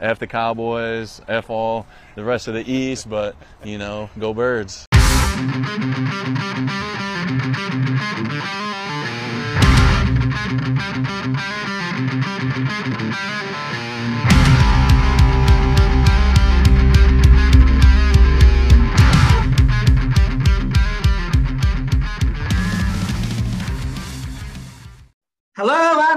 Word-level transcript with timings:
F 0.00 0.18
the 0.18 0.26
Cowboys, 0.26 1.20
F 1.28 1.50
all 1.50 1.86
the 2.14 2.24
rest 2.24 2.48
of 2.48 2.54
the 2.54 2.70
East, 2.70 3.08
but, 3.08 3.34
you 3.64 3.78
know, 3.78 4.10
go 4.18 4.34
birds. 4.34 4.86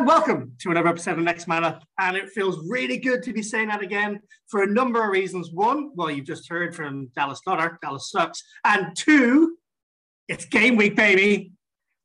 Welcome 0.09 0.51
to 0.57 0.71
another 0.71 0.87
episode 0.87 1.19
of 1.19 1.23
Next 1.23 1.47
Man 1.47 1.63
And 1.99 2.17
it 2.17 2.31
feels 2.31 2.67
really 2.67 2.97
good 2.97 3.21
to 3.21 3.31
be 3.31 3.43
saying 3.43 3.67
that 3.67 3.83
again 3.83 4.19
for 4.47 4.63
a 4.63 4.65
number 4.65 5.03
of 5.03 5.11
reasons. 5.11 5.51
One, 5.51 5.91
well, 5.93 6.09
you've 6.09 6.25
just 6.25 6.49
heard 6.49 6.75
from 6.75 7.11
Dallas 7.15 7.41
Nutter, 7.45 7.77
Dallas 7.79 8.09
sucks. 8.09 8.43
And 8.65 8.97
two, 8.97 9.55
it's 10.27 10.45
game 10.45 10.77
week, 10.77 10.95
baby. 10.95 11.51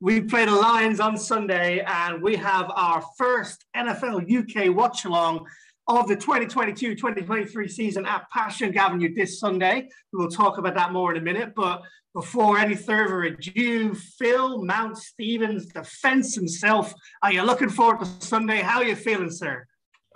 We 0.01 0.21
play 0.21 0.45
the 0.45 0.53
Lions 0.53 1.01
on 1.01 1.17
Sunday 1.17 1.81
and 1.81 2.21
we 2.23 2.37
have 2.37 2.71
our 2.77 3.03
first 3.17 3.65
NFL 3.75 4.31
UK 4.31 4.77
watch 4.77 5.07
along 5.07 5.47
of 5.87 6.09
the 6.09 6.17
2022 6.17 6.95
2023 6.95 7.69
season 7.69 8.07
at 8.07 8.27
Passyunk 8.35 8.77
Avenue 8.77 9.15
this 9.15 9.39
Sunday. 9.39 9.89
We 10.13 10.19
will 10.19 10.31
talk 10.31 10.59
about 10.59 10.75
that 10.75 10.93
more 10.93 11.13
in 11.13 11.19
a 11.19 11.25
minute. 11.25 11.53
But 11.55 11.83
before 12.15 12.59
any 12.59 12.75
further 12.75 13.25
ado, 13.25 13.95
Phil 13.95 14.65
Mount 14.65 14.97
Stevens, 14.97 15.69
the 15.69 15.85
fence 15.85 16.35
himself. 16.35 16.95
Are 17.23 17.33
you 17.33 17.43
looking 17.43 17.69
forward 17.69 18.01
to 18.01 18.07
Sunday? 18.25 18.61
How 18.61 18.79
are 18.79 18.85
you 18.85 18.97
feeling, 18.97 19.31
sir? 19.31 19.67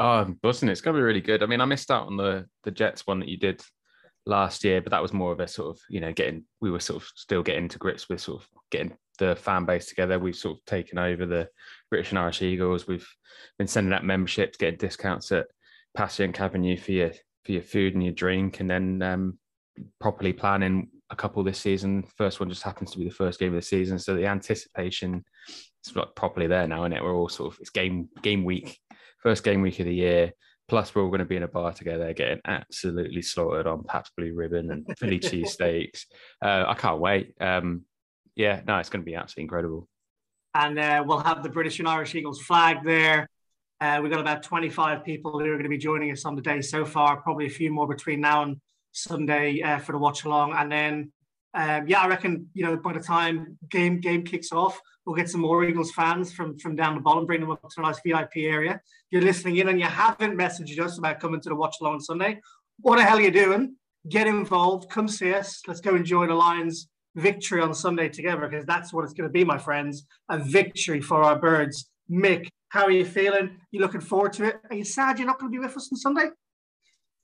Um, 0.01 0.07
oh, 0.09 0.35
buzzing! 0.43 0.69
It's 0.69 0.81
going 0.81 0.95
to 0.95 1.01
be 1.01 1.05
really 1.05 1.21
good. 1.21 1.43
I 1.43 1.47
mean, 1.47 1.61
I 1.61 1.65
missed 1.65 1.91
out 1.91 2.07
on 2.07 2.17
the 2.17 2.47
the 2.65 2.71
Jets 2.71 3.07
one 3.07 3.19
that 3.21 3.29
you 3.29 3.37
did 3.37 3.63
last 4.27 4.63
year, 4.63 4.81
but 4.81 4.91
that 4.91 5.03
was 5.03 5.13
more 5.13 5.33
of 5.33 5.41
a 5.41 5.49
sort 5.49 5.77
of 5.77 5.83
you 5.91 6.01
know 6.01 6.13
getting. 6.13 6.45
We 6.61 6.71
were 6.71 6.81
sort 6.81 7.03
of 7.03 7.09
still 7.17 7.43
getting 7.43 7.69
to 7.69 7.79
grips 7.79 8.09
with 8.09 8.21
sort 8.21 8.43
of 8.43 8.49
getting 8.71 8.97
the 9.19 9.35
fan 9.35 9.65
base 9.65 9.87
together. 9.87 10.19
We've 10.19 10.37
sort 10.37 10.59
of 10.59 10.65
taken 10.65 10.99
over 10.99 11.27
the 11.27 11.49
British 11.91 12.11
and 12.11 12.19
Irish 12.19 12.43
Eagles. 12.43 12.87
We've 12.87 13.09
been 13.59 13.67
sending 13.67 13.93
out 13.93 14.05
memberships, 14.05 14.57
getting 14.57 14.79
discounts 14.79 15.33
at 15.33 15.49
Passyunk 15.97 16.41
Avenue 16.41 16.77
for 16.77 16.93
your 16.93 17.11
for 17.45 17.53
your 17.53 17.63
food 17.63 17.95
and 17.95 18.03
your 18.03 18.13
drink, 18.13 18.61
and 18.61 18.71
then 18.71 19.03
um, 19.03 19.39
properly 20.01 20.33
planning 20.33 20.89
a 21.11 21.17
couple 21.17 21.43
this 21.43 21.59
season. 21.59 22.05
First 22.17 22.41
one 22.41 22.49
just 22.49 22.63
happens 22.63 22.91
to 22.93 22.99
be 22.99 23.05
the 23.05 23.15
first 23.15 23.39
game 23.39 23.55
of 23.55 23.61
the 23.61 23.63
season, 23.63 23.99
so 23.99 24.15
the 24.15 24.27
anticipation 24.27 25.25
is 25.49 25.97
like 25.97 26.15
properly 26.15 26.47
there 26.47 26.67
now, 26.69 26.85
and 26.85 26.95
it 26.95 27.03
we're 27.03 27.15
all 27.15 27.29
sort 27.29 27.55
of 27.55 27.61
it's 27.61 27.71
game 27.71 28.09
game 28.23 28.45
week, 28.45 28.79
first 29.23 29.45
game 29.45 29.63
week 29.63 29.81
of 29.81 29.87
the 29.87 29.95
year. 29.95 30.33
Plus, 30.69 30.95
we're 30.95 31.03
all 31.03 31.09
going 31.09 31.21
to 31.21 31.25
be 31.25 31.37
in 31.37 31.45
a 31.45 31.49
bar 31.49 31.73
together, 31.73 32.13
getting 32.13 32.43
absolutely 32.45 33.23
slaughtered 33.23 33.67
on 33.67 33.85
Pabst 33.85 34.13
Blue 34.19 34.35
Ribbon 34.35 34.71
and 34.71 34.87
Philly 34.99 35.19
cheesesteaks. 35.19 36.05
Uh, 36.45 36.65
I 36.69 36.75
can't 36.75 37.01
wait. 37.01 37.33
Um, 37.41 37.87
yeah, 38.37 38.61
no, 38.67 38.77
it's 38.77 38.91
going 38.91 39.01
to 39.01 39.11
be 39.11 39.15
absolutely 39.15 39.45
incredible. 39.45 39.89
And 40.55 40.79
uh, 40.79 41.05
we'll 41.07 41.21
have 41.21 41.43
the 41.43 41.49
British 41.49 41.79
and 41.79 41.89
Irish 41.89 42.15
Eagles 42.15 42.43
flag 42.43 42.79
there. 42.85 43.31
Uh, 43.81 44.01
we've 44.03 44.11
got 44.11 44.21
about 44.21 44.43
25 44.43 45.05
people 45.05 45.39
who 45.39 45.47
are 45.47 45.55
going 45.55 45.63
to 45.63 45.69
be 45.69 45.79
joining 45.79 46.11
us 46.11 46.25
on 46.25 46.35
the 46.35 46.43
day 46.43 46.61
so 46.61 46.85
far, 46.85 47.17
probably 47.19 47.47
a 47.47 47.51
few 47.51 47.73
more 47.73 47.87
between 47.87 48.21
now 48.21 48.43
and 48.43 48.61
Sunday 48.93 49.63
uh, 49.63 49.79
for 49.79 49.93
the 49.93 49.99
watch 49.99 50.25
along. 50.25 50.53
And 50.57 50.71
then, 50.71 51.13
um, 51.55 51.87
yeah, 51.87 52.01
I 52.01 52.09
reckon, 52.09 52.49
you 52.55 52.65
know, 52.65 52.77
by 52.77 52.93
the 52.93 53.01
time 53.01 53.57
game 53.71 54.01
game 54.01 54.25
kicks 54.25 54.51
off, 54.51 54.81
we'll 55.07 55.15
get 55.15 55.31
some 55.31 55.43
more 55.43 55.65
Eagles 55.65 55.93
fans 55.93 56.33
from, 56.33 56.59
from 56.59 56.75
down 56.75 56.97
the 56.97 57.01
bottom, 57.01 57.25
bring 57.25 57.41
them 57.41 57.53
up 57.53 57.63
to 57.63 57.81
a 57.81 57.83
nice 57.83 58.01
VIP 58.05 58.39
area. 58.39 58.75
If 58.75 58.83
you're 59.11 59.23
listening 59.23 59.57
in 59.57 59.69
and 59.69 59.79
you 59.79 59.87
haven't 59.87 60.37
messaged 60.37 60.79
us 60.81 60.99
about 60.99 61.21
coming 61.21 61.41
to 61.41 61.49
the 61.49 61.55
watch 61.55 61.77
along 61.81 61.95
on 61.95 62.01
Sunday, 62.01 62.41
what 62.81 62.97
the 62.97 63.05
hell 63.05 63.19
are 63.19 63.23
you 63.23 63.31
doing? 63.31 63.77
Get 64.09 64.27
involved, 64.27 64.91
come 64.91 65.07
see 65.07 65.35
us. 65.35 65.63
Let's 65.69 65.81
go 65.81 65.95
enjoy 65.95 66.27
the 66.27 66.35
Lions 66.35 66.89
victory 67.15 67.61
on 67.61 67.75
Sunday 67.75 68.09
together 68.09 68.49
because 68.49 68.67
that's 68.67 68.93
what 68.93 69.05
it's 69.05 69.13
going 69.13 69.29
to 69.29 69.33
be, 69.33 69.45
my 69.45 69.59
friends. 69.59 70.05
A 70.29 70.39
victory 70.39 71.01
for 71.01 71.23
our 71.23 71.39
birds. 71.39 71.89
Mick, 72.11 72.49
how 72.71 72.85
are 72.85 72.91
you 72.91 73.05
feeling? 73.05 73.57
You 73.71 73.81
looking 73.81 74.01
forward 74.01 74.33
to 74.35 74.45
it? 74.45 74.61
Are 74.71 74.77
you 74.77 74.85
sad 74.85 75.19
you're 75.19 75.27
not 75.27 75.39
going 75.39 75.53
to 75.53 75.57
be 75.57 75.65
with 75.65 75.77
us 75.77 75.91
on 75.93 75.99
Sunday? 75.99 76.31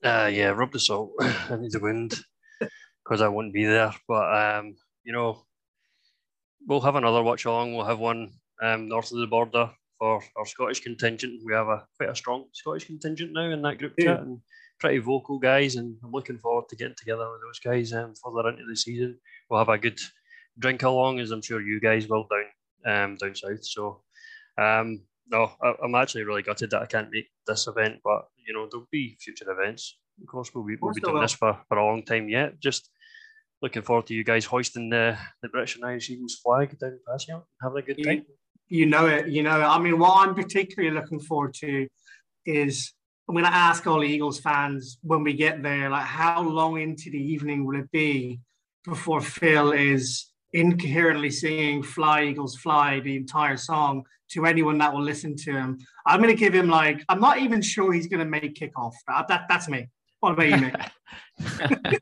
Uh, 0.03 0.29
yeah, 0.31 0.49
rub 0.49 0.71
the 0.71 0.79
salt 0.79 1.11
into 1.49 1.69
the 1.69 1.79
wind 1.79 2.15
because 3.03 3.21
I 3.21 3.27
wouldn't 3.27 3.53
be 3.53 3.65
there. 3.65 3.93
But 4.07 4.57
um, 4.57 4.75
you 5.03 5.13
know, 5.13 5.45
we'll 6.67 6.81
have 6.81 6.95
another 6.95 7.23
watch 7.23 7.45
along. 7.45 7.75
We'll 7.75 7.85
have 7.85 7.99
one 7.99 8.31
um, 8.61 8.87
north 8.87 9.11
of 9.11 9.19
the 9.19 9.27
border 9.27 9.71
for 9.99 10.21
our 10.35 10.45
Scottish 10.45 10.81
contingent. 10.81 11.41
We 11.45 11.53
have 11.53 11.67
a 11.67 11.85
quite 11.97 12.09
a 12.09 12.15
strong 12.15 12.45
Scottish 12.53 12.85
contingent 12.85 13.31
now 13.33 13.49
in 13.49 13.61
that 13.61 13.77
group 13.77 13.93
yeah. 13.97 14.05
chat 14.05 14.21
and 14.21 14.39
pretty 14.79 14.97
vocal 14.97 15.39
guys. 15.39 15.75
And 15.75 15.95
I'm 16.03 16.11
looking 16.11 16.39
forward 16.39 16.65
to 16.69 16.75
getting 16.75 16.95
together 16.97 17.29
with 17.31 17.41
those 17.41 17.59
guys 17.59 17.93
um, 17.93 18.13
further 18.23 18.49
into 18.49 18.65
the 18.67 18.75
season. 18.75 19.17
We'll 19.49 19.59
have 19.59 19.69
a 19.69 19.77
good 19.77 19.99
drink 20.59 20.83
along, 20.83 21.19
as 21.19 21.31
I'm 21.31 21.41
sure 21.41 21.61
you 21.61 21.79
guys 21.79 22.07
will 22.07 22.27
down 22.29 22.45
um, 22.85 23.15
down 23.15 23.35
south. 23.35 23.65
So 23.65 24.01
um, 24.57 25.01
no, 25.27 25.51
I, 25.61 25.73
am 25.83 25.95
actually 25.95 26.23
really 26.23 26.43
gutted 26.43 26.71
that 26.71 26.81
I 26.81 26.85
can't 26.85 27.09
make 27.11 27.29
this 27.47 27.67
event, 27.67 27.99
but 28.03 28.27
you 28.45 28.53
know 28.53 28.67
there'll 28.69 28.87
be 28.91 29.17
future 29.19 29.49
events. 29.49 29.97
Of 30.21 30.27
course, 30.27 30.51
we'll 30.53 30.63
be, 30.63 30.77
we'll 30.81 30.93
be 30.93 31.01
doing 31.01 31.21
this 31.21 31.33
for, 31.33 31.59
for 31.67 31.77
a 31.77 31.85
long 31.85 32.03
time 32.03 32.29
yet. 32.29 32.59
Just 32.59 32.89
looking 33.61 33.81
forward 33.81 34.07
to 34.07 34.13
you 34.13 34.23
guys 34.23 34.45
hoisting 34.45 34.89
the, 34.89 35.17
the 35.41 35.49
British 35.49 35.75
and 35.75 35.85
Irish 35.85 36.09
Eagles 36.09 36.35
flag 36.35 36.77
down 36.79 36.99
Passyunk, 37.07 37.43
having 37.61 37.79
a 37.79 37.81
good 37.81 38.03
time. 38.03 38.25
You, 38.67 38.79
you 38.79 38.85
know 38.85 39.07
it, 39.07 39.27
you 39.27 39.43
know 39.43 39.59
it. 39.59 39.65
I 39.65 39.77
mean, 39.79 39.99
what 39.99 40.27
I'm 40.27 40.35
particularly 40.35 40.95
looking 40.95 41.19
forward 41.19 41.53
to 41.55 41.87
is 42.45 42.93
I'm 43.27 43.35
going 43.35 43.45
to 43.45 43.53
ask 43.53 43.85
all 43.87 44.03
Eagles 44.03 44.39
fans 44.39 44.99
when 45.01 45.23
we 45.23 45.33
get 45.33 45.63
there, 45.63 45.89
like, 45.89 46.05
how 46.05 46.41
long 46.43 46.79
into 46.79 47.09
the 47.09 47.17
evening 47.17 47.65
will 47.65 47.79
it 47.79 47.91
be 47.91 48.39
before 48.85 49.19
Phil 49.19 49.71
is 49.71 50.27
incoherently 50.55 51.29
singing 51.29 51.83
"Fly 51.83 52.23
Eagles 52.23 52.55
Fly" 52.55 53.01
the 53.01 53.15
entire 53.15 53.57
song 53.57 54.05
to 54.31 54.45
anyone 54.45 54.77
that 54.79 54.91
will 54.93 55.03
listen 55.03 55.35
to 55.35 55.51
him. 55.51 55.77
I'm 56.07 56.21
going 56.21 56.33
to 56.33 56.39
give 56.39 56.55
him 56.55 56.69
like 56.69 57.03
I'm 57.09 57.19
not 57.19 57.39
even 57.39 57.61
sure 57.61 57.93
he's 57.93 58.07
going 58.07 58.21
to 58.21 58.25
make 58.25 58.55
kickoff. 58.55 58.93
That, 59.07 59.27
that 59.27 59.45
that's 59.49 59.67
me. 59.67 59.89
What 60.21 60.31
about 60.31 60.47
you, 60.47 60.57
Nick? 60.57 62.01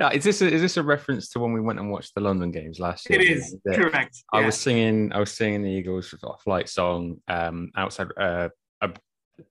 no, 0.00 0.08
is 0.08 0.24
this 0.24 0.40
a, 0.40 0.50
is 0.50 0.62
this 0.62 0.76
a 0.78 0.82
reference 0.82 1.28
to 1.30 1.40
when 1.40 1.52
we 1.52 1.60
went 1.60 1.78
and 1.78 1.90
watched 1.90 2.14
the 2.14 2.20
London 2.20 2.50
games 2.50 2.78
last 2.78 3.10
year? 3.10 3.20
It 3.20 3.28
is 3.28 3.56
correct. 3.66 4.16
I 4.32 4.40
yeah. 4.40 4.46
was 4.46 4.58
singing 4.58 5.12
I 5.12 5.18
was 5.18 5.32
singing 5.32 5.62
the 5.62 5.70
Eagles 5.70 6.14
flight 6.42 6.68
song 6.68 7.16
um, 7.28 7.70
outside 7.76 8.06
uh, 8.18 8.48
a, 8.80 8.90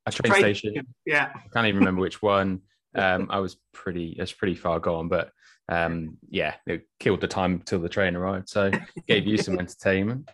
a 0.06 0.12
train, 0.12 0.32
train 0.32 0.56
station. 0.56 0.88
Yeah, 1.06 1.32
I 1.36 1.48
can't 1.54 1.68
even 1.68 1.80
remember 1.80 2.02
which 2.02 2.22
one. 2.22 2.62
Um, 2.96 3.28
I 3.30 3.40
was 3.40 3.58
pretty, 3.74 4.16
it's 4.20 4.32
pretty 4.32 4.56
far 4.56 4.80
gone, 4.80 5.08
but 5.08 5.32
um, 5.70 6.18
yeah, 6.30 6.56
it 6.68 6.88
killed 7.00 7.22
the 7.22 7.28
time 7.28 7.62
till 7.66 7.80
the 7.80 7.90
train 7.90 8.16
arrived. 8.16 8.50
So 8.50 8.72
gave 9.08 9.28
you 9.28 9.38
some 9.38 9.60
entertainment. 9.60 10.30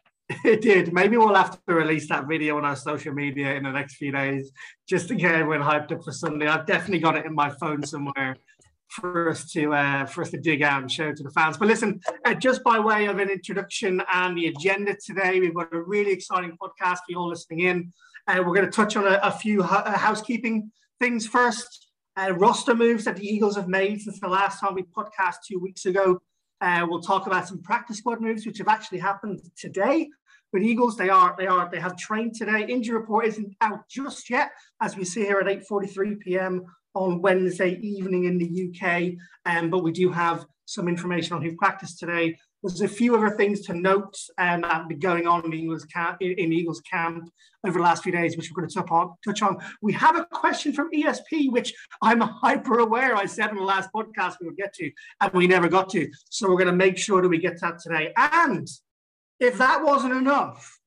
It 0.46 0.62
did. 0.62 0.94
Maybe 0.94 1.18
we'll 1.18 1.34
have 1.34 1.59
to 1.66 1.74
release 1.74 2.08
that 2.09 2.28
video 2.28 2.58
on 2.58 2.66
our 2.66 2.75
social 2.75 3.14
media 3.14 3.56
in 3.56 3.64
the 3.64 3.72
next 3.72 3.96
few 3.96 4.12
days 4.12 4.52
just 4.88 5.08
to 5.08 5.16
get 5.16 5.34
everyone 5.34 5.68
hyped 5.68 5.92
up 5.92 6.03
for 6.03 6.12
Sunday. 6.12 6.47
I've 6.47 6.68
definitely 6.68 7.00
got 7.00 7.18
it 7.18 7.25
in 7.25 7.34
my 7.34 7.50
phone 7.50 7.84
somewhere 7.84 8.36
for 8.90 9.30
us 9.30 9.50
to 9.52 9.74
uh, 9.74 10.06
for 10.06 10.22
us 10.22 10.31
to 10.31 10.38
dig 10.38 10.62
out 10.62 10.81
and 10.81 10.91
show 10.91 11.14
to 11.14 11.24
the 11.24 11.31
fans. 11.31 11.58
But 11.58 11.68
listen, 11.68 12.00
uh, 12.26 12.36
just 12.36 12.64
by 12.64 12.80
way 12.80 13.08
of 13.08 13.18
an 13.18 13.30
introduction 13.30 14.03
and 14.14 14.38
the 14.38 14.47
agenda 14.47 14.96
today, 15.03 15.40
we've 15.40 15.53
got 15.53 15.74
a 15.74 15.81
really 15.81 16.12
exciting 16.12 16.58
podcast 16.62 16.97
for 16.97 17.09
you 17.09 17.18
all 17.18 17.30
listening 17.30 17.62
in. 17.62 17.94
And 18.28 18.40
uh, 18.40 18.44
we're 18.44 18.56
going 18.56 18.68
to 18.68 18.72
touch 18.72 18.96
on 18.96 19.08
a, 19.08 19.20
a 19.24 19.31
few 19.31 19.64
uh, 19.64 19.97
housekeeping 19.97 20.72
things 21.00 21.26
first 21.26 21.89
uh, 22.19 22.34
roster 22.34 22.75
moves 22.75 23.06
that 23.06 23.16
the 23.16 23.25
Eagles 23.25 23.56
have 23.56 23.68
made 23.68 24.02
since 24.02 24.19
the 24.19 24.28
last 24.28 24.59
time 24.59 24.74
we 24.74 24.84
podcast 24.84 25.35
two 25.47 25.59
weeks 25.59 25.85
ago. 25.85 26.19
Uh, 26.62 26.85
we'll 26.90 27.02
talk 27.02 27.28
about 27.28 27.47
some 27.47 27.62
practice 27.62 27.97
squad 27.97 28.19
moves 28.19 28.46
which 28.46 28.57
have 28.57 28.68
actually 28.68 29.00
happened 29.00 29.40
today. 29.57 30.09
With 30.52 30.63
Eagles, 30.63 30.97
they 30.97 31.09
are 31.09 31.35
they 31.38 31.47
are 31.47 31.69
they 31.72 31.79
have 31.79 31.96
trained 31.96 32.35
today. 32.35 32.66
Injury 32.68 32.97
report 32.97 33.25
isn't 33.28 33.56
out 33.62 33.88
just 33.88 34.29
yet, 34.29 34.52
as 34.81 34.97
we 34.97 35.06
see 35.06 35.22
here 35.22 35.40
at 35.40 35.46
8:43 35.46 36.19
p.m. 36.19 36.66
on 36.96 37.22
Wednesday 37.22 37.79
evening 37.82 38.26
in 38.26 38.38
the 38.38 38.70
UK. 38.70 39.14
Um, 39.46 39.70
but 39.70 39.84
we 39.84 39.91
do 39.91 40.11
have 40.11 40.46
some 40.66 40.88
information 40.88 41.35
on 41.35 41.44
who 41.44 41.55
practiced 41.55 41.99
today. 41.99 42.35
There's 42.61 42.82
a 42.82 42.90
few 42.90 43.16
other 43.16 43.29
things 43.29 43.61
to 43.61 43.73
note 43.73 44.17
um, 44.38 44.61
that 44.61 44.72
have 44.72 44.90
been 44.90 45.00
going 45.00 45.28
on 45.28 45.46
in 45.46 45.53
Eagles 45.53 45.85
camp, 45.85 46.17
in 46.22 46.52
Eagles 46.52 46.82
camp 46.82 47.29
over 47.66 47.79
the 47.79 47.84
last 47.84 48.03
few 48.03 48.11
days, 48.11 48.35
which 48.35 48.52
we're 48.52 48.61
going 48.61 48.70
to 48.70 49.16
touch 49.26 49.41
on. 49.41 49.58
We 49.82 49.94
have 49.94 50.17
a 50.17 50.26
question 50.26 50.73
from 50.73 50.91
ESP, 50.91 51.52
which 51.52 51.73
I'm 52.02 52.20
hyper 52.41 52.79
aware 52.79 53.16
I 53.16 53.26
said 53.26 53.50
in 53.50 53.56
the 53.56 53.64
last 53.64 53.90
podcast 53.96 54.35
we 54.41 54.47
would 54.47 54.58
get 54.58 54.73
to, 54.73 54.91
and 55.22 55.32
we 55.32 55.47
never 55.47 55.70
got 55.70 55.90
to. 55.91 56.09
So 56.29 56.50
we're 56.50 56.58
going 56.58 56.67
to 56.67 56.73
make 56.73 56.97
sure 56.97 57.22
that 57.22 57.29
we 57.29 57.38
get 57.38 57.61
that 57.61 57.79
today. 57.79 58.11
And 58.17 58.67
if 59.40 59.58
that 59.58 59.82
wasn't 59.82 60.14
enough, 60.14 60.79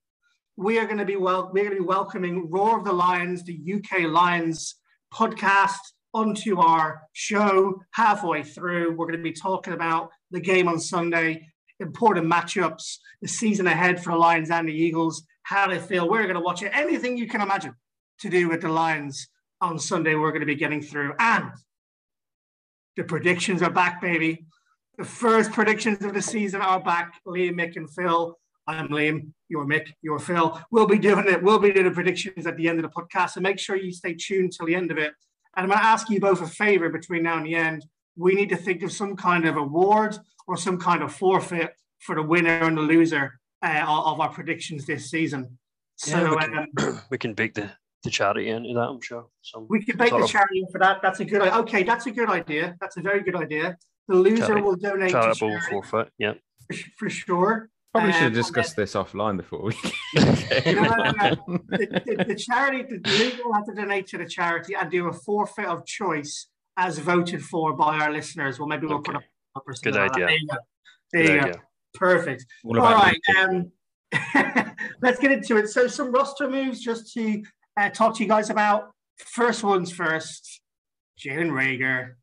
we 0.57 0.79
are 0.79 0.85
going 0.85 0.99
to 0.99 1.07
be 1.07 1.17
well. 1.17 1.51
We're 1.55 1.65
going 1.65 1.77
to 1.77 1.83
be 1.83 1.87
welcoming 1.87 2.51
Roar 2.51 2.79
of 2.79 2.85
the 2.85 2.93
Lions, 2.93 3.45
the 3.45 3.59
UK 3.75 4.11
Lions 4.11 4.75
podcast, 5.13 5.81
onto 6.13 6.59
our 6.61 7.03
show 7.15 7.81
halfway 7.93 8.43
through. 8.43 8.91
We're 8.91 9.07
going 9.07 9.19
to 9.19 9.23
be 9.23 9.33
talking 9.33 9.73
about 9.73 10.11
the 10.31 10.41
game 10.41 10.69
on 10.69 10.79
Sunday 10.79 11.49
important 11.83 12.31
matchups, 12.31 12.99
the 13.21 13.29
season 13.29 13.67
ahead 13.67 14.03
for 14.03 14.13
the 14.13 14.19
Lions 14.19 14.51
and 14.51 14.69
the 14.69 14.75
Eagles, 14.75 15.25
how 15.43 15.69
they 15.69 15.79
feel. 15.79 16.09
We're 16.09 16.23
going 16.23 16.35
to 16.35 16.41
watch 16.41 16.63
it. 16.63 16.71
Anything 16.75 17.17
you 17.17 17.29
can 17.29 17.41
imagine 17.41 17.75
to 18.21 18.31
do 18.31 18.49
with 18.49 18.63
the 18.63 18.69
Lions 18.69 19.29
on 19.61 19.79
Sunday 19.79 20.15
we're 20.17 20.31
going 20.31 20.41
to 20.41 20.47
be 20.47 20.57
getting 20.57 20.83
through. 20.83 21.15
And 21.19 21.53
the 22.97 23.05
predictions 23.05 23.63
are 23.63 23.71
back, 23.71 24.01
baby. 24.01 24.45
The 24.99 25.05
first 25.05 25.53
predictions 25.53 26.05
of 26.05 26.13
the 26.13 26.21
season 26.21 26.61
are 26.61 26.81
back. 26.81 27.15
Liam, 27.27 27.55
Mick, 27.55 27.77
and 27.77 27.89
Phil. 27.89 28.39
I'm 28.67 28.89
Liam. 28.89 29.33
You're 29.49 29.65
Mick. 29.65 29.93
You're 30.03 30.19
Phil. 30.19 30.61
We'll 30.71 30.87
be 30.87 30.99
doing 30.99 31.27
it. 31.29 31.43
We'll 31.43 31.59
be 31.59 31.73
doing 31.73 31.87
the 31.87 31.93
predictions 31.93 32.47
at 32.47 32.57
the 32.57 32.69
end 32.69 32.79
of 32.79 32.83
the 32.83 33.01
podcast. 33.01 33.31
So 33.31 33.41
make 33.41 33.59
sure 33.59 33.77
you 33.77 33.93
stay 33.93 34.15
tuned 34.15 34.53
till 34.53 34.67
the 34.67 34.75
end 34.75 34.91
of 34.91 34.99
it. 34.99 35.13
And 35.57 35.65
I'm 35.65 35.69
going 35.69 35.79
to 35.79 35.85
ask 35.85 36.11
you 36.11 36.21
both 36.21 36.43
a 36.43 36.47
favor 36.47 36.89
between 36.89 37.23
now 37.23 37.37
and 37.37 37.47
the 37.47 37.55
end. 37.55 37.85
We 38.17 38.35
need 38.35 38.49
to 38.51 38.57
think 38.57 38.83
of 38.83 38.93
some 38.93 39.17
kind 39.17 39.47
of 39.47 39.57
award 39.57 40.19
or 40.47 40.57
some 40.57 40.79
kind 40.79 41.03
of 41.03 41.15
forfeit 41.15 41.75
for 42.01 42.15
the 42.17 42.23
winner 42.23 42.65
and 42.65 42.77
the 42.77 42.83
loser 42.83 43.39
uh, 43.65 43.85
of 43.87 44.21
our 44.21 44.29
predictions 44.29 44.87
this 44.87 45.11
season. 45.11 45.59
So 45.97 46.19
Yeah, 46.19 46.31
we, 46.31 46.37
can, 46.37 46.67
um, 46.89 47.01
we 47.11 47.19
can 47.19 47.35
bake 47.35 47.55
the, 47.55 47.71
the 48.03 48.11
charity 48.11 48.49
into 48.49 48.75
that, 48.75 48.81
I'm 48.89 49.01
sure. 49.01 49.27
Some 49.43 49.67
we 49.71 49.85
could 49.85 49.99
make 49.99 50.11
sort 50.11 50.21
the 50.21 50.25
of 50.25 50.31
charity 50.31 50.65
for 50.73 50.79
that. 50.81 51.01
That's 51.03 51.21
a 51.21 51.25
good. 51.25 51.43
i- 51.43 51.59
Okay, 51.61 51.83
that's 51.85 52.07
a 52.07 52.11
good 52.11 52.29
idea. 52.29 52.77
That's 52.81 52.97
a 52.97 53.01
very 53.01 53.23
good 53.23 53.37
idea. 53.37 53.77
The 54.09 54.17
loser 54.17 54.47
Charity- 54.47 54.63
will 54.63 54.77
donate 54.77 55.11
to 55.11 55.13
charitable 55.13 55.51
charity 55.51 55.67
forfeit. 55.71 56.13
Yeah. 56.19 56.35
for, 56.69 56.77
for 56.99 57.11
sure. 57.11 57.69
Probably 57.95 58.13
should 58.13 58.19
Um, 58.19 58.25
have 58.25 58.35
discussed 58.35 58.75
this 58.75 58.95
offline 58.95 59.37
before 59.37 59.63
we. 59.63 59.75
No, 60.67 60.73
no, 60.73 60.95
no, 60.97 61.13
no. 61.13 61.59
the, 61.69 62.03
the, 62.17 62.25
the 62.29 62.35
charity, 62.35 62.83
the 62.89 63.11
league 63.19 63.39
will 63.45 63.53
have 63.55 63.67
to 63.67 63.75
donate 63.75 64.07
to 64.09 64.19
the 64.19 64.27
charity 64.27 64.75
and 64.75 64.91
do 64.91 65.09
a 65.09 65.13
forfeit 65.13 65.67
of 65.67 65.87
choice 65.87 66.49
as 66.77 66.99
voted 66.99 67.43
for 67.43 67.75
by 67.75 67.99
our 67.99 68.13
listeners. 68.13 68.59
Well, 68.59 68.69
maybe 68.69 68.87
we'll 68.87 69.01
put 69.01 69.17
Okay. 69.17 69.27
up 69.57 69.65
or 69.67 69.75
something 69.75 69.93
Good 69.93 70.11
idea. 70.11 70.27
There 70.27 70.37
you 70.37 70.47
go. 70.47 70.57
There 71.13 71.23
Good 71.27 71.47
you 71.47 71.53
go. 71.55 71.61
Perfect. 71.95 72.47
All 72.65 72.81
All 72.81 72.87
about 72.87 73.03
right. 73.03 73.21
LinkedIn. 73.29 73.71
Um, 74.35 74.77
let's 75.03 75.19
get 75.21 75.33
into 75.33 75.57
it. 75.57 75.69
So, 75.69 75.87
some 75.87 76.13
roster 76.13 76.49
moves 76.49 76.81
just 76.81 77.13
to 77.15 77.43
uh, 77.77 77.91
talk 77.91 78.17
to 78.17 78.23
you 78.23 78.29
guys 78.29 78.51
about. 78.51 78.91
First 79.19 79.63
ones 79.63 79.93
first. 79.93 80.61
Jalen 81.19 81.51
Reagor. 81.51 82.15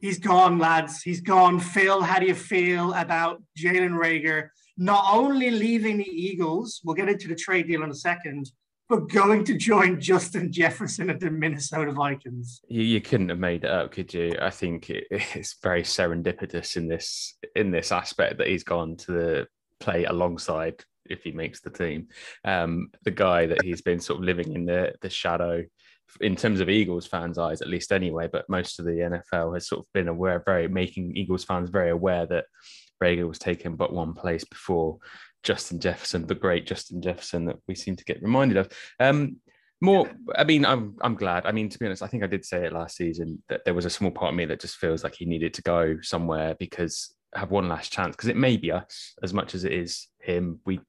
He's 0.00 0.18
gone, 0.18 0.58
lads. 0.58 1.02
He's 1.02 1.20
gone. 1.20 1.60
Phil, 1.60 2.02
how 2.02 2.18
do 2.18 2.26
you 2.26 2.34
feel 2.34 2.92
about 2.94 3.42
Jalen 3.58 3.92
Reagor 3.92 4.48
not 4.78 5.04
only 5.12 5.50
leaving 5.50 5.98
the 5.98 6.08
Eagles? 6.08 6.80
We'll 6.84 6.96
get 6.96 7.08
into 7.08 7.28
the 7.28 7.34
trade 7.34 7.66
deal 7.68 7.82
in 7.82 7.90
a 7.90 7.94
second, 7.94 8.50
but 8.90 9.08
going 9.08 9.44
to 9.44 9.56
join 9.56 10.00
Justin 10.00 10.52
Jefferson 10.52 11.08
at 11.10 11.20
the 11.20 11.30
Minnesota 11.30 11.92
Vikings. 11.92 12.60
you, 12.68 12.82
you 12.82 13.00
couldn't 13.00 13.28
have 13.28 13.38
made 13.38 13.62
it 13.62 13.70
up, 13.70 13.92
could 13.92 14.12
you? 14.12 14.36
I 14.42 14.50
think 14.50 14.90
it, 14.90 15.04
it's 15.10 15.56
very 15.62 15.84
serendipitous 15.84 16.76
in 16.76 16.88
this 16.88 17.38
in 17.54 17.70
this 17.70 17.92
aspect 17.92 18.38
that 18.38 18.48
he's 18.48 18.64
gone 18.64 18.96
to 18.96 19.12
the 19.12 19.46
play 19.78 20.04
alongside 20.04 20.84
if 21.06 21.22
he 21.22 21.30
makes 21.30 21.60
the 21.60 21.70
team. 21.70 22.08
Um, 22.44 22.90
the 23.04 23.12
guy 23.12 23.46
that 23.46 23.62
he's 23.62 23.80
been 23.80 24.00
sort 24.00 24.18
of 24.18 24.24
living 24.24 24.52
in 24.54 24.66
the 24.66 24.92
the 25.00 25.08
shadow 25.08 25.64
in 26.20 26.34
terms 26.34 26.58
of 26.58 26.68
Eagles 26.68 27.06
fans' 27.06 27.38
eyes, 27.38 27.62
at 27.62 27.68
least 27.68 27.92
anyway, 27.92 28.28
but 28.30 28.48
most 28.48 28.80
of 28.80 28.84
the 28.84 28.90
NFL 28.90 29.54
has 29.54 29.68
sort 29.68 29.82
of 29.82 29.92
been 29.94 30.08
aware, 30.08 30.42
very 30.44 30.66
making 30.66 31.16
Eagles 31.16 31.44
fans 31.44 31.70
very 31.70 31.90
aware 31.90 32.26
that 32.26 32.46
Reagor 33.02 33.28
was 33.28 33.38
taken 33.38 33.76
but 33.76 33.92
one 33.92 34.12
place 34.12 34.44
before 34.44 34.98
Justin 35.42 35.80
Jefferson, 35.80 36.26
the 36.26 36.34
great 36.34 36.66
Justin 36.66 37.00
Jefferson 37.02 37.46
that 37.46 37.56
we 37.66 37.74
seem 37.74 37.96
to 37.96 38.04
get 38.04 38.22
reminded 38.22 38.56
of. 38.56 38.68
Um, 38.98 39.36
more, 39.80 40.10
I 40.36 40.44
mean, 40.44 40.66
I'm 40.66 40.96
I'm 41.00 41.14
glad. 41.14 41.46
I 41.46 41.52
mean, 41.52 41.70
to 41.70 41.78
be 41.78 41.86
honest, 41.86 42.02
I 42.02 42.06
think 42.06 42.22
I 42.22 42.26
did 42.26 42.44
say 42.44 42.66
it 42.66 42.72
last 42.72 42.96
season 42.96 43.42
that 43.48 43.64
there 43.64 43.74
was 43.74 43.86
a 43.86 43.90
small 43.90 44.10
part 44.10 44.30
of 44.30 44.36
me 44.36 44.44
that 44.46 44.60
just 44.60 44.76
feels 44.76 45.02
like 45.02 45.14
he 45.14 45.24
needed 45.24 45.54
to 45.54 45.62
go 45.62 45.96
somewhere 46.02 46.54
because 46.58 47.14
have 47.34 47.50
one 47.50 47.68
last 47.68 47.92
chance 47.92 48.16
because 48.16 48.28
it 48.28 48.36
may 48.36 48.56
be 48.56 48.72
us 48.72 49.14
as 49.22 49.32
much 49.32 49.54
as 49.54 49.64
it 49.64 49.72
is 49.72 50.08
him. 50.20 50.60
We 50.66 50.80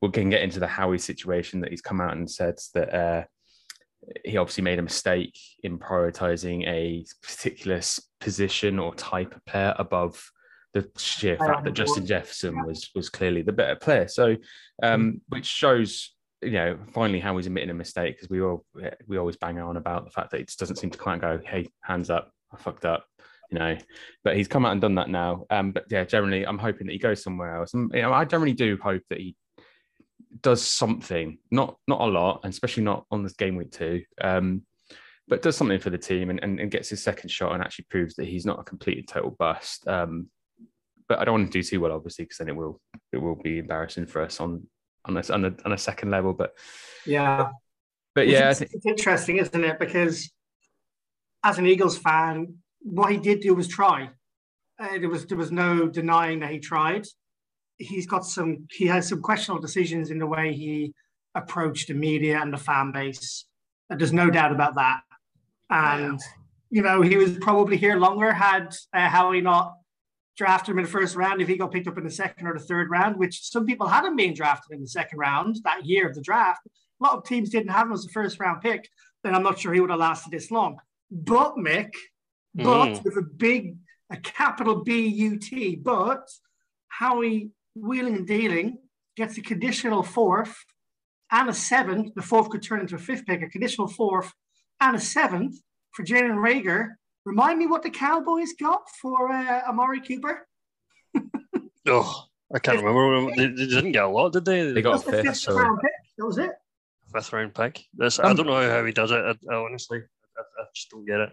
we 0.00 0.10
can 0.10 0.30
get 0.30 0.42
into 0.42 0.60
the 0.60 0.66
Howie 0.66 0.98
situation 0.98 1.60
that 1.60 1.70
he's 1.70 1.80
come 1.80 2.00
out 2.00 2.16
and 2.16 2.30
said 2.30 2.58
that 2.74 2.94
uh, 2.94 3.24
he 4.24 4.36
obviously 4.36 4.64
made 4.64 4.78
a 4.78 4.82
mistake 4.82 5.38
in 5.62 5.78
prioritizing 5.78 6.66
a 6.66 7.04
particular 7.22 7.80
position 8.20 8.78
or 8.78 8.94
type 8.94 9.34
of 9.34 9.44
player 9.46 9.74
above 9.78 10.31
the 10.74 10.88
sheer 10.96 11.36
fact 11.36 11.64
that 11.64 11.72
Justin. 11.72 12.06
Jefferson 12.06 12.64
was 12.64 12.90
was 12.94 13.08
clearly 13.08 13.42
the 13.42 13.52
better 13.52 13.76
player. 13.76 14.08
So, 14.08 14.36
um, 14.82 15.20
which 15.28 15.46
shows 15.46 16.14
you 16.40 16.52
know 16.52 16.78
finally 16.92 17.20
how 17.20 17.36
he's 17.36 17.46
admitting 17.46 17.70
a 17.70 17.74
mistake 17.74 18.16
because 18.16 18.30
we 18.30 18.40
all 18.40 18.64
we 19.06 19.18
always 19.18 19.36
bang 19.36 19.58
on 19.58 19.76
about 19.76 20.04
the 20.04 20.10
fact 20.10 20.30
that 20.30 20.40
it 20.40 20.48
just 20.48 20.58
doesn't 20.58 20.76
seem 20.76 20.90
to 20.90 20.98
quite 20.98 21.20
go, 21.20 21.40
hey, 21.44 21.68
hands 21.82 22.10
up, 22.10 22.32
I 22.52 22.56
fucked 22.56 22.84
up. 22.84 23.04
You 23.50 23.58
know, 23.58 23.76
but 24.24 24.34
he's 24.34 24.48
come 24.48 24.64
out 24.64 24.72
and 24.72 24.80
done 24.80 24.94
that 24.94 25.10
now. 25.10 25.44
Um, 25.50 25.72
but 25.72 25.84
yeah, 25.90 26.04
generally, 26.04 26.46
I'm 26.46 26.56
hoping 26.56 26.86
that 26.86 26.94
he 26.94 26.98
goes 26.98 27.22
somewhere 27.22 27.54
else. 27.54 27.74
And, 27.74 27.90
you 27.92 28.00
know, 28.00 28.10
I 28.10 28.24
generally 28.24 28.54
do 28.54 28.78
hope 28.82 29.02
that 29.10 29.18
he 29.18 29.36
does 30.40 30.62
something, 30.62 31.36
not 31.50 31.76
not 31.86 32.00
a 32.00 32.06
lot, 32.06 32.40
and 32.44 32.50
especially 32.50 32.84
not 32.84 33.04
on 33.10 33.22
this 33.22 33.34
game 33.34 33.56
week 33.56 33.72
two. 33.72 34.04
Um, 34.22 34.62
but 35.28 35.42
does 35.42 35.56
something 35.56 35.78
for 35.78 35.90
the 35.90 35.98
team 35.98 36.30
and, 36.30 36.42
and, 36.42 36.60
and 36.60 36.70
gets 36.70 36.88
his 36.88 37.02
second 37.02 37.30
shot 37.30 37.52
and 37.52 37.62
actually 37.62 37.86
proves 37.88 38.14
that 38.16 38.26
he's 38.26 38.44
not 38.44 38.58
a 38.58 38.64
complete 38.64 38.98
and 38.98 39.08
total 39.08 39.30
bust. 39.30 39.86
Um, 39.86 40.28
but 41.12 41.20
I 41.20 41.26
don't 41.26 41.34
want 41.40 41.52
to 41.52 41.58
do 41.58 41.62
too 41.62 41.78
well, 41.78 41.92
obviously, 41.92 42.24
because 42.24 42.38
then 42.38 42.48
it 42.48 42.56
will 42.56 42.80
it 43.12 43.18
will 43.18 43.34
be 43.34 43.58
embarrassing 43.58 44.06
for 44.06 44.22
us 44.22 44.40
on 44.40 44.66
on 45.04 45.18
a, 45.18 45.22
on 45.30 45.44
a, 45.44 45.54
on 45.66 45.72
a 45.72 45.78
second 45.78 46.10
level. 46.10 46.32
But 46.32 46.54
Yeah. 47.04 47.50
but 48.14 48.28
yeah, 48.28 48.48
it's, 48.50 48.62
it's 48.62 48.86
interesting, 48.86 49.36
isn't 49.36 49.64
it? 49.64 49.78
Because 49.78 50.32
as 51.44 51.58
an 51.58 51.66
Eagles 51.66 51.98
fan, 51.98 52.54
what 52.80 53.10
he 53.10 53.18
did 53.18 53.40
do 53.40 53.54
was 53.54 53.68
try. 53.68 54.08
Uh, 54.80 54.98
there 54.98 55.10
was 55.10 55.26
there 55.26 55.36
was 55.36 55.52
no 55.52 55.86
denying 55.86 56.40
that 56.40 56.50
he 56.50 56.58
tried. 56.58 57.06
He's 57.76 58.06
got 58.06 58.24
some. 58.24 58.66
He 58.70 58.86
has 58.86 59.06
some 59.06 59.20
questionable 59.20 59.60
decisions 59.60 60.10
in 60.10 60.18
the 60.18 60.26
way 60.26 60.54
he 60.54 60.94
approached 61.34 61.88
the 61.88 61.94
media 61.94 62.40
and 62.40 62.54
the 62.54 62.58
fan 62.58 62.90
base. 62.90 63.44
Uh, 63.90 63.96
There's 63.96 64.14
no 64.14 64.30
doubt 64.30 64.52
about 64.52 64.76
that. 64.76 65.00
And 65.68 66.18
you 66.70 66.80
know, 66.80 67.02
he 67.02 67.18
was 67.18 67.36
probably 67.36 67.76
here 67.76 67.96
longer 67.96 68.32
had 68.32 68.74
uh, 68.94 69.10
Howie 69.10 69.42
not 69.42 69.74
drafted 70.36 70.72
him 70.72 70.78
in 70.78 70.84
the 70.84 70.90
first 70.90 71.14
round 71.16 71.40
if 71.40 71.48
he 71.48 71.56
got 71.56 71.72
picked 71.72 71.86
up 71.88 71.98
in 71.98 72.04
the 72.04 72.10
second 72.10 72.46
or 72.46 72.54
the 72.54 72.64
third 72.64 72.90
round, 72.90 73.16
which 73.16 73.42
some 73.50 73.66
people 73.66 73.86
had 73.86 74.04
him 74.04 74.16
being 74.16 74.34
drafted 74.34 74.74
in 74.74 74.80
the 74.80 74.88
second 74.88 75.18
round 75.18 75.56
that 75.64 75.84
year 75.84 76.08
of 76.08 76.14
the 76.14 76.22
draft. 76.22 76.60
A 76.66 77.04
lot 77.04 77.16
of 77.16 77.24
teams 77.24 77.50
didn't 77.50 77.70
have 77.70 77.86
him 77.86 77.92
as 77.92 78.04
a 78.06 78.08
first 78.08 78.40
round 78.40 78.62
pick. 78.62 78.88
Then 79.22 79.34
I'm 79.34 79.42
not 79.42 79.58
sure 79.58 79.72
he 79.72 79.80
would 79.80 79.90
have 79.90 79.98
lasted 79.98 80.32
this 80.32 80.50
long. 80.50 80.78
But 81.10 81.56
Mick, 81.56 81.92
but 82.54 82.88
Mm. 82.88 83.04
with 83.04 83.16
a 83.16 83.22
big, 83.22 83.76
a 84.10 84.16
capital 84.16 84.82
B 84.82 85.06
U 85.06 85.38
T, 85.38 85.76
but 85.76 86.28
Howie 86.88 87.50
wheeling 87.74 88.16
and 88.16 88.26
dealing 88.26 88.78
gets 89.16 89.36
a 89.38 89.42
conditional 89.42 90.02
fourth 90.02 90.54
and 91.30 91.48
a 91.48 91.54
seventh. 91.54 92.14
The 92.14 92.22
fourth 92.22 92.48
could 92.50 92.62
turn 92.62 92.80
into 92.80 92.96
a 92.96 92.98
fifth 92.98 93.26
pick, 93.26 93.42
a 93.42 93.48
conditional 93.48 93.88
fourth 93.88 94.32
and 94.80 94.96
a 94.96 95.00
seventh 95.00 95.56
for 95.92 96.04
Jalen 96.04 96.36
Reagor. 96.36 96.94
Remind 97.24 97.58
me 97.58 97.66
what 97.66 97.82
the 97.82 97.90
Cowboys 97.90 98.52
got 98.58 98.82
for 99.00 99.30
uh, 99.30 99.62
Amari 99.68 100.00
Cooper? 100.00 100.46
Oh, 101.88 102.26
I 102.54 102.60
can't 102.60 102.80
remember. 102.80 103.34
They, 103.34 103.48
they 103.48 103.66
didn't 103.66 103.90
get 103.90 104.04
a 104.04 104.08
lot, 104.08 104.32
did 104.32 104.44
they? 104.44 104.70
They 104.70 104.82
got 104.82 104.92
That's 104.92 105.04
the 105.04 105.10
fifth, 105.12 105.24
fifth 105.26 105.36
so- 105.38 105.54
round 105.58 105.80
pick. 105.80 105.90
That 106.16 106.26
was 106.26 106.38
it. 106.38 106.52
fifth 107.12 107.32
round 107.32 107.54
pick. 107.56 107.82
This, 107.94 108.20
I 108.20 108.30
Um, 108.30 108.36
don't 108.36 108.46
know 108.46 108.70
how 108.70 108.84
he 108.84 108.92
does 108.92 109.10
it. 109.10 109.16
I, 109.18 109.30
I 109.52 109.56
honestly, 109.56 109.98
I, 109.98 110.40
I 110.40 110.64
just 110.72 110.90
don't 110.90 111.04
get 111.04 111.18
it. 111.18 111.30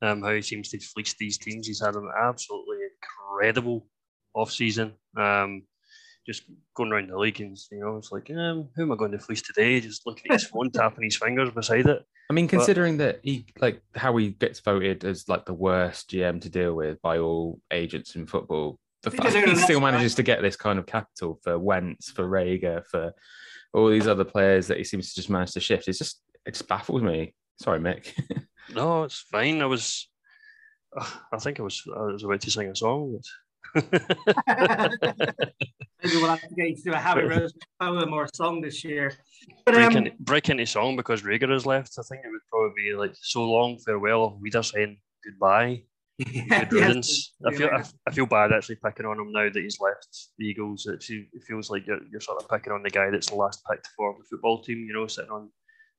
Um, 0.00 0.22
how 0.22 0.30
he 0.32 0.42
seems 0.42 0.68
to 0.68 0.78
fleece 0.78 1.16
these 1.18 1.38
teams. 1.38 1.66
He's 1.66 1.84
had 1.84 1.96
an 1.96 2.08
absolutely 2.22 2.76
incredible 3.02 3.88
off 4.32 4.52
season. 4.52 4.92
Um, 5.16 5.62
just 6.30 6.44
going 6.74 6.92
around 6.92 7.10
the 7.10 7.18
league 7.18 7.40
and 7.40 7.58
you 7.70 7.80
know, 7.80 7.96
it's 7.96 8.12
like, 8.12 8.30
um, 8.30 8.68
who 8.76 8.82
am 8.82 8.92
I 8.92 8.96
going 8.96 9.12
to 9.12 9.18
fleece 9.18 9.42
today? 9.42 9.80
Just 9.80 10.06
looking 10.06 10.30
at 10.30 10.40
his 10.40 10.46
phone, 10.46 10.70
tapping 10.74 11.04
his 11.04 11.16
fingers 11.16 11.50
beside 11.50 11.86
it. 11.86 12.04
I 12.28 12.32
mean, 12.32 12.46
But- 12.46 12.50
considering 12.58 12.98
that 12.98 13.20
he 13.22 13.46
like 13.60 13.82
how 13.96 14.16
he 14.16 14.30
gets 14.30 14.60
voted 14.60 15.04
as 15.04 15.28
like 15.28 15.44
the 15.46 15.54
worst 15.54 16.10
GM 16.10 16.40
to 16.42 16.48
deal 16.48 16.74
with 16.74 17.02
by 17.02 17.18
all 17.18 17.60
agents 17.72 18.14
in 18.14 18.26
football, 18.26 18.78
the 19.02 19.10
He 19.10 19.16
fact 19.16 19.32
did 19.32 19.42
that 19.44 19.48
it 19.50 19.56
he 19.56 19.62
still 19.64 19.80
manages 19.80 20.14
to 20.16 20.22
get 20.22 20.40
this 20.42 20.56
kind 20.56 20.78
of 20.78 20.86
capital 20.86 21.40
for 21.42 21.58
Wentz, 21.58 22.10
for 22.10 22.24
Reagor, 22.28 22.86
for 22.86 23.12
all 23.72 23.88
these 23.88 24.06
other 24.06 24.24
players 24.24 24.66
that 24.68 24.78
he 24.78 24.84
seems 24.84 25.08
to 25.10 25.14
just 25.16 25.30
manage 25.30 25.52
to 25.52 25.60
shift, 25.60 25.88
it's 25.88 25.98
just 25.98 26.20
it 26.46 26.52
just 26.54 26.68
baffles 26.68 27.02
me. 27.02 27.34
Sorry, 27.60 27.78
Mick. 27.80 28.12
No, 28.72 29.02
it's 29.02 29.18
fine. 29.18 29.62
I 29.62 29.66
was, 29.66 30.08
I 31.32 31.38
think 31.40 31.58
I 31.58 31.62
was, 31.64 31.82
I 31.92 32.02
was 32.02 32.22
about 32.22 32.40
to 32.42 32.50
sing 32.52 32.68
a 32.68 32.76
song. 32.76 33.12
But 33.16 33.24
Maybe 33.74 33.86
we'll 36.16 36.28
have 36.28 36.40
to 36.40 36.54
get 36.56 36.70
you 36.70 36.76
to 36.76 36.82
do 36.82 36.92
a 36.92 36.96
Harry 36.96 37.28
Rose 37.28 37.52
poem 37.80 38.12
or 38.12 38.28
song 38.34 38.60
this 38.60 38.84
year. 38.84 39.12
But 39.64 39.74
break, 39.74 39.86
um, 39.86 39.96
in, 39.96 40.12
break 40.20 40.48
into 40.48 40.66
song 40.66 40.96
because 40.96 41.22
Reagor 41.22 41.50
has 41.50 41.66
left. 41.66 41.94
I 41.98 42.02
think 42.02 42.22
it 42.24 42.30
would 42.30 42.40
probably 42.50 42.72
be 42.76 42.94
like 42.94 43.14
so 43.20 43.44
long 43.44 43.78
farewell 43.84 44.22
auf 44.22 44.34
Wiedersehen 44.40 44.98
goodbye. 45.24 45.82
yeah, 46.18 46.64
Good 46.64 46.80
riddance. 46.80 47.32
I 47.46 47.54
feel 47.54 47.70
I. 47.72 47.84
I 48.06 48.10
feel 48.12 48.26
bad 48.26 48.52
actually 48.52 48.76
picking 48.76 49.06
on 49.06 49.18
him 49.18 49.32
now 49.32 49.48
that 49.50 49.56
he's 49.56 49.80
left 49.80 50.28
the 50.38 50.44
Eagles. 50.44 50.86
It, 50.86 51.04
it 51.08 51.42
feels 51.46 51.70
like 51.70 51.86
you're, 51.86 52.00
you're 52.10 52.20
sort 52.20 52.42
of 52.42 52.48
picking 52.48 52.72
on 52.72 52.82
the 52.82 52.90
guy 52.90 53.10
that's 53.10 53.30
the 53.30 53.36
last 53.36 53.62
picked 53.70 53.88
for 53.96 54.14
the 54.18 54.24
football 54.28 54.62
team. 54.62 54.84
You 54.86 54.92
know, 54.92 55.06
sitting 55.06 55.30
on 55.30 55.50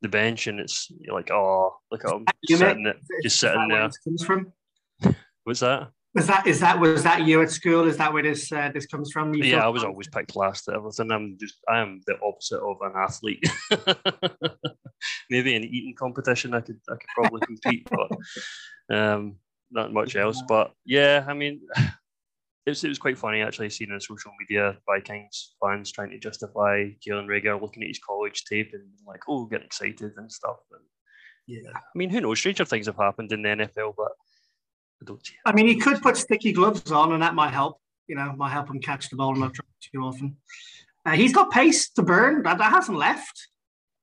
the 0.02 0.10
bench, 0.10 0.48
and 0.48 0.60
it's 0.60 0.92
you're 1.00 1.16
like, 1.16 1.32
oh, 1.32 1.74
look 1.92 2.06
at 2.06 2.12
him 2.12 2.26
You 2.48 2.58
sitting 2.58 2.84
there, 2.84 2.96
just 3.24 3.40
sitting 3.40 3.68
there. 3.68 3.90
comes 4.04 4.24
from? 4.24 4.54
What's 5.44 5.62
that? 5.62 5.90
Was 6.14 6.28
that 6.28 6.46
is 6.46 6.60
that 6.60 6.78
was 6.78 7.04
that 7.04 7.26
you 7.26 7.42
at 7.42 7.50
school? 7.52 7.88
Is 7.88 7.96
that 7.98 8.12
where 8.12 8.22
this 8.24 8.52
uh, 8.52 8.70
this 8.74 8.86
comes 8.86 9.12
from? 9.12 9.34
You 9.34 9.44
yeah, 9.46 9.60
thought- 9.60 9.66
I 9.66 9.70
was 9.70 9.84
always 9.86 10.10
picked 10.10 10.36
last 10.36 10.68
at 10.68 10.76
everything. 10.76 11.10
I'm 11.12 11.38
just 11.40 11.56
I 11.70 11.80
am 11.80 12.02
the 12.06 12.18
opposite 12.22 12.60
of 12.60 12.78
an 12.82 12.94
athlete. 12.98 13.44
Maybe 15.30 15.56
in 15.56 15.64
eating 15.64 15.96
competition, 15.98 16.54
I 16.54 16.62
could 16.62 16.80
I 16.90 16.94
could 16.96 17.10
probably 17.16 17.42
compete, 17.46 17.88
but 17.90 18.96
um, 18.96 19.38
not 19.72 19.94
much 19.94 20.16
else. 20.18 20.42
But 20.48 20.74
yeah, 20.86 21.24
I 21.28 21.34
mean, 21.34 21.62
it 22.66 22.70
was, 22.72 22.84
it 22.84 22.90
was 22.90 23.00
quite 23.00 23.18
funny 23.18 23.42
actually 23.42 23.70
seeing 23.70 23.92
on 23.92 24.02
social 24.02 24.32
media 24.40 24.78
Vikings 24.86 25.56
fans 25.64 25.92
trying 25.94 26.10
to 26.12 26.20
justify 26.20 26.90
Jalen 27.08 27.28
Reagor 27.28 27.60
looking 27.62 27.84
at 27.84 27.88
his 27.90 28.00
college 28.00 28.44
tape 28.46 28.72
and 28.74 28.84
like, 29.08 29.22
oh, 29.30 29.46
getting 29.46 29.66
excited 29.66 30.12
and 30.18 30.30
stuff. 30.32 30.58
And 30.72 30.82
Yeah. 31.48 31.72
I 31.74 31.80
mean, 31.96 32.10
who 32.10 32.20
knows? 32.22 32.40
Stranger 32.40 32.66
things 32.66 32.88
have 32.88 32.98
happened 32.98 33.32
in 33.32 33.42
the 33.44 33.50
NFL, 33.50 33.94
but 33.98 34.12
I 35.02 35.06
don't 35.06 35.26
see. 35.26 35.34
I 35.46 35.52
mean, 35.54 35.68
he 35.68 35.76
could 35.78 36.02
put 36.02 36.18
sticky 36.18 36.54
gloves 36.54 36.92
on, 36.92 37.14
and 37.14 37.24
that 37.24 37.34
might 37.36 37.52
help. 37.54 37.80
You 38.08 38.16
know, 38.16 38.34
might 38.36 38.52
help 38.52 38.70
him 38.70 38.80
catch 38.80 39.10
the 39.10 39.16
ball 39.16 39.32
and 39.32 39.40
not 39.40 39.54
drop 39.54 39.68
it 39.82 39.90
too 39.92 40.04
often. 40.04 40.38
Uh, 41.06 41.12
he's 41.12 41.34
got 41.34 41.50
pace 41.52 41.90
to 41.92 42.04
burn. 42.04 42.44
That, 42.44 42.58
that 42.58 42.72
hasn't 42.72 42.98
left. 42.98 43.48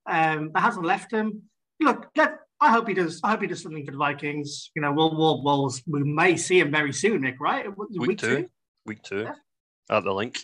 Um, 0.09 0.51
that 0.55 0.61
hasn't 0.61 0.87
left 0.87 1.13
him. 1.13 1.43
Look, 1.79 2.09
let, 2.17 2.39
I 2.61 2.73
hope 2.73 2.89
he 2.89 2.95
does. 2.95 3.21
I 3.23 3.31
hope 3.31 3.43
he 3.43 3.47
does 3.47 3.63
something 3.63 3.85
for 3.85 3.93
the 3.93 3.99
Vikings. 3.99 4.71
You 4.75 4.83
know, 4.83 4.93
we'll, 4.93 5.15
we'll, 5.15 5.43
we'll 5.45 5.73
we 5.87 6.03
may 6.03 6.37
see 6.37 6.59
him 6.59 6.71
very 6.71 6.93
soon, 6.93 7.21
Nick. 7.23 7.39
Right? 7.39 7.67
Week, 7.77 8.19
two, 8.19 8.49
week 8.87 9.03
two, 9.03 9.23
Yeah. 9.23 9.35
at 9.91 10.05
the 10.05 10.13
Linc. 10.13 10.39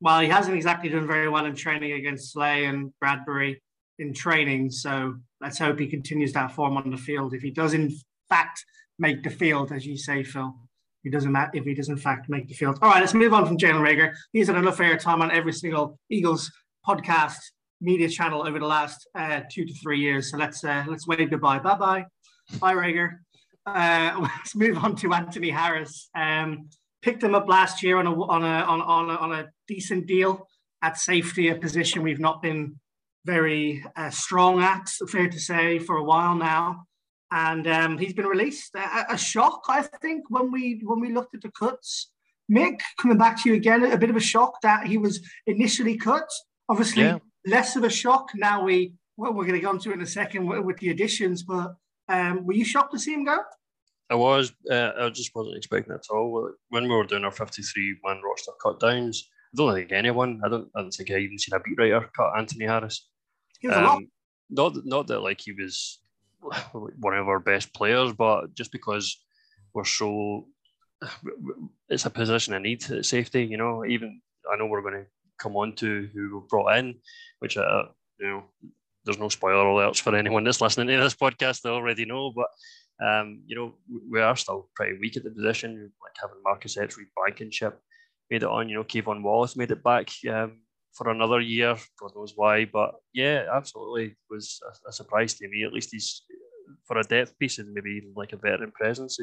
Well, 0.00 0.20
he 0.20 0.28
hasn't 0.28 0.56
exactly 0.56 0.88
done 0.88 1.06
very 1.06 1.28
well 1.28 1.44
in 1.44 1.54
training 1.54 1.92
against 1.92 2.32
Slay 2.32 2.64
and 2.64 2.92
Bradberry 3.04 3.58
in 3.98 4.14
training. 4.14 4.70
So 4.70 5.16
let's 5.42 5.58
hope 5.58 5.78
he 5.78 5.86
continues 5.86 6.32
that 6.32 6.52
form 6.52 6.78
on 6.78 6.90
the 6.90 6.96
field. 6.96 7.34
If 7.34 7.42
he 7.42 7.50
does, 7.50 7.74
in 7.74 7.94
fact, 8.30 8.64
make 9.00 9.22
the 9.24 9.30
field, 9.30 9.72
as 9.72 9.84
you 9.86 9.96
say, 9.96 10.22
Phil, 10.22 10.54
he 11.02 11.10
doesn't. 11.10 11.32
ma- 11.32 11.48
If 11.52 11.64
he 11.64 11.74
does, 11.74 11.88
in 11.88 11.96
fact, 11.96 12.28
make 12.28 12.46
the 12.46 12.54
field. 12.54 12.78
All 12.82 12.90
right, 12.90 13.00
let's 13.00 13.14
move 13.14 13.32
on 13.34 13.46
from 13.46 13.56
Jalen 13.56 13.80
Reagor. 13.80 14.12
He's 14.32 14.46
had 14.48 14.56
enough 14.56 14.78
airtime 14.78 15.20
on 15.20 15.30
every 15.32 15.52
single 15.52 15.98
Eagles 16.10 16.52
podcast 16.86 17.38
media 17.80 18.08
channel 18.08 18.46
over 18.46 18.58
the 18.58 18.66
last 18.66 19.08
uh, 19.14 19.40
two 19.50 19.64
to 19.64 19.72
three 19.82 19.98
years. 19.98 20.30
So 20.30 20.36
let's 20.36 20.62
uh, 20.62 20.84
let's 20.86 21.06
wave 21.08 21.30
goodbye. 21.30 21.58
Bye 21.58 21.74
bye. 21.76 22.04
Bye, 22.60 22.74
Reagor. 22.74 23.10
Uh, 23.66 24.18
let's 24.20 24.54
move 24.54 24.76
on 24.78 24.94
to 24.96 25.12
Anthony 25.14 25.50
Harris. 25.50 26.10
Um, 26.14 26.68
picked 27.02 27.22
him 27.22 27.34
up 27.34 27.48
last 27.48 27.82
year 27.82 27.96
on 27.96 28.06
a 28.06 28.22
on 28.24 28.42
a 28.42 28.64
on, 28.64 28.82
on 28.82 29.10
a, 29.10 29.14
on 29.14 29.32
a 29.32 29.46
decent 29.66 30.06
deal 30.06 30.46
at 30.82 30.98
safety, 30.98 31.48
a 31.48 31.54
position 31.54 32.02
we've 32.02 32.20
not 32.20 32.42
been 32.42 32.78
very 33.26 33.84
uh, 33.96 34.08
strong 34.10 34.62
at, 34.62 34.88
fair 35.08 35.28
to 35.28 35.38
say, 35.38 35.78
for 35.78 35.96
a 35.96 36.04
while 36.04 36.34
now. 36.34 36.84
And 37.32 37.66
um, 37.68 37.98
he's 37.98 38.12
been 38.12 38.26
released. 38.26 38.74
A, 38.74 39.12
a 39.14 39.18
shock, 39.18 39.62
I 39.68 39.82
think, 39.82 40.24
when 40.30 40.50
we 40.50 40.80
when 40.84 41.00
we 41.00 41.12
looked 41.12 41.34
at 41.34 41.42
the 41.42 41.50
cuts. 41.50 42.10
Mick, 42.50 42.80
coming 42.98 43.16
back 43.18 43.40
to 43.40 43.48
you 43.48 43.54
again, 43.54 43.84
a 43.84 43.96
bit 43.96 44.10
of 44.10 44.16
a 44.16 44.20
shock 44.20 44.60
that 44.62 44.86
he 44.86 44.98
was 44.98 45.20
initially 45.46 45.96
cut. 45.96 46.28
Obviously, 46.68 47.04
Yeah. 47.04 47.18
less 47.46 47.76
of 47.76 47.84
a 47.84 47.90
shock. 47.90 48.30
Now 48.34 48.64
we 48.64 48.94
well, 49.16 49.32
we're 49.34 49.44
going 49.44 49.60
to 49.60 49.60
go 49.60 49.70
into 49.70 49.92
in 49.92 50.00
a 50.00 50.06
second 50.06 50.46
with, 50.46 50.64
with 50.64 50.78
the 50.78 50.88
additions. 50.88 51.42
But 51.42 51.74
um, 52.08 52.44
were 52.44 52.54
you 52.54 52.64
shocked 52.64 52.92
to 52.92 52.98
see 52.98 53.12
him 53.14 53.24
go? 53.24 53.38
I 54.08 54.16
was. 54.16 54.52
Uh, 54.68 54.90
I 54.98 55.10
just 55.10 55.32
wasn't 55.34 55.56
expecting 55.56 55.92
it 55.94 55.96
at 56.10 56.14
all. 56.14 56.50
When 56.70 56.84
we 56.84 56.88
were 56.96 57.04
doing 57.04 57.24
our 57.24 57.30
53 57.30 57.98
man 58.04 58.20
roster 58.24 58.52
cut 58.60 58.80
downs, 58.80 59.28
I 59.54 59.56
don't 59.56 59.74
think 59.74 59.92
anyone, 59.92 60.40
I 60.44 60.48
don't, 60.48 60.68
I 60.74 60.80
don't 60.80 60.90
think 60.90 61.10
I 61.10 61.18
even 61.18 61.38
seen 61.38 61.54
a 61.54 61.60
beat 61.60 61.78
writer 61.78 62.10
cut 62.16 62.36
Anthony 62.36 62.66
Harris. 62.66 63.08
He 63.60 63.68
was 63.68 63.76
a 63.76 63.80
lot. 63.82 63.96
Um, 63.98 64.10
not, 64.48 64.74
not 64.84 65.06
that 65.08 65.20
like 65.20 65.40
he 65.40 65.52
was 65.52 65.99
one 66.98 67.14
of 67.14 67.28
our 67.28 67.40
best 67.40 67.72
players, 67.74 68.12
but 68.12 68.54
just 68.54 68.72
because 68.72 69.18
we're 69.74 69.84
so, 69.84 70.46
it's 71.88 72.06
a 72.06 72.10
position 72.10 72.54
of 72.54 72.62
need 72.62 72.82
safety. 73.04 73.44
You 73.44 73.56
know, 73.56 73.84
even 73.84 74.20
I 74.50 74.56
know 74.56 74.66
we're 74.66 74.82
going 74.82 75.04
to 75.04 75.06
come 75.38 75.56
on 75.56 75.74
to 75.76 76.08
who 76.12 76.40
we 76.40 76.46
brought 76.48 76.76
in, 76.78 76.96
which 77.40 77.56
uh, 77.56 77.84
you 78.18 78.26
know, 78.26 78.42
there's 79.04 79.18
no 79.18 79.28
spoiler 79.28 79.64
alerts 79.64 80.00
for 80.00 80.14
anyone 80.14 80.44
that's 80.44 80.60
listening 80.60 80.88
to 80.88 81.02
this 81.02 81.14
podcast. 81.14 81.62
They 81.62 81.70
already 81.70 82.04
know, 82.04 82.32
but 82.34 82.48
um, 83.06 83.42
you 83.46 83.56
know, 83.56 83.74
we- 84.10 84.20
are 84.20 84.36
still 84.36 84.68
pretty 84.74 84.98
weak 84.98 85.16
at 85.16 85.24
the 85.24 85.30
position. 85.30 85.90
Like 86.02 86.16
having 86.20 86.42
Marcus 86.44 86.76
Etchery 86.76 87.06
Blankenship 87.16 87.80
made 88.30 88.42
it 88.42 88.48
on. 88.48 88.68
You 88.68 88.76
know, 88.76 88.84
K'Von 88.84 89.22
Wallace 89.22 89.56
made 89.56 89.70
it 89.70 89.82
back 89.82 90.10
um, 90.30 90.60
for 90.92 91.10
another 91.10 91.40
year. 91.40 91.76
God 91.98 92.12
knows 92.14 92.32
why, 92.36 92.64
but 92.64 92.94
yeah, 93.12 93.46
absolutely 93.52 94.16
was 94.28 94.60
a, 94.66 94.90
a 94.90 94.92
surprise 94.92 95.34
to 95.34 95.48
me. 95.48 95.64
At 95.64 95.72
least 95.72 95.90
he's 95.92 96.22
for 96.86 96.98
a 96.98 97.04
depth 97.04 97.38
piece 97.38 97.58
and 97.58 97.72
maybe 97.72 97.90
even 97.90 98.12
like 98.16 98.32
a 98.32 98.36
veteran 98.36 98.72
presence. 98.72 99.18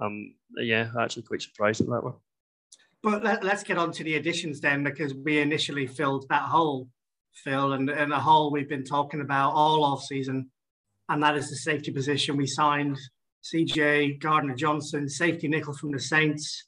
Um, 0.00 0.34
yeah, 0.56 0.90
actually 0.98 1.22
quite 1.22 1.42
surprised 1.42 1.80
at 1.80 1.88
that 1.88 2.04
one. 2.04 2.14
But 3.02 3.24
let, 3.24 3.44
let's 3.44 3.62
get 3.62 3.78
on 3.78 3.92
to 3.92 4.04
the 4.04 4.16
additions 4.16 4.60
then, 4.60 4.84
because 4.84 5.14
we 5.14 5.38
initially 5.38 5.86
filled 5.86 6.26
that 6.28 6.42
hole, 6.42 6.88
Phil, 7.32 7.72
and, 7.72 7.88
and 7.88 8.12
a 8.12 8.18
hole 8.18 8.50
we've 8.50 8.68
been 8.68 8.84
talking 8.84 9.20
about 9.20 9.52
all 9.54 9.84
off 9.84 10.02
season, 10.02 10.50
and 11.08 11.22
that 11.22 11.36
is 11.36 11.48
the 11.48 11.56
safety 11.56 11.92
position. 11.92 12.36
We 12.36 12.46
signed 12.46 12.98
CJ 13.42 14.20
Gardner 14.20 14.54
Johnson, 14.54 15.08
safety 15.08 15.48
nickel 15.48 15.72
from 15.72 15.92
the 15.92 16.00
Saints, 16.00 16.66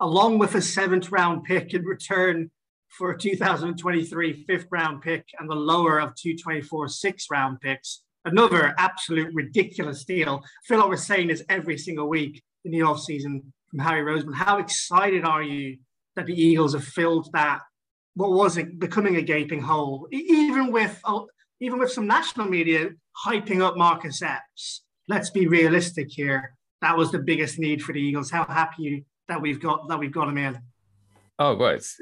along 0.00 0.38
with 0.38 0.54
a 0.56 0.62
seventh 0.62 1.12
round 1.12 1.44
pick 1.44 1.74
in 1.74 1.84
return 1.84 2.50
for 2.88 3.10
a 3.10 3.18
2023 3.18 4.44
fifth 4.44 4.66
round 4.70 5.02
pick 5.02 5.26
and 5.38 5.50
the 5.50 5.54
lower 5.54 6.00
of 6.00 6.14
224 6.14 6.88
sixth 6.88 7.30
round 7.30 7.60
picks. 7.60 8.02
Another 8.24 8.74
absolute 8.78 9.32
ridiculous 9.34 10.04
deal. 10.04 10.42
Phil, 10.66 10.78
what 10.78 10.88
we're 10.88 10.96
saying 10.96 11.28
this 11.28 11.42
every 11.48 11.78
single 11.78 12.08
week 12.08 12.42
in 12.64 12.72
the 12.72 12.82
off 12.82 13.00
season 13.00 13.52
from 13.70 13.78
Howie 13.78 14.00
Roseman. 14.00 14.34
How 14.34 14.58
excited 14.58 15.24
are 15.24 15.42
you 15.42 15.78
that 16.16 16.26
the 16.26 16.34
Eagles 16.34 16.74
have 16.74 16.84
filled 16.84 17.30
that? 17.32 17.60
What 18.14 18.32
was 18.32 18.56
it 18.56 18.78
becoming 18.78 19.16
a 19.16 19.22
gaping 19.22 19.62
hole? 19.62 20.08
Even 20.10 20.72
with 20.72 21.00
uh, 21.04 21.20
even 21.60 21.78
with 21.78 21.92
some 21.92 22.06
national 22.06 22.46
media 22.48 22.90
hyping 23.24 23.62
up 23.62 23.76
Marcus 23.76 24.22
Epps. 24.22 24.82
Let's 25.08 25.30
be 25.30 25.46
realistic 25.46 26.08
here. 26.10 26.54
That 26.82 26.96
was 26.96 27.10
the 27.10 27.18
biggest 27.18 27.58
need 27.58 27.82
for 27.82 27.92
the 27.92 28.00
Eagles. 28.00 28.30
How 28.30 28.44
happy 28.44 29.04
that 29.28 29.40
we've 29.40 29.60
got 29.60 29.88
that 29.88 29.98
we've 29.98 30.12
got 30.12 30.28
him 30.28 30.38
in. 30.38 30.58
Oh 31.38 31.56
well, 31.56 31.70
it's 31.70 32.00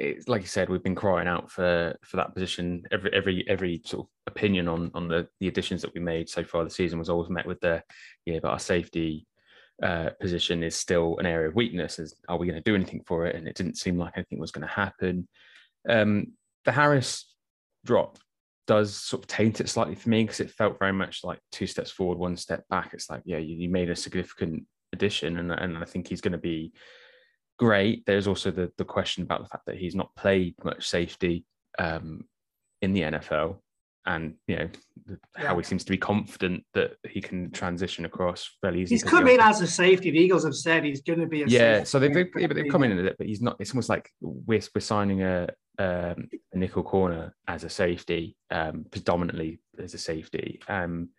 it's 0.00 0.28
like 0.28 0.40
you 0.40 0.48
said, 0.48 0.68
we've 0.68 0.82
been 0.82 0.94
crying 0.94 1.28
out 1.28 1.50
for 1.50 1.96
for 2.02 2.16
that 2.16 2.34
position. 2.34 2.84
Every 2.90 3.12
every 3.12 3.44
every 3.48 3.82
sort 3.84 4.06
of 4.06 4.32
opinion 4.32 4.66
on 4.66 4.90
on 4.94 5.08
the 5.08 5.28
the 5.40 5.48
additions 5.48 5.82
that 5.82 5.94
we 5.94 6.00
made 6.00 6.28
so 6.28 6.42
far 6.42 6.64
the 6.64 6.70
season 6.70 6.98
was 6.98 7.10
always 7.10 7.28
met 7.28 7.46
with 7.46 7.60
the 7.60 7.82
yeah, 8.24 8.38
but 8.42 8.50
our 8.50 8.58
safety 8.58 9.26
uh, 9.82 10.10
position 10.18 10.62
is 10.62 10.74
still 10.74 11.18
an 11.18 11.26
area 11.26 11.48
of 11.48 11.54
weakness. 11.54 11.98
Is 11.98 12.14
are 12.28 12.38
we 12.38 12.46
going 12.46 12.60
to 12.60 12.70
do 12.70 12.74
anything 12.74 13.02
for 13.06 13.26
it? 13.26 13.36
And 13.36 13.46
it 13.46 13.56
didn't 13.56 13.76
seem 13.76 13.98
like 13.98 14.14
anything 14.16 14.38
was 14.38 14.52
going 14.52 14.66
to 14.66 14.72
happen. 14.72 15.28
Um, 15.88 16.32
the 16.64 16.72
Harris 16.72 17.34
drop 17.84 18.18
does 18.66 18.94
sort 18.94 19.22
of 19.22 19.28
taint 19.28 19.60
it 19.60 19.68
slightly 19.68 19.94
for 19.94 20.08
me 20.08 20.22
because 20.22 20.40
it 20.40 20.50
felt 20.50 20.78
very 20.78 20.92
much 20.92 21.24
like 21.24 21.40
two 21.52 21.66
steps 21.66 21.90
forward, 21.90 22.18
one 22.18 22.36
step 22.36 22.66
back. 22.68 22.90
It's 22.94 23.10
like, 23.10 23.22
yeah, 23.24 23.38
you, 23.38 23.56
you 23.56 23.68
made 23.68 23.90
a 23.90 23.96
significant 23.96 24.64
addition, 24.92 25.38
and 25.38 25.52
and 25.52 25.76
I 25.76 25.84
think 25.84 26.08
he's 26.08 26.22
going 26.22 26.32
to 26.32 26.38
be 26.38 26.72
great. 27.60 28.06
There's 28.06 28.26
also 28.26 28.50
the 28.50 28.72
the 28.78 28.84
question 28.84 29.22
about 29.22 29.42
the 29.42 29.48
fact 29.48 29.66
that 29.66 29.76
he's 29.76 29.94
not 29.94 30.14
played 30.16 30.54
much 30.64 30.88
safety 30.88 31.44
um, 31.78 32.24
in 32.80 32.94
the 32.94 33.02
NFL, 33.02 33.58
and 34.06 34.34
you 34.46 34.56
know 34.56 34.68
the- 35.04 35.18
how 35.36 35.58
he 35.58 35.62
seems 35.62 35.84
to 35.84 35.90
be 35.90 35.98
confident 35.98 36.64
that 36.72 36.92
he 37.06 37.20
can 37.20 37.50
transition 37.50 38.06
across 38.06 38.56
fairly 38.62 38.80
easily. 38.80 38.94
He's 38.94 39.04
come 39.04 39.28
in 39.28 39.40
as 39.40 39.60
a 39.60 39.66
safety. 39.66 40.10
The 40.10 40.18
Eagles 40.18 40.44
have 40.44 40.54
said 40.54 40.84
he's 40.84 41.02
going 41.02 41.20
to 41.20 41.26
be 41.26 41.42
a 41.42 41.46
yeah, 41.46 41.58
safety. 41.58 41.84
so 41.84 41.98
they've, 41.98 42.14
they've, 42.14 42.30
yeah, 42.38 42.46
but 42.46 42.56
they've 42.56 42.72
come 42.72 42.82
in 42.82 42.98
at 42.98 43.04
it, 43.04 43.16
but 43.18 43.26
he's 43.26 43.42
not. 43.42 43.56
It's 43.60 43.72
almost 43.72 43.90
like 43.90 44.10
we're 44.22 44.62
we're 44.74 44.80
signing 44.80 45.22
a 45.22 45.48
um, 45.78 46.30
a 46.54 46.56
nickel 46.56 46.82
corner 46.82 47.34
as 47.46 47.64
a 47.64 47.68
safety, 47.68 48.36
um, 48.50 48.86
predominantly 48.90 49.60
as 49.78 49.92
a 49.92 49.98
safety. 49.98 50.60
Um, 50.66 51.10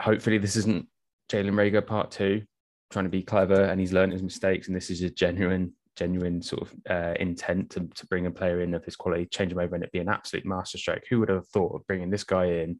hopefully, 0.00 0.38
this 0.38 0.54
isn't 0.54 0.86
Jalen 1.32 1.54
Reagor 1.54 1.84
part 1.84 2.12
two, 2.12 2.44
trying 2.90 3.04
to 3.04 3.10
be 3.10 3.22
clever, 3.22 3.64
and 3.64 3.80
he's 3.80 3.92
learned 3.92 4.12
his 4.12 4.22
mistakes, 4.22 4.68
and 4.68 4.76
this 4.76 4.90
is 4.90 5.02
a 5.02 5.10
genuine, 5.10 5.72
genuine 5.96 6.40
sort 6.42 6.62
of 6.62 6.74
uh, 6.88 7.14
intent 7.18 7.70
to, 7.70 7.80
to 7.94 8.06
bring 8.06 8.26
a 8.26 8.30
player 8.30 8.60
in 8.60 8.74
of 8.74 8.84
his 8.84 8.96
quality, 8.96 9.26
change 9.26 9.52
him 9.52 9.58
over, 9.58 9.74
and 9.74 9.82
it'd 9.84 9.92
be 9.92 9.98
an 9.98 10.08
absolute 10.08 10.44
masterstroke. 10.46 11.02
Who 11.10 11.20
would 11.20 11.28
have 11.28 11.48
thought 11.48 11.74
of 11.74 11.86
bringing 11.86 12.10
this 12.10 12.24
guy 12.24 12.46
in? 12.46 12.78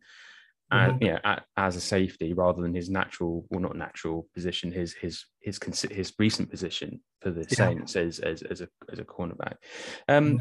uh, 0.73 0.89
Mhm. 0.89 1.01
you 1.01 1.09
know, 1.13 1.21
a- 1.23 1.43
as 1.57 1.77
a 1.77 1.81
safety 1.81 2.33
rather 2.33 2.61
than 2.61 2.75
his 2.75 2.91
natural, 2.91 3.47
well, 3.51 3.61
not 3.61 3.77
natural 3.77 4.27
position, 4.35 4.73
his 4.73 4.95
his 4.95 5.25
his 5.39 5.61
consi- 5.61 5.93
his 5.93 6.13
recent 6.19 6.51
position 6.51 7.01
for 7.21 7.31
the 7.31 7.43
Yeah. 7.43 7.55
Saints 7.57 7.95
as 7.95 8.19
as 8.19 8.43
as 8.43 8.61
a 8.63 8.69
as 8.91 8.99
a 8.99 9.05
cornerback. 9.05 9.59
Um, 10.09 10.41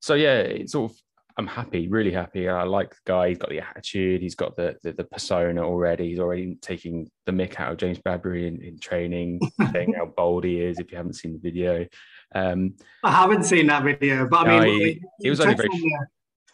so 0.00 0.14
yeah, 0.14 0.38
it's 0.40 0.72
sort 0.72 0.90
of. 0.90 0.98
I'm 1.38 1.46
happy, 1.46 1.86
really 1.86 2.10
happy. 2.10 2.48
I 2.48 2.64
like 2.64 2.90
the 2.90 3.00
guy. 3.06 3.28
He's 3.28 3.38
got 3.38 3.48
the 3.48 3.60
attitude. 3.60 4.20
He's 4.20 4.34
got 4.34 4.56
the 4.56 4.76
the, 4.82 4.92
the 4.92 5.04
persona 5.04 5.62
already. 5.62 6.08
He's 6.08 6.18
already 6.18 6.56
taking 6.60 7.08
the 7.26 7.32
mick 7.32 7.60
out 7.60 7.70
of 7.70 7.78
James 7.78 8.00
Bradberry 8.00 8.48
in, 8.48 8.60
in 8.60 8.80
training, 8.80 9.40
saying 9.72 9.94
how 9.96 10.06
bold 10.06 10.42
he 10.42 10.60
is. 10.60 10.80
If 10.80 10.90
you 10.90 10.96
haven't 10.96 11.14
seen 11.14 11.34
the 11.34 11.38
video, 11.38 11.86
um, 12.34 12.74
I 13.04 13.12
haven't 13.12 13.44
seen 13.44 13.68
that 13.68 13.84
video, 13.84 14.26
but 14.28 14.48
I 14.48 14.64
mean, 14.64 15.00
he- 15.20 15.30
was 15.30 15.38
only 15.40 15.54
very 15.54 15.68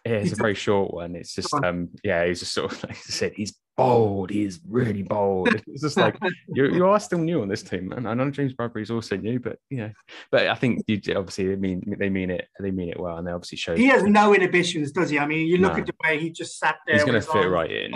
yeah, 0.05 0.13
it's 0.17 0.33
a 0.33 0.37
very 0.37 0.55
short 0.67 0.93
one. 0.93 1.15
It's 1.17 1.35
just 1.35 1.53
um 1.55 1.91
yeah, 2.03 2.27
he's 2.27 2.41
just 2.41 2.53
sort 2.53 2.73
of 2.73 2.83
like 2.89 2.97
I 2.97 3.01
said, 3.01 3.33
he's 3.35 3.59
bold. 3.77 4.31
He 4.31 4.45
is 4.45 4.61
really 4.69 5.03
bold. 5.03 5.55
It's 5.67 5.83
just 5.83 5.97
like 6.05 6.17
you 6.49 6.67
you 6.73 6.87
are 6.87 7.01
still 7.01 7.19
new 7.19 7.43
on 7.43 7.49
this 7.49 7.63
team, 7.63 7.89
man. 7.89 8.07
I 8.07 8.15
know 8.15 8.31
James 8.31 8.53
Bradberry 8.55 8.83
is 8.83 8.91
also 8.91 9.17
new, 9.17 9.41
but 9.41 9.59
yeah. 9.71 9.91
But 10.31 10.49
I 10.49 10.55
think 10.55 10.85
you 10.87 11.01
obviously 11.17 11.49
they 11.49 11.57
mean 11.57 11.97
they 11.99 12.11
mean 12.11 12.31
it. 12.31 12.49
They 12.61 12.71
mean 12.71 12.89
it 12.91 13.01
well, 13.01 13.17
and 13.19 13.27
they 13.27 13.33
obviously 13.33 13.59
show. 13.59 13.75
He 13.77 13.87
has 13.87 14.03
no 14.05 14.35
inhibitions, 14.35 14.93
does 14.93 15.11
he? 15.11 15.19
I 15.19 15.27
mean, 15.27 15.47
you 15.47 15.59
look 15.59 15.73
No. 15.75 15.79
at 15.81 15.87
the 15.87 15.95
way 16.05 16.21
he 16.21 16.31
just 16.31 16.59
sat 16.59 16.77
there. 16.87 16.97
He's 16.97 17.05
going 17.05 17.21
to 17.21 17.27
fit 17.27 17.49
right 17.49 17.71
in. 17.71 17.93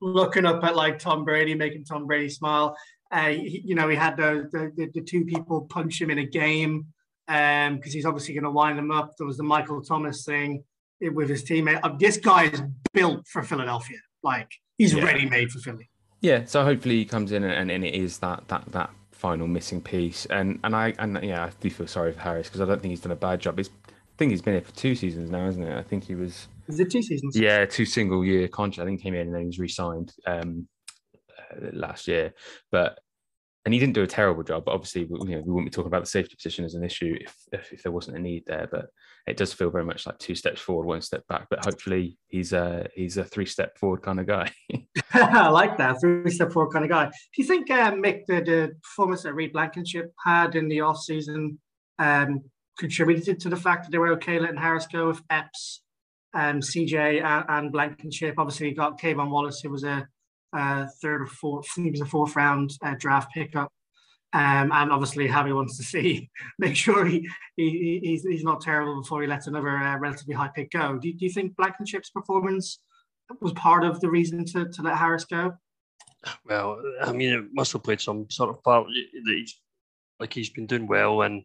looking 0.00 0.46
up 0.46 0.64
at 0.64 0.74
like 0.76 0.98
Tom 0.98 1.24
Brady, 1.24 1.54
making 1.54 1.84
Tom 1.84 2.06
Brady 2.06 2.28
smile. 2.28 2.76
Uh, 3.10 3.28
he- 3.28 3.62
you 3.64 3.74
know, 3.74 3.88
he 3.88 3.96
had 3.96 4.16
the, 4.16 4.48
the 4.50 4.72
the, 4.76 4.90
the 4.94 5.00
two 5.02 5.24
people 5.24 5.62
punch 5.68 6.00
him 6.00 6.10
in 6.10 6.18
a 6.18 6.26
game 6.26 6.86
um 7.28 7.76
because 7.76 7.92
he's 7.92 8.04
obviously 8.04 8.34
going 8.34 8.42
to 8.44 8.50
wind 8.50 8.76
them 8.76 8.90
up. 8.90 9.12
There 9.16 9.26
was 9.26 9.36
the 9.36 9.44
Michael 9.44 9.80
Thomas 9.82 10.24
thing 10.24 10.64
with 11.10 11.28
his 11.28 11.44
teammate. 11.44 11.80
Uh, 11.82 11.94
this 11.98 12.16
guy 12.16 12.44
is 12.44 12.62
built 12.92 13.26
for 13.28 13.42
Philadelphia. 13.42 13.98
Like 14.22 14.50
he's 14.78 14.94
Yeah. 14.94 15.04
ready 15.04 15.28
made 15.28 15.50
for 15.50 15.58
Philly. 15.58 15.90
Yeah, 16.20 16.44
so 16.44 16.62
hopefully 16.64 16.96
he 16.98 17.04
comes 17.04 17.32
in 17.32 17.42
and, 17.42 17.70
and 17.70 17.84
it 17.84 17.94
is 17.94 18.18
that 18.18 18.46
that 18.48 18.64
that 18.72 18.90
final 19.10 19.46
missing 19.48 19.80
piece. 19.80 20.26
And 20.26 20.60
and 20.62 20.74
I 20.76 20.94
and 20.98 21.18
yeah, 21.22 21.44
I 21.44 21.50
do 21.60 21.68
feel 21.70 21.86
sorry 21.86 22.12
for 22.12 22.20
Harris 22.20 22.48
because 22.48 22.60
I 22.60 22.64
don't 22.66 22.80
think 22.80 22.90
he's 22.90 23.00
done 23.00 23.12
a 23.12 23.16
bad 23.16 23.40
job. 23.40 23.58
He's, 23.58 23.70
I 23.88 24.16
think 24.18 24.30
he's 24.30 24.42
been 24.42 24.54
here 24.54 24.62
for 24.62 24.74
two 24.76 24.94
seasons 24.94 25.30
now, 25.30 25.46
isn't 25.48 25.62
it? 25.62 25.76
I 25.76 25.82
think 25.82 26.04
he 26.04 26.14
was 26.14 26.46
Is 26.68 26.78
it 26.78 26.90
two 26.90 27.02
seasons? 27.02 27.36
yeah 27.36 27.64
two 27.66 27.84
single 27.84 28.24
year 28.24 28.46
contract. 28.46 28.84
I 28.86 28.88
think 28.88 29.00
he 29.00 29.04
came 29.04 29.14
in 29.14 29.26
and 29.26 29.34
then 29.34 29.40
he 29.42 29.46
was 29.48 29.58
re-signed 29.58 30.12
um, 30.26 30.68
uh, 31.16 31.70
last 31.72 32.06
year, 32.06 32.34
but 32.70 32.98
and 33.64 33.72
he 33.72 33.80
didn't 33.80 33.94
do 33.94 34.02
a 34.02 34.06
terrible 34.08 34.42
job. 34.42 34.64
But 34.64 34.72
obviously, 34.72 35.04
we, 35.04 35.18
you 35.30 35.36
know, 35.36 35.42
we 35.44 35.52
wouldn't 35.52 35.70
be 35.72 35.74
talking 35.74 35.86
about 35.88 36.02
the 36.04 36.10
safety 36.10 36.34
position 36.36 36.64
as 36.64 36.74
an 36.74 36.84
issue 36.84 37.16
if, 37.20 37.34
if 37.52 37.72
if 37.72 37.82
there 37.82 37.92
wasn't 37.92 38.16
a 38.16 38.20
need 38.20 38.44
there. 38.46 38.68
But 38.70 38.86
it 39.26 39.36
does 39.36 39.52
feel 39.52 39.70
very 39.70 39.84
much 39.84 40.06
like 40.06 40.18
two 40.18 40.34
steps 40.34 40.60
forward, 40.60 40.86
one 40.86 41.00
step 41.00 41.26
back. 41.28 41.46
But 41.48 41.64
hopefully, 41.64 42.18
he's 42.28 42.52
a 42.52 42.88
he's 42.94 43.16
a 43.18 43.24
three 43.24 43.46
step 43.46 43.78
forward 43.78 44.02
kind 44.02 44.18
of 44.18 44.26
guy. 44.26 44.50
I 45.14 45.48
like 45.48 45.76
that 45.78 46.00
three 46.00 46.30
step 46.30 46.52
forward 46.52 46.72
kind 46.72 46.84
of 46.84 46.90
guy. 46.90 47.06
Do 47.06 47.42
you 47.42 47.44
think 47.44 47.70
uh, 47.70 47.92
Mick 47.92 48.26
the, 48.26 48.40
the 48.40 48.72
performance 48.82 49.22
that 49.22 49.34
Reed 49.34 49.52
Blankenship 49.52 50.12
had 50.24 50.56
in 50.56 50.68
the 50.68 50.80
off 50.80 50.98
season 50.98 51.60
um, 51.98 52.40
contributed 52.78 53.38
to 53.40 53.48
the 53.48 53.56
fact 53.56 53.84
that 53.84 53.92
they 53.92 53.98
were 53.98 54.12
okay 54.14 54.40
letting 54.40 54.56
Harris 54.56 54.88
go 54.92 55.08
with 55.08 55.22
Epps, 55.30 55.82
um, 56.34 56.60
CJ, 56.60 57.22
and, 57.22 57.44
and 57.48 57.72
Blankenship? 57.72 58.34
Obviously, 58.38 58.70
you 58.70 58.74
got 58.74 59.00
K'Von 59.00 59.30
Wallace, 59.30 59.60
who 59.60 59.70
was 59.70 59.84
a, 59.84 60.06
uh 60.54 60.86
third 61.00 61.22
or 61.22 61.26
fourth, 61.26 61.66
he 61.76 61.90
was 61.90 62.02
a 62.02 62.06
fourth 62.06 62.36
round 62.36 62.72
uh, 62.84 62.94
draft 62.98 63.32
pickup. 63.32 63.72
Um, 64.34 64.72
and 64.72 64.90
obviously, 64.90 65.28
Javi 65.28 65.54
wants 65.54 65.76
to 65.76 65.82
see 65.82 66.30
make 66.58 66.76
sure 66.76 67.04
he, 67.04 67.28
he 67.56 68.00
he's, 68.02 68.22
he's 68.22 68.44
not 68.44 68.60
terrible 68.60 69.00
before 69.00 69.22
he 69.22 69.28
lets 69.28 69.46
another 69.46 69.76
uh, 69.76 69.98
relatively 69.98 70.34
high 70.34 70.50
pick 70.54 70.70
go. 70.70 70.98
Do, 70.98 71.12
do 71.12 71.24
you 71.24 71.30
think 71.30 71.56
Blankenship's 71.56 72.10
performance 72.10 72.78
was 73.40 73.52
part 73.52 73.84
of 73.84 74.00
the 74.00 74.10
reason 74.10 74.44
to, 74.46 74.68
to 74.68 74.82
let 74.82 74.96
Harris 74.96 75.24
go? 75.24 75.52
Well, 76.46 76.80
I 77.02 77.12
mean, 77.12 77.32
it 77.32 77.44
must 77.52 77.72
have 77.72 77.82
played 77.82 78.00
some 78.00 78.26
sort 78.30 78.50
of 78.50 78.62
part. 78.62 78.86
That 78.86 79.34
he's, 79.34 79.60
like 80.20 80.32
he's 80.32 80.50
been 80.50 80.66
doing 80.66 80.86
well 80.86 81.22
in 81.22 81.44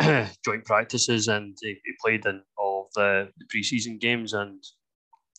joint 0.44 0.64
practices, 0.64 1.28
and 1.28 1.56
he, 1.60 1.78
he 1.84 1.92
played 2.04 2.26
in 2.26 2.42
all 2.58 2.88
the, 2.94 3.28
the 3.38 3.44
preseason 3.46 4.00
games, 4.00 4.32
and 4.32 4.62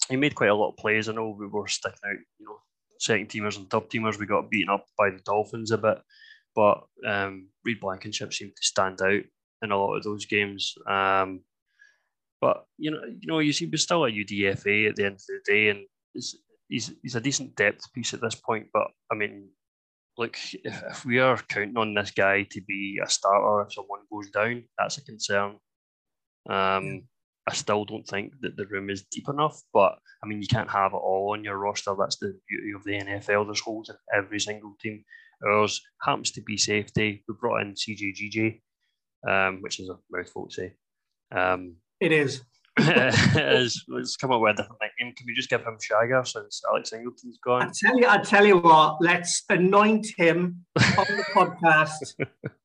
he 0.10 0.16
made 0.16 0.36
quite 0.36 0.50
a 0.50 0.56
lot 0.56 0.70
of 0.70 0.78
plays. 0.78 1.10
I 1.10 1.14
know 1.14 1.36
we 1.38 1.48
were 1.48 1.68
sticking 1.68 2.00
out, 2.06 2.18
you 2.40 2.46
know, 2.46 2.58
second 3.00 3.30
teamers 3.30 3.58
and 3.58 3.70
top 3.70 3.90
teamers. 3.90 4.18
We 4.18 4.26
got 4.26 4.50
beaten 4.50 4.74
up 4.74 4.86
by 4.98 5.10
the 5.10 5.20
Dolphins 5.26 5.72
a 5.72 5.78
bit, 5.78 6.00
but 6.56 6.84
um, 7.08 7.48
Reed 7.66 7.80
Blankenship 7.80 8.34
seemed 8.34 8.56
to 8.56 8.64
stand 8.64 9.02
out 9.02 9.22
in 9.62 9.72
a 9.72 9.78
lot 9.78 9.96
of 9.96 10.04
those 10.04 10.26
games. 10.26 10.76
Um, 10.88 11.42
but 12.42 12.66
you 12.78 12.92
know, 12.92 13.02
you 13.06 13.28
know, 13.28 13.40
you 13.40 13.54
see, 13.54 13.66
we're 13.66 13.78
still 13.78 14.06
a 14.06 14.12
UDFA 14.12 14.90
at 14.90 14.96
the 14.96 15.06
end 15.06 15.16
of 15.16 15.22
the 15.28 15.40
day, 15.46 15.70
and 15.70 15.86
it's, 16.14 16.36
he's 16.68 16.94
he's 17.02 17.16
a 17.16 17.22
decent 17.22 17.56
depth 17.56 17.92
piece 17.94 18.14
at 18.14 18.22
this 18.22 18.36
point. 18.36 18.68
But 18.74 18.88
I 19.12 19.16
mean, 19.16 19.50
like 20.18 20.38
if, 20.64 20.84
if 20.92 21.06
we 21.06 21.20
are 21.20 21.38
counting 21.38 21.78
on 21.78 21.94
this 21.94 22.12
guy 22.12 22.44
to 22.52 22.62
be 22.62 23.00
a 23.04 23.10
starter 23.10 23.66
if 23.66 23.74
someone 23.74 24.02
goes 24.12 24.30
down, 24.30 24.64
that's 24.78 24.98
a 24.98 25.06
concern. 25.06 25.58
Um, 26.50 27.04
I 27.48 27.54
still 27.54 27.84
don't 27.84 28.08
think 28.08 28.34
that 28.42 28.56
the 28.56 28.66
room 28.68 28.90
is 28.90 29.04
deep 29.04 29.28
enough, 29.28 29.62
but 29.74 29.98
I 30.24 30.28
mean, 30.28 30.42
you 30.42 30.48
can't 30.48 30.70
have 30.70 30.94
it 30.94 30.98
all 30.98 31.34
on 31.34 31.44
your 31.44 31.58
roster. 31.58 31.96
That's 31.98 32.18
the 32.18 32.38
beauty 32.48 32.72
of 32.74 32.84
the 32.84 33.00
NFL. 33.00 33.46
There's 33.46 33.60
holes 33.60 33.90
in 33.90 33.96
every 34.14 34.40
single 34.40 34.76
team. 34.82 35.04
Ours 35.48 35.82
happens 36.02 36.32
to 36.32 36.42
be 36.42 36.58
safety. 36.58 37.24
We 37.28 37.36
brought 37.40 37.62
in 37.62 37.74
CJGJ, 37.74 38.62
um, 39.28 39.62
which 39.62 39.80
is 39.80 39.90
a 39.90 39.98
mouthful 40.10 40.48
to 40.48 40.54
say. 40.54 40.74
Um, 41.32 41.76
It 42.00 42.12
is. 42.12 42.44
is, 42.80 43.86
let's 43.88 44.16
come 44.16 44.32
up 44.32 44.42
with 44.42 44.54
a 44.54 44.64
different 44.64 44.82
nickname. 44.82 45.14
Can 45.16 45.28
we 45.28 45.36
just 45.36 45.50
give 45.50 45.62
him 45.62 45.78
Shagger 45.78 46.28
since 46.28 46.62
Alex 46.68 46.90
Singleton's 46.90 47.38
gone? 47.46 47.64
I 47.64 47.72
tell 47.72 48.00
you, 48.00 48.08
I 48.08 48.18
tell 48.18 48.46
you 48.46 48.58
what. 48.58 48.98
Let's 49.00 49.44
anoint 49.50 50.08
him 50.18 50.66
on 50.76 51.06
the 51.08 51.24
podcast. 51.36 52.16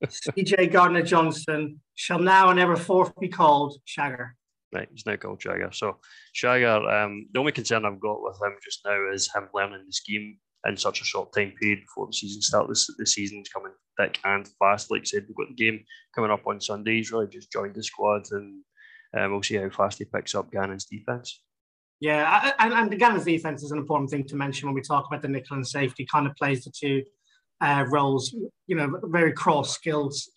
CJ 0.07 0.73
Gardner 0.73 1.03
Johnson 1.03 1.81
shall 1.95 2.19
now 2.19 2.49
and 2.49 2.59
ever 2.59 2.77
forth 2.77 3.13
be 3.21 3.29
called 3.29 3.77
Shagger. 3.87 4.31
Right, 4.73 4.89
he's 4.91 5.05
now 5.05 5.17
called 5.17 5.41
Shagger. 5.41 5.75
So 5.75 5.99
Shagger, 6.35 7.05
um, 7.05 7.29
the 7.33 7.41
only 7.41 7.53
concern 7.53 7.85
I've 7.85 8.01
got 8.01 8.23
with 8.23 8.37
him 8.43 8.57
just 8.65 8.81
now 8.87 9.11
is 9.13 9.31
him 9.35 9.49
learning 9.53 9.85
the 9.87 9.93
scheme 9.93 10.39
in 10.67 10.77
such 10.77 11.01
a 11.01 11.05
short 11.05 11.33
time 11.33 11.53
period 11.61 11.81
before 11.81 12.07
the 12.07 12.13
season 12.13 12.43
starts. 12.43 12.91
The 12.99 13.07
season's 13.07 13.49
coming 13.49 13.73
thick 13.99 14.19
and 14.25 14.49
fast. 14.59 14.91
Like 14.91 15.03
I 15.03 15.05
said, 15.05 15.25
we've 15.29 15.37
got 15.37 15.49
the 15.49 15.65
game 15.65 15.85
coming 16.15 16.31
up 16.31 16.47
on 16.47 16.61
Sunday. 16.61 16.97
He's 16.97 17.13
really 17.13 17.29
just 17.29 17.53
joined 17.53 17.75
the 17.75 17.83
squad, 17.83 18.27
and 18.33 18.63
um, 19.17 19.33
we'll 19.33 19.43
see 19.43 19.57
how 19.57 19.71
fast 19.71 19.99
he 19.99 20.05
picks 20.05 20.35
up 20.35 20.51
Gannon's 20.51 20.85
defense. 20.85 21.43
Yeah, 22.01 22.53
and, 22.59 22.73
and 22.73 22.99
Gannon's 22.99 23.25
defense 23.25 23.63
is 23.63 23.73
an 23.73 23.79
important 23.79 24.11
thing 24.11 24.25
to 24.29 24.37
mention 24.37 24.69
when 24.69 24.75
we 24.75 24.83
talk 24.83 25.07
about 25.07 25.23
the 25.23 25.29
nickel 25.29 25.57
and 25.57 25.67
safety. 25.67 26.07
Kind 26.07 26.27
of 26.27 26.37
plays 26.37 26.65
the 26.65 26.71
two 26.71 27.03
uh, 27.61 27.85
roles, 27.89 28.35
you 28.67 28.77
know, 28.77 29.01
very 29.05 29.33
cross 29.33 29.75
skills 29.75 30.31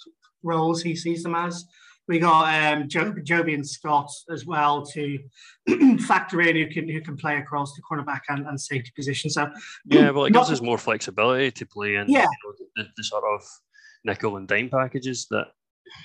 roles. 0.43 0.81
He 0.81 0.95
sees 0.95 1.23
them 1.23 1.35
as. 1.35 1.65
We 2.11 2.19
got 2.19 2.73
um, 2.73 2.89
jo- 2.89 3.15
Joby 3.23 3.53
and 3.53 3.65
Scott 3.65 4.11
as 4.29 4.45
well 4.45 4.85
to 4.87 5.17
factor 5.99 6.41
in 6.41 6.57
who 6.57 6.67
can 6.67 6.89
who 6.89 6.99
can 6.99 7.15
play 7.15 7.37
across 7.37 7.73
the 7.73 7.81
cornerback 7.89 8.21
and, 8.27 8.45
and 8.47 8.59
safety 8.59 8.91
position. 8.95 9.29
So 9.29 9.49
Yeah, 9.85 10.09
well, 10.11 10.25
it 10.25 10.33
Not- 10.33 10.41
gives 10.47 10.51
us 10.59 10.61
more 10.61 10.77
flexibility 10.77 11.51
to 11.51 11.65
play 11.65 11.95
in 11.95 12.09
Yeah. 12.09 12.23
you 12.23 12.25
know, 12.43 12.53
the, 12.75 12.89
the 12.97 13.03
sort 13.03 13.23
of 13.23 13.41
nickel 14.03 14.35
and 14.35 14.45
dime 14.45 14.69
packages 14.69 15.27
that 15.29 15.47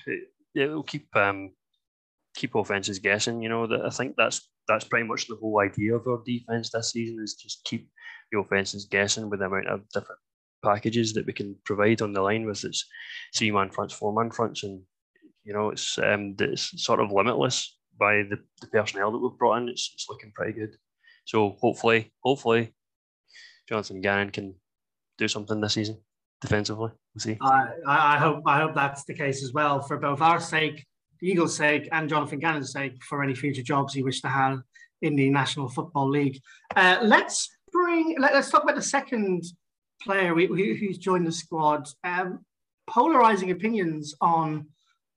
it, 0.07 0.29
it 0.55 0.71
will 0.71 0.85
keep 0.85 1.09
um, 1.17 1.51
keep 2.37 2.55
offenses 2.55 3.01
guessing. 3.01 3.43
You 3.43 3.49
know, 3.49 3.67
that 3.67 3.85
I 3.85 3.91
think 3.91 4.15
that's 4.17 4.49
that's 4.69 4.85
pretty 4.85 5.09
much 5.09 5.27
the 5.27 5.37
whole 5.37 5.61
idea 5.61 5.97
of 5.97 6.07
our 6.07 6.23
defense 6.25 6.71
this 6.71 6.93
season 6.93 7.19
is 7.21 7.35
just 7.35 7.65
keep 7.65 7.89
the 8.31 8.39
offenses 8.39 8.85
guessing 8.85 9.29
with 9.29 9.41
the 9.41 9.47
amount 9.47 9.67
of 9.69 9.89
different 9.93 10.21
packages 10.65 11.13
that 11.15 11.27
we 11.27 11.33
can 11.33 11.57
provide 11.65 12.01
on 12.03 12.13
the 12.13 12.21
line 12.21 12.45
with 12.47 12.65
its 12.65 12.85
three 13.37 13.51
man 13.51 13.71
fronts, 13.71 13.93
four 13.95 14.13
man 14.15 14.31
fronts, 14.31 14.63
and 14.63 14.81
you 15.47 15.53
know 15.53 15.71
it's 15.71 15.97
um 15.99 16.35
it's 16.41 16.83
sort 16.85 17.01
of 17.01 17.13
limitless 17.13 17.79
by 17.99 18.25
the, 18.29 18.39
the 18.61 18.67
personnel 18.67 19.13
that 19.13 19.19
we've 19.19 19.39
brought 19.39 19.63
in. 19.63 19.69
It's 19.69 19.91
it's 19.95 20.07
looking 20.11 20.33
pretty 20.35 20.53
good. 20.53 20.77
So 21.25 21.57
hopefully, 21.61 22.13
hopefully, 22.23 22.75
Jonathan 23.69 24.01
Gannon 24.01 24.31
can 24.31 24.55
do 25.17 25.29
something 25.29 25.61
this 25.61 25.75
season 25.75 25.99
defensively. 26.41 26.91
We'll 27.15 27.21
see. 27.21 27.39
I, 27.41 28.19
hope 28.19 28.43
I 28.47 28.59
hope 28.61 28.75
that's 28.75 29.05
the 29.05 29.15
case 29.15 29.43
as 29.43 29.53
well 29.53 29.81
for 29.81 29.97
both 29.97 30.21
our 30.21 30.41
sake, 30.41 30.85
Eagles' 31.23 31.57
sake, 31.57 31.89
and 31.93 32.09
Jonathan 32.09 32.39
Gannon's 32.39 32.73
sake 32.73 33.03
for 33.03 33.23
any 33.23 33.35
future 33.35 33.63
jobs 33.63 33.95
he 33.95 34.03
wishes 34.03 34.21
to 34.23 34.29
have 34.29 34.61
in 35.03 35.17
the 35.17 35.31
National 35.31 35.69
Football 35.69 36.11
League. 36.11 36.41
Uh, 36.75 36.99
let's 37.03 37.49
bring 37.73 38.17
let, 38.19 38.35
us 38.35 38.51
talk 38.51 38.63
about 38.63 38.77
the 38.77 38.83
second 38.83 39.45
player 40.03 40.35
who's 40.35 40.99
joined 40.99 41.27
the 41.27 41.33
squad. 41.33 41.89
Um, 42.05 42.45
polarizing 42.87 43.51
opinions 43.51 44.15
on 44.21 44.67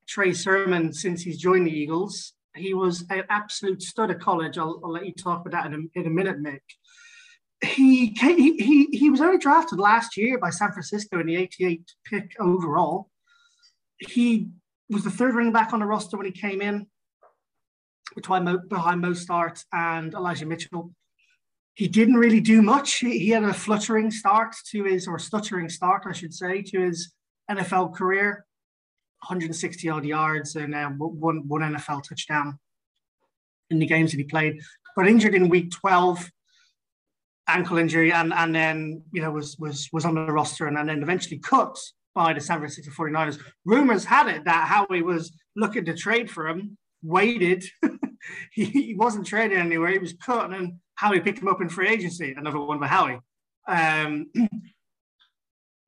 Trey 0.09 0.33
Sermon 0.33 0.91
since 0.91 1.21
he's 1.21 1.37
joined 1.37 1.67
the 1.67 1.71
Eagles. 1.71 2.33
He 2.55 2.73
was 2.73 3.05
an 3.09 3.23
absolute 3.29 3.81
stud 3.81 4.11
at 4.11 4.19
college. 4.19 4.57
I'll, 4.57 4.81
I'll 4.83 4.91
let 4.91 5.05
you 5.05 5.13
talk 5.13 5.45
about 5.45 5.51
that 5.51 5.71
in 5.71 5.89
a, 5.95 5.99
in 5.99 6.07
a 6.07 6.09
minute, 6.09 6.41
Mick 6.41 6.59
he, 7.61 8.11
came, 8.11 8.37
he 8.37 8.57
he 8.57 8.85
he 8.97 9.09
was 9.09 9.21
only 9.21 9.37
drafted 9.37 9.79
last 9.79 10.15
year 10.15 10.37
by 10.37 10.49
San 10.49 10.71
Francisco 10.71 11.19
in 11.19 11.27
the 11.27 11.35
88 11.35 11.91
pick 12.05 12.35
overall. 12.39 13.09
He 13.97 14.49
was 14.89 15.03
the 15.03 15.11
third 15.11 15.35
running 15.35 15.51
back 15.51 15.73
on 15.73 15.79
the 15.79 15.85
roster 15.85 16.15
when 16.17 16.25
he 16.25 16.31
came 16.31 16.61
in, 16.61 16.87
behind 18.15 18.45
Mo, 18.45 18.59
behind 18.69 19.03
Mostert 19.03 19.63
and 19.73 20.13
Elijah 20.13 20.45
Mitchell. 20.45 20.93
He 21.73 21.87
didn't 21.87 22.15
really 22.15 22.41
do 22.41 22.61
much. 22.61 22.95
He, 22.95 23.19
he 23.19 23.29
had 23.29 23.43
a 23.43 23.53
fluttering 23.53 24.09
start 24.09 24.55
to 24.71 24.83
his, 24.85 25.07
or 25.07 25.19
stuttering 25.19 25.69
start, 25.69 26.03
I 26.05 26.13
should 26.13 26.33
say, 26.33 26.61
to 26.61 26.79
his 26.79 27.13
NFL 27.51 27.93
career. 27.95 28.45
160 29.21 29.89
odd 29.89 30.05
yards 30.05 30.55
and 30.55 30.73
uh, 30.73 30.89
one 30.89 31.47
one 31.47 31.61
NFL 31.61 32.03
touchdown 32.07 32.59
in 33.69 33.79
the 33.79 33.85
games 33.85 34.11
that 34.11 34.17
he 34.17 34.23
played. 34.23 34.59
Got 34.95 35.07
injured 35.07 35.35
in 35.35 35.49
week 35.49 35.71
12 35.71 36.29
ankle 37.47 37.77
injury 37.77 38.11
and 38.11 38.31
and 38.31 38.53
then 38.53 39.01
you 39.11 39.21
know 39.21 39.31
was 39.31 39.57
was 39.57 39.89
was 39.91 40.05
on 40.05 40.13
the 40.13 40.31
roster 40.31 40.67
and, 40.67 40.77
and 40.77 40.87
then 40.87 41.01
eventually 41.01 41.39
cut 41.39 41.77
by 42.15 42.33
the 42.33 42.41
San 42.41 42.59
Francisco 42.59 42.91
49ers. 42.91 43.39
Rumors 43.65 44.05
had 44.05 44.27
it 44.27 44.45
that 44.45 44.67
Howie 44.67 45.01
was 45.01 45.31
looking 45.55 45.85
to 45.85 45.95
trade 45.95 46.29
for 46.29 46.47
him, 46.47 46.77
waited 47.03 47.63
he, 48.51 48.65
he 48.65 48.95
wasn't 48.95 49.27
trading 49.27 49.57
anywhere. 49.57 49.91
He 49.91 49.99
was 49.99 50.13
cut, 50.13 50.45
and 50.45 50.53
then 50.53 50.79
Howie 50.95 51.21
picked 51.21 51.39
him 51.39 51.47
up 51.47 51.61
in 51.61 51.69
free 51.69 51.89
agency. 51.89 52.33
Another 52.33 52.59
one 52.59 52.79
by 52.79 52.87
Howie. 52.87 53.19
Um, 53.67 54.31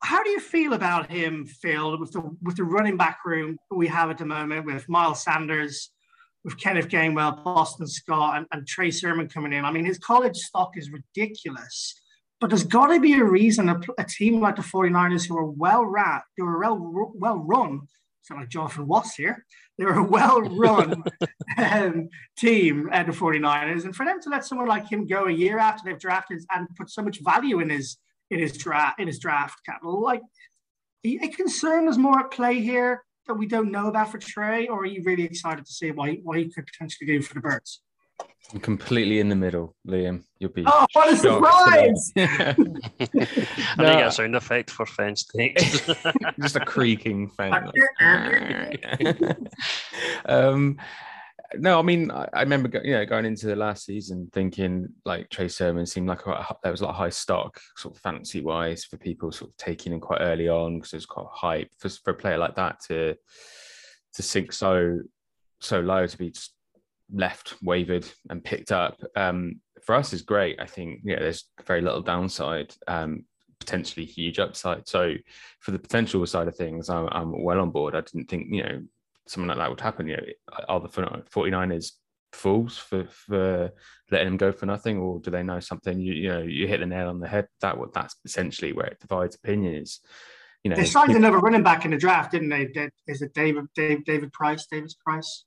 how 0.04 0.24
do 0.24 0.30
you 0.30 0.40
feel 0.40 0.74
about 0.74 1.10
him, 1.12 1.46
Phil, 1.46 1.98
with 2.00 2.12
the 2.12 2.22
with 2.42 2.56
the 2.56 2.64
running 2.64 2.98
back 2.98 3.20
room 3.26 3.58
we 3.70 3.88
have 3.88 4.10
at 4.10 4.18
the 4.18 4.26
moment 4.26 4.66
with 4.66 4.90
Miles 4.90 5.24
Sanders, 5.24 5.92
with 6.44 6.58
Kenneth 6.58 6.88
Gainwell, 6.88 7.44
Boston 7.44 7.88
Scott, 7.88 8.38
and, 8.38 8.48
and 8.52 8.68
Trey 8.68 8.92
Sermon 8.92 9.28
coming 9.28 9.54
in? 9.54 9.64
I 9.64 9.72
mean, 9.72 9.86
his 9.86 10.00
college 10.00 10.38
stock 10.38 10.72
is 10.76 10.92
ridiculous. 10.92 11.96
But 12.40 12.50
there's 12.50 12.64
got 12.64 12.88
to 12.88 13.00
be 13.00 13.14
a 13.14 13.24
reason 13.24 13.70
a, 13.70 13.80
a, 14.00 14.04
team 14.04 14.42
like 14.42 14.56
the 14.56 14.64
49ers 14.64 15.28
who 15.28 15.38
are 15.38 15.46
well 15.46 15.86
ran, 15.86 16.22
who 16.36 16.46
are 16.48 16.60
well, 16.60 17.12
well 17.14 17.38
run, 17.38 17.82
sound 18.24 18.42
like 18.42 18.50
Jonathan 18.50 18.88
Watts 18.88 19.14
here, 19.14 19.46
they're 19.78 20.00
a 20.00 20.04
well 20.04 20.42
run 20.42 21.04
um, 21.58 22.10
team 22.38 22.90
at 22.92 23.06
the 23.06 23.12
49ers. 23.12 23.86
And 23.86 23.96
for 23.96 24.08
them 24.08 24.20
to 24.22 24.30
let 24.30 24.44
someone 24.44 24.68
like 24.68 24.92
him 24.92 25.06
go 25.06 25.26
a 25.26 25.32
year 25.32 25.60
after 25.60 25.84
they've 25.86 26.00
drafted 26.00 26.44
and 26.52 26.68
put 26.76 26.90
so 26.90 27.04
much 27.04 27.20
value 27.22 27.60
in 27.60 27.70
his 27.70 27.98
in 28.32 28.40
his 28.40 28.58
draft 28.58 29.00
in 29.00 29.08
his 29.08 29.20
draft 29.20 29.60
capital. 29.66 30.02
Like, 30.02 30.22
a 31.06 31.28
concern 31.30 31.88
is 31.88 31.98
more 31.98 32.20
at 32.20 32.32
play 32.32 32.60
here 32.62 33.04
that 33.28 33.36
we 33.36 33.46
don't 33.46 33.72
know 33.72 33.88
about 33.88 34.12
for 34.12 34.18
Trey, 34.18 34.68
or 34.68 34.82
are 34.82 34.86
you 34.86 35.04
really 35.04 35.24
excited 35.24 35.66
to 35.66 35.72
see 35.72 35.92
what 35.92 36.10
he, 36.10 36.20
what 36.24 36.38
he 36.38 36.50
could 36.50 36.66
potentially 36.66 37.08
do 37.08 37.22
for 37.22 37.36
the 37.36 37.42
Birds? 37.42 37.82
I'm 38.54 38.60
completely 38.60 39.20
in 39.20 39.30
the 39.30 39.36
middle, 39.36 39.76
Liam. 39.88 40.24
You'll 40.40 40.52
be. 40.52 40.64
Oh, 40.66 40.86
what 40.94 41.14
a 41.14 41.16
surprise! 41.16 42.12
I 42.18 42.54
think 42.54 43.78
no. 43.78 43.96
need 43.96 44.04
a 44.04 44.12
sound 44.12 44.36
effect 44.36 44.70
for 44.70 44.86
fence 44.86 45.24
takes. 45.24 45.88
Just 46.42 46.56
a 46.56 46.66
creaking 46.66 47.30
fence. 47.30 47.72
um, 50.26 50.78
no, 51.56 51.80
I 51.80 51.82
mean, 51.82 52.12
I, 52.12 52.28
I 52.34 52.42
remember, 52.42 52.82
you 52.84 52.94
know, 52.94 53.06
going 53.06 53.26
into 53.26 53.48
the 53.48 53.56
last 53.56 53.86
season 53.86 54.30
thinking 54.32 54.90
like 55.06 55.30
Trey 55.30 55.48
Sermon 55.48 55.86
seemed 55.86 56.08
like 56.08 56.26
a, 56.26 56.56
there 56.64 56.72
was 56.72 56.82
a 56.82 56.86
lot 56.86 56.92
of 56.92 56.98
high 56.98 57.10
stock, 57.10 57.60
sort 57.78 57.96
of 57.96 58.02
fancy 58.02 58.42
wise, 58.42 58.86
for 58.86 58.98
people 58.98 59.32
sort 59.32 59.52
of 59.52 59.58
taking 59.58 59.94
him 59.94 60.00
quite 60.00 60.22
early 60.22 60.48
on 60.48 60.78
because 60.78 60.94
it 60.94 60.98
was 60.98 61.06
quite 61.06 61.28
hype 61.32 61.70
for, 61.80 61.90
for 61.90 62.12
a 62.12 62.16
player 62.16 62.38
like 62.38 62.56
that 62.56 62.80
to 62.88 63.16
to 64.14 64.22
sink 64.22 64.52
so 64.52 65.00
so 65.62 65.80
low 65.80 66.06
to 66.06 66.18
be 66.18 66.32
just 66.32 66.54
left 67.14 67.56
wavered 67.62 68.06
and 68.30 68.44
picked 68.44 68.72
up. 68.72 69.02
Um, 69.16 69.62
for 69.84 69.96
us 69.96 70.14
is 70.14 70.22
great. 70.22 70.60
I 70.60 70.66
think 70.66 71.02
yeah, 71.04 71.20
there's 71.20 71.46
very 71.66 71.82
little 71.82 72.02
downside. 72.02 72.74
Um, 72.88 73.26
potentially 73.62 74.06
huge 74.06 74.40
upside. 74.40 74.88
So 74.88 75.14
for 75.60 75.72
the 75.72 75.80
potential 75.80 76.26
side 76.26 76.48
of 76.48 76.56
things, 76.56 76.90
I'm, 76.90 77.08
I'm 77.12 77.44
well 77.44 77.62
on 77.62 77.70
board. 77.70 77.96
I 77.96 78.02
didn't 78.02 78.30
think, 78.30 78.48
you 78.50 78.64
know, 78.64 78.82
something 79.32 79.48
like 79.48 79.58
that 79.58 79.70
would 79.70 79.82
happen. 79.82 80.08
You 80.08 80.18
know, 80.18 80.24
are 80.68 80.80
the 80.80 80.90
49ers 80.90 81.92
fools 82.34 82.78
for 82.78 83.06
for 83.06 83.72
letting 84.10 84.28
him 84.28 84.38
go 84.38 84.52
for 84.52 84.66
nothing, 84.66 84.98
or 84.98 85.20
do 85.20 85.32
they 85.32 85.44
know 85.44 85.60
something? 85.60 86.00
You 86.00 86.14
you 86.14 86.30
know, 86.30 86.42
you 86.42 86.68
hit 86.68 86.80
the 86.80 86.86
nail 86.86 87.10
on 87.10 87.20
the 87.20 87.28
head. 87.28 87.48
That 87.62 87.78
that's 87.94 88.16
essentially 88.26 88.74
where 88.74 88.88
it 88.88 89.00
divides 89.00 89.36
opinions. 89.36 90.02
You 90.64 90.70
know, 90.70 90.76
they 90.76 90.86
signed 90.86 91.16
another 91.16 91.40
running 91.40 91.64
back 91.64 91.86
in 91.86 91.92
the 91.92 91.98
draft, 91.98 92.32
didn't 92.32 92.50
they? 92.50 92.70
Is 93.08 93.22
it 93.22 93.34
David 93.34 93.66
David 93.76 94.06
David 94.06 94.34
Price? 94.34 94.68
Davis 94.68 94.94
Price? 94.94 95.46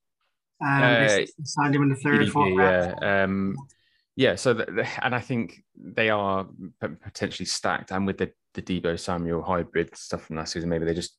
Um, 0.63 0.83
uh, 0.83 1.07
they 1.07 1.27
signed 1.45 1.75
him 1.75 1.83
in 1.83 1.89
the 1.91 1.97
third, 1.97 2.31
fourth 2.31 2.55
yeah. 2.57 2.95
Um, 3.03 3.55
yeah, 4.17 4.37
so 4.37 4.55
the, 4.55 4.89
and 5.03 5.15
I 5.15 5.21
think 5.21 5.63
they 5.77 6.09
are 6.09 6.47
potentially 6.81 7.47
stacked, 7.47 7.91
and 7.91 8.07
with 8.07 8.19
the 8.19 8.33
the 8.55 8.63
Deebo 8.63 8.99
Samuel 8.99 9.43
hybrid 9.43 9.97
stuff 9.97 10.27
from 10.27 10.37
last 10.37 10.53
season, 10.53 10.69
maybe 10.69 10.85
they 10.85 10.95
just 10.95 11.17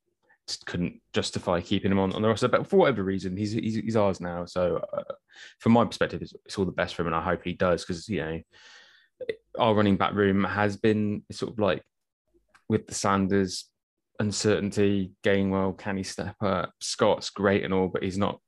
couldn't 0.66 1.02
justify 1.14 1.62
keeping 1.62 1.92
him 1.92 2.00
on, 2.00 2.14
on 2.14 2.22
the 2.22 2.28
roster. 2.28 2.48
But 2.48 2.68
for 2.68 2.78
whatever 2.78 3.04
reason, 3.04 3.36
he's 3.36 3.52
he's, 3.52 3.76
he's 3.76 3.96
ours 3.96 4.20
now. 4.20 4.46
So 4.46 4.86
uh, 4.94 5.14
from 5.60 5.74
my 5.74 5.86
perspective, 5.86 6.22
it's, 6.22 6.34
it's, 6.46 6.58
all 6.58 6.66
the 6.66 6.72
best 6.72 6.96
for 6.96 7.02
him, 7.02 7.08
and 7.08 7.16
I 7.16 7.22
hope 7.22 7.42
he 7.44 7.54
does 7.54 7.84
because 7.84 8.08
you 8.08 8.22
know 8.22 8.42
our 9.58 9.74
running 9.74 9.98
back 9.98 10.14
room 10.14 10.44
has 10.44 10.78
been 10.78 11.24
sort 11.32 11.54
of 11.54 11.60
like 11.60 11.84
with 12.70 12.88
the 12.88 12.94
Sanders 12.94 13.66
uncertainty. 14.20 15.14
Gainwell, 15.24 15.78
can 15.78 15.98
he 15.98 16.04
step 16.04 16.36
up? 16.42 16.72
Scott's 16.80 17.30
great 17.30 17.64
and 17.64 17.74
all, 17.74 17.88
but 17.88 18.04
he's 18.04 18.18
not 18.18 18.40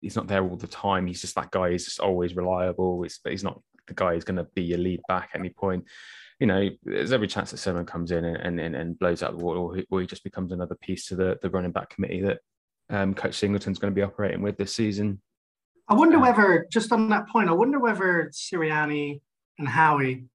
he's 0.00 0.16
not 0.16 0.28
there 0.28 0.42
all 0.42 0.56
the 0.56 0.66
time. 0.66 1.06
He's 1.06 1.20
just 1.20 1.34
that 1.34 1.50
guy. 1.50 1.72
He's 1.72 1.84
just 1.84 2.00
always 2.00 2.36
reliable. 2.36 3.02
He's, 3.02 3.20
but 3.22 3.32
he's 3.32 3.44
not 3.44 3.60
the 3.86 3.94
guy 3.94 4.14
who's 4.14 4.24
going 4.24 4.36
to 4.36 4.46
be 4.54 4.62
your 4.62 4.78
lead 4.78 5.00
back 5.08 5.30
at 5.34 5.40
any 5.40 5.50
point 5.50 5.84
you 6.40 6.46
know, 6.46 6.68
there's 6.84 7.12
every 7.12 7.26
chance 7.26 7.50
that 7.50 7.56
someone 7.56 7.86
comes 7.86 8.12
in 8.12 8.24
and, 8.24 8.60
and, 8.60 8.76
and 8.76 8.98
blows 8.98 9.22
out 9.22 9.36
the 9.36 9.44
water, 9.44 9.60
or 9.60 9.76
he, 9.76 9.86
or 9.90 10.00
he 10.00 10.06
just 10.06 10.24
becomes 10.24 10.52
another 10.52 10.76
piece 10.76 11.06
to 11.06 11.16
the, 11.16 11.38
the 11.42 11.50
running 11.50 11.72
back 11.72 11.90
committee 11.90 12.22
that 12.22 12.38
um, 12.90 13.14
Coach 13.14 13.34
Singletary's 13.34 13.78
going 13.78 13.92
to 13.92 13.98
be 13.98 14.02
operating 14.02 14.42
with 14.42 14.56
this 14.56 14.74
season. 14.74 15.20
I 15.88 15.94
wonder 15.94 16.18
whether, 16.18 16.66
just 16.70 16.92
on 16.92 17.08
that 17.08 17.28
point, 17.28 17.48
I 17.48 17.52
wonder 17.52 17.78
whether 17.78 18.30
Sirianni 18.32 19.20
and 19.58 19.66
Howie 19.66 20.26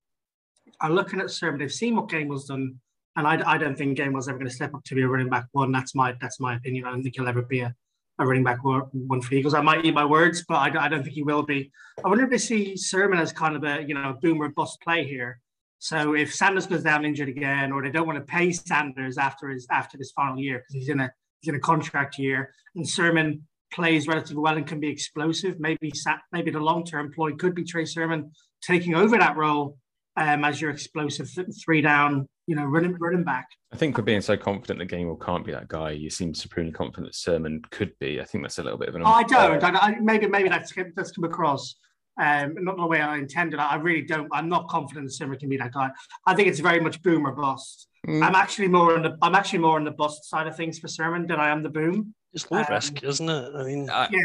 are 0.81 0.89
looking 0.89 1.21
at 1.21 1.29
Sermon. 1.29 1.59
They've 1.59 1.71
seen 1.71 1.95
what 1.95 2.09
Gainwell's 2.09 2.47
done, 2.47 2.79
and 3.15 3.27
I, 3.27 3.41
I 3.45 3.57
don't 3.57 3.77
think 3.77 3.97
Gainwell's 3.97 4.27
ever 4.27 4.37
going 4.37 4.49
to 4.49 4.55
step 4.55 4.73
up 4.73 4.83
to 4.85 4.95
be 4.95 5.03
a 5.03 5.07
running 5.07 5.29
back 5.29 5.45
one. 5.51 5.71
That's 5.71 5.95
my 5.95 6.15
that's 6.19 6.39
my 6.39 6.55
opinion. 6.55 6.85
I 6.85 6.91
don't 6.91 7.03
think 7.03 7.15
he'll 7.15 7.27
ever 7.27 7.43
be 7.43 7.61
a, 7.61 7.73
a 8.19 8.25
running 8.25 8.43
back 8.43 8.63
one 8.63 9.21
for 9.21 9.33
Eagles. 9.33 9.53
I 9.53 9.61
might 9.61 9.85
eat 9.85 9.93
my 9.93 10.05
words, 10.05 10.43
but 10.47 10.55
I, 10.55 10.85
I 10.85 10.89
don't 10.89 11.03
think 11.03 11.13
he 11.13 11.23
will 11.23 11.43
be. 11.43 11.71
I 12.03 12.09
wonder 12.09 12.23
if 12.23 12.31
they 12.31 12.39
see 12.39 12.75
Sermon 12.75 13.19
as 13.19 13.31
kind 13.31 13.55
of 13.55 13.63
a 13.63 13.83
you 13.87 13.93
know 13.93 14.17
boomer 14.21 14.49
bust 14.49 14.81
play 14.81 15.05
here, 15.05 15.39
so 15.83 16.15
if 16.15 16.33
Sanders 16.33 16.65
goes 16.65 16.81
down 16.81 17.03
injured 17.03 17.27
again, 17.27 17.73
or 17.73 17.83
they 17.83 17.89
don't 17.89 18.07
want 18.07 18.17
to 18.17 18.23
pay 18.23 18.53
Sanders 18.53 19.17
after 19.17 19.49
his 19.49 19.67
after 19.69 19.97
this 19.97 20.13
final 20.13 20.39
year 20.39 20.59
because 20.59 20.75
he's 20.75 20.87
in 20.87 21.01
a 21.01 21.11
he's 21.41 21.49
in 21.49 21.55
a 21.55 21.59
contract 21.59 22.17
year, 22.17 22.53
and 22.73 22.87
Sermon 22.87 23.45
plays 23.69 24.07
relatively 24.07 24.41
well 24.41 24.55
and 24.55 24.65
can 24.65 24.79
be 24.79 24.87
explosive, 24.87 25.59
maybe 25.59 25.91
maybe 26.31 26.51
the 26.51 26.59
long 26.61 26.85
term 26.85 27.11
ploy 27.11 27.33
could 27.33 27.53
be 27.53 27.65
Trey 27.65 27.83
Sermon 27.83 28.31
taking 28.61 28.95
over 28.95 29.17
that 29.17 29.35
role 29.35 29.77
um, 30.15 30.45
as 30.45 30.61
your 30.61 30.71
explosive 30.71 31.29
three 31.61 31.81
down, 31.81 32.29
you 32.47 32.55
know, 32.55 32.63
running 32.63 32.95
running 32.97 33.25
back. 33.25 33.47
I 33.73 33.75
think 33.75 33.97
for 33.97 34.03
being 34.03 34.21
so 34.21 34.37
confident 34.37 34.79
the 34.79 34.95
Gainwell 34.95 35.21
can't 35.21 35.45
be 35.45 35.51
that 35.51 35.67
guy, 35.67 35.91
you 35.91 36.09
seem 36.09 36.33
supremely 36.33 36.71
confident 36.71 37.07
that 37.07 37.15
Sermon 37.15 37.61
could 37.71 37.91
be. 37.99 38.21
I 38.21 38.23
think 38.23 38.45
that's 38.45 38.57
a 38.57 38.63
little 38.63 38.79
bit 38.79 38.87
of 38.87 38.95
an. 38.95 39.01
Oh, 39.01 39.07
I 39.07 39.23
don't. 39.23 39.61
I, 39.61 39.69
I, 39.69 39.99
maybe 39.99 40.27
maybe 40.27 40.47
that's 40.47 40.71
that's 40.95 41.11
come 41.11 41.25
across 41.25 41.75
um, 42.17 42.55
not 42.59 42.77
the 42.77 42.85
way 42.85 43.01
I 43.01 43.17
intended. 43.17 43.59
I 43.59 43.75
really 43.75 44.03
don't. 44.03 44.29
I'm 44.31 44.49
not 44.49 44.67
confident 44.67 45.11
Sermon 45.13 45.39
can 45.39 45.49
be 45.49 45.57
that 45.57 45.73
guy. 45.73 45.89
I 46.25 46.35
think 46.35 46.47
it's 46.47 46.59
very 46.59 46.79
much 46.79 47.01
boom 47.01 47.25
or 47.25 47.31
bust. 47.31 47.87
Mm. 48.07 48.23
I'm 48.23 48.35
actually 48.35 48.67
more 48.67 48.95
on 48.95 49.03
the. 49.03 49.17
I'm 49.21 49.35
actually 49.35 49.59
more 49.59 49.77
on 49.77 49.83
the 49.83 49.91
bust 49.91 50.29
side 50.29 50.47
of 50.47 50.55
things 50.55 50.79
for 50.79 50.87
Sermon 50.87 51.25
than 51.25 51.39
I 51.39 51.49
am 51.49 51.63
the 51.63 51.69
boom. 51.69 52.13
It's 52.33 52.49
low 52.51 52.59
um, 52.59 52.65
risk, 52.69 53.03
isn't 53.03 53.29
it? 53.29 53.51
I 53.55 53.63
mean, 53.63 53.89
uh, 53.89 54.07
yeah. 54.11 54.19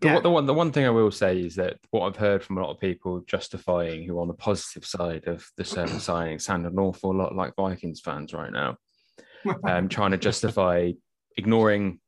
The, 0.00 0.08
yeah. 0.08 0.20
the, 0.20 0.30
one, 0.30 0.44
the 0.44 0.54
one 0.54 0.72
thing 0.72 0.84
I 0.84 0.90
will 0.90 1.10
say 1.10 1.40
is 1.40 1.54
that 1.56 1.78
what 1.90 2.06
I've 2.06 2.16
heard 2.16 2.42
from 2.42 2.58
a 2.58 2.62
lot 2.62 2.70
of 2.70 2.80
people 2.80 3.20
justifying 3.26 4.04
who 4.04 4.18
are 4.18 4.22
on 4.22 4.28
the 4.28 4.34
positive 4.34 4.84
side 4.84 5.26
of 5.26 5.46
the 5.56 5.64
Sermon 5.64 6.00
signing 6.00 6.38
sound 6.38 6.66
an 6.66 6.78
awful 6.78 7.14
lot 7.14 7.34
like 7.34 7.56
Vikings 7.56 8.00
fans 8.00 8.34
right 8.34 8.52
now, 8.52 8.76
um, 9.64 9.88
trying 9.88 10.10
to 10.10 10.18
justify 10.18 10.92
ignoring 11.36 12.00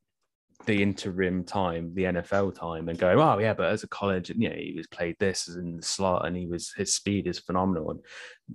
the 0.67 0.83
interim 0.83 1.45
time, 1.45 1.93
the 1.95 2.05
NFL 2.05 2.55
time, 2.55 2.89
and 2.89 2.99
go, 2.99 3.11
oh 3.21 3.39
yeah, 3.39 3.55
but 3.55 3.71
as 3.71 3.83
a 3.83 3.89
college, 3.89 4.31
you 4.31 4.49
know, 4.49 4.55
he 4.55 4.75
was 4.77 4.87
played 4.89 5.17
this 5.19 5.49
in 5.49 5.77
the 5.77 5.83
slot, 5.83 6.27
and 6.27 6.37
he 6.37 6.47
was 6.47 6.73
his 6.77 6.95
speed 6.95 7.27
is 7.27 7.39
phenomenal, 7.39 7.91
and 7.91 8.01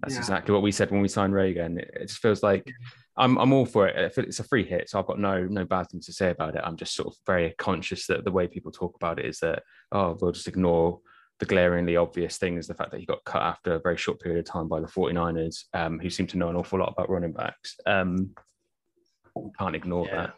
that's 0.02 0.13
yeah. 0.13 0.19
exactly 0.19 0.54
what 0.54 0.62
we 0.62 0.71
said 0.71 0.91
when 0.91 1.02
we 1.02 1.08
signed 1.08 1.34
Reagor. 1.34 1.78
It, 1.80 1.91
it 1.95 2.08
just 2.08 2.21
feels 2.21 2.43
like 2.43 2.71
I'm 3.17 3.38
I'm 3.38 3.54
all 3.54 3.65
for 3.65 3.88
it. 3.88 4.13
It's 4.17 4.39
a 4.39 4.43
free 4.43 4.65
hit, 4.65 4.89
so 4.89 5.00
I've 5.00 5.08
got 5.08 5.19
no 5.19 5.45
no 5.45 5.65
bad 5.65 5.89
things 5.89 6.06
to 6.08 6.13
say 6.13 6.30
about 6.30 6.56
it. 6.56 6.62
I'm 6.63 6.78
just 6.78 6.95
sort 6.95 7.08
of 7.08 7.15
very 7.26 7.54
conscious 7.58 8.08
that 8.08 8.24
the 8.24 8.32
way 8.32 8.47
people 8.47 8.71
talk 8.71 8.95
about 8.95 9.19
it 9.19 9.26
is 9.26 9.39
that 9.39 9.63
oh, 9.91 10.17
we'll 10.21 10.34
just 10.34 10.47
ignore 10.47 11.00
the 11.39 11.45
glaringly 11.45 11.97
obvious 11.97 12.38
things, 12.38 12.67
the 12.67 12.76
fact 12.76 12.91
that 12.91 13.00
he 13.00 13.06
got 13.06 13.24
cut 13.26 13.41
after 13.41 13.74
a 13.74 13.80
very 13.80 13.97
short 13.97 14.19
period 14.19 14.39
of 14.39 14.45
time 14.45 14.67
by 14.67 14.80
the 14.80 14.86
49ers, 14.86 15.63
um, 15.74 15.97
who 15.97 16.08
seem 16.08 16.28
to 16.28 16.38
know 16.38 16.50
an 16.50 16.56
awful 16.56 16.78
lot 16.78 16.93
about 16.95 17.10
running 17.10 17.32
backs. 17.34 17.78
Um, 17.88 18.36
can't 19.58 19.76
ignore 19.76 20.06
yeah. 20.08 20.15
that 20.15 20.34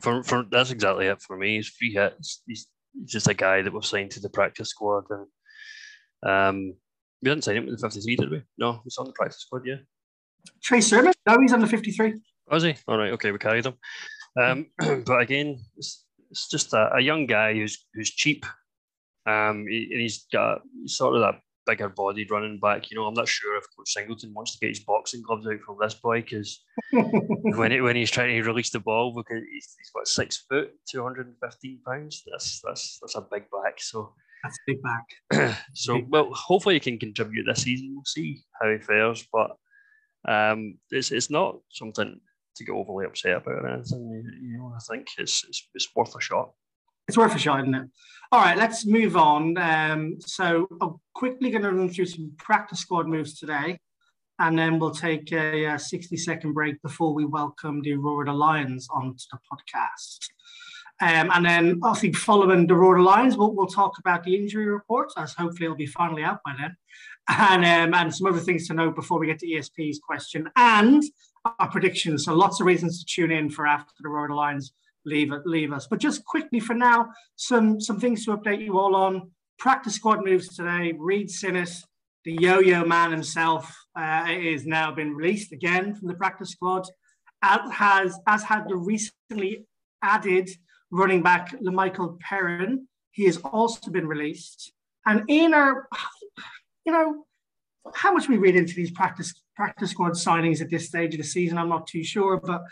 for, 0.00 0.22
for 0.22 0.44
that's 0.50 0.70
exactly 0.70 1.06
it 1.06 1.20
for 1.22 1.36
me. 1.36 1.56
He's 1.56 1.68
free 1.68 1.92
hits. 1.92 2.42
He's, 2.46 2.68
he's 2.94 3.10
just 3.10 3.28
a 3.28 3.34
guy 3.34 3.62
that 3.62 3.72
was 3.72 3.88
signed 3.88 4.10
to 4.12 4.20
the 4.20 4.30
practice 4.30 4.70
squad, 4.70 5.04
and 5.10 5.26
um, 6.30 6.74
we 7.22 7.30
didn't 7.30 7.44
sign 7.44 7.56
him 7.56 7.66
with 7.66 7.80
the 7.80 7.88
fifty 7.88 8.00
three, 8.00 8.16
did 8.16 8.30
we? 8.30 8.42
No, 8.58 8.80
he's 8.84 8.96
on 8.98 9.06
the 9.06 9.12
practice 9.12 9.40
squad. 9.40 9.62
Yeah. 9.64 9.76
Trey 10.62 10.80
Sermon. 10.80 11.12
No, 11.26 11.38
he's 11.40 11.52
on 11.52 11.60
the 11.60 11.66
fifty 11.66 11.90
three. 11.90 12.14
Was 12.50 12.62
he? 12.62 12.74
All 12.86 12.98
right. 12.98 13.12
Okay, 13.12 13.30
we 13.30 13.38
carried 13.38 13.66
him. 13.66 13.74
Um, 14.40 14.66
but 15.04 15.20
again, 15.20 15.58
it's, 15.76 16.04
it's 16.30 16.48
just 16.48 16.72
a, 16.72 16.96
a, 16.96 17.00
young 17.00 17.26
guy 17.26 17.54
who's 17.54 17.86
who's 17.94 18.10
cheap. 18.10 18.46
Um, 19.26 19.66
he, 19.68 19.88
and 19.90 20.00
he's 20.00 20.26
got 20.32 20.62
sort 20.86 21.16
of 21.16 21.20
that 21.22 21.40
bigger 21.68 21.88
bodied 21.88 22.30
running 22.30 22.58
back. 22.58 22.90
You 22.90 22.96
know, 22.96 23.04
I'm 23.04 23.14
not 23.14 23.28
sure 23.28 23.56
if 23.56 23.64
Coach 23.76 23.92
Singletary 23.92 24.32
wants 24.32 24.52
to 24.52 24.58
get 24.58 24.70
his 24.70 24.80
boxing 24.80 25.22
gloves 25.22 25.46
out 25.46 25.60
from 25.60 25.76
this 25.80 25.94
boy 25.94 26.22
because 26.22 26.64
when 26.92 27.72
it, 27.72 27.80
when 27.82 27.96
he's 27.96 28.10
trying 28.10 28.34
to 28.34 28.48
release 28.48 28.70
the 28.70 28.80
ball 28.80 29.14
because 29.14 29.42
he's, 29.52 29.76
he's 29.78 29.90
what 29.92 30.08
six 30.08 30.44
foot, 30.48 30.70
two 30.90 31.02
hundred 31.02 31.26
and 31.26 31.36
fifteen 31.42 31.80
pounds. 31.86 32.22
That's 32.30 32.60
that's 32.64 32.98
that's 33.00 33.16
a 33.16 33.26
big 33.30 33.44
back. 33.50 33.74
So 33.78 34.14
that's 34.42 34.56
a 34.56 34.72
big 34.72 34.78
back. 34.82 35.56
so 35.74 36.00
well, 36.08 36.30
hopefully 36.32 36.76
he 36.76 36.80
can 36.80 36.98
contribute 36.98 37.44
this 37.46 37.62
season. 37.62 37.92
We'll 37.94 38.04
see 38.04 38.42
how 38.60 38.70
he 38.70 38.78
fares, 38.78 39.26
but 39.32 39.50
um, 40.26 40.78
it's 40.90 41.12
it's 41.12 41.30
not 41.30 41.58
something 41.70 42.20
to 42.56 42.64
get 42.64 42.72
overly 42.72 43.06
upset 43.06 43.36
about 43.36 43.64
or 43.64 43.68
anything. 43.68 44.32
You 44.42 44.58
know, 44.58 44.72
I 44.74 44.80
think 44.90 45.08
it's 45.18 45.44
it's, 45.48 45.68
it's 45.74 45.88
worth 45.94 46.14
a 46.16 46.20
shot. 46.20 46.52
It's 47.08 47.16
worth 47.16 47.34
a 47.34 47.38
shot, 47.38 47.60
isn't 47.60 47.74
it? 47.74 47.88
All 48.30 48.40
right, 48.40 48.58
let's 48.58 48.84
move 48.84 49.16
on. 49.16 49.56
Um, 49.56 50.16
so 50.20 50.68
I'm 50.82 51.00
quickly 51.14 51.50
going 51.50 51.62
to 51.62 51.72
run 51.72 51.88
through 51.88 52.06
some 52.06 52.32
practice 52.36 52.80
squad 52.80 53.08
moves 53.08 53.38
today, 53.38 53.80
and 54.38 54.58
then 54.58 54.78
we'll 54.78 54.90
take 54.90 55.32
a, 55.32 55.64
a 55.64 55.78
60 55.78 56.16
second 56.18 56.52
break 56.52 56.80
before 56.82 57.14
we 57.14 57.24
welcome 57.24 57.80
the 57.80 57.94
Aurora 57.94 58.34
Lions 58.34 58.86
onto 58.92 59.24
the 59.32 59.38
podcast. 59.50 60.18
Um, 61.00 61.30
and 61.32 61.46
then 61.46 61.80
obviously 61.82 62.12
following 62.12 62.66
the 62.66 62.74
Aurora 62.74 63.02
Lions, 63.02 63.38
we'll, 63.38 63.54
we'll 63.54 63.66
talk 63.66 63.98
about 63.98 64.24
the 64.24 64.36
injury 64.36 64.66
reports, 64.66 65.14
as 65.16 65.32
hopefully 65.32 65.64
it'll 65.64 65.76
be 65.76 65.86
finally 65.86 66.24
out 66.24 66.40
by 66.44 66.54
then, 66.58 66.76
and 67.28 67.64
um, 67.64 67.98
and 67.98 68.14
some 68.14 68.26
other 68.26 68.40
things 68.40 68.68
to 68.68 68.74
know 68.74 68.90
before 68.90 69.18
we 69.18 69.26
get 69.26 69.38
to 69.38 69.50
ESP's 69.50 69.98
question 70.00 70.50
and 70.56 71.02
our 71.58 71.70
predictions. 71.70 72.26
So 72.26 72.34
lots 72.34 72.60
of 72.60 72.66
reasons 72.66 73.02
to 73.02 73.06
tune 73.06 73.30
in 73.30 73.48
for 73.48 73.66
after 73.66 73.92
the 73.98 74.08
Aurora 74.08 74.36
Lions 74.36 74.74
leave 75.08 75.32
leave 75.44 75.72
us. 75.72 75.86
But 75.86 75.98
just 75.98 76.24
quickly 76.24 76.60
for 76.60 76.74
now, 76.74 77.08
some 77.36 77.80
some 77.80 77.98
things 77.98 78.24
to 78.24 78.36
update 78.36 78.64
you 78.64 78.78
all 78.78 78.94
on. 78.94 79.30
Practice 79.58 79.94
squad 79.94 80.24
moves 80.24 80.54
today. 80.56 80.94
Reed 80.96 81.30
Sinnett, 81.30 81.74
the 82.24 82.34
yo-yo 82.34 82.84
man 82.84 83.10
himself, 83.10 83.74
uh, 83.96 84.26
is 84.28 84.66
now 84.66 84.92
been 84.92 85.14
released 85.14 85.52
again 85.52 85.94
from 85.94 86.08
the 86.08 86.14
practice 86.14 86.50
squad. 86.50 86.86
As 87.42 87.60
has 87.72 88.18
as 88.26 88.42
had 88.42 88.68
the 88.68 88.76
recently 88.76 89.66
added 90.02 90.48
running 90.90 91.22
back 91.22 91.54
Michael 91.60 92.18
Perrin. 92.20 92.86
He 93.10 93.24
has 93.24 93.38
also 93.38 93.90
been 93.90 94.06
released. 94.06 94.72
And 95.06 95.24
in 95.28 95.54
our, 95.54 95.88
you 96.84 96.92
know, 96.92 97.24
how 97.94 98.12
much 98.12 98.28
we 98.28 98.36
read 98.36 98.56
into 98.56 98.74
these 98.74 98.90
practice 98.90 99.34
practice 99.56 99.90
squad 99.90 100.12
signings 100.12 100.60
at 100.60 100.70
this 100.70 100.86
stage 100.86 101.14
of 101.14 101.18
the 101.18 101.26
season, 101.26 101.58
I'm 101.58 101.68
not 101.68 101.86
too 101.86 102.04
sure, 102.04 102.38
but 102.38 102.62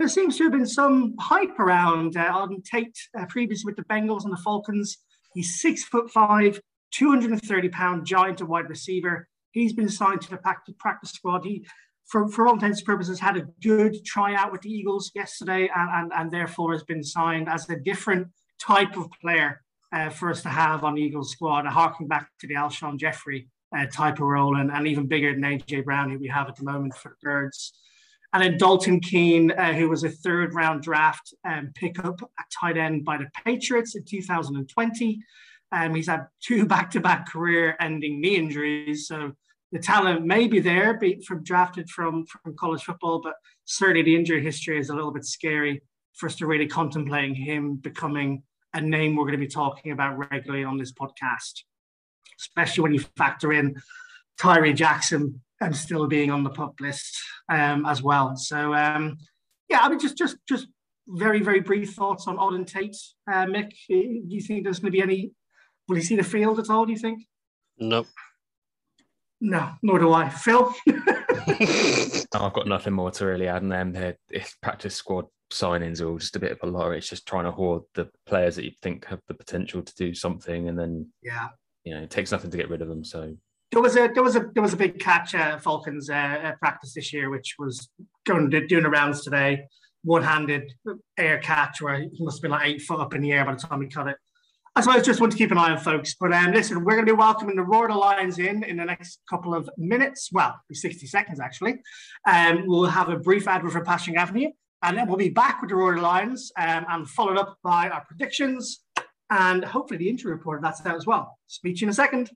there 0.00 0.08
seems 0.08 0.38
to 0.38 0.44
have 0.44 0.52
been 0.52 0.66
some 0.66 1.14
hype 1.20 1.60
around 1.60 2.16
uh, 2.16 2.32
Auden 2.32 2.64
Tate 2.64 2.98
uh, 3.18 3.26
previously 3.26 3.70
with 3.70 3.76
the 3.76 3.84
Bengals 3.84 4.24
and 4.24 4.32
the 4.32 4.40
Falcons. 4.42 4.96
He's 5.34 5.60
six 5.60 5.84
foot 5.84 6.10
five, 6.10 6.58
230 6.92 7.68
pound 7.68 8.06
giant 8.06 8.40
of 8.40 8.48
wide 8.48 8.70
receiver. 8.70 9.28
He's 9.50 9.74
been 9.74 9.90
signed 9.90 10.22
to 10.22 10.30
the 10.30 10.38
practice 10.78 11.10
squad. 11.10 11.44
He, 11.44 11.66
for, 12.06 12.30
for 12.30 12.48
all 12.48 12.54
intents 12.54 12.78
and 12.78 12.86
purposes, 12.86 13.20
had 13.20 13.36
a 13.36 13.46
good 13.62 14.02
tryout 14.06 14.50
with 14.50 14.62
the 14.62 14.70
Eagles 14.70 15.12
yesterday 15.14 15.68
and, 15.76 15.90
and, 15.92 16.12
and 16.16 16.30
therefore 16.30 16.72
has 16.72 16.82
been 16.82 17.04
signed 17.04 17.50
as 17.50 17.68
a 17.68 17.76
different 17.76 18.28
type 18.58 18.96
of 18.96 19.10
player 19.20 19.60
uh, 19.92 20.08
for 20.08 20.30
us 20.30 20.40
to 20.44 20.48
have 20.48 20.82
on 20.82 20.94
the 20.94 21.02
Eagles 21.02 21.30
squad, 21.30 21.66
harking 21.66 22.08
back 22.08 22.30
to 22.40 22.46
the 22.46 22.54
Alshon 22.54 22.96
Jeffery 22.96 23.48
uh, 23.76 23.84
type 23.92 24.14
of 24.14 24.20
role 24.20 24.56
and, 24.56 24.70
and 24.70 24.86
even 24.88 25.06
bigger 25.06 25.34
than 25.34 25.42
AJ 25.42 25.84
Brown, 25.84 26.10
who 26.10 26.18
we 26.18 26.28
have 26.28 26.48
at 26.48 26.56
the 26.56 26.64
moment 26.64 26.94
for 26.94 27.10
the 27.10 27.16
Birds. 27.22 27.74
And 28.32 28.42
then 28.42 28.58
Dalton 28.58 29.00
Keene, 29.00 29.50
uh, 29.50 29.72
who 29.72 29.88
was 29.88 30.04
a 30.04 30.08
third 30.08 30.54
round 30.54 30.82
draft 30.82 31.34
um, 31.44 31.72
pickup 31.74 32.22
at 32.38 32.44
tight 32.60 32.76
end 32.76 33.04
by 33.04 33.18
the 33.18 33.28
Patriots 33.44 33.96
in 33.96 34.04
2020. 34.04 35.20
Um, 35.72 35.94
he's 35.94 36.08
had 36.08 36.26
two 36.40 36.66
back 36.74 36.90
to 36.92 37.00
back 37.00 37.28
career 37.28 37.76
ending 37.80 38.20
knee 38.20 38.36
injuries. 38.36 39.08
So 39.08 39.32
the 39.72 39.78
talent 39.78 40.24
may 40.24 40.46
be 40.46 40.60
there 40.60 40.98
be, 40.98 41.20
from 41.26 41.42
drafted 41.42 41.88
from, 41.88 42.24
from 42.26 42.56
college 42.56 42.82
football, 42.82 43.20
but 43.20 43.34
certainly 43.64 44.02
the 44.02 44.16
injury 44.16 44.42
history 44.42 44.78
is 44.78 44.90
a 44.90 44.94
little 44.94 45.12
bit 45.12 45.24
scary 45.24 45.82
for 46.14 46.26
us 46.26 46.36
to 46.36 46.46
really 46.46 46.66
contemplating 46.66 47.34
him 47.34 47.76
becoming 47.76 48.42
a 48.74 48.80
name 48.80 49.16
we're 49.16 49.24
going 49.24 49.32
to 49.32 49.38
be 49.38 49.48
talking 49.48 49.92
about 49.92 50.18
regularly 50.18 50.64
on 50.64 50.76
this 50.76 50.92
podcast, 50.92 51.62
especially 52.40 52.82
when 52.82 52.94
you 52.94 53.00
factor 53.16 53.52
in 53.52 53.74
Tyree 54.38 54.72
Jackson 54.72 55.40
and 55.60 55.76
still 55.76 56.06
being 56.06 56.30
on 56.30 56.42
the 56.42 56.50
pup 56.50 56.74
list 56.80 57.16
um, 57.48 57.84
as 57.86 58.02
well. 58.02 58.36
So 58.36 58.74
um, 58.74 59.18
yeah, 59.68 59.80
I 59.82 59.88
mean, 59.88 59.98
just 59.98 60.16
just 60.16 60.36
just 60.48 60.66
very 61.08 61.40
very 61.42 61.60
brief 61.60 61.94
thoughts 61.94 62.26
on 62.26 62.36
Auden 62.36 62.66
Tate, 62.66 62.96
uh, 63.30 63.46
Mick. 63.46 63.70
Do 63.88 64.22
you 64.28 64.40
think 64.40 64.64
there's 64.64 64.78
going 64.78 64.92
to 64.92 64.96
be 64.96 65.02
any? 65.02 65.32
Will 65.88 65.96
he 65.96 66.02
see 66.02 66.16
the 66.16 66.22
field 66.22 66.58
at 66.58 66.70
all? 66.70 66.86
Do 66.86 66.92
you 66.92 66.98
think? 66.98 67.24
Nope. 67.78 68.06
No, 69.40 69.70
nor 69.82 69.98
do 69.98 70.12
I. 70.12 70.28
Phil. 70.28 70.72
I've 72.34 72.52
got 72.52 72.66
nothing 72.66 72.92
more 72.92 73.10
to 73.12 73.26
really 73.26 73.48
add. 73.48 73.62
And 73.62 73.72
then 73.72 73.92
the 73.92 74.16
practice 74.62 74.94
squad 74.94 75.26
signings 75.50 76.00
are 76.00 76.08
all 76.08 76.18
just 76.18 76.36
a 76.36 76.40
bit 76.40 76.52
of 76.52 76.58
a 76.62 76.66
lot. 76.66 76.92
It's 76.92 77.08
just 77.08 77.26
trying 77.26 77.44
to 77.44 77.50
hoard 77.50 77.82
the 77.94 78.08
players 78.26 78.56
that 78.56 78.64
you 78.64 78.72
think 78.82 79.06
have 79.06 79.20
the 79.28 79.34
potential 79.34 79.82
to 79.82 79.94
do 79.96 80.14
something, 80.14 80.68
and 80.68 80.78
then 80.78 81.08
yeah, 81.22 81.48
you 81.84 81.94
know, 81.94 82.02
it 82.02 82.10
takes 82.10 82.32
nothing 82.32 82.50
to 82.50 82.56
get 82.56 82.70
rid 82.70 82.82
of 82.82 82.88
them. 82.88 83.04
So 83.04 83.34
there 83.72 83.80
was 83.80 83.96
a 83.96 84.10
there 84.12 84.22
was 84.22 84.36
a 84.36 84.50
there 84.52 84.62
was 84.62 84.72
a 84.72 84.76
big 84.76 84.98
catch 84.98 85.34
uh, 85.34 85.58
Falcons 85.58 86.10
uh, 86.10 86.52
practice 86.58 86.94
this 86.94 87.12
year, 87.12 87.30
which 87.30 87.54
was 87.58 87.88
going 88.26 88.50
to 88.50 88.66
doing 88.66 88.82
the 88.82 88.90
rounds 88.90 89.22
today. 89.22 89.64
One-handed 90.02 90.72
air 91.18 91.38
catch 91.38 91.82
where 91.82 92.00
he 92.00 92.10
must 92.20 92.38
have 92.38 92.42
been 92.42 92.50
like 92.52 92.66
eight 92.66 92.82
foot 92.82 93.00
up 93.00 93.14
in 93.14 93.20
the 93.20 93.32
air 93.32 93.44
by 93.44 93.52
the 93.52 93.60
time 93.60 93.82
he 93.82 93.88
cut 93.88 94.08
it. 94.08 94.16
I 94.74 94.80
suppose 94.80 95.04
just 95.04 95.20
want 95.20 95.32
to 95.32 95.38
keep 95.38 95.50
an 95.50 95.58
eye 95.58 95.72
on 95.72 95.78
folks. 95.78 96.14
But 96.18 96.32
um, 96.32 96.52
listen, 96.52 96.84
we're 96.84 96.94
going 96.94 97.06
to 97.06 97.12
be 97.12 97.16
welcoming 97.16 97.56
the 97.56 97.62
Royal 97.62 97.98
Lions 97.98 98.38
in 98.38 98.64
in 98.64 98.76
the 98.76 98.84
next 98.84 99.20
couple 99.28 99.54
of 99.54 99.68
minutes. 99.76 100.30
Well, 100.32 100.58
60 100.72 101.06
seconds 101.06 101.38
actually. 101.38 101.80
Um, 102.26 102.64
we'll 102.66 102.86
have 102.86 103.08
a 103.08 103.18
brief 103.18 103.46
advert 103.46 103.72
for 103.72 103.84
Passyunk 103.84 104.16
Avenue, 104.16 104.50
and 104.82 104.96
then 104.96 105.06
we'll 105.06 105.16
be 105.16 105.28
back 105.28 105.60
with 105.60 105.70
the 105.70 105.76
Royal 105.76 106.00
Lions 106.00 106.50
um, 106.58 106.86
and 106.88 107.08
followed 107.08 107.36
up 107.36 107.58
by 107.62 107.88
our 107.88 108.04
predictions 108.06 108.80
and 109.30 109.64
hopefully 109.64 109.98
the 109.98 110.08
injury 110.08 110.32
report. 110.32 110.62
That's 110.62 110.84
out 110.84 110.96
as 110.96 111.06
well. 111.06 111.38
Speech 111.46 111.82
in 111.82 111.88
a 111.88 111.92
second. 111.92 112.30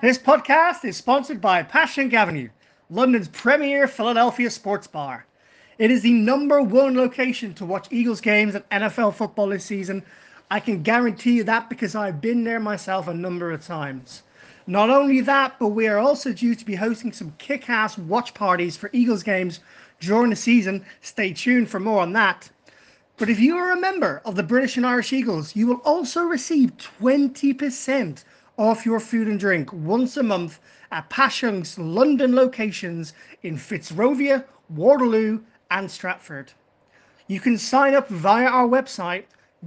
This 0.00 0.16
podcast 0.16 0.84
is 0.84 0.96
sponsored 0.96 1.40
by 1.40 1.64
Passyunk 1.64 2.14
Avenue, 2.14 2.50
London's 2.88 3.26
premier 3.26 3.88
Philadelphia 3.88 4.48
sports 4.48 4.86
bar. 4.86 5.26
It 5.76 5.90
is 5.90 6.02
the 6.02 6.12
number 6.12 6.62
one 6.62 6.96
location 6.96 7.52
to 7.54 7.64
watch 7.64 7.88
Eagles 7.90 8.20
games 8.20 8.54
and 8.54 8.68
NFL 8.70 9.14
football 9.14 9.48
this 9.48 9.64
season. 9.64 10.04
I 10.52 10.60
can 10.60 10.84
guarantee 10.84 11.32
you 11.32 11.44
that 11.44 11.68
because 11.68 11.96
I've 11.96 12.20
been 12.20 12.44
there 12.44 12.60
myself 12.60 13.08
a 13.08 13.12
number 13.12 13.50
of 13.50 13.66
times. 13.66 14.22
Not 14.68 14.88
only 14.88 15.20
that, 15.22 15.58
but 15.58 15.70
we 15.70 15.88
are 15.88 15.98
also 15.98 16.32
due 16.32 16.54
to 16.54 16.64
be 16.64 16.76
hosting 16.76 17.12
some 17.12 17.34
kick 17.38 17.68
ass 17.68 17.98
watch 17.98 18.34
parties 18.34 18.76
for 18.76 18.90
Eagles 18.92 19.24
games 19.24 19.58
during 19.98 20.30
the 20.30 20.36
season. 20.36 20.86
Stay 21.00 21.32
tuned 21.32 21.68
for 21.68 21.80
more 21.80 22.02
on 22.02 22.12
that. 22.12 22.48
But 23.16 23.30
if 23.30 23.40
you 23.40 23.56
are 23.56 23.72
a 23.72 23.80
member 23.80 24.22
of 24.24 24.36
the 24.36 24.44
British 24.44 24.76
and 24.76 24.86
Irish 24.86 25.12
Eagles, 25.12 25.56
you 25.56 25.66
will 25.66 25.82
also 25.84 26.22
receive 26.22 26.76
20% 26.76 28.22
off 28.58 28.84
your 28.84 29.00
food 29.00 29.28
and 29.28 29.38
drink 29.38 29.72
once 29.72 30.16
a 30.16 30.22
month 30.22 30.58
at 30.90 31.08
Passyunk's 31.08 31.78
London 31.78 32.34
locations 32.34 33.12
in 33.42 33.56
Fitzrovia, 33.56 34.44
Waterloo, 34.68 35.40
and 35.70 35.90
Stratford. 35.90 36.52
You 37.28 37.40
can 37.40 37.56
sign 37.56 37.94
up 37.94 38.08
via 38.08 38.46
our 38.46 38.66
website 38.66 39.24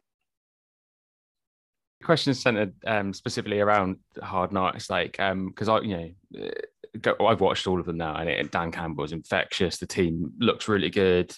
question 2.02 2.34
centered 2.34 2.72
um, 2.86 3.12
specifically 3.12 3.60
around 3.60 3.96
hard 4.22 4.52
knocks 4.52 4.88
like 4.88 5.12
because 5.12 5.68
um, 5.68 5.76
i 5.76 5.80
you 5.80 5.96
know 5.96 6.42
uh, 6.42 7.24
i've 7.26 7.40
watched 7.40 7.66
all 7.66 7.78
of 7.78 7.86
them 7.86 7.98
now 7.98 8.16
and 8.16 8.28
it, 8.28 8.50
dan 8.50 8.72
Campbell's 8.72 9.12
infectious 9.12 9.76
the 9.76 9.86
team 9.86 10.32
looks 10.38 10.68
really 10.68 10.90
good 10.90 11.34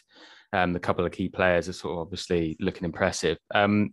um, 0.52 0.72
the 0.72 0.80
couple 0.80 1.04
of 1.04 1.12
key 1.12 1.28
players 1.28 1.68
are 1.68 1.72
sort 1.72 1.94
of 1.94 1.98
obviously 1.98 2.56
looking 2.60 2.84
impressive 2.84 3.38
um, 3.54 3.92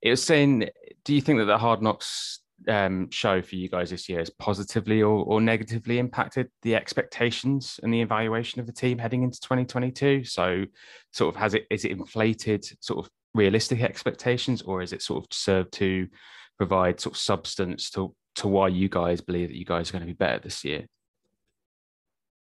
it 0.00 0.10
was 0.10 0.22
saying 0.22 0.68
do 1.04 1.14
you 1.14 1.20
think 1.20 1.38
that 1.38 1.44
the 1.44 1.58
hard 1.58 1.82
knocks 1.82 2.40
um, 2.70 3.10
show 3.10 3.42
for 3.42 3.56
you 3.56 3.68
guys 3.68 3.90
this 3.90 4.08
year 4.08 4.20
has 4.20 4.30
positively 4.30 5.02
or, 5.02 5.24
or 5.24 5.40
negatively 5.40 5.98
impacted 5.98 6.48
the 6.62 6.76
expectations 6.76 7.80
and 7.82 7.92
the 7.92 8.00
evaluation 8.00 8.60
of 8.60 8.66
the 8.66 8.72
team 8.72 8.98
heading 8.98 9.22
into 9.22 9.40
2022? 9.40 10.24
So, 10.24 10.64
sort 11.12 11.34
of, 11.34 11.40
has 11.40 11.54
it 11.54 11.66
is 11.70 11.84
it 11.84 11.90
inflated 11.90 12.64
sort 12.80 13.04
of 13.04 13.10
realistic 13.34 13.82
expectations, 13.82 14.62
or 14.62 14.82
is 14.82 14.92
it 14.92 15.02
sort 15.02 15.24
of 15.24 15.32
served 15.32 15.72
to 15.72 16.08
provide 16.56 17.00
sort 17.00 17.14
of 17.14 17.18
substance 17.18 17.90
to 17.90 18.14
to 18.36 18.48
why 18.48 18.68
you 18.68 18.88
guys 18.88 19.20
believe 19.20 19.48
that 19.48 19.58
you 19.58 19.64
guys 19.64 19.90
are 19.90 19.92
going 19.92 20.02
to 20.02 20.06
be 20.06 20.12
better 20.12 20.38
this 20.38 20.64
year? 20.64 20.80
Do 20.80 20.86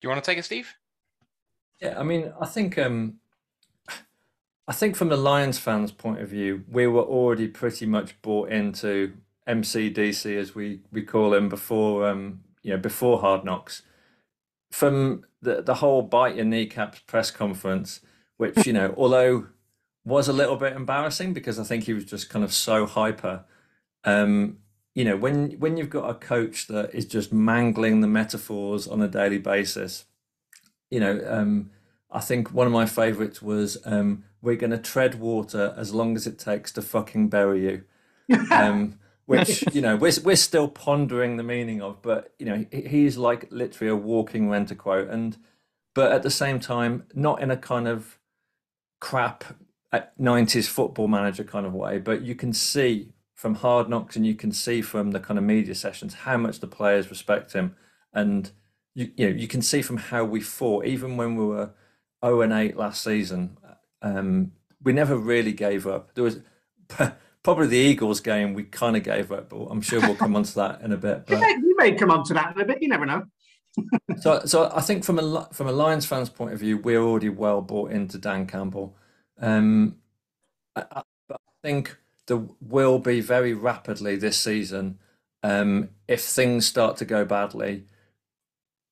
you 0.02 0.08
want 0.10 0.22
to 0.22 0.30
take 0.30 0.38
it, 0.38 0.44
Steve? 0.44 0.72
Yeah, 1.80 1.98
I 1.98 2.02
mean, 2.02 2.32
I 2.40 2.46
think 2.46 2.78
um, 2.78 3.16
I 4.68 4.72
think 4.72 4.96
from 4.96 5.08
the 5.08 5.16
Lions 5.16 5.58
fans' 5.58 5.92
point 5.92 6.20
of 6.20 6.28
view, 6.28 6.64
we 6.68 6.86
were 6.86 7.02
already 7.02 7.48
pretty 7.48 7.86
much 7.86 8.20
bought 8.22 8.50
into 8.50 9.14
MCDC 9.50 10.36
as 10.36 10.54
we 10.54 10.80
we 10.92 11.02
call 11.02 11.34
him 11.34 11.48
before 11.48 12.08
um 12.08 12.40
you 12.62 12.70
know 12.70 12.78
before 12.78 13.20
Hard 13.20 13.44
Knocks. 13.44 13.82
From 14.70 15.24
the 15.42 15.62
the 15.62 15.74
whole 15.74 16.02
bite 16.02 16.36
your 16.36 16.44
kneecaps 16.44 17.00
press 17.00 17.30
conference, 17.30 18.00
which 18.36 18.66
you 18.66 18.72
know 18.72 18.94
although 18.98 19.46
was 20.04 20.28
a 20.28 20.32
little 20.32 20.56
bit 20.56 20.74
embarrassing 20.74 21.32
because 21.32 21.58
I 21.58 21.64
think 21.64 21.84
he 21.84 21.92
was 21.92 22.04
just 22.04 22.30
kind 22.30 22.44
of 22.44 22.52
so 22.52 22.86
hyper. 22.86 23.44
Um, 24.04 24.58
you 24.94 25.04
know 25.04 25.16
when 25.16 25.52
when 25.52 25.76
you've 25.76 25.90
got 25.90 26.08
a 26.10 26.14
coach 26.14 26.66
that 26.68 26.94
is 26.94 27.06
just 27.06 27.32
mangling 27.32 28.00
the 28.00 28.06
metaphors 28.08 28.86
on 28.86 29.02
a 29.02 29.08
daily 29.08 29.38
basis, 29.38 30.04
you 30.90 31.00
know. 31.00 31.20
Um, 31.26 31.70
I 32.12 32.20
think 32.20 32.52
one 32.52 32.66
of 32.66 32.72
my 32.72 32.86
favorites 32.86 33.40
was 33.40 33.78
um, 33.84 34.24
"We're 34.42 34.56
going 34.56 34.72
to 34.72 34.78
tread 34.78 35.20
water 35.20 35.74
as 35.76 35.94
long 35.94 36.16
as 36.16 36.26
it 36.26 36.38
takes 36.38 36.72
to 36.72 36.82
fucking 36.82 37.28
bury 37.28 37.62
you." 37.62 37.84
Um, 38.50 38.98
which 39.30 39.62
you 39.72 39.80
know 39.80 39.94
we're 39.94 40.12
we're 40.24 40.34
still 40.34 40.66
pondering 40.66 41.36
the 41.36 41.44
meaning 41.44 41.80
of. 41.80 42.02
But 42.02 42.34
you 42.40 42.46
know, 42.46 42.66
he's 42.72 43.16
like 43.16 43.46
literally 43.50 43.88
a 43.88 43.94
walking 43.94 44.50
renter 44.50 44.74
quote, 44.74 45.08
and 45.08 45.36
but 45.94 46.10
at 46.10 46.24
the 46.24 46.30
same 46.30 46.58
time, 46.58 47.04
not 47.14 47.40
in 47.40 47.52
a 47.52 47.56
kind 47.56 47.86
of 47.86 48.18
crap 49.00 49.44
'90s 50.20 50.66
football 50.66 51.06
manager 51.06 51.44
kind 51.44 51.64
of 51.64 51.72
way. 51.72 51.98
But 51.98 52.22
you 52.22 52.34
can 52.34 52.52
see 52.52 53.12
from 53.36 53.54
Hard 53.54 53.88
Knocks, 53.88 54.16
and 54.16 54.26
you 54.26 54.34
can 54.34 54.50
see 54.50 54.82
from 54.82 55.12
the 55.12 55.20
kind 55.20 55.38
of 55.38 55.44
media 55.44 55.76
sessions 55.76 56.14
how 56.14 56.36
much 56.36 56.58
the 56.58 56.66
players 56.66 57.08
respect 57.08 57.52
him, 57.52 57.76
and 58.12 58.50
you 58.96 59.12
you 59.16 59.30
know 59.30 59.36
you 59.36 59.46
can 59.46 59.62
see 59.62 59.80
from 59.80 59.98
how 59.98 60.24
we 60.24 60.40
fought, 60.40 60.86
even 60.86 61.16
when 61.16 61.36
we 61.36 61.44
were 61.44 61.70
0 62.24 62.40
and 62.40 62.52
8 62.52 62.76
last 62.76 63.04
season. 63.04 63.56
Um, 64.02 64.52
we 64.82 64.92
never 64.92 65.16
really 65.16 65.52
gave 65.52 65.86
up. 65.86 66.14
There 66.14 66.24
was 66.24 66.40
probably 67.42 67.66
the 67.66 67.76
Eagles 67.76 68.20
game 68.20 68.54
we 68.54 68.64
kind 68.64 68.96
of 68.96 69.02
gave 69.02 69.32
up, 69.32 69.48
but 69.48 69.64
I'm 69.64 69.80
sure 69.80 70.00
we'll 70.00 70.16
come 70.16 70.36
on 70.36 70.42
to 70.42 70.54
that 70.56 70.82
in 70.82 70.92
a 70.92 70.96
bit. 70.96 71.26
But... 71.26 71.34
You, 71.40 71.40
may, 71.40 71.52
you 71.52 71.76
may 71.76 71.92
come 71.92 72.10
on 72.10 72.24
to 72.24 72.34
that 72.34 72.54
in 72.54 72.60
a 72.60 72.64
bit. 72.64 72.82
You 72.82 72.88
never 72.88 73.06
know. 73.06 73.24
so, 74.20 74.44
so 74.44 74.70
I 74.74 74.80
think 74.80 75.04
from 75.04 75.18
a 75.18 75.48
from 75.52 75.68
a 75.68 75.72
Lions 75.72 76.06
fans' 76.06 76.28
point 76.28 76.52
of 76.52 76.58
view, 76.58 76.78
we're 76.78 77.02
already 77.02 77.28
well 77.28 77.62
bought 77.62 77.92
into 77.92 78.18
Dan 78.18 78.46
Campbell. 78.46 78.96
Um, 79.40 79.96
I, 80.76 80.84
I, 80.90 81.02
I 81.30 81.36
think 81.62 81.96
there 82.26 82.42
will 82.60 82.98
be 82.98 83.20
very 83.20 83.54
rapidly 83.54 84.16
this 84.16 84.38
season 84.38 84.98
um, 85.42 85.90
if 86.08 86.22
things 86.22 86.66
start 86.66 86.96
to 86.98 87.04
go 87.04 87.24
badly. 87.24 87.84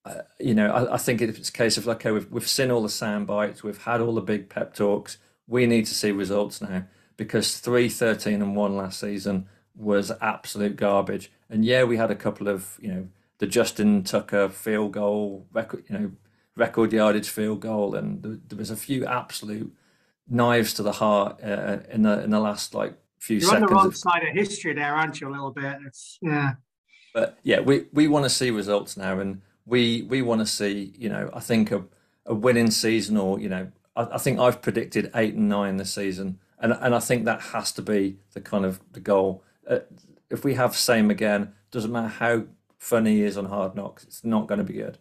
Uh, 0.04 0.22
you 0.40 0.54
know, 0.54 0.70
I, 0.70 0.94
I, 0.94 0.96
think 0.96 1.20
it's 1.20 1.50
a 1.50 1.52
case 1.52 1.76
of 1.76 1.86
okay, 1.88 2.12
we've 2.12 2.30
we've 2.30 2.48
seen 2.48 2.70
all 2.70 2.82
the 2.82 2.88
sound 2.88 3.26
bites, 3.26 3.62
we've 3.62 3.82
had 3.82 4.00
all 4.00 4.14
the 4.14 4.22
big 4.22 4.48
pep 4.48 4.74
talks. 4.74 5.18
We 5.46 5.66
need 5.66 5.86
to 5.86 5.94
see 5.94 6.12
results 6.12 6.60
now 6.62 6.84
because 7.18 7.58
3 7.58 7.90
13 7.90 8.40
and 8.40 8.56
1 8.56 8.76
last 8.76 9.00
season 9.00 9.46
was 9.76 10.10
absolute 10.22 10.76
garbage. 10.76 11.30
And 11.50 11.64
yeah, 11.64 11.84
we 11.84 11.98
had 11.98 12.10
a 12.10 12.14
couple 12.14 12.48
of, 12.48 12.78
you 12.80 12.88
know, 12.88 13.08
the 13.38 13.46
Justin 13.46 14.02
Tucker 14.04 14.48
field 14.48 14.92
goal, 14.92 15.46
record, 15.52 15.84
you 15.88 15.98
know, 15.98 16.10
record 16.56 16.92
yardage 16.92 17.28
field 17.28 17.60
goal, 17.60 17.94
and 17.94 18.40
there, 18.48 18.58
was 18.58 18.70
a 18.70 18.76
few 18.76 19.04
absolute 19.04 19.72
knives 20.28 20.72
to 20.74 20.82
the 20.82 20.92
heart 20.92 21.42
uh, 21.42 21.78
in 21.90 22.02
the 22.02 22.24
in 22.24 22.30
the 22.30 22.40
last 22.40 22.74
like 22.74 22.94
few 23.18 23.40
seconds. 23.40 23.60
You're 23.60 23.62
on 23.62 23.68
the 23.68 23.74
wrong 23.74 23.94
side 23.94 24.22
of 24.24 24.34
history 24.34 24.74
there, 24.74 24.92
aren't 24.92 25.20
you? 25.20 25.28
A 25.28 25.30
little 25.30 25.52
bit. 25.52 25.78
It's 25.86 26.18
yeah. 26.20 26.54
But 27.14 27.38
yeah, 27.44 27.60
we 27.60 27.86
we 27.92 28.08
want 28.08 28.24
to 28.24 28.30
see 28.30 28.50
results 28.50 28.96
now, 28.96 29.20
and 29.20 29.40
we 29.66 30.02
we 30.02 30.20
want 30.20 30.40
to 30.40 30.46
see, 30.46 30.92
you 30.98 31.08
know, 31.08 31.30
I 31.32 31.40
think 31.40 31.70
a 31.70 31.84
a 32.26 32.34
winning 32.34 32.72
season, 32.72 33.16
or 33.16 33.38
you 33.38 33.48
know, 33.48 33.70
I, 33.94 34.08
I 34.12 34.18
think 34.18 34.40
I've 34.40 34.60
predicted 34.60 35.12
eight 35.14 35.34
and 35.34 35.48
nine 35.48 35.76
this 35.76 35.94
season 35.94 36.40
and 36.60 36.72
and 36.72 36.94
I 36.94 37.00
think 37.00 37.24
that 37.24 37.40
has 37.40 37.72
to 37.72 37.82
be 37.82 38.18
the 38.32 38.40
kind 38.40 38.64
of 38.64 38.80
the 38.92 39.00
goal. 39.00 39.44
Uh, 39.68 39.80
if 40.30 40.44
we 40.44 40.54
have 40.54 40.76
same 40.76 41.10
again, 41.10 41.52
doesn't 41.70 41.92
matter 41.92 42.08
how 42.08 42.44
funny 42.78 43.16
he 43.16 43.22
is 43.22 43.36
on 43.36 43.46
Hard 43.46 43.74
Knocks, 43.74 44.04
it's 44.04 44.24
not 44.24 44.46
going 44.46 44.58
to 44.58 44.64
be 44.64 44.74
good. 44.74 44.98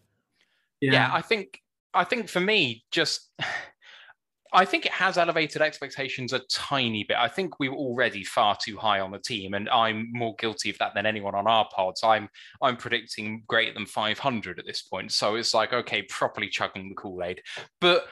Yeah. 0.82 0.94
yeah, 0.94 1.10
I 1.12 1.22
think 1.22 1.62
I 1.94 2.04
think 2.04 2.30
for 2.30 2.40
me, 2.40 2.84
just 2.92 3.30
I 4.54 4.66
think 4.66 4.86
it 4.86 4.92
has 4.94 5.18
elevated 5.18 5.62
expectations 5.62 6.34
a 6.34 6.40
tiny 6.50 7.04
bit. 7.04 7.18
I 7.18 7.28
think 7.28 7.60
we 7.60 7.70
were 7.70 7.76
already 7.76 8.24
far 8.24 8.58
too 8.62 8.78
high 8.78 9.00
on 9.00 9.12
the 9.12 9.20
team, 9.20 9.54
and 9.54 9.70
I'm 9.70 10.10
more 10.14 10.36
guilty 10.40 10.70
of 10.70 10.78
that 10.78 10.94
than 10.94 11.06
anyone 11.06 11.36
on 11.36 11.48
our 11.48 11.68
pods. 11.76 12.02
I'm 12.04 12.30
I'm 12.62 12.78
predicting 12.78 13.44
greater 13.48 13.74
than 13.74 13.86
500 13.86 14.60
at 14.60 14.66
this 14.66 14.84
point, 14.84 15.12
so 15.12 15.36
it's 15.36 15.54
like 15.54 15.74
okay, 15.74 16.04
properly 16.04 16.50
chugging 16.50 16.90
the 16.90 16.96
Kool 16.96 17.24
Aid. 17.24 17.42
But 17.82 18.08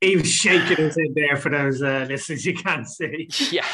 he 0.00 0.16
was 0.16 0.30
shaking 0.30 0.78
his 0.78 0.96
head 0.96 1.14
there 1.14 1.36
for 1.36 1.50
those 1.50 1.82
uh, 1.82 2.06
listeners 2.08 2.46
you 2.46 2.54
can't 2.54 2.88
see. 2.88 3.28
yeah, 3.50 3.66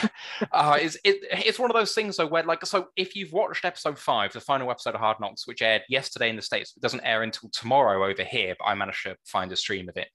uh, 0.53 0.77
it's 0.81 0.97
it, 1.05 1.19
it's 1.31 1.59
one 1.59 1.71
of 1.71 1.77
those 1.77 1.95
things 1.95 2.17
though 2.17 2.27
where 2.27 2.43
like 2.43 2.65
so 2.67 2.89
if 2.97 3.15
you've 3.15 3.33
watched 3.33 3.65
episode 3.65 3.99
five, 3.99 4.33
the 4.33 4.41
final 4.41 4.71
episode 4.71 4.95
of 4.95 5.01
Hard 5.01 5.21
Knocks, 5.21 5.47
which 5.47 5.63
aired 5.63 5.83
yesterday 5.89 6.29
in 6.29 6.37
the 6.37 6.43
states, 6.43 6.73
it 6.77 6.81
doesn't 6.81 7.05
air 7.05 7.23
until 7.23 7.49
tomorrow 7.51 8.09
over 8.09 8.25
here, 8.25 8.57
but 8.59 8.65
I 8.65 8.75
managed 8.75 9.05
to 9.05 9.17
find 9.25 9.53
a 9.53 9.57
stream 9.57 9.89
of 9.89 9.97
it. 9.97 10.09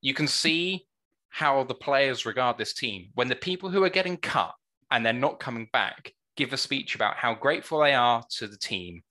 You 0.00 0.14
can 0.14 0.28
see 0.28 0.86
how 1.30 1.64
the 1.64 1.74
players 1.74 2.24
regard 2.24 2.56
this 2.56 2.72
team 2.72 3.08
when 3.14 3.28
the 3.28 3.36
people 3.36 3.68
who 3.68 3.82
are 3.82 3.90
getting 3.90 4.16
cut 4.16 4.54
and 4.90 5.04
they're 5.04 5.12
not 5.12 5.40
coming 5.40 5.68
back 5.72 6.12
give 6.36 6.52
a 6.52 6.56
speech 6.56 6.94
about 6.94 7.16
how 7.16 7.34
grateful 7.34 7.80
they 7.80 7.94
are 7.94 8.22
to 8.30 8.46
the 8.46 8.56
team 8.56 9.02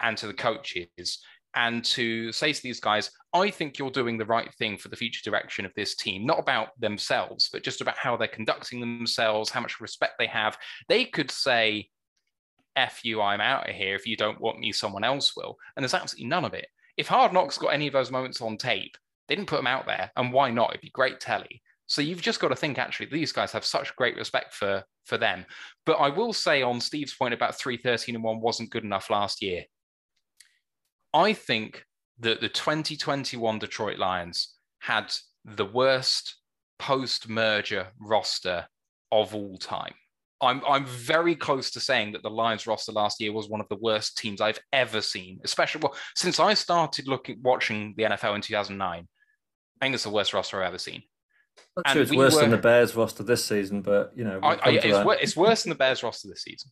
and 0.00 0.16
to 0.18 0.26
the 0.26 0.34
coaches 0.34 1.18
and 1.58 1.84
to 1.84 2.30
say 2.30 2.52
to 2.52 2.62
these 2.62 2.78
guys, 2.78 3.10
I 3.34 3.50
think 3.50 3.78
you're 3.78 3.90
doing 3.90 4.16
the 4.16 4.24
right 4.24 4.54
thing 4.54 4.78
for 4.78 4.88
the 4.88 4.96
future 4.96 5.28
direction 5.28 5.66
of 5.66 5.74
this 5.74 5.96
team, 5.96 6.24
not 6.24 6.38
about 6.38 6.68
themselves, 6.80 7.50
but 7.52 7.64
just 7.64 7.80
about 7.80 7.98
how 7.98 8.16
they're 8.16 8.28
conducting 8.28 8.78
themselves, 8.78 9.50
how 9.50 9.60
much 9.60 9.80
respect 9.80 10.14
they 10.20 10.28
have. 10.28 10.56
They 10.88 11.04
could 11.04 11.32
say, 11.32 11.88
F 12.76 13.04
you, 13.04 13.20
I'm 13.20 13.40
out 13.40 13.68
of 13.68 13.74
here. 13.74 13.96
If 13.96 14.06
you 14.06 14.16
don't 14.16 14.40
want 14.40 14.60
me, 14.60 14.70
someone 14.70 15.02
else 15.02 15.36
will. 15.36 15.56
And 15.74 15.82
there's 15.82 15.94
absolutely 15.94 16.28
none 16.28 16.44
of 16.44 16.54
it. 16.54 16.68
If 16.96 17.08
Hard 17.08 17.32
Knocks 17.32 17.58
got 17.58 17.74
any 17.74 17.88
of 17.88 17.92
those 17.92 18.12
moments 18.12 18.40
on 18.40 18.56
tape, 18.56 18.96
they 19.26 19.34
didn't 19.34 19.48
put 19.48 19.56
them 19.56 19.66
out 19.66 19.84
there. 19.84 20.12
And 20.16 20.32
why 20.32 20.52
not? 20.52 20.70
It'd 20.70 20.82
be 20.82 20.90
great 20.90 21.18
telly. 21.18 21.60
So 21.86 22.02
you've 22.02 22.22
just 22.22 22.38
got 22.38 22.48
to 22.48 22.56
think 22.56 22.78
actually 22.78 23.06
these 23.06 23.32
guys 23.32 23.50
have 23.50 23.64
such 23.64 23.96
great 23.96 24.16
respect 24.16 24.54
for 24.54 24.84
for 25.06 25.18
them. 25.18 25.44
But 25.86 25.94
I 25.94 26.08
will 26.10 26.32
say 26.32 26.62
on 26.62 26.80
Steve's 26.80 27.14
point 27.14 27.34
about 27.34 27.58
313 27.58 28.14
and 28.14 28.22
1 28.22 28.40
wasn't 28.40 28.70
good 28.70 28.84
enough 28.84 29.10
last 29.10 29.42
year. 29.42 29.64
I 31.12 31.32
think 31.32 31.84
that 32.20 32.40
the 32.40 32.48
2021 32.48 33.58
Detroit 33.58 33.98
Lions 33.98 34.54
had 34.80 35.14
the 35.44 35.64
worst 35.64 36.36
post 36.78 37.28
merger 37.28 37.88
roster 38.00 38.66
of 39.10 39.34
all 39.34 39.56
time. 39.58 39.94
I'm, 40.40 40.62
I'm 40.68 40.86
very 40.86 41.34
close 41.34 41.70
to 41.72 41.80
saying 41.80 42.12
that 42.12 42.22
the 42.22 42.30
Lions 42.30 42.66
roster 42.66 42.92
last 42.92 43.20
year 43.20 43.32
was 43.32 43.48
one 43.48 43.60
of 43.60 43.68
the 43.68 43.76
worst 43.76 44.18
teams 44.18 44.40
I've 44.40 44.60
ever 44.72 45.00
seen, 45.00 45.40
especially 45.44 45.80
well, 45.82 45.96
since 46.14 46.38
I 46.38 46.54
started 46.54 47.08
looking 47.08 47.40
watching 47.42 47.94
the 47.96 48.04
NFL 48.04 48.36
in 48.36 48.40
2009. 48.40 49.08
I 49.80 49.84
think 49.84 49.94
it's 49.94 50.04
the 50.04 50.10
worst 50.10 50.32
roster 50.32 50.60
I've 50.60 50.68
ever 50.68 50.78
seen. 50.78 51.02
I'm 51.84 51.92
sure 51.92 52.02
it's 52.02 52.10
we 52.10 52.18
worse 52.18 52.34
were, 52.34 52.42
than 52.42 52.50
the 52.50 52.56
Bears 52.56 52.94
roster 52.94 53.24
this 53.24 53.44
season, 53.44 53.82
but 53.82 54.12
you 54.14 54.24
know, 54.24 54.38
I, 54.42 54.54
I, 54.54 54.70
it's, 54.70 55.22
it's, 55.22 55.36
worse 55.36 55.64
than 55.64 55.70
the 55.70 55.76
Bears 55.76 56.02
roster 56.02 56.28
this 56.28 56.42
season. 56.42 56.70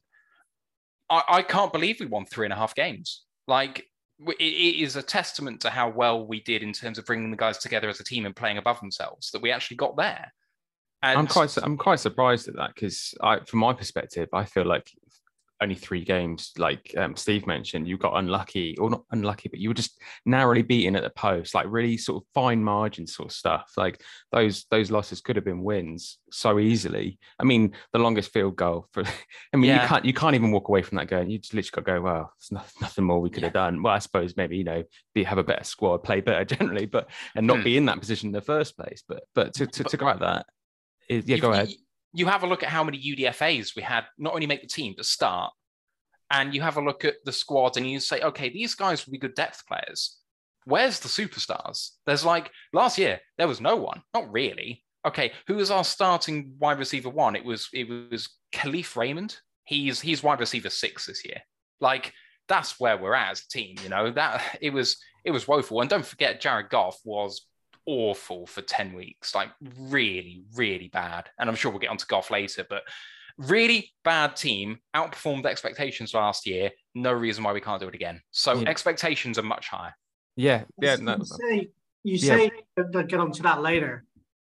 I, 1.11 1.22
I 1.28 1.43
can't 1.43 1.72
believe 1.72 1.99
we 1.99 2.07
won 2.07 2.24
three 2.24 2.47
and 2.47 2.53
a 2.53 2.57
half 2.57 2.74
games. 2.74 3.24
Like 3.49 3.84
it 4.19 4.43
is 4.43 4.97
a 4.97 5.03
testament 5.03 5.61
to 5.61 5.71
how 5.71 5.89
well 5.89 6.27
we 6.27 6.41
did 6.41 6.62
in 6.62 6.73
terms 6.73 6.99
of 6.99 7.05
bringing 7.05 7.31
the 7.31 7.37
guys 7.37 7.59
together 7.59 7.89
as 7.89 8.01
a 8.01 8.05
team 8.05 8.27
and 8.27 8.35
playing 8.35 8.59
above 8.59 8.81
themselves 8.81 9.31
that 9.31 9.43
we 9.43 9.51
actually 9.51 9.77
got 9.77 9.97
there. 9.97 10.33
And 11.03 11.19
I'm 11.19 11.27
quite 11.27 11.57
I'm 11.59 11.77
quite 11.77 12.01
surprised 12.01 12.49
at 12.49 12.57
that 12.57 12.75
because 12.75 13.14
I, 13.21 13.41
from 13.41 13.61
my 13.61 13.73
perspective, 13.75 14.29
I 14.33 14.45
feel 14.45 14.64
like 14.64 14.91
only 15.63 15.75
three 15.75 16.05
games, 16.05 16.53
like 16.59 16.93
um, 16.99 17.17
Steve 17.17 17.47
mentioned, 17.47 17.89
you 17.89 17.97
got 17.97 18.17
unlucky, 18.17 18.77
or 18.79 18.91
not 18.91 19.05
unlucky, 19.11 19.49
but 19.49 19.59
you 19.59 19.71
were 19.71 19.75
just 19.75 19.99
narrowly 20.27 20.63
beaten 20.63 20.97
at 20.97 21.03
the 21.03 21.11
post, 21.11 21.55
like 21.55 21.67
really 21.69 21.97
sort 21.97 22.23
of 22.23 22.29
fine 22.35 22.63
margin 22.63 23.07
sort 23.07 23.31
of 23.31 23.35
stuff. 23.37 23.73
Like 23.77 24.03
those 24.33 24.67
those 24.71 24.91
losses 24.91 25.21
could 25.21 25.37
have 25.37 25.45
been 25.47 25.63
wins 25.63 26.19
so 26.31 26.59
easily. 26.59 27.19
I 27.39 27.45
mean, 27.45 27.73
the 27.93 27.99
longest 27.99 28.33
field 28.33 28.57
goal 28.57 28.87
for, 28.93 29.03
I 29.53 29.57
mean, 29.57 29.71
Yeah. 29.71 29.83
you 29.83 29.89
can't 29.89 30.05
you 30.05 30.13
can't 30.13 30.35
even 30.35 30.51
walk 30.53 30.69
away 30.69 30.83
from 30.83 30.99
that 30.99 31.09
going. 31.09 31.31
You 31.31 31.39
just 31.39 31.55
literally 31.55 31.83
got 31.85 31.93
to 31.93 31.99
go. 31.99 32.03
Well, 32.05 32.33
there's 32.39 32.53
nothing, 32.53 32.81
nothing 32.83 33.05
more 33.05 33.21
we 33.21 33.31
could 33.31 33.43
have 33.45 33.53
done. 33.55 33.83
Well, 33.83 33.95
I 33.95 33.99
suppose 33.99 34.37
maybe 34.37 34.59
you 34.59 34.65
know 34.65 34.85
be 35.15 35.25
have 35.25 35.39
a 35.39 35.45
better 35.45 35.65
squad, 35.65 35.99
play 36.05 36.21
better 36.21 36.45
generally, 36.57 36.87
but 36.87 37.09
and 37.35 37.47
not 37.47 37.59
Hmm. 37.59 37.65
be 37.65 37.77
in 37.79 37.87
that 37.87 37.99
position 38.01 38.29
in 38.29 38.33
the 38.33 38.41
first 38.43 38.77
place. 38.77 39.03
But 39.09 39.23
but 39.35 39.55
to 39.55 39.67
to, 39.67 39.83
But- 39.85 39.91
to 39.91 39.97
go 39.97 40.09
at 40.09 40.21
that, 40.21 40.47
is, 41.09 41.27
yeah, 41.27 41.37
you- 41.37 41.43
go 41.43 41.53
ahead. 41.53 41.71
You, 41.71 41.77
you 42.17 42.25
have 42.27 42.43
a 42.43 42.47
look 42.47 42.62
at 42.62 42.71
how 42.71 42.83
many 42.83 42.99
UDFAs 42.99 43.77
we 43.77 43.83
had 43.83 44.05
not 44.17 44.33
only 44.33 44.47
make 44.47 44.62
the 44.62 44.67
team 44.67 44.95
but 44.97 45.05
start, 45.05 45.53
and 46.31 46.55
you 46.55 46.62
have 46.62 46.79
a 46.79 46.83
look 46.83 47.05
at 47.05 47.17
the 47.27 47.33
squad 47.33 47.77
and 47.77 47.89
you 47.89 48.01
say, 48.01 48.23
okay, 48.23 48.49
these 48.49 48.75
guys 48.75 49.05
will 49.05 49.12
be 49.12 49.19
good 49.19 49.35
depth 49.35 49.64
players. 49.69 50.17
Where's 50.64 50.99
the 50.99 51.09
superstars? 51.09 51.91
There's 52.07 52.25
like 52.25 52.51
last 52.73 52.97
year 52.97 53.21
there 53.37 53.47
was 53.47 53.61
no 53.61 53.77
one, 53.77 54.01
not 54.14 54.33
really. 54.33 54.83
Okay, 55.07 55.33
who 55.47 55.57
was 55.57 55.71
our 55.71 55.85
starting 55.85 56.55
wide 56.59 56.79
receiver 56.79 57.11
one? 57.11 57.37
It 57.37 57.45
was 57.45 57.69
it 57.75 57.87
was 58.11 58.31
Kalif 58.51 58.97
Raymond. 58.97 59.37
He's 59.64 60.01
he's 60.01 60.23
wide 60.23 60.41
receiver 60.41 60.71
six 60.71 61.07
this 61.07 61.23
year. 61.23 61.43
Like 61.81 62.14
that's 62.49 62.81
where 62.81 62.97
we're 62.97 63.14
at 63.14 63.33
as 63.33 63.43
a 63.43 63.49
team. 63.49 63.77
You 63.83 63.91
know 63.91 64.11
that 64.12 64.43
it 64.62 64.73
was 64.73 64.97
it 65.23 65.33
was 65.33 65.47
woeful. 65.47 65.83
And 65.83 65.91
don't 65.91 66.05
forget, 66.05 66.41
Jared 66.41 66.71
Goff 66.71 66.99
was 67.05 67.47
awful 67.87 68.47
for 68.47 68.62
10 68.62 68.95
weeks, 68.95 69.34
like 69.34 69.49
really, 69.78 70.43
really 70.55 70.89
bad. 70.89 71.30
And 71.39 71.49
I'm 71.49 71.57
sure 71.57 71.70
we'll 71.70 71.80
get 71.80 71.91
onto 71.91 72.07
Goff 72.07 72.30
later, 72.30 72.66
but 72.68 72.82
really 73.39 73.93
bad 74.05 74.37
team, 74.37 74.78
outperformed 74.95 75.47
expectations 75.47 76.14
last 76.14 76.47
year. 76.47 76.70
No 76.95 77.12
reason 77.12 77.45
why 77.45 77.53
we 77.53 77.61
can't 77.61 77.80
do 77.80 77.89
it 77.89 77.95
again. 77.95 78.20
So 78.30 78.55
Yeah. 78.55 78.68
expectations 78.68 79.39
are 79.39 79.43
much 79.43 79.68
higher. 79.68 79.95
Yeah, 80.37 80.64
yeah, 80.80 80.97
you 80.97 81.03
no, 81.03 81.18
say, 81.22 81.70
you 82.03 82.16
Yeah. 82.16 82.37
say 82.37 82.51
that 82.76 83.07
get 83.09 83.20
onto 83.20 83.43
that 83.43 83.62
later. 83.62 84.05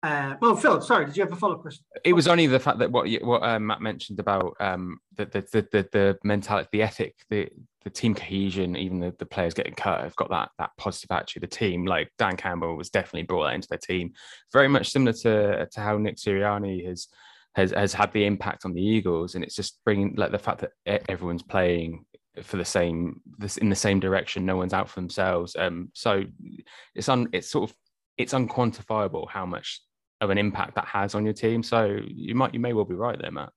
Uh, 0.03 0.37
well, 0.41 0.55
Phil, 0.57 0.81
sorry, 0.81 1.07
did 1.07 1.17
you 1.17 1.23
have 1.25 1.33
a 1.33 1.37
follow-up 1.37 1.63
question? 1.63 1.85
it 2.05 2.13
was 2.13 2.29
only 2.29 2.47
the 2.47 2.61
fact 2.61 2.79
that 2.79 2.91
what 2.93 3.09
you- 3.09 3.19
what 3.25 3.43
um, 3.43 3.67
Matt 3.67 3.81
mentioned 3.81 4.21
about 4.21 4.55
um, 4.61 5.01
the, 5.17 5.25
the 5.27 5.41
the 5.41 5.63
the 5.73 5.89
the 5.93 6.19
mentality, 6.23 6.69
the 6.71 6.83
ethic, 6.83 7.17
the 7.29 7.49
the 7.87 7.91
team 7.91 8.17
cohesion, 8.17 8.75
even 8.75 8.99
the, 8.99 9.15
the 9.21 9.25
players 9.25 9.55
getting 9.55 9.73
cut 9.73 10.01
have 10.01 10.17
got 10.17 10.29
that 10.31 10.51
that 10.59 10.71
positive 10.77 11.13
attitude. 11.13 11.45
The 11.45 11.47
team, 11.47 11.87
like 11.87 12.11
Dan 12.19 12.37
Campbell, 12.37 12.77
was 12.77 12.91
definitely 12.91 13.23
brought 13.23 13.55
into 13.55 13.69
their 13.69 13.79
team. 13.79 14.13
Very 14.53 14.67
much 14.67 14.91
similar 14.91 15.13
to 15.13 15.69
to 15.71 15.81
how 15.81 15.97
Nick 15.97 16.17
Sirianni 16.17 16.85
has 16.85 17.07
has 17.55 17.71
has 17.71 17.95
had 17.95 18.13
the 18.13 18.27
impact 18.27 18.65
on 18.65 18.75
the 18.75 18.83
Eagles, 18.83 19.37
and 19.37 19.45
it's 19.45 19.55
just 19.55 19.79
bringing 19.85 20.17
like 20.17 20.33
the 20.33 20.39
fact 20.39 20.65
that 20.85 21.03
everyone's 21.09 21.45
playing 21.45 22.05
for 22.43 22.57
the 22.57 22.65
same 22.65 23.21
this 23.39 23.57
in 23.57 23.69
the 23.69 23.77
same 23.77 24.01
direction. 24.01 24.45
No 24.45 24.57
one's 24.57 24.75
out 24.75 24.89
for 24.89 24.99
themselves. 24.99 25.55
Um, 25.57 25.93
so 25.95 26.25
it's 26.97 27.09
un 27.09 27.29
it's 27.33 27.49
sort 27.49 27.71
of 27.71 27.77
it's 28.19 28.35
unquantifiable 28.35 29.31
how 29.31 29.47
much 29.47 29.81
of 30.21 30.31
an 30.31 30.39
impact 30.39 30.75
that 30.75 30.87
has 30.87 31.15
on 31.15 31.25
your 31.25 31.35
team. 31.35 31.63
So 31.63 32.01
you 32.05 32.35
might 32.35 32.53
you 32.53 32.59
may 32.59 32.73
well 32.73 32.85
be 32.85 32.97
right 32.97 33.17
there, 33.17 33.31
Matt. 33.31 33.53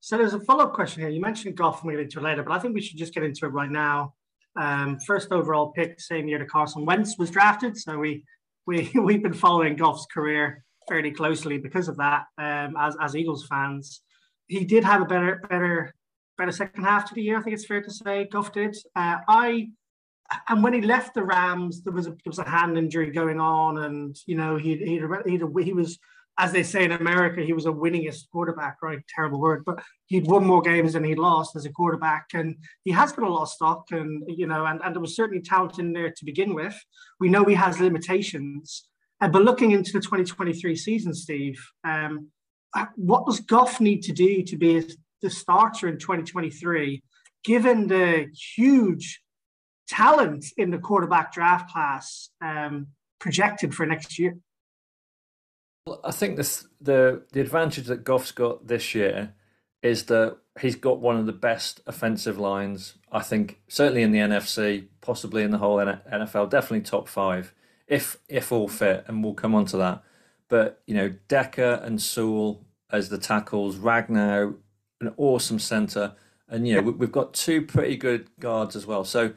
So 0.00 0.16
there's 0.16 0.32
a 0.32 0.40
follow-up 0.40 0.72
question 0.72 1.02
here. 1.02 1.10
You 1.10 1.20
mentioned 1.20 1.56
Goff, 1.56 1.82
and 1.82 1.86
we'll 1.86 1.96
get 1.96 2.04
into 2.04 2.18
it 2.20 2.22
later, 2.22 2.42
but 2.42 2.52
I 2.52 2.58
think 2.58 2.74
we 2.74 2.80
should 2.80 2.96
just 2.96 3.12
get 3.12 3.22
into 3.22 3.44
it 3.44 3.50
right 3.50 3.70
now. 3.70 4.14
Um, 4.58 4.98
first 5.06 5.30
overall 5.30 5.72
pick, 5.72 6.00
same 6.00 6.26
year 6.26 6.38
that 6.38 6.48
Carson 6.48 6.86
Wentz 6.86 7.18
was 7.18 7.30
drafted. 7.30 7.76
So 7.76 7.98
we 7.98 8.24
we 8.66 8.90
we've 8.94 9.22
been 9.22 9.34
following 9.34 9.76
Goff's 9.76 10.06
career 10.12 10.64
fairly 10.88 11.12
closely 11.12 11.58
because 11.58 11.88
of 11.88 11.98
that. 11.98 12.24
Um, 12.38 12.76
as 12.78 12.96
as 13.00 13.14
Eagles 13.14 13.46
fans, 13.46 14.00
he 14.48 14.64
did 14.64 14.84
have 14.84 15.02
a 15.02 15.04
better 15.04 15.42
better 15.48 15.94
better 16.38 16.52
second 16.52 16.82
half 16.82 17.06
to 17.08 17.14
the 17.14 17.22
year. 17.22 17.38
I 17.38 17.42
think 17.42 17.54
it's 17.54 17.66
fair 17.66 17.82
to 17.82 17.90
say 17.90 18.24
Goff 18.24 18.52
did. 18.52 18.76
Uh, 18.96 19.18
I 19.28 19.68
and 20.48 20.62
when 20.62 20.72
he 20.72 20.80
left 20.80 21.14
the 21.14 21.24
Rams, 21.24 21.82
there 21.82 21.92
was 21.92 22.06
a 22.06 22.10
there 22.10 22.18
was 22.26 22.38
a 22.38 22.48
hand 22.48 22.78
injury 22.78 23.10
going 23.10 23.38
on, 23.38 23.78
and 23.78 24.16
you 24.26 24.36
know 24.36 24.56
he 24.56 24.76
he 24.76 25.00
he 25.26 25.64
he 25.64 25.72
was 25.72 25.98
as 26.40 26.52
they 26.52 26.62
say 26.62 26.84
in 26.84 26.92
America, 26.92 27.42
he 27.42 27.52
was 27.52 27.66
a 27.66 27.70
winningest 27.70 28.30
quarterback. 28.32 28.78
Right, 28.82 29.00
terrible 29.14 29.40
word, 29.40 29.62
but 29.64 29.82
he'd 30.06 30.26
won 30.26 30.46
more 30.46 30.62
games 30.62 30.94
than 30.94 31.04
he'd 31.04 31.18
lost 31.18 31.54
as 31.54 31.66
a 31.66 31.72
quarterback, 31.72 32.28
and 32.32 32.56
he 32.82 32.90
has 32.92 33.12
got 33.12 33.28
a 33.28 33.32
lot 33.32 33.42
of 33.42 33.50
stock, 33.50 33.84
and 33.90 34.24
you 34.26 34.46
know, 34.46 34.64
and, 34.64 34.80
and 34.82 34.94
there 34.94 35.02
was 35.02 35.14
certainly 35.14 35.42
talent 35.42 35.78
in 35.78 35.92
there 35.92 36.10
to 36.10 36.24
begin 36.24 36.54
with. 36.54 36.74
We 37.20 37.28
know 37.28 37.44
he 37.44 37.54
has 37.54 37.78
limitations, 37.78 38.88
uh, 39.20 39.28
but 39.28 39.42
looking 39.42 39.72
into 39.72 39.92
the 39.92 40.00
2023 40.00 40.74
season, 40.76 41.12
Steve, 41.12 41.62
um, 41.84 42.28
uh, 42.74 42.86
what 42.96 43.26
does 43.26 43.40
Goff 43.40 43.78
need 43.80 44.02
to 44.04 44.12
do 44.12 44.42
to 44.42 44.56
be 44.56 44.82
the 45.20 45.30
starter 45.30 45.88
in 45.88 45.98
2023, 45.98 47.02
given 47.44 47.86
the 47.86 48.28
huge 48.56 49.20
talent 49.88 50.46
in 50.56 50.70
the 50.70 50.78
quarterback 50.78 51.34
draft 51.34 51.70
class 51.70 52.30
um, 52.40 52.86
projected 53.18 53.74
for 53.74 53.84
next 53.84 54.18
year? 54.18 54.38
I 56.04 56.10
think 56.10 56.36
this, 56.36 56.66
the 56.80 57.22
the 57.32 57.40
advantage 57.40 57.86
that 57.86 58.04
Goff's 58.04 58.32
got 58.32 58.66
this 58.66 58.94
year 58.94 59.34
is 59.82 60.04
that 60.06 60.36
he's 60.60 60.76
got 60.76 61.00
one 61.00 61.16
of 61.16 61.26
the 61.26 61.32
best 61.32 61.80
offensive 61.86 62.38
lines. 62.38 62.94
I 63.10 63.22
think 63.22 63.60
certainly 63.68 64.02
in 64.02 64.12
the 64.12 64.18
NFC, 64.18 64.86
possibly 65.00 65.42
in 65.42 65.50
the 65.50 65.58
whole 65.58 65.78
NFL, 65.78 66.50
definitely 66.50 66.82
top 66.82 67.08
five 67.08 67.54
if 67.86 68.18
if 68.28 68.52
all 68.52 68.68
fit, 68.68 69.04
and 69.08 69.24
we'll 69.24 69.34
come 69.34 69.54
on 69.54 69.64
to 69.66 69.76
that. 69.78 70.02
But 70.48 70.82
you 70.86 70.94
know, 70.94 71.14
Decker 71.28 71.80
and 71.82 72.00
Sewell 72.00 72.64
as 72.90 73.08
the 73.08 73.18
tackles, 73.18 73.76
Ragnow, 73.76 74.56
an 75.00 75.14
awesome 75.16 75.58
center, 75.58 76.14
and 76.48 76.66
you 76.68 76.74
know 76.76 76.82
we- 76.82 76.92
we've 76.92 77.12
got 77.12 77.32
two 77.34 77.62
pretty 77.62 77.96
good 77.96 78.28
guards 78.38 78.76
as 78.76 78.86
well. 78.86 79.04
So 79.04 79.32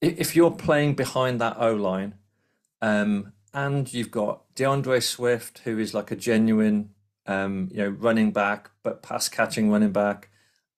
if 0.00 0.34
you're 0.34 0.50
playing 0.50 0.94
behind 0.94 1.40
that 1.40 1.56
O 1.58 1.74
line, 1.74 2.14
um, 2.80 3.32
and 3.52 3.92
you've 3.92 4.10
got 4.10 4.54
DeAndre 4.54 5.02
Swift, 5.02 5.60
who 5.60 5.78
is 5.78 5.94
like 5.94 6.10
a 6.10 6.16
genuine, 6.16 6.90
um, 7.26 7.68
you 7.72 7.78
know, 7.78 7.88
running 7.88 8.30
back, 8.30 8.70
but 8.82 9.02
pass 9.02 9.28
catching 9.28 9.70
running 9.70 9.92
back, 9.92 10.28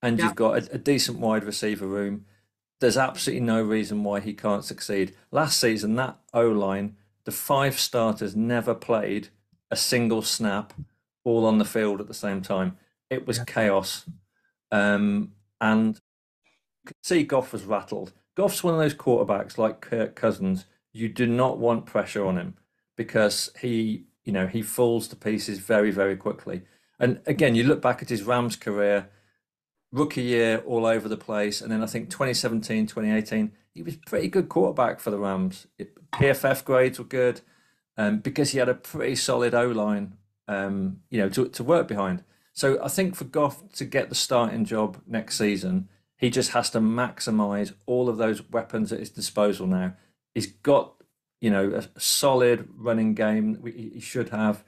and 0.02 0.18
Yeah. 0.18 0.26
you've 0.26 0.34
got 0.34 0.58
a, 0.68 0.74
a 0.74 0.78
decent 0.78 1.18
wide 1.18 1.44
receiver 1.44 1.86
room. 1.86 2.24
There's 2.80 2.96
absolutely 2.96 3.44
no 3.46 3.62
reason 3.62 4.02
why 4.02 4.20
he 4.20 4.34
can't 4.34 4.64
succeed. 4.64 5.14
Last 5.30 5.60
season, 5.60 5.94
that 5.96 6.18
O 6.34 6.48
line, 6.48 6.96
the 7.24 7.30
five 7.32 7.78
starters 7.78 8.34
never 8.34 8.74
played 8.74 9.28
a 9.70 9.76
single 9.76 10.22
snap, 10.22 10.72
all 11.24 11.46
on 11.46 11.58
the 11.58 11.64
field 11.64 12.00
at 12.00 12.08
the 12.08 12.14
same 12.14 12.42
time. 12.42 12.76
It 13.08 13.26
was 13.26 13.38
chaos, 13.40 14.06
um, 14.70 15.32
and 15.60 15.96
you 16.44 16.86
could 16.86 16.96
see 17.02 17.22
Goff 17.22 17.52
was 17.52 17.64
rattled. 17.64 18.12
Goff's 18.34 18.64
one 18.64 18.74
of 18.74 18.80
those 18.80 18.94
quarterbacks 18.94 19.58
like 19.58 19.80
Kirk 19.80 20.16
Cousins. 20.16 20.64
You 20.92 21.08
do 21.08 21.26
not 21.26 21.58
want 21.58 21.86
pressure 21.86 22.24
on 22.26 22.36
him 22.38 22.56
because 22.96 23.50
he, 23.60 24.04
you 24.24 24.32
know, 24.32 24.46
he 24.46 24.62
falls 24.62 25.08
to 25.08 25.16
pieces 25.16 25.58
very, 25.58 25.90
very 25.90 26.16
quickly. 26.16 26.62
And 26.98 27.20
again, 27.26 27.54
you 27.54 27.64
look 27.64 27.82
back 27.82 28.02
at 28.02 28.08
his 28.08 28.22
Rams 28.22 28.56
career, 28.56 29.08
rookie 29.90 30.22
year 30.22 30.58
all 30.66 30.86
over 30.86 31.08
the 31.08 31.16
place. 31.16 31.60
And 31.60 31.70
then 31.70 31.82
I 31.82 31.86
think 31.86 32.10
2017, 32.10 32.86
2018, 32.86 33.52
he 33.74 33.82
was 33.82 33.96
pretty 33.96 34.28
good 34.28 34.48
quarterback 34.48 35.00
for 35.00 35.10
the 35.10 35.18
Rams. 35.18 35.66
It, 35.78 35.96
PFF 36.12 36.64
grades 36.64 36.98
were 36.98 37.04
good 37.04 37.40
um, 37.96 38.18
because 38.18 38.50
he 38.50 38.58
had 38.58 38.68
a 38.68 38.74
pretty 38.74 39.16
solid 39.16 39.54
O 39.54 39.66
line, 39.68 40.14
um, 40.48 41.00
you 41.10 41.18
know, 41.18 41.28
to, 41.30 41.48
to 41.48 41.64
work 41.64 41.88
behind. 41.88 42.22
So 42.52 42.82
I 42.82 42.88
think 42.88 43.16
for 43.16 43.24
Goff 43.24 43.72
to 43.74 43.84
get 43.84 44.08
the 44.08 44.14
starting 44.14 44.64
job 44.64 45.00
next 45.06 45.38
season, 45.38 45.88
he 46.16 46.30
just 46.30 46.52
has 46.52 46.70
to 46.70 46.80
maximize 46.80 47.72
all 47.86 48.08
of 48.08 48.18
those 48.18 48.48
weapons 48.50 48.92
at 48.92 49.00
his 49.00 49.10
disposal 49.10 49.66
now. 49.66 49.94
He's 50.34 50.46
got, 50.46 51.01
you 51.42 51.50
know, 51.50 51.72
a 51.74 52.00
solid 52.00 52.68
running 52.76 53.14
game 53.14 53.58
we- 53.60 53.90
he 53.94 54.00
should 54.00 54.28
have. 54.28 54.62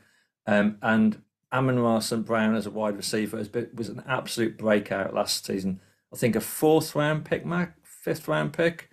Um, 0.44 0.76
and 0.82 1.22
Amon 1.52 2.00
St. 2.00 2.26
Brown 2.26 2.56
as 2.56 2.66
a 2.66 2.70
wide 2.70 2.96
receiver 2.96 3.38
has 3.38 3.48
been, 3.48 3.70
was 3.74 3.88
an 3.88 4.02
absolute 4.08 4.58
breakout 4.58 5.14
last 5.14 5.46
season. 5.46 5.80
I 6.12 6.16
think 6.16 6.34
a 6.34 6.40
fourth 6.40 6.96
round 6.96 7.24
pick, 7.24 7.46
Mac, 7.46 7.76
fifth 7.86 8.26
round 8.26 8.52
pick. 8.52 8.90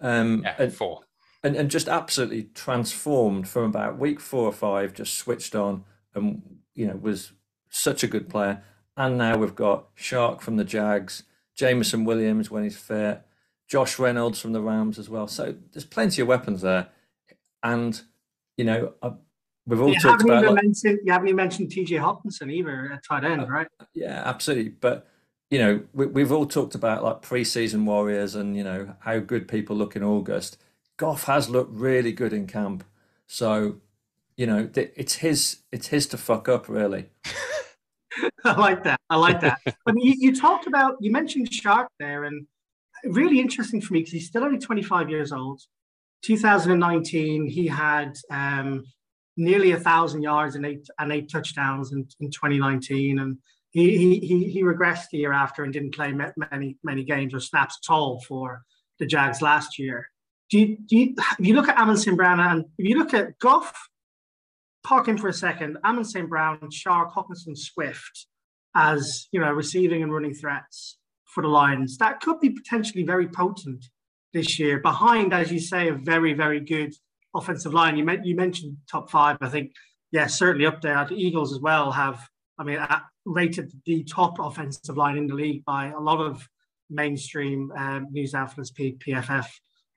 Um, 0.00 0.42
Yeah, 0.44 0.54
and, 0.60 0.72
four. 0.72 1.00
and, 1.42 1.56
and 1.56 1.68
just 1.68 1.88
absolutely 1.88 2.44
transformed 2.54 3.48
from 3.48 3.64
about 3.64 3.98
week 3.98 4.20
four 4.20 4.44
or 4.46 4.52
five, 4.52 4.94
just 4.94 5.14
switched 5.16 5.56
on 5.56 5.84
and, 6.14 6.40
you 6.74 6.86
know, 6.86 6.94
was 6.94 7.32
such 7.68 8.04
a 8.04 8.08
good 8.08 8.28
player. 8.28 8.62
And 8.96 9.18
now 9.18 9.36
we've 9.38 9.56
got 9.56 9.96
Chark 9.96 10.40
from 10.40 10.56
the 10.56 10.64
Jags, 10.64 11.24
Jameson 11.56 12.04
Williams 12.04 12.48
when 12.48 12.62
he's 12.62 12.76
fit, 12.78 13.22
Josh 13.66 13.98
Reynolds 13.98 14.40
from 14.40 14.52
the 14.52 14.60
Rams 14.62 15.00
as 15.00 15.10
well. 15.10 15.26
So 15.26 15.56
there's 15.72 15.84
plenty 15.84 16.22
of 16.22 16.28
weapons 16.28 16.62
there. 16.62 16.90
And, 17.72 18.00
you 18.56 18.64
know, 18.64 18.94
I, 19.02 19.12
we've 19.66 19.80
all 19.80 19.92
You 19.92 20.00
talked 20.00 20.22
about. 20.22 20.44
like- 20.44 20.62
mentioned, 20.64 21.00
you 21.04 21.12
haven't 21.12 21.28
even 21.28 21.36
mentioned 21.36 21.70
TJ 21.70 22.00
Hockenson 22.00 22.52
either 22.52 22.92
at 22.92 23.04
tight 23.04 23.24
Uh, 23.24 23.28
end, 23.28 23.48
right? 23.48 23.68
Yeah, 23.94 24.22
absolutely. 24.24 24.70
But 24.70 25.06
you 25.50 25.58
know, 25.58 25.82
we, 25.94 26.06
we've 26.06 26.32
all 26.32 26.46
talked 26.46 26.74
about 26.74 27.02
like 27.02 27.22
preseason 27.22 27.84
warriors 27.84 28.34
and 28.34 28.56
you 28.56 28.62
know 28.64 28.94
how 29.00 29.18
good 29.18 29.48
people 29.48 29.76
look 29.76 29.96
in 29.96 30.02
August. 30.02 30.58
Goff 30.98 31.24
has 31.24 31.48
looked 31.48 31.72
really 31.74 32.12
good 32.12 32.32
in 32.32 32.46
camp, 32.46 32.84
so 33.26 33.76
you 34.36 34.46
know, 34.46 34.68
it's 34.74 35.14
his 35.16 35.58
it's 35.72 35.86
his 35.88 36.06
to 36.08 36.18
fuck 36.18 36.48
up 36.48 36.68
really. 36.68 37.08
I 38.44 38.52
like 38.58 38.84
that. 38.84 39.00
I 39.10 39.16
like 39.16 39.40
that. 39.40 39.58
but 39.84 39.94
you, 39.96 40.14
you 40.18 40.34
talked 40.34 40.66
about 40.66 40.96
you 41.00 41.10
mentioned 41.10 41.50
Chark 41.50 41.86
there, 41.98 42.24
and 42.24 42.46
really 43.04 43.40
interesting 43.40 43.80
for 43.80 43.94
me 43.94 44.00
because 44.00 44.12
he's 44.12 44.26
still 44.26 44.44
only 44.44 44.58
25 44.58 45.08
years 45.08 45.32
old. 45.32 45.62
2019, 46.22 47.46
he 47.46 47.66
had 47.66 48.16
um, 48.30 48.84
nearly 49.36 49.72
a 49.72 49.80
thousand 49.80 50.22
yards 50.22 50.56
and 50.56 50.66
eight 50.66 50.86
and 50.98 51.12
eight 51.12 51.30
touchdowns 51.30 51.92
in, 51.92 52.06
in 52.20 52.30
2019, 52.30 53.18
and 53.18 53.38
he, 53.70 54.18
he 54.18 54.50
he 54.50 54.62
regressed 54.62 55.10
the 55.10 55.18
year 55.18 55.32
after 55.32 55.62
and 55.62 55.72
didn't 55.72 55.94
play 55.94 56.12
many 56.12 56.76
many 56.82 57.04
games 57.04 57.34
or 57.34 57.40
snaps 57.40 57.78
at 57.82 57.92
all 57.92 58.20
for 58.26 58.62
the 58.98 59.06
Jags 59.06 59.40
last 59.40 59.78
year. 59.78 60.10
Do 60.50 60.58
you, 60.58 60.78
do 60.86 60.96
you, 60.96 61.14
if 61.38 61.46
you 61.46 61.54
look 61.54 61.68
at 61.68 61.76
Amon 61.76 61.96
St. 61.96 62.16
Brown 62.16 62.40
and 62.40 62.64
if 62.78 62.88
you 62.88 62.98
look 62.98 63.12
at 63.12 63.38
Goff, 63.38 63.88
park 64.82 65.06
him 65.06 65.18
for 65.18 65.28
a 65.28 65.32
second, 65.32 65.76
Amon 65.84 66.04
St. 66.04 66.28
Brown, 66.28 66.58
Chark, 66.70 67.12
Hockenson, 67.12 67.56
Swift 67.56 68.26
as 68.74 69.28
you 69.32 69.40
know 69.40 69.52
receiving 69.52 70.02
and 70.02 70.12
running 70.12 70.34
threats 70.34 70.98
for 71.26 71.42
the 71.42 71.48
Lions, 71.48 71.98
that 71.98 72.20
could 72.20 72.40
be 72.40 72.50
potentially 72.50 73.04
very 73.04 73.28
potent 73.28 73.84
this 74.38 74.58
year. 74.58 74.78
Behind, 74.78 75.34
as 75.34 75.50
you 75.50 75.60
say, 75.60 75.88
a 75.88 75.94
very 75.94 76.32
very 76.32 76.60
good 76.60 76.94
offensive 77.34 77.74
line. 77.74 77.96
You, 77.96 78.06
you 78.22 78.34
mentioned 78.34 78.76
top 78.90 79.10
five. 79.10 79.38
I 79.40 79.48
think, 79.48 79.72
yeah, 80.10 80.26
certainly 80.26 80.66
up 80.66 80.80
there. 80.80 81.04
The 81.08 81.14
Eagles 81.14 81.52
as 81.52 81.60
well 81.60 81.90
have, 81.92 82.26
I 82.58 82.64
mean, 82.64 82.78
rated 83.24 83.72
the 83.84 84.04
top 84.04 84.38
offensive 84.38 84.96
line 84.96 85.16
in 85.16 85.26
the 85.26 85.34
league 85.34 85.64
by 85.64 85.88
a 85.88 86.00
lot 86.00 86.20
of 86.20 86.48
mainstream 86.90 87.72
um, 87.76 88.06
news 88.10 88.34
outlets, 88.34 88.72
PFF, 88.72 89.46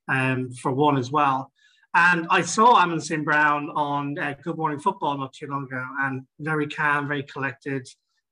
um, 0.08 0.52
for 0.52 0.72
one 0.72 0.98
as 0.98 1.12
well. 1.12 1.52
And 1.94 2.26
I 2.30 2.42
saw 2.42 2.76
Amon 2.76 3.02
St. 3.02 3.26
Brown 3.26 3.70
on 3.76 4.18
uh, 4.18 4.36
Good 4.42 4.58
Morning 4.58 4.80
Football 4.80 5.18
not 5.18 5.34
too 5.34 5.48
long 5.48 5.66
ago, 5.66 5.86
and 6.02 6.24
very 6.39 6.68
calm, 6.68 7.08
very 7.08 7.24
collected, 7.24 7.86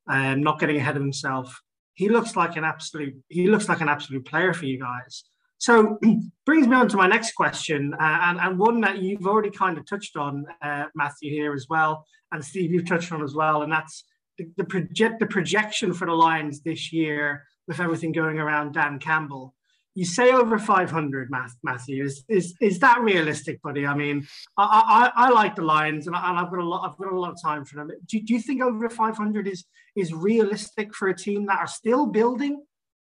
um, 0.09 0.41
not 0.41 0.59
getting 0.59 0.77
ahead 0.77 0.95
of 0.95 1.01
himself. 1.01 1.61
He 1.93 2.07
looks 2.07 2.37
like 2.37 2.55
an 2.55 2.63
absolute. 2.63 3.15
He 3.27 3.47
looks 3.47 3.67
like 3.67 3.81
an 3.81 3.89
absolute 3.89 4.25
player 4.25 4.53
for 4.53 4.65
you 4.65 4.79
guys. 4.79 5.25
So 5.59 5.99
brings 6.45 6.67
me 6.67 6.75
on 6.75 6.87
to 6.89 6.97
my 6.97 7.07
next 7.07 7.33
question, 7.33 7.93
uh, 7.93 8.19
and, 8.23 8.39
and 8.39 8.57
one 8.57 8.81
that 8.81 8.97
you've 8.99 9.27
already 9.27 9.51
kind 9.51 9.77
of 9.77 9.85
touched 9.85 10.15
on, 10.15 10.45
uh, 10.61 10.85
Matthew, 10.95 11.31
here 11.31 11.53
as 11.53 11.67
well, 11.69 12.05
and 12.31 12.43
Steve, 12.43 12.71
you've 12.71 12.87
touched 12.87 13.11
on 13.11 13.23
as 13.23 13.35
well, 13.35 13.61
and 13.61 13.71
that's 13.71 14.05
the, 14.37 14.47
the 14.57 14.63
project 14.63 15.19
the 15.19 15.27
projection 15.27 15.93
for 15.93 16.05
the 16.05 16.13
Lions 16.13 16.61
this 16.61 16.93
year 16.93 17.45
with 17.67 17.79
everything 17.79 18.11
going 18.11 18.39
around 18.39 18.73
Dan 18.73 18.99
Campbell. 18.99 19.53
You 19.95 20.05
say 20.05 20.31
over 20.31 20.57
500, 20.57 21.29
Matthew. 21.63 22.05
Is 22.05 22.23
is 22.29 22.55
is 22.61 22.79
that 22.79 23.01
realistic, 23.01 23.61
buddy? 23.61 23.85
I 23.85 23.95
mean, 23.95 24.25
I 24.57 25.11
I, 25.15 25.27
I 25.27 25.29
like 25.29 25.55
the 25.55 25.63
Lions, 25.63 26.07
and, 26.07 26.15
I, 26.15 26.35
have 26.35 26.51
got 26.51 26.59
a 26.59 26.63
lot. 26.63 26.89
I've 26.89 26.97
got 26.97 27.11
a 27.11 27.19
lot 27.19 27.31
of 27.31 27.41
time 27.41 27.65
for 27.65 27.75
them. 27.75 27.91
Do, 28.05 28.21
do 28.21 28.33
you 28.33 28.39
think 28.39 28.61
over 28.61 28.89
500 28.89 29.47
is 29.47 29.65
is 29.97 30.13
realistic 30.13 30.95
for 30.95 31.09
a 31.09 31.17
team 31.17 31.47
that 31.47 31.59
are 31.59 31.67
still 31.67 32.05
building 32.05 32.63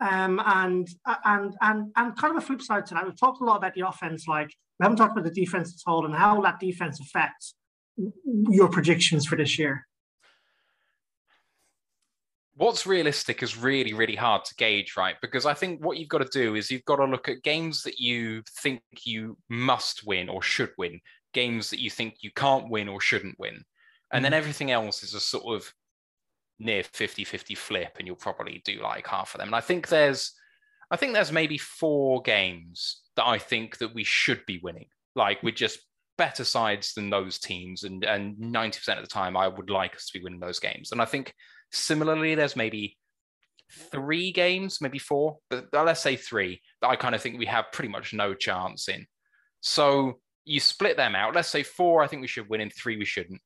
um, 0.03 0.41
and 0.45 0.89
and 1.25 1.55
and 1.61 1.93
and 1.97 2.17
kind 2.17 2.37
of 2.37 2.43
a 2.43 2.47
flip 2.47 2.61
side 2.61 2.87
to 2.87 2.95
that, 2.95 3.05
we've 3.05 3.19
talked 3.19 3.41
a 3.41 3.45
lot 3.45 3.57
about 3.57 3.75
the 3.75 3.87
offense. 3.87 4.27
Like 4.27 4.49
we 4.79 4.85
haven't 4.85 4.99
talked 4.99 5.13
about 5.13 5.25
the 5.25 5.41
defense 5.41 5.75
at 5.75 5.91
all 5.91 6.05
and 6.05 6.15
how 6.15 6.41
that 6.43 6.59
defense 6.59 7.01
affects 7.01 7.55
your 8.49 8.69
predictions 8.69 9.27
for 9.27 9.37
this 9.37 9.59
year. 9.59 9.87
What's 12.57 12.87
realistic 12.87 13.43
is 13.43 13.57
really, 13.57 13.95
really 13.95 14.17
hard 14.17 14.45
to 14.45 14.55
gauge, 14.57 14.95
right? 14.97 15.17
Because 15.23 15.47
I 15.47 15.55
think 15.55 15.85
what 15.85 15.97
you've 15.97 16.09
got 16.09 16.19
to 16.19 16.39
do 16.39 16.55
is 16.55 16.71
you've 16.71 16.85
got 16.85 16.97
to 16.97 17.07
look 17.07 17.29
at 17.29 17.43
games 17.43 17.83
that 17.85 17.99
you 17.99 18.43
think 18.61 18.83
you 19.05 19.39
must 19.49 20.07
win 20.07 20.29
or 20.29 20.43
should 20.43 20.71
win, 20.77 21.01
games 21.33 21.71
that 21.71 21.81
you 21.81 21.91
think 21.91 22.17
you 22.21 22.31
can't 22.37 22.69
win 22.69 22.89
or 22.89 23.01
shouldn't 23.01 23.39
win. 23.39 23.65
And 24.13 24.25
then 24.25 24.33
mm-hmm. 24.33 24.39
everything 24.39 24.71
else 24.71 25.03
is 25.03 25.15
a 25.15 25.21
sort 25.21 25.57
of 25.57 25.73
near 26.63 26.83
50-50 26.83 27.57
flip 27.57 27.97
and 27.99 28.07
you'll 28.07 28.17
probably 28.17 28.63
do 28.65 28.81
like 28.83 29.07
half 29.07 29.35
of 29.35 29.39
them. 29.39 29.49
And 29.49 29.57
i 29.57 29.61
think 29.61 29.89
there's 29.89 30.33
i 30.91 30.97
think 30.97 31.13
there's 31.13 31.33
maybe 31.33 31.59
four 31.59 32.23
games 32.23 33.03
that 33.17 33.27
i 33.27 33.39
think 33.39 33.79
that 33.79 33.95
we 33.95 34.05
should 34.05 34.45
be 34.47 34.61
winning. 34.63 34.87
Like 35.15 35.43
we're 35.43 35.53
just 35.53 35.81
better 36.19 36.45
sides 36.45 36.95
than 36.95 37.11
those 37.11 37.39
teams 37.39 37.85
and 37.85 38.05
and 38.05 38.37
90% 38.37 38.97
of 38.97 39.03
the 39.03 39.09
time 39.09 39.37
i 39.37 39.49
would 39.49 39.71
like 39.71 39.97
us 39.97 40.07
to 40.07 40.19
be 40.19 40.25
winning 40.25 40.41
those 40.41 40.59
games. 40.59 40.93
And 40.93 41.03
i 41.03 41.05
think 41.05 41.35
similarly 41.71 42.35
there's 42.35 42.57
maybe 42.57 42.97
three 43.91 44.33
games 44.33 44.83
maybe 44.83 44.99
four 44.99 45.39
but 45.49 45.67
let's 45.73 46.03
say 46.03 46.15
three 46.15 46.61
that 46.83 46.91
i 46.91 46.95
kind 46.97 47.15
of 47.15 47.23
think 47.23 47.39
we 47.39 47.47
have 47.47 47.73
pretty 47.73 47.89
much 47.89 48.13
no 48.13 48.35
chance 48.35 48.89
in. 48.89 49.07
So 49.61 50.21
you 50.45 50.59
split 50.59 50.97
them 50.97 51.15
out. 51.15 51.35
Let's 51.35 51.49
say 51.49 51.63
four 51.63 52.03
i 52.03 52.07
think 52.07 52.23
we 52.23 52.29
should 52.29 52.49
win 52.49 52.61
in 52.61 52.71
three 52.71 52.97
we 52.97 53.05
shouldn't. 53.05 53.41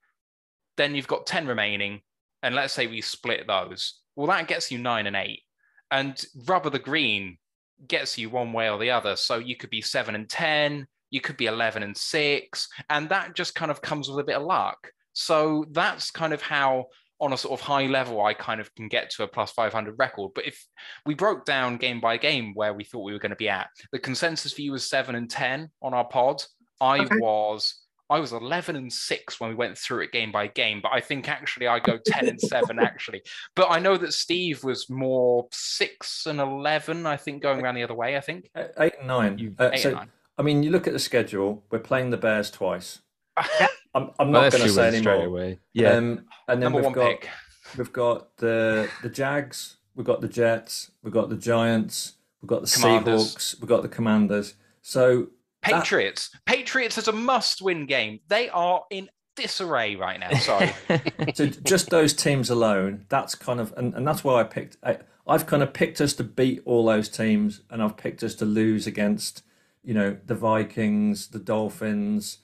Then 0.76 0.94
you've 0.94 1.06
got 1.06 1.26
10 1.26 1.46
remaining 1.46 2.00
and 2.42 2.54
let's 2.54 2.72
say 2.72 2.86
we 2.86 3.00
split 3.00 3.46
those, 3.46 4.00
well, 4.14 4.28
that 4.28 4.48
gets 4.48 4.70
you 4.70 4.78
nine 4.78 5.06
and 5.06 5.16
eight. 5.16 5.42
And 5.90 6.20
rubber 6.46 6.70
the 6.70 6.78
green 6.78 7.38
gets 7.86 8.18
you 8.18 8.30
one 8.30 8.52
way 8.52 8.70
or 8.70 8.78
the 8.78 8.90
other. 8.90 9.16
So 9.16 9.38
you 9.38 9.56
could 9.56 9.70
be 9.70 9.82
seven 9.82 10.14
and 10.14 10.28
10, 10.28 10.86
you 11.10 11.20
could 11.20 11.36
be 11.36 11.46
11 11.46 11.82
and 11.82 11.96
six, 11.96 12.68
and 12.90 13.08
that 13.10 13.34
just 13.34 13.54
kind 13.54 13.70
of 13.70 13.82
comes 13.82 14.08
with 14.08 14.18
a 14.18 14.24
bit 14.24 14.36
of 14.36 14.42
luck. 14.42 14.90
So 15.12 15.64
that's 15.70 16.10
kind 16.10 16.32
of 16.32 16.42
how, 16.42 16.86
on 17.20 17.32
a 17.32 17.36
sort 17.36 17.58
of 17.58 17.66
high 17.66 17.86
level, 17.86 18.22
I 18.24 18.34
kind 18.34 18.60
of 18.60 18.74
can 18.74 18.88
get 18.88 19.10
to 19.10 19.22
a 19.22 19.28
plus 19.28 19.50
500 19.52 19.94
record. 19.98 20.32
But 20.34 20.46
if 20.46 20.62
we 21.06 21.14
broke 21.14 21.44
down 21.44 21.78
game 21.78 22.00
by 22.00 22.16
game 22.18 22.52
where 22.54 22.74
we 22.74 22.84
thought 22.84 23.04
we 23.04 23.12
were 23.12 23.18
going 23.18 23.30
to 23.30 23.36
be 23.36 23.48
at, 23.48 23.68
the 23.92 23.98
consensus 23.98 24.52
view 24.52 24.72
was 24.72 24.88
seven 24.88 25.14
and 25.14 25.30
10 25.30 25.70
on 25.80 25.94
our 25.94 26.06
pod. 26.06 26.42
I 26.80 27.00
okay. 27.00 27.16
was 27.16 27.85
I 28.08 28.20
was 28.20 28.32
11 28.32 28.76
and 28.76 28.92
6 28.92 29.40
when 29.40 29.50
we 29.50 29.56
went 29.56 29.76
through 29.76 30.02
it 30.02 30.12
game 30.12 30.30
by 30.30 30.46
game, 30.46 30.80
but 30.80 30.92
I 30.92 31.00
think 31.00 31.28
actually 31.28 31.66
I 31.66 31.80
go 31.80 31.98
10 32.04 32.28
and 32.28 32.40
7 32.40 32.78
actually. 32.80 33.22
But 33.54 33.70
I 33.70 33.80
know 33.80 33.96
that 33.96 34.12
Steve 34.12 34.62
was 34.62 34.88
more 34.88 35.48
6 35.50 36.26
and 36.26 36.40
11, 36.40 37.06
I 37.06 37.16
think, 37.16 37.42
going 37.42 37.62
around 37.62 37.74
the 37.74 37.82
other 37.82 37.94
way, 37.94 38.16
I 38.16 38.20
think. 38.20 38.48
8 38.56 38.92
and 38.98 39.08
9. 39.08 39.56
Uh, 39.58 39.70
eight 39.72 39.80
so, 39.80 39.88
and 39.88 39.98
nine. 39.98 40.10
I 40.38 40.42
mean, 40.42 40.62
you 40.62 40.70
look 40.70 40.86
at 40.86 40.92
the 40.92 40.98
schedule, 40.98 41.64
we're 41.70 41.78
playing 41.78 42.10
the 42.10 42.16
Bears 42.16 42.50
twice. 42.50 43.00
I'm, 43.36 44.10
I'm 44.18 44.30
not 44.30 44.52
going 44.52 44.64
to 44.64 44.68
say 44.68 44.88
anymore. 44.88 45.24
Away. 45.24 45.58
Yeah. 45.72 45.92
Um, 45.92 46.26
and 46.48 46.62
then 46.62 46.72
Number 46.72 46.82
we've 46.82 46.92
got 46.92 47.20
pick. 47.20 47.30
we've 47.78 47.92
got 47.92 48.36
the 48.36 48.90
the 49.02 49.08
Jags, 49.08 49.78
we've 49.94 50.06
got 50.06 50.20
the 50.20 50.28
Jets, 50.28 50.90
we've 51.02 51.14
got 51.14 51.30
the 51.30 51.36
Giants, 51.36 52.14
we've 52.42 52.48
got 52.48 52.62
the 52.62 52.70
Commanders. 52.70 53.34
Seahawks, 53.34 53.60
we've 53.60 53.68
got 53.68 53.82
the 53.82 53.88
Commanders. 53.88 54.54
So 54.82 55.28
Patriots. 55.72 56.30
That... 56.30 56.44
Patriots 56.46 56.98
is 56.98 57.08
a 57.08 57.12
must-win 57.12 57.86
game. 57.86 58.20
They 58.28 58.48
are 58.48 58.84
in 58.90 59.08
disarray 59.36 59.96
right 59.96 60.18
now. 60.18 60.30
Sorry. 60.38 60.72
so 61.34 61.46
just 61.46 61.90
those 61.90 62.14
teams 62.14 62.50
alone, 62.50 63.04
that's 63.08 63.34
kind 63.34 63.60
of, 63.60 63.72
and, 63.76 63.94
and 63.94 64.06
that's 64.06 64.24
why 64.24 64.40
I 64.40 64.44
picked. 64.44 64.76
I, 64.82 64.98
I've 65.26 65.46
kind 65.46 65.62
of 65.62 65.72
picked 65.72 66.00
us 66.00 66.14
to 66.14 66.24
beat 66.24 66.62
all 66.64 66.86
those 66.86 67.08
teams, 67.08 67.60
and 67.70 67.82
I've 67.82 67.96
picked 67.96 68.22
us 68.22 68.34
to 68.36 68.44
lose 68.44 68.86
against, 68.86 69.42
you 69.84 69.94
know, 69.94 70.16
the 70.24 70.34
Vikings, 70.34 71.28
the 71.28 71.38
Dolphins, 71.38 72.38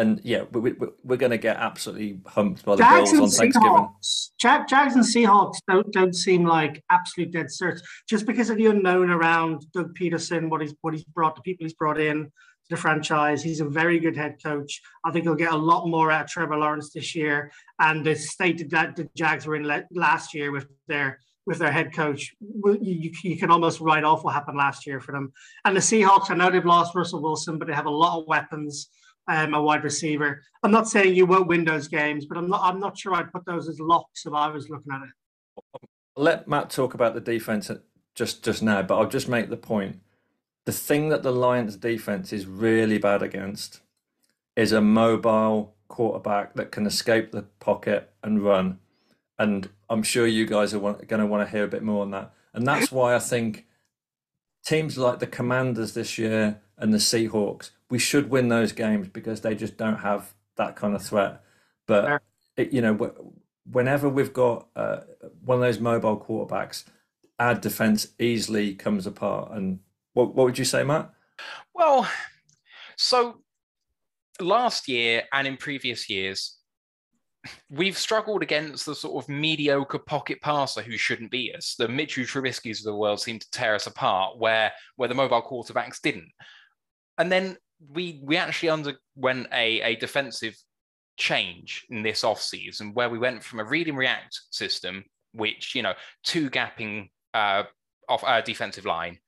and 0.00 0.20
yeah, 0.24 0.44
we, 0.52 0.72
we, 0.72 0.88
we're 1.04 1.16
going 1.16 1.30
to 1.30 1.38
get 1.38 1.56
absolutely 1.56 2.20
humped 2.26 2.64
by 2.64 2.74
the 2.74 2.82
Jags 2.82 3.12
Bills 3.12 3.34
on 3.34 3.38
Thanksgiving. 3.38 3.88
Jag, 4.38 4.66
Jags 4.66 4.94
and 4.94 5.04
Seahawks 5.04 5.58
don't 5.68 5.92
don't 5.92 6.14
seem 6.14 6.44
like 6.44 6.82
absolute 6.90 7.30
dead 7.32 7.46
certs 7.46 7.80
just 8.08 8.26
because 8.26 8.50
of 8.50 8.56
the 8.56 8.66
unknown 8.66 9.10
around 9.10 9.66
Doug 9.72 9.94
Pederson, 9.96 10.48
what 10.48 10.62
he's 10.62 10.74
what 10.80 10.94
he's 10.94 11.04
brought, 11.04 11.36
the 11.36 11.42
people 11.42 11.64
he's 11.64 11.74
brought 11.74 12.00
in 12.00 12.24
to 12.24 12.30
the 12.70 12.76
franchise. 12.76 13.42
He's 13.42 13.60
a 13.60 13.66
very 13.66 13.98
good 13.98 14.16
head 14.16 14.36
coach. 14.42 14.80
I 15.04 15.10
think 15.10 15.24
he'll 15.24 15.34
get 15.34 15.52
a 15.52 15.56
lot 15.56 15.86
more 15.86 16.10
out 16.10 16.24
of 16.24 16.30
Trevor 16.30 16.56
Lawrence 16.56 16.90
this 16.92 17.14
year. 17.14 17.52
And 17.78 18.04
the 18.04 18.14
state 18.14 18.68
that 18.70 18.96
the 18.96 19.08
Jags 19.14 19.46
were 19.46 19.56
in 19.56 19.84
last 19.92 20.34
year 20.34 20.50
with 20.50 20.66
their 20.88 21.20
with 21.46 21.58
their 21.58 21.72
head 21.72 21.92
coach, 21.92 22.34
you, 22.40 23.10
you 23.24 23.36
can 23.36 23.50
almost 23.50 23.80
write 23.80 24.04
off 24.04 24.24
what 24.24 24.34
happened 24.34 24.58
last 24.58 24.86
year 24.86 25.00
for 25.00 25.12
them. 25.12 25.32
And 25.64 25.74
the 25.74 25.80
Seahawks, 25.80 26.30
I 26.30 26.34
know 26.34 26.50
they've 26.50 26.64
lost 26.64 26.94
Russell 26.94 27.22
Wilson, 27.22 27.58
but 27.58 27.66
they 27.66 27.74
have 27.74 27.86
a 27.86 27.90
lot 27.90 28.20
of 28.20 28.26
weapons 28.28 28.88
um, 29.28 29.54
a 29.54 29.62
wide 29.62 29.84
receiver. 29.84 30.42
I'm 30.62 30.70
not 30.70 30.88
saying 30.88 31.14
you 31.14 31.26
won't 31.26 31.46
win 31.46 31.64
those 31.64 31.88
games, 31.88 32.26
but 32.26 32.36
I'm 32.36 32.48
not. 32.48 32.60
I'm 32.62 32.80
not 32.80 32.98
sure 32.98 33.14
I'd 33.14 33.32
put 33.32 33.44
those 33.46 33.68
as 33.68 33.80
locks 33.80 34.26
if 34.26 34.32
I 34.32 34.48
was 34.48 34.68
looking 34.68 34.92
at 34.92 35.02
it. 35.02 35.88
let 36.16 36.48
Matt 36.48 36.70
talk 36.70 36.94
about 36.94 37.14
the 37.14 37.20
defense 37.20 37.70
just 38.14 38.44
just 38.44 38.62
now, 38.62 38.82
but 38.82 38.98
I'll 38.98 39.08
just 39.08 39.28
make 39.28 39.50
the 39.50 39.56
point. 39.56 40.00
The 40.66 40.72
thing 40.72 41.08
that 41.08 41.22
the 41.22 41.32
Lions 41.32 41.76
defense 41.76 42.32
is 42.32 42.46
really 42.46 42.98
bad 42.98 43.22
against 43.22 43.80
is 44.56 44.72
a 44.72 44.80
mobile 44.80 45.74
quarterback 45.88 46.54
that 46.54 46.70
can 46.70 46.86
escape 46.86 47.32
the 47.32 47.42
pocket 47.60 48.12
and 48.22 48.42
run. 48.44 48.78
And 49.38 49.70
I'm 49.88 50.02
sure 50.02 50.26
you 50.26 50.46
guys 50.46 50.74
are 50.74 50.78
going 50.78 51.06
to 51.06 51.26
want 51.26 51.46
to 51.46 51.50
hear 51.50 51.64
a 51.64 51.68
bit 51.68 51.82
more 51.82 52.02
on 52.02 52.10
that. 52.10 52.32
And 52.52 52.66
that's 52.66 52.92
why 52.92 53.14
I 53.14 53.18
think 53.18 53.66
teams 54.64 54.98
like 54.98 55.18
the 55.18 55.26
Commanders 55.26 55.94
this 55.94 56.18
year 56.18 56.60
and 56.76 56.92
the 56.92 56.98
Seahawks 56.98 57.70
we 57.90 57.98
should 57.98 58.30
win 58.30 58.48
those 58.48 58.72
games 58.72 59.08
because 59.08 59.40
they 59.40 59.54
just 59.54 59.76
don't 59.76 59.98
have 59.98 60.32
that 60.56 60.76
kind 60.76 60.94
of 60.94 61.02
threat. 61.02 61.42
But 61.86 62.22
it, 62.56 62.72
you 62.72 62.80
know, 62.80 62.94
whenever 63.70 64.08
we've 64.08 64.32
got 64.32 64.68
uh, 64.76 65.00
one 65.44 65.56
of 65.56 65.62
those 65.62 65.80
mobile 65.80 66.18
quarterbacks, 66.18 66.84
our 67.38 67.54
defense 67.54 68.08
easily 68.18 68.74
comes 68.74 69.06
apart. 69.06 69.52
And 69.52 69.80
what 70.14 70.34
what 70.34 70.46
would 70.46 70.58
you 70.58 70.64
say, 70.64 70.84
Matt? 70.84 71.10
Well, 71.74 72.08
so 72.96 73.42
last 74.40 74.88
year 74.88 75.24
and 75.32 75.46
in 75.46 75.56
previous 75.56 76.08
years, 76.08 76.58
we've 77.70 77.96
struggled 77.98 78.42
against 78.42 78.86
the 78.86 78.94
sort 78.94 79.24
of 79.24 79.28
mediocre 79.28 79.98
pocket 79.98 80.40
passer 80.42 80.82
who 80.82 80.96
shouldn't 80.96 81.30
beat 81.30 81.54
us. 81.56 81.74
The 81.78 81.88
Mitchell 81.88 82.24
Trubisky's 82.24 82.80
of 82.80 82.84
the 82.84 82.96
world 82.96 83.20
seem 83.20 83.38
to 83.38 83.50
tear 83.50 83.74
us 83.74 83.86
apart, 83.86 84.38
where 84.38 84.72
where 84.96 85.08
the 85.08 85.14
mobile 85.14 85.42
quarterbacks 85.42 86.00
didn't. 86.00 86.30
And 87.18 87.32
then 87.32 87.56
we 87.88 88.20
we 88.22 88.36
actually 88.36 88.70
underwent 88.70 89.48
a, 89.52 89.80
a 89.80 89.96
defensive 89.96 90.56
change 91.16 91.86
in 91.90 92.02
this 92.02 92.22
offseason 92.22 92.94
where 92.94 93.10
we 93.10 93.18
went 93.18 93.42
from 93.42 93.60
a 93.60 93.64
read 93.64 93.88
and 93.88 93.98
react 93.98 94.40
system, 94.50 95.04
which, 95.32 95.74
you 95.74 95.82
know, 95.82 95.94
two 96.24 96.50
gapping 96.50 97.10
uh, 97.34 97.62
off 98.08 98.24
our 98.24 98.42
defensive 98.42 98.86
line, 98.86 99.18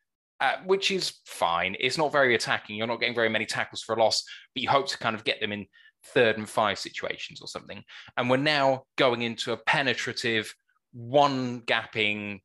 uh, 0.41 0.57
which 0.65 0.91
is 0.91 1.13
fine. 1.27 1.77
It's 1.79 1.99
not 1.99 2.11
very 2.11 2.35
attacking. 2.35 2.77
You're 2.77 2.87
not 2.87 3.01
getting 3.01 3.15
very 3.15 3.29
many 3.29 3.47
tackles 3.47 3.83
for 3.83 3.95
a 3.95 4.03
loss, 4.03 4.25
but 4.55 4.63
you 4.63 4.69
hope 4.69 4.89
to 4.89 4.99
kind 4.99 5.15
of 5.15 5.25
get 5.25 5.41
them 5.41 5.53
in 5.53 5.67
third 6.07 6.39
and 6.39 6.49
five 6.49 6.79
situations 6.79 7.41
or 7.41 7.47
something. 7.47 7.83
And 8.17 8.29
we're 8.29 8.39
now 8.39 8.85
going 8.97 9.23
into 9.23 9.53
a 9.53 9.57
penetrative, 9.57 10.53
one 10.93 11.61
gapping, 11.61 12.41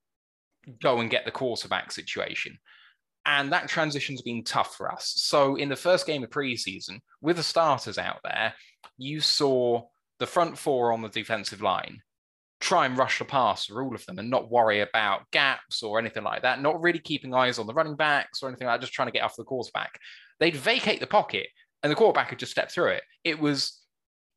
go 0.81 0.99
and 0.99 1.09
get 1.09 1.25
the 1.25 1.31
quarterback 1.31 1.91
situation. 1.91 2.57
And 3.27 3.51
that 3.51 3.67
transition's 3.67 4.21
been 4.21 4.43
tough 4.43 4.75
for 4.75 4.91
us. 4.91 5.13
So 5.17 5.57
in 5.57 5.69
the 5.69 5.75
first 5.75 6.07
game 6.07 6.23
of 6.23 6.29
preseason, 6.29 7.01
with 7.21 7.35
the 7.35 7.43
starters 7.43 7.97
out 7.97 8.19
there, 8.23 8.53
you 8.97 9.19
saw 9.19 9.83
the 10.19 10.25
front 10.25 10.57
four 10.57 10.91
on 10.91 11.01
the 11.01 11.09
defensive 11.09 11.61
line 11.61 12.01
try 12.59 12.85
and 12.85 12.97
rush 12.97 13.19
the 13.19 13.25
pass 13.25 13.65
for 13.65 13.83
all 13.83 13.93
of 13.93 14.05
them 14.05 14.17
and 14.17 14.29
not 14.29 14.49
worry 14.49 14.81
about 14.81 15.29
gaps 15.31 15.83
or 15.83 15.99
anything 15.99 16.23
like 16.23 16.41
that, 16.41 16.61
not 16.61 16.81
really 16.81 16.99
keeping 16.99 17.33
eyes 17.33 17.59
on 17.59 17.67
the 17.67 17.73
running 17.73 17.95
backs 17.95 18.41
or 18.41 18.49
anything 18.49 18.67
like 18.67 18.79
that, 18.79 18.81
just 18.81 18.93
trying 18.93 19.07
to 19.07 19.11
get 19.11 19.23
off 19.23 19.35
the 19.35 19.43
quarterback. 19.43 19.99
They'd 20.39 20.55
vacate 20.55 20.99
the 20.99 21.07
pocket 21.07 21.47
and 21.83 21.91
the 21.91 21.95
quarterback 21.95 22.29
could 22.29 22.39
just 22.39 22.51
step 22.51 22.71
through 22.71 22.91
it. 22.91 23.03
It 23.23 23.39
was 23.39 23.81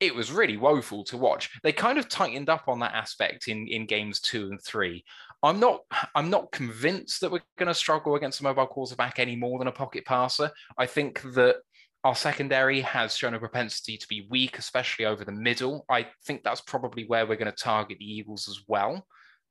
it 0.00 0.14
was 0.14 0.32
really 0.32 0.56
woeful 0.56 1.04
to 1.04 1.18
watch. 1.18 1.50
They 1.62 1.72
kind 1.72 1.98
of 1.98 2.08
tightened 2.08 2.48
up 2.48 2.64
on 2.68 2.80
that 2.80 2.94
aspect 2.94 3.48
in 3.48 3.66
in 3.68 3.86
games 3.86 4.20
two 4.20 4.48
and 4.48 4.62
three. 4.62 5.04
I'm 5.42 5.58
not 5.58 5.80
I'm 6.14 6.30
not 6.30 6.52
convinced 6.52 7.20
that 7.20 7.32
we're 7.32 7.40
going 7.58 7.68
to 7.68 7.74
struggle 7.74 8.14
against 8.14 8.40
a 8.40 8.44
mobile 8.44 8.66
quarterback 8.66 9.18
any 9.18 9.36
more 9.36 9.58
than 9.58 9.68
a 9.68 9.72
pocket 9.72 10.04
passer. 10.04 10.50
I 10.76 10.86
think 10.86 11.22
that 11.34 11.56
our 12.04 12.14
secondary 12.14 12.80
has 12.80 13.16
shown 13.16 13.34
a 13.34 13.38
propensity 13.38 13.96
to 13.96 14.08
be 14.08 14.26
weak, 14.30 14.58
especially 14.58 15.04
over 15.04 15.24
the 15.24 15.32
middle. 15.32 15.84
I 15.90 16.06
think 16.24 16.42
that's 16.42 16.62
probably 16.62 17.04
where 17.06 17.26
we're 17.26 17.36
going 17.36 17.52
to 17.52 17.64
target 17.64 17.98
the 17.98 18.10
Eagles 18.10 18.48
as 18.48 18.60
well. 18.66 19.06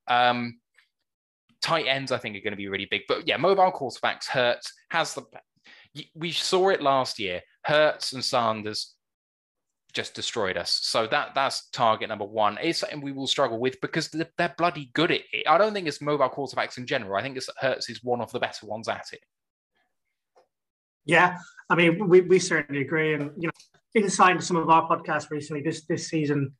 Um, 0.08 0.58
tight 1.62 1.86
ends, 1.86 2.10
I 2.10 2.18
think, 2.18 2.36
are 2.36 2.40
going 2.40 2.52
to 2.52 2.56
be 2.56 2.68
really 2.68 2.88
big. 2.90 3.02
But 3.06 3.28
yeah, 3.28 3.36
mobile 3.36 3.72
quarterbacks 3.72 4.26
Hurts 4.26 4.72
has 4.90 5.14
the. 5.14 5.24
We 6.14 6.32
saw 6.32 6.70
it 6.70 6.82
last 6.82 7.18
year. 7.18 7.40
Hurts 7.64 8.12
and 8.12 8.24
Sanders 8.24 8.94
just 9.90 10.14
destroyed 10.14 10.56
us. 10.56 10.80
So 10.82 11.06
that 11.08 11.34
that's 11.34 11.68
target 11.70 12.08
number 12.08 12.24
one. 12.24 12.58
It's 12.62 12.80
something 12.80 13.00
we 13.00 13.12
will 13.12 13.26
struggle 13.26 13.58
with 13.58 13.80
because 13.80 14.08
they're, 14.08 14.54
bloody 14.56 14.90
good 14.92 15.10
at 15.10 15.22
it. 15.32 15.46
I 15.48 15.58
don't 15.58 15.72
think 15.72 15.86
it's 15.86 16.00
mobile 16.00 16.28
quarterbacks 16.28 16.78
in 16.78 16.86
general. 16.86 17.16
I 17.16 17.22
think 17.22 17.36
it's 17.36 17.48
Hurts 17.58 17.88
is 17.88 18.02
one 18.02 18.20
of 18.20 18.32
the 18.32 18.40
better 18.40 18.66
ones 18.66 18.88
at 18.88 19.06
it. 19.12 19.20
Yeah, 21.04 21.36
I 21.68 21.74
mean, 21.76 22.08
we, 22.08 22.20
we 22.20 22.38
certainly 22.38 22.82
agree. 22.82 23.14
And 23.14 23.30
you 23.36 23.48
know, 23.48 23.52
inside 23.94 24.42
some 24.42 24.56
of 24.56 24.68
our 24.68 24.88
podcasts 24.88 25.30
recently, 25.30 25.62
this 25.62 25.84
this 25.86 26.08
season 26.08 26.52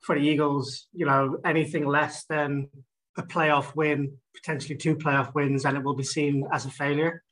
for 0.00 0.14
the 0.14 0.22
Eagles, 0.22 0.86
you 0.92 1.06
know, 1.06 1.38
anything 1.44 1.86
less 1.86 2.24
than 2.28 2.68
a 3.16 3.22
playoff 3.22 3.74
win, 3.74 4.12
potentially 4.34 4.76
two 4.76 4.94
playoff 4.94 5.34
wins, 5.34 5.64
and 5.64 5.76
it 5.76 5.82
will 5.82 5.96
be 5.96 6.04
seen 6.04 6.44
as 6.52 6.66
a 6.66 6.70
failure 6.70 7.22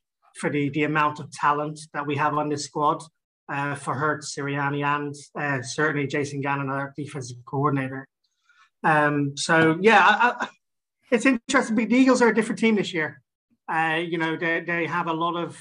for 0.40 0.50
the 0.50 0.68
the 0.70 0.84
amount 0.84 1.20
of 1.20 1.30
talent 1.30 1.78
that 1.94 2.07
we 2.07 2.16
have 2.16 2.34
on 2.34 2.48
this 2.48 2.64
squad 2.64 3.02
uh, 3.49 3.74
for 3.74 3.94
Hurts, 3.94 4.34
Sirianni, 4.34 4.84
and 4.84 5.14
uh, 5.38 5.62
certainly 5.62 6.07
Jason 6.07 6.40
Gannon, 6.40 6.68
our 6.68 6.92
defensive 6.97 7.38
coordinator. 7.44 8.07
Um, 8.82 9.36
so 9.36 9.78
yeah, 9.80 10.05
I, 10.05 10.44
I, 10.44 10.49
it's 11.11 11.26
interesting. 11.26 11.76
The 11.76 11.94
Eagles 11.94 12.22
are 12.22 12.28
a 12.28 12.34
different 12.34 12.59
team 12.59 12.76
this 12.76 12.92
year. 12.92 13.22
Uh, 13.72 14.01
you 14.07 14.18
know, 14.18 14.36
they 14.36 14.61
they 14.61 14.86
have 14.86 15.07
a 15.07 15.12
lot 15.12 15.36
of 15.36 15.59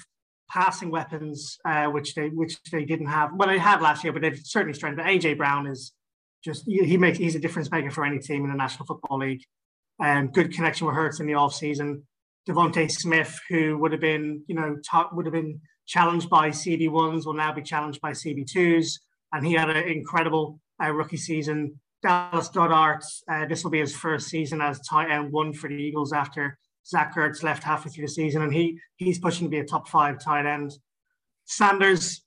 passing 0.49 0.91
weapons, 0.91 1.57
uh, 1.65 1.85
which 1.87 2.15
they 2.15 2.29
which 2.29 2.61
they 2.71 2.85
didn't 2.85 3.07
have. 3.07 3.31
Well, 3.35 3.47
they 3.47 3.57
had 3.57 3.81
last 3.81 4.03
year, 4.03 4.13
but 4.13 4.21
they've 4.21 4.39
certainly 4.43 4.73
strengthened. 4.73 5.07
AJ 5.07 5.37
Brown 5.37 5.67
is 5.67 5.93
just 6.43 6.63
he 6.67 6.97
makes 6.97 7.17
he's 7.17 7.35
a 7.35 7.39
difference 7.39 7.71
maker 7.71 7.91
for 7.91 8.05
any 8.05 8.19
team 8.19 8.43
in 8.43 8.51
the 8.51 8.57
National 8.57 8.85
Football 8.85 9.19
League. 9.19 9.43
Um, 9.99 10.27
good 10.27 10.53
connection 10.53 10.87
with 10.87 10.95
Hurts 10.95 11.19
in 11.19 11.27
the 11.27 11.35
off 11.35 11.55
season. 11.55 12.03
DeVonta 12.47 12.91
Smith, 12.91 13.39
who 13.49 13.77
would 13.79 13.91
have 13.91 14.01
been 14.01 14.43
you 14.47 14.55
know 14.55 14.77
top, 14.87 15.13
would 15.13 15.25
have 15.25 15.33
been 15.33 15.61
challenged 15.85 16.29
by 16.29 16.49
CB 16.49 16.89
ones, 16.89 17.25
will 17.25 17.33
now 17.33 17.53
be 17.53 17.61
challenged 17.61 18.01
by 18.01 18.11
CB 18.11 18.49
twos, 18.49 18.99
and 19.33 19.45
he 19.45 19.53
had 19.53 19.69
an 19.69 19.87
incredible 19.87 20.59
uh, 20.83 20.91
rookie 20.91 21.17
season. 21.17 21.79
Dallas 22.01 22.49
Goedert, 22.49 23.03
uh, 23.29 23.45
this 23.45 23.63
will 23.63 23.71
be 23.71 23.79
his 23.79 23.95
first 23.95 24.27
season 24.27 24.61
as 24.61 24.79
tight 24.81 25.09
end 25.09 25.31
one 25.31 25.53
for 25.53 25.69
the 25.69 25.75
Eagles 25.75 26.13
after 26.13 26.57
Zach 26.85 27.15
Ertz 27.15 27.41
left 27.41 27.63
halfway 27.63 27.91
through 27.91 28.05
the 28.05 28.11
season, 28.11 28.41
and 28.43 28.53
he 28.53 28.79
he's 28.97 29.19
pushing 29.19 29.47
to 29.47 29.49
be 29.49 29.59
a 29.59 29.65
top 29.65 29.87
five 29.87 30.19
tight 30.19 30.45
end. 30.45 30.73
Sanders 31.45 32.23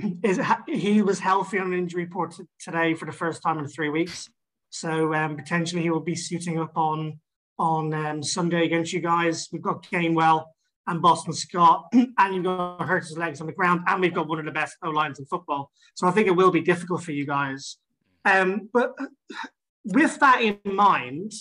is 0.22 0.40
he 0.66 1.02
was 1.02 1.18
healthy 1.18 1.58
on 1.58 1.72
an 1.72 1.78
injury 1.78 2.04
report 2.04 2.34
today 2.58 2.94
for 2.94 3.04
the 3.04 3.12
first 3.12 3.42
time 3.42 3.58
in 3.58 3.66
three 3.66 3.90
weeks, 3.90 4.28
so 4.70 5.12
um, 5.14 5.36
potentially 5.36 5.82
he 5.82 5.90
will 5.90 6.00
be 6.00 6.14
suiting 6.14 6.58
up 6.58 6.76
on 6.76 7.20
on 7.58 7.92
um, 7.92 8.22
Sunday 8.22 8.64
against 8.64 8.92
you 8.92 9.00
guys. 9.00 9.48
We've 9.52 9.60
got 9.60 9.82
Gainwell 9.84 10.46
and 10.88 11.02
Boston 11.02 11.32
Scott, 11.32 11.86
and 11.92 12.34
you've 12.34 12.44
got 12.44 12.82
Hurts' 12.82 13.16
legs 13.16 13.40
on 13.40 13.46
the 13.46 13.52
ground, 13.52 13.82
and 13.86 14.00
we've 14.00 14.14
got 14.14 14.26
one 14.26 14.38
of 14.38 14.46
the 14.46 14.50
best 14.50 14.76
O 14.82 14.90
lines 14.90 15.18
in 15.18 15.26
football. 15.26 15.70
So 15.94 16.08
I 16.08 16.10
think 16.10 16.26
it 16.26 16.36
will 16.36 16.50
be 16.50 16.62
difficult 16.62 17.02
for 17.02 17.12
you 17.12 17.26
guys. 17.26 17.76
Um, 18.24 18.68
but 18.72 18.94
with 19.84 20.18
that 20.18 20.40
in 20.42 20.58
mind, 20.64 21.32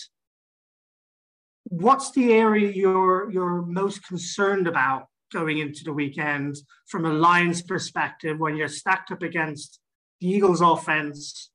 what's 1.64 2.12
the 2.12 2.34
area 2.34 2.72
you're 2.72 3.32
you're 3.32 3.62
most 3.64 4.06
concerned 4.06 4.68
about 4.68 5.08
going 5.34 5.58
into 5.58 5.84
the 5.84 5.94
weekend 5.94 6.56
from 6.88 7.06
a 7.06 7.12
Lions 7.12 7.62
perspective 7.62 8.40
when 8.40 8.56
you're 8.56 8.70
stacked 8.70 9.12
up 9.12 9.22
against 9.22 9.80
the 10.22 10.28
Eagles 10.28 10.62
offense, 10.62 11.52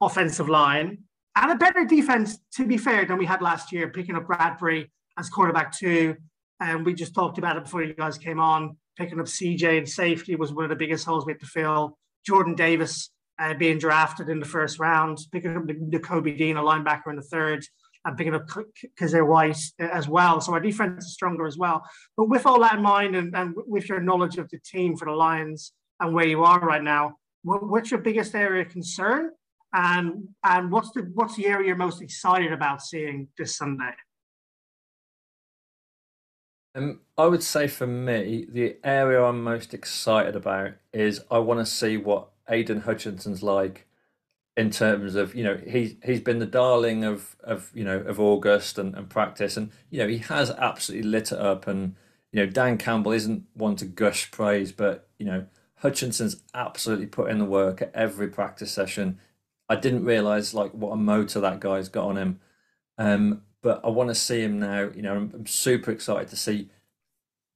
offensive 0.00 0.48
line, 0.48 0.98
and 1.36 1.52
a 1.52 1.54
better 1.54 1.84
defense, 1.84 2.38
to 2.54 2.66
be 2.66 2.76
fair, 2.76 3.04
than 3.04 3.18
we 3.18 3.26
had 3.26 3.42
last 3.42 3.72
year, 3.72 3.90
picking 3.90 4.16
up 4.16 4.26
Bradberry 4.26 4.90
as 5.18 5.28
quarterback 5.28 5.72
two. 5.76 6.16
And 6.60 6.84
we 6.84 6.94
just 6.94 7.14
talked 7.14 7.38
about 7.38 7.56
it 7.56 7.64
before 7.64 7.82
you 7.82 7.94
guys 7.94 8.18
came 8.18 8.38
on. 8.38 8.76
Picking 8.96 9.18
up 9.18 9.26
CJ 9.26 9.78
and 9.78 9.88
safety 9.88 10.36
was 10.36 10.52
one 10.52 10.64
of 10.64 10.70
the 10.70 10.76
biggest 10.76 11.06
holes 11.06 11.24
we 11.24 11.32
had 11.32 11.40
to 11.40 11.46
fill. 11.46 11.96
Jordan 12.26 12.54
Davis 12.54 13.10
uh, 13.38 13.54
being 13.54 13.78
drafted 13.78 14.28
in 14.28 14.40
the 14.40 14.46
first 14.46 14.78
round, 14.78 15.18
picking 15.32 15.56
up 15.56 15.66
the, 15.66 15.98
Kobe 15.98 16.36
Dean, 16.36 16.58
a 16.58 16.62
linebacker 16.62 17.08
in 17.08 17.16
the 17.16 17.22
third 17.22 17.64
and 18.04 18.16
picking 18.16 18.34
up 18.34 18.48
they're 18.98 19.24
white 19.24 19.58
as 19.78 20.08
well. 20.08 20.40
So 20.40 20.52
our 20.52 20.60
defense 20.60 21.04
is 21.04 21.12
stronger 21.12 21.46
as 21.46 21.58
well. 21.58 21.82
But 22.16 22.28
with 22.28 22.46
all 22.46 22.60
that 22.60 22.74
in 22.74 22.82
mind, 22.82 23.16
and, 23.16 23.34
and 23.36 23.54
with 23.66 23.88
your 23.88 24.00
knowledge 24.00 24.38
of 24.38 24.48
the 24.50 24.58
team 24.58 24.96
for 24.96 25.04
the 25.04 25.12
Lions 25.12 25.72
and 25.98 26.14
where 26.14 26.26
you 26.26 26.44
are 26.44 26.60
right 26.60 26.82
now, 26.82 27.16
what's 27.42 27.90
your 27.90 28.00
biggest 28.00 28.34
area 28.34 28.62
of 28.62 28.70
concern? 28.70 29.30
And 29.72 30.28
and 30.42 30.72
what's 30.72 30.90
the 30.92 31.08
what's 31.14 31.36
the 31.36 31.46
area 31.46 31.68
you're 31.68 31.76
most 31.76 32.02
excited 32.02 32.52
about 32.52 32.82
seeing 32.82 33.28
this 33.38 33.56
Sunday? 33.56 33.92
Um, 36.74 37.00
I 37.18 37.26
would 37.26 37.42
say 37.42 37.66
for 37.66 37.86
me, 37.86 38.46
the 38.48 38.76
area 38.84 39.22
I'm 39.22 39.42
most 39.42 39.74
excited 39.74 40.36
about 40.36 40.72
is 40.92 41.22
I 41.30 41.38
want 41.38 41.60
to 41.60 41.66
see 41.66 41.96
what 41.96 42.30
Aidan 42.48 42.82
Hutchinson's 42.82 43.42
like 43.42 43.86
in 44.56 44.70
terms 44.70 45.14
of 45.14 45.34
you 45.34 45.42
know 45.44 45.56
he's 45.66 45.94
he's 46.04 46.20
been 46.20 46.38
the 46.38 46.46
darling 46.46 47.04
of 47.04 47.36
of 47.42 47.70
you 47.74 47.84
know 47.84 47.98
of 47.98 48.20
August 48.20 48.78
and, 48.78 48.94
and 48.94 49.08
practice. 49.08 49.56
And 49.56 49.70
you 49.90 49.98
know 49.98 50.08
he 50.08 50.18
has 50.18 50.50
absolutely 50.50 51.08
lit 51.08 51.32
it 51.32 51.38
up. 51.38 51.66
And 51.66 51.96
you 52.32 52.40
know 52.40 52.50
Dan 52.50 52.78
Campbell 52.78 53.12
isn't 53.12 53.44
one 53.54 53.76
to 53.76 53.84
gush 53.84 54.30
praise 54.30 54.70
but 54.72 55.08
you 55.18 55.26
know 55.26 55.46
Hutchinson's 55.76 56.42
absolutely 56.54 57.06
put 57.06 57.30
in 57.30 57.38
the 57.38 57.44
work 57.44 57.82
at 57.82 57.94
every 57.94 58.28
practice 58.28 58.70
session. 58.70 59.18
I 59.68 59.76
didn't 59.76 60.04
realize 60.04 60.52
like 60.54 60.72
what 60.72 60.92
a 60.92 60.96
motor 60.96 61.40
that 61.40 61.60
guy's 61.60 61.88
got 61.88 62.06
on 62.06 62.16
him, 62.18 62.40
um, 62.98 63.42
but 63.62 63.80
I 63.84 63.88
want 63.88 64.08
to 64.08 64.14
see 64.14 64.40
him 64.40 64.58
now. 64.58 64.90
You 64.94 65.02
know 65.02 65.14
I'm, 65.14 65.32
I'm 65.34 65.46
super 65.46 65.90
excited 65.90 66.28
to 66.28 66.36
see 66.36 66.70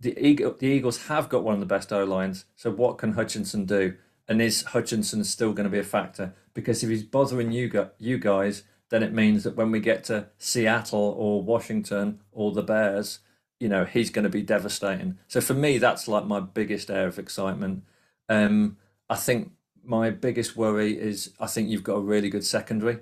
the 0.04 0.16
Eagle, 0.24 0.54
the 0.58 0.66
Eagles 0.66 1.06
have 1.06 1.28
got 1.28 1.44
one 1.44 1.54
of 1.54 1.60
the 1.60 1.66
best 1.66 1.92
O 1.92 2.04
lines. 2.04 2.44
So 2.54 2.70
what 2.70 2.98
can 2.98 3.12
Hutchinson 3.12 3.64
do? 3.64 3.94
And 4.28 4.40
is 4.40 4.62
Hutchinson 4.62 5.24
still 5.24 5.52
going 5.52 5.64
to 5.64 5.70
be 5.70 5.78
a 5.78 5.84
factor? 5.84 6.34
Because 6.52 6.82
if 6.82 6.90
he's 6.90 7.02
bothering 7.02 7.52
you, 7.52 7.90
you 7.98 8.18
guys, 8.18 8.64
then 8.90 9.02
it 9.02 9.12
means 9.12 9.44
that 9.44 9.56
when 9.56 9.70
we 9.70 9.80
get 9.80 10.04
to 10.04 10.28
Seattle 10.38 11.14
or 11.18 11.42
Washington 11.42 12.20
or 12.32 12.52
the 12.52 12.62
Bears, 12.62 13.20
you 13.58 13.68
know, 13.68 13.84
he's 13.84 14.10
going 14.10 14.24
to 14.24 14.30
be 14.30 14.42
devastating. 14.42 15.18
So 15.26 15.40
for 15.40 15.54
me, 15.54 15.78
that's 15.78 16.06
like 16.06 16.26
my 16.26 16.40
biggest 16.40 16.90
area 16.90 17.08
of 17.08 17.18
excitement. 17.18 17.84
Um, 18.28 18.76
I 19.08 19.16
think 19.16 19.52
my 19.82 20.10
biggest 20.10 20.56
worry 20.56 20.98
is 20.98 21.32
I 21.40 21.46
think 21.46 21.68
you've 21.68 21.82
got 21.82 21.96
a 21.96 22.00
really 22.00 22.28
good 22.28 22.44
secondary. 22.44 22.98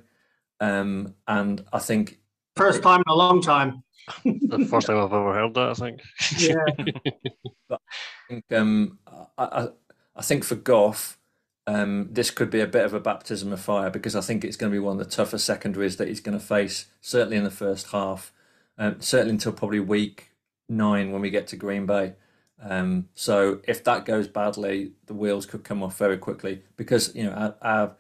Um, 0.61 1.15
and 1.27 1.65
I 1.73 1.81
think 1.81 2.21
first 2.57 2.83
time 2.83 3.03
in 3.07 3.11
a 3.13 3.15
long 3.15 3.43
time. 3.43 3.83
the 4.25 4.67
first 4.69 4.87
time 4.87 4.99
I've 4.99 5.13
ever 5.13 5.33
heard 5.33 5.55
that, 5.55 5.71
I 5.71 5.75
think. 5.75 6.01
Yeah. 6.39 6.65
but 7.69 7.81
I 7.81 8.29
think 8.29 8.45
um, 8.53 8.99
I, 9.39 9.45
I, 9.45 9.69
I 10.17 10.23
think 10.23 10.45
for 10.45 10.57
Goff, 10.57 11.19
um, 11.67 12.09
this 12.11 12.31
could 12.31 12.51
be 12.51 12.61
a 12.61 12.67
bit 12.67 12.85
of 12.85 12.95
a 12.95 13.01
baptism 13.01 13.53
of 13.53 13.61
fire 13.61 13.91
because 13.91 14.17
I 14.17 14.21
think 14.21 14.45
it's 14.45 14.57
going 14.57 14.73
to 14.73 14.75
be 14.75 14.81
one 14.81 14.99
of 15.01 15.05
the 15.05 15.11
tougher 15.11 15.39
secondaries 15.39 15.97
that 15.97 16.09
he's 16.09 16.21
going 16.21 16.39
to 16.39 16.45
face, 16.45 16.87
certainly 17.01 17.37
in 17.37 17.45
the 17.45 17.51
first 17.51 17.89
half, 17.93 18.33
um, 18.79 19.01
certainly 19.01 19.35
until 19.35 19.53
probably 19.53 19.81
week 19.81 20.33
nine 20.69 21.13
when 21.13 21.23
we 21.23 21.31
get 21.31 21.47
to 21.49 21.57
Green 21.57 21.87
Bay. 21.87 22.15
Um, 22.61 23.09
so 23.15 23.61
if 23.67 23.83
that 23.85 24.05
goes 24.05 24.29
badly, 24.29 24.93
the 25.07 25.15
wheels 25.15 25.47
could 25.47 25.65
come 25.65 25.83
off 25.83 25.99
very 25.99 26.17
quickly 26.17 26.63
because 26.77 27.15
you 27.15 27.25
know 27.25 27.33
our 27.33 27.55
our, 27.63 27.97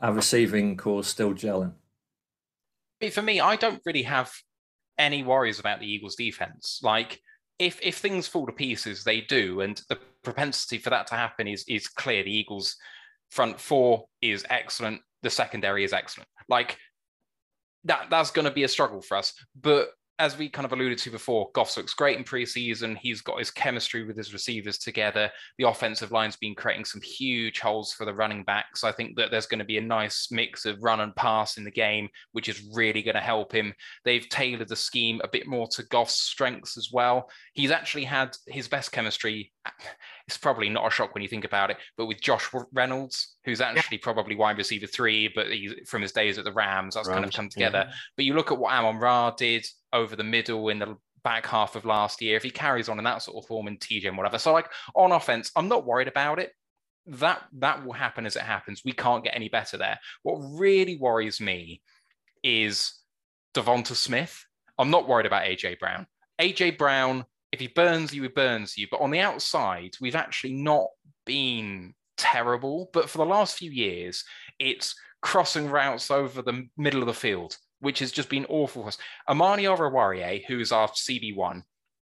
our 0.00 0.12
receiving 0.12 0.76
corps 0.76 1.00
is 1.00 1.06
still 1.06 1.34
gelling. 1.34 1.72
For 3.10 3.22
me, 3.22 3.40
I 3.40 3.56
don't 3.56 3.82
really 3.84 4.02
have 4.02 4.32
any 4.98 5.22
worries 5.22 5.58
about 5.58 5.80
the 5.80 5.90
Eagles' 5.90 6.16
defense. 6.16 6.80
Like 6.82 7.20
if 7.58 7.78
if 7.82 7.98
things 7.98 8.28
fall 8.28 8.46
to 8.46 8.52
pieces, 8.52 9.04
they 9.04 9.20
do, 9.20 9.60
and 9.60 9.80
the 9.88 9.98
propensity 10.22 10.78
for 10.78 10.90
that 10.90 11.06
to 11.08 11.14
happen 11.14 11.46
is 11.46 11.64
is 11.68 11.88
clear. 11.88 12.22
The 12.22 12.36
Eagles' 12.36 12.76
front 13.30 13.60
four 13.60 14.06
is 14.22 14.44
excellent. 14.50 15.00
The 15.22 15.30
secondary 15.30 15.84
is 15.84 15.92
excellent. 15.92 16.28
Like 16.48 16.78
that 17.84 18.08
that's 18.10 18.30
going 18.30 18.44
to 18.46 18.50
be 18.50 18.64
a 18.64 18.68
struggle 18.68 19.00
for 19.00 19.16
us. 19.16 19.32
But 19.60 19.88
as 20.18 20.38
we 20.38 20.48
kind 20.48 20.64
of 20.64 20.72
alluded 20.72 20.98
to 20.98 21.10
before, 21.10 21.50
Goff 21.52 21.76
looks 21.76 21.94
great 21.94 22.16
in 22.16 22.24
preseason. 22.24 22.96
He's 22.96 23.20
got 23.20 23.38
his 23.38 23.50
chemistry 23.50 24.04
with 24.04 24.16
his 24.16 24.32
receivers 24.32 24.78
together. 24.78 25.30
The 25.58 25.68
offensive 25.68 26.10
line's 26.10 26.36
been 26.36 26.54
creating 26.54 26.86
some 26.86 27.02
huge 27.02 27.60
holes 27.60 27.92
for 27.92 28.04
the 28.06 28.14
running 28.14 28.42
backs. 28.42 28.82
I 28.82 28.92
think 28.92 29.16
that 29.16 29.30
there's 29.30 29.46
going 29.46 29.58
to 29.58 29.64
be 29.64 29.78
a 29.78 29.82
nice 29.82 30.28
mix 30.30 30.64
of 30.64 30.82
run 30.82 31.00
and 31.00 31.14
pass 31.16 31.58
in 31.58 31.64
the 31.64 31.70
game, 31.70 32.08
which 32.32 32.48
is 32.48 32.70
really 32.72 33.02
going 33.02 33.14
to 33.14 33.20
help 33.20 33.52
him. 33.52 33.74
They've 34.04 34.28
tailored 34.28 34.68
the 34.68 34.76
scheme 34.76 35.20
a 35.22 35.28
bit 35.28 35.46
more 35.46 35.68
to 35.68 35.82
Goff's 35.84 36.14
strengths 36.14 36.76
as 36.76 36.90
well. 36.92 37.28
He's 37.52 37.70
actually 37.70 38.04
had 38.04 38.36
his 38.46 38.68
best 38.68 38.92
chemistry. 38.92 39.52
It's 40.26 40.38
probably 40.38 40.68
not 40.68 40.86
a 40.86 40.90
shock 40.90 41.14
when 41.14 41.22
you 41.22 41.28
think 41.28 41.44
about 41.44 41.70
it, 41.70 41.76
but 41.96 42.06
with 42.06 42.20
Josh 42.20 42.48
Reynolds, 42.72 43.36
who's 43.44 43.60
actually 43.60 43.98
yeah. 43.98 44.02
probably 44.02 44.34
wide 44.34 44.58
receiver 44.58 44.86
three, 44.86 45.30
but 45.34 45.46
he, 45.46 45.74
from 45.86 46.02
his 46.02 46.12
days 46.12 46.38
at 46.38 46.44
the 46.44 46.52
Rams, 46.52 46.94
that's 46.94 47.08
Rams, 47.08 47.16
kind 47.16 47.24
of 47.24 47.32
come 47.32 47.48
together. 47.48 47.84
Yeah. 47.86 47.94
But 48.16 48.24
you 48.24 48.34
look 48.34 48.50
at 48.50 48.58
what 48.58 48.72
Amon 48.72 48.98
Ra 48.98 49.30
did 49.30 49.66
over 49.92 50.16
the 50.16 50.24
middle 50.24 50.68
in 50.68 50.78
the 50.78 50.96
back 51.26 51.46
half 51.46 51.74
of 51.74 51.84
last 51.84 52.22
year, 52.22 52.36
if 52.36 52.44
he 52.44 52.50
carries 52.50 52.88
on 52.88 52.98
in 52.98 53.04
that 53.04 53.20
sort 53.22 53.42
of 53.42 53.48
form 53.48 53.66
in 53.66 53.76
TJ 53.78 54.06
and 54.06 54.16
whatever. 54.16 54.38
So 54.38 54.52
like 54.52 54.70
on 54.94 55.10
offense, 55.10 55.50
I'm 55.56 55.68
not 55.68 55.84
worried 55.84 56.08
about 56.08 56.38
it. 56.38 56.52
That 57.06 57.42
that 57.58 57.84
will 57.84 57.92
happen 57.92 58.26
as 58.26 58.36
it 58.36 58.42
happens. 58.42 58.82
We 58.84 58.92
can't 58.92 59.24
get 59.24 59.34
any 59.34 59.48
better 59.48 59.76
there. 59.76 59.98
What 60.22 60.36
really 60.36 60.96
worries 60.98 61.40
me 61.40 61.82
is 62.44 62.92
Devonta 63.54 63.94
Smith. 63.94 64.44
I'm 64.78 64.90
not 64.90 65.08
worried 65.08 65.26
about 65.26 65.44
AJ 65.44 65.80
Brown. 65.80 66.06
AJ 66.40 66.78
Brown, 66.78 67.24
if 67.56 67.60
he 67.60 67.68
burns 67.68 68.14
you, 68.14 68.22
he 68.22 68.28
burns 68.28 68.76
you. 68.76 68.86
But 68.90 69.00
on 69.00 69.10
the 69.10 69.20
outside, 69.20 69.94
we've 70.00 70.16
actually 70.16 70.54
not 70.54 70.86
been 71.24 71.94
terrible. 72.16 72.90
But 72.92 73.10
for 73.10 73.18
the 73.18 73.26
last 73.26 73.56
few 73.56 73.70
years, 73.70 74.24
it's 74.58 74.94
crossing 75.22 75.68
routes 75.68 76.10
over 76.10 76.42
the 76.42 76.68
middle 76.76 77.00
of 77.00 77.06
the 77.06 77.14
field 77.14 77.56
which 77.80 77.98
has 77.98 78.12
just 78.12 78.28
been 78.28 78.46
awful 78.46 78.82
for 78.82 78.88
us. 78.88 78.98
Amani 79.28 79.64
Oruwariye, 79.64 80.44
who's 80.46 80.72
our 80.72 80.88
CB1, 80.88 81.62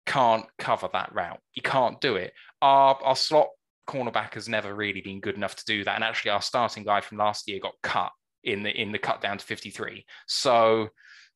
can't 0.07 0.47
cover 0.59 0.88
that 0.93 1.14
route. 1.14 1.41
He 1.51 1.61
can't 1.61 2.01
do 2.01 2.16
it. 2.16 2.32
Our, 2.62 2.99
our 3.03 3.16
slot 3.16 3.49
cornerback 3.88 4.34
has 4.34 4.49
never 4.49 4.74
really 4.74 5.01
been 5.01 5.20
good 5.20 5.36
enough 5.36 5.57
to 5.57 5.64
do 5.64 5.84
that. 5.84 5.95
And 5.95 6.05
actually, 6.05 6.32
our 6.32 6.43
starting 6.43 6.84
guy 6.84 7.01
from 7.01 7.18
last 7.18 7.49
year 7.49 7.61
got 7.61 7.74
cut 7.82 8.12
in 8.43 8.62
the 8.62 8.70
in 8.70 8.91
the 8.91 8.99
cut 8.99 9.20
down 9.20 9.38
to 9.38 9.45
53. 9.45 10.05
So 10.26 10.88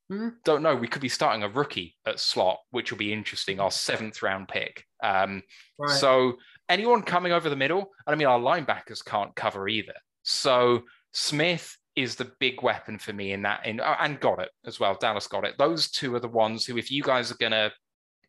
hmm, 0.08 0.28
don't 0.44 0.62
know. 0.62 0.74
We 0.74 0.88
could 0.88 1.02
be 1.02 1.08
starting 1.08 1.42
a 1.42 1.48
rookie 1.48 1.96
at 2.06 2.20
slot, 2.20 2.58
which 2.70 2.90
will 2.90 2.98
be 2.98 3.12
interesting. 3.12 3.60
Our 3.60 3.70
seventh 3.70 4.22
round 4.22 4.48
pick. 4.48 4.84
Um, 5.02 5.42
right. 5.78 5.90
So 5.90 6.34
anyone 6.68 7.02
coming 7.02 7.32
over 7.32 7.48
the 7.48 7.56
middle, 7.56 7.90
I 8.06 8.14
mean, 8.14 8.26
our 8.26 8.38
linebackers 8.38 9.04
can't 9.04 9.34
cover 9.34 9.68
either. 9.68 9.94
So 10.22 10.82
Smith 11.12 11.76
is 11.96 12.16
the 12.16 12.32
big 12.40 12.62
weapon 12.62 12.98
for 12.98 13.12
me 13.12 13.32
in 13.32 13.42
that 13.42 13.64
in 13.64 13.80
uh, 13.80 13.96
and 14.00 14.20
Goedert 14.20 14.48
as 14.66 14.80
well. 14.80 14.96
Dallas 15.00 15.28
Goedert. 15.28 15.56
Those 15.58 15.90
two 15.90 16.14
are 16.14 16.20
the 16.20 16.28
ones 16.28 16.66
who, 16.66 16.76
if 16.76 16.90
you 16.90 17.02
guys 17.02 17.30
are 17.30 17.36
gonna 17.36 17.70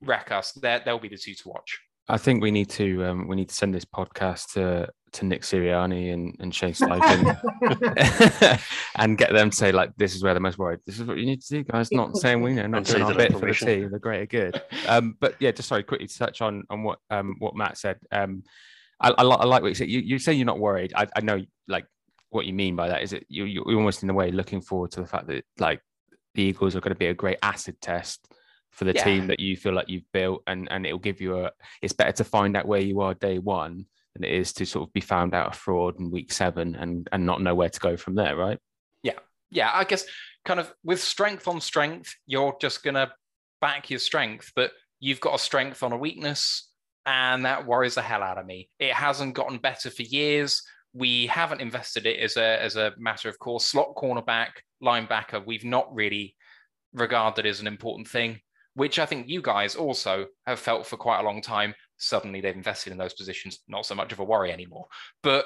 wreck 0.02 0.32
us, 0.32 0.52
they'll 0.52 1.00
be 1.00 1.10
the 1.10 1.18
two 1.18 1.34
to 1.34 1.50
watch. 1.50 1.80
I 2.08 2.18
think 2.18 2.44
we 2.44 2.52
need 2.52 2.70
to 2.72 3.04
um, 3.06 3.28
we 3.28 3.36
need 3.36 3.50
to 3.50 3.56
send 3.56 3.74
this 3.74 3.86
podcast 3.86 4.54
to 4.54 4.90
to 5.16 5.26
Nick 5.26 5.42
Sirianni 5.42 6.14
and, 6.14 6.36
and 6.40 6.54
Shane 6.54 6.74
Steichen 6.74 8.62
and 8.96 9.18
get 9.18 9.34
them 9.34 9.50
to 9.50 9.56
say 9.56 9.72
like 9.72 9.96
this 9.96 10.16
is 10.16 10.24
where 10.24 10.34
they're 10.34 10.42
most 10.42 10.58
worried. 10.58 10.80
This 10.86 11.00
is 11.00 11.06
what 11.06 11.18
you 11.18 11.26
need 11.26 11.42
to 11.42 11.50
do, 11.50 11.64
guys. 11.64 11.92
Not 11.92 12.16
saying 12.18 12.42
we 12.42 12.54
know 12.54 12.68
not 12.68 12.86
doing 12.86 13.04
our 13.04 13.14
bit 13.14 13.34
for 13.34 13.48
the 13.48 13.54
team, 13.54 13.92
the 13.92 14.00
greater 14.00 14.26
good. 14.26 14.62
Um, 14.88 15.18
but 15.20 15.36
yeah, 15.40 15.52
just 15.52 15.68
sorry, 15.68 15.84
quickly 15.84 16.06
to 16.06 16.18
touch 16.18 16.42
on 16.42 16.64
on 16.70 16.84
what 16.84 17.00
um, 17.10 17.38
what 17.40 17.56
Matt 17.56 17.78
said. 17.78 17.98
Um, 18.12 18.44
I, 19.00 19.10
I, 19.10 19.24
I, 19.24 19.46
like 19.46 19.64
what 19.64 19.70
you 19.70 19.74
said. 19.74 19.90
You, 19.90 20.00
you 20.00 20.20
say 20.20 20.34
you're 20.34 20.46
not 20.46 20.60
worried. 20.60 20.94
I, 20.96 21.08
I 21.16 21.22
know 21.22 21.44
like 21.68 21.88
what 22.30 22.46
you 22.46 22.54
mean 22.54 22.76
by 22.76 22.90
that 22.90 23.02
is 23.02 23.14
it 23.14 23.26
you, 23.30 23.46
you're 23.46 23.66
almost 23.66 24.04
in 24.04 24.10
a 24.10 24.14
way 24.14 24.32
looking 24.32 24.62
forward 24.62 24.92
to 24.92 25.02
the 25.02 25.08
fact 25.08 25.28
that 25.28 25.44
like 25.58 25.82
the 26.36 26.44
Eagles 26.44 26.76
are 26.76 26.82
going 26.82 26.94
to 26.94 27.00
be 27.00 27.08
a 27.08 27.14
great 27.14 27.40
acid 27.42 27.82
test 27.82 28.28
for 28.72 28.86
the 28.86 28.94
yeah. 28.94 29.04
team 29.04 29.28
that 29.28 29.40
you 29.40 29.56
feel 29.56 29.74
like 29.74 29.90
you've 29.90 30.12
built 30.12 30.44
and 30.46 30.68
and 30.70 30.86
it'll 30.86 31.00
give 31.00 31.22
you 31.22 31.46
a 31.46 31.52
it's 31.82 31.94
better 31.94 32.12
to 32.12 32.24
find 32.24 32.56
out 32.56 32.68
where 32.68 32.82
you 32.82 33.00
are 33.02 33.14
day 33.14 33.40
one 33.40 33.86
than 34.16 34.24
it 34.24 34.34
is 34.34 34.54
to 34.54 34.66
sort 34.66 34.88
of 34.88 34.94
be 34.94 35.02
found 35.02 35.34
out 35.34 35.54
a 35.54 35.58
fraud 35.58 36.00
in 36.00 36.12
week 36.12 36.32
seven 36.32 36.76
and 36.76 37.08
and 37.12 37.26
not 37.26 37.42
know 37.42 37.56
where 37.56 37.70
to 37.70 37.80
go 37.80 37.96
from 37.98 38.16
there 38.16 38.36
right 38.36 38.60
yeah 39.04 39.20
yeah 39.52 39.72
i 39.74 39.84
guess 39.84 40.06
kind 40.46 40.60
of 40.60 40.74
with 40.84 41.02
strength 41.02 41.48
on 41.48 41.62
strength 41.62 42.16
you're 42.26 42.56
just 42.60 42.84
gonna 42.84 43.12
back 43.62 43.90
your 43.90 44.00
strength 44.00 44.52
but 44.56 44.72
you've 45.00 45.20
got 45.20 45.36
a 45.36 45.40
strength 45.40 45.84
on 45.84 45.92
a 45.92 45.98
weakness 45.98 46.72
and 47.06 47.46
that 47.46 47.66
worries 47.66 47.96
the 47.96 48.02
hell 48.02 48.24
out 48.24 48.38
of 48.38 48.46
me 48.46 48.70
it 48.80 48.94
hasn't 48.94 49.36
gotten 49.36 49.58
better 49.58 49.90
for 49.90 50.04
years 50.04 50.64
we 50.96 51.28
haven't 51.28 51.60
invested 51.60 52.06
it 52.06 52.20
as 52.20 52.38
a 52.38 52.64
as 52.64 52.78
a 52.78 52.94
matter 52.98 53.28
of 53.28 53.38
course. 53.38 53.66
Slot 53.66 53.94
cornerback, 53.96 54.52
linebacker, 54.82 55.46
we've 55.46 55.66
not 55.66 55.94
really 55.94 56.36
regarded 56.94 57.46
as 57.46 57.60
an 57.60 57.68
important 57.68 58.08
thing, 58.08 58.40
which 58.76 58.98
I 58.98 59.06
think 59.06 59.28
you 59.28 59.42
guys 59.42 59.76
also 59.76 60.28
have 60.48 60.60
felt 60.60 60.88
for 60.88 60.96
quite 60.96 61.20
a 61.20 61.24
long 61.24 61.42
time. 61.42 61.76
Suddenly 61.98 62.42
they've 62.42 62.56
invested 62.56 62.92
in 62.92 62.98
those 62.98 63.14
positions, 63.14 63.60
not 63.68 63.86
so 63.86 63.96
much 63.96 64.12
of 64.12 64.20
a 64.20 64.24
worry 64.24 64.52
anymore. 64.52 64.88
But 65.24 65.46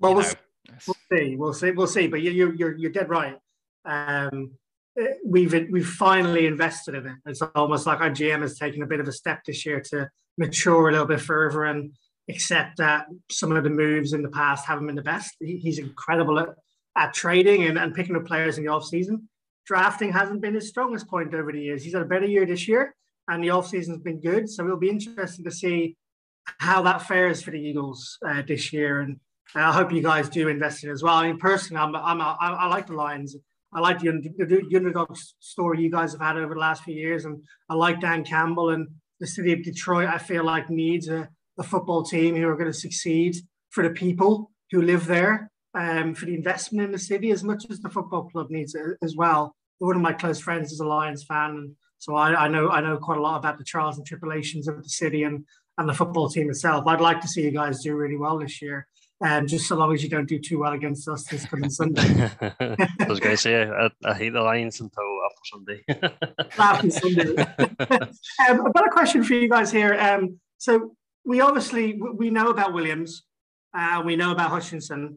well, 0.00 0.14
we'll, 0.14 0.24
we'll, 0.86 0.96
see, 1.12 1.36
we'll 1.36 1.52
see, 1.52 1.70
we'll 1.70 1.86
see. 1.86 2.06
But 2.06 2.22
you, 2.22 2.30
you, 2.30 2.52
you're 2.52 2.76
you're 2.76 2.90
dead 2.90 3.08
right. 3.08 3.38
Um, 3.84 4.52
eh, 4.98 5.14
we've 5.24 5.52
we've 5.70 5.88
finally 5.88 6.46
invested 6.46 6.94
in 6.94 7.06
it. 7.06 7.16
It's 7.26 7.42
almost 7.54 7.86
like 7.86 8.00
our 8.00 8.10
GM 8.10 8.42
has 8.42 8.58
taken 8.58 8.82
a 8.82 8.86
bit 8.86 9.00
of 9.00 9.08
a 9.08 9.12
step 9.12 9.44
this 9.44 9.64
year 9.64 9.80
to 9.90 10.10
mature 10.36 10.88
a 10.88 10.92
little 10.92 11.06
bit 11.06 11.20
further 11.20 11.64
and 11.64 11.92
accept 12.28 12.78
that 12.78 13.06
some 13.30 13.52
of 13.52 13.64
the 13.64 13.70
moves 13.70 14.12
in 14.12 14.22
the 14.22 14.30
past 14.30 14.66
haven't 14.66 14.86
been 14.86 14.96
the 14.96 15.02
best. 15.02 15.36
He's 15.40 15.78
incredible 15.78 16.38
at, 16.38 16.48
at 16.96 17.14
trading 17.14 17.64
and, 17.64 17.78
and 17.78 17.94
picking 17.94 18.16
up 18.16 18.26
players 18.26 18.58
in 18.58 18.64
the 18.64 18.70
off 18.70 18.84
season. 18.84 19.28
Drafting 19.66 20.12
hasn't 20.12 20.40
been 20.40 20.54
his 20.54 20.68
strongest 20.68 21.06
point 21.08 21.34
over 21.34 21.52
the 21.52 21.60
years. 21.60 21.84
He's 21.84 21.94
had 21.94 22.02
a 22.02 22.06
better 22.06 22.26
year 22.26 22.46
this 22.46 22.68
year, 22.68 22.94
and 23.28 23.42
the 23.42 23.48
offseason's 23.48 24.02
been 24.02 24.20
good. 24.20 24.48
So 24.48 24.64
it'll 24.64 24.76
be 24.76 24.90
interesting 24.90 25.44
to 25.44 25.50
see 25.50 25.96
how 26.58 26.82
that 26.82 27.02
fares 27.02 27.42
for 27.42 27.50
the 27.50 27.60
Eagles 27.60 28.18
uh, 28.26 28.42
this 28.46 28.72
year. 28.72 29.00
And 29.00 29.18
I 29.54 29.72
hope 29.72 29.92
you 29.92 30.02
guys 30.02 30.28
do 30.28 30.48
invest 30.48 30.84
in 30.84 30.90
as 30.90 31.02
well. 31.02 31.14
I 31.14 31.26
mean, 31.28 31.38
personally, 31.38 31.82
I'm, 31.82 31.94
I'm, 31.96 32.20
I, 32.20 32.36
I 32.40 32.66
like 32.66 32.86
the 32.86 32.94
Lions. 32.94 33.36
I 33.72 33.80
like 33.80 33.98
the, 34.00 34.12
the 34.38 34.76
underdog 34.76 35.16
story 35.40 35.82
you 35.82 35.90
guys 35.90 36.12
have 36.12 36.20
had 36.20 36.36
over 36.36 36.54
the 36.54 36.60
last 36.60 36.84
few 36.84 36.94
years, 36.94 37.24
and 37.24 37.42
I 37.68 37.74
like 37.74 38.00
Dan 38.00 38.24
Campbell 38.24 38.70
and 38.70 38.86
the 39.20 39.26
city 39.26 39.52
of 39.52 39.64
Detroit. 39.64 40.08
I 40.08 40.18
feel 40.18 40.44
like 40.44 40.70
needs 40.70 41.08
a 41.08 41.28
a 41.58 41.62
football 41.62 42.02
team 42.02 42.34
who 42.36 42.48
are 42.48 42.56
going 42.56 42.72
to 42.72 42.78
succeed 42.78 43.36
for 43.70 43.82
the 43.82 43.94
people 43.94 44.50
who 44.70 44.82
live 44.82 45.06
there, 45.06 45.50
um, 45.74 46.14
for 46.14 46.26
the 46.26 46.34
investment 46.34 46.86
in 46.86 46.92
the 46.92 46.98
city 46.98 47.30
as 47.30 47.44
much 47.44 47.64
as 47.70 47.80
the 47.80 47.88
football 47.88 48.28
club 48.28 48.50
needs 48.50 48.74
it 48.74 48.96
as 49.02 49.14
well. 49.16 49.54
One 49.78 49.96
of 49.96 50.02
my 50.02 50.12
close 50.12 50.40
friends 50.40 50.72
is 50.72 50.80
a 50.80 50.86
Lions 50.86 51.24
fan, 51.24 51.50
and 51.50 51.76
so 52.04 52.16
I, 52.16 52.44
I 52.44 52.48
know 52.48 52.68
I 52.68 52.82
know 52.82 52.98
quite 52.98 53.16
a 53.16 53.22
lot 53.22 53.38
about 53.38 53.56
the 53.56 53.64
trials 53.64 53.96
and 53.96 54.06
tribulations 54.06 54.68
of 54.68 54.82
the 54.82 54.88
city 54.90 55.22
and 55.22 55.46
and 55.78 55.88
the 55.88 55.94
football 55.94 56.28
team 56.28 56.50
itself. 56.50 56.86
I'd 56.86 57.00
like 57.00 57.22
to 57.22 57.28
see 57.28 57.40
you 57.42 57.50
guys 57.50 57.82
do 57.82 57.96
really 57.96 58.18
well 58.18 58.38
this 58.38 58.60
year. 58.60 58.86
Um, 59.24 59.46
just 59.46 59.66
so 59.66 59.76
long 59.76 59.94
as 59.94 60.02
you 60.02 60.10
don't 60.10 60.28
do 60.28 60.38
too 60.38 60.58
well 60.58 60.74
against 60.74 61.08
us 61.08 61.24
this 61.24 61.46
coming 61.46 61.70
Sunday. 61.70 62.30
I 62.42 63.06
was 63.08 63.20
going 63.20 63.34
to 63.34 63.38
say, 63.38 63.64
I, 63.64 63.88
I, 64.04 64.12
hate 64.12 64.34
the 64.34 64.42
Lions 64.42 64.80
until 64.80 65.04
after 65.24 65.44
Sunday. 65.52 65.84
after 66.58 66.90
Sunday. 66.90 67.36
um, 68.50 68.66
I've 68.66 68.74
got 68.74 68.86
a 68.86 68.90
question 68.90 69.24
for 69.24 69.32
you 69.32 69.48
guys 69.48 69.72
here. 69.72 69.94
Um, 69.94 70.40
so 70.58 70.94
we 71.24 71.40
obviously 71.40 71.98
we 72.16 72.28
know 72.28 72.48
about 72.48 72.74
Williams, 72.74 73.22
uh, 73.72 74.02
we 74.04 74.16
know 74.16 74.32
about 74.32 74.50
Hutchinson, 74.50 75.16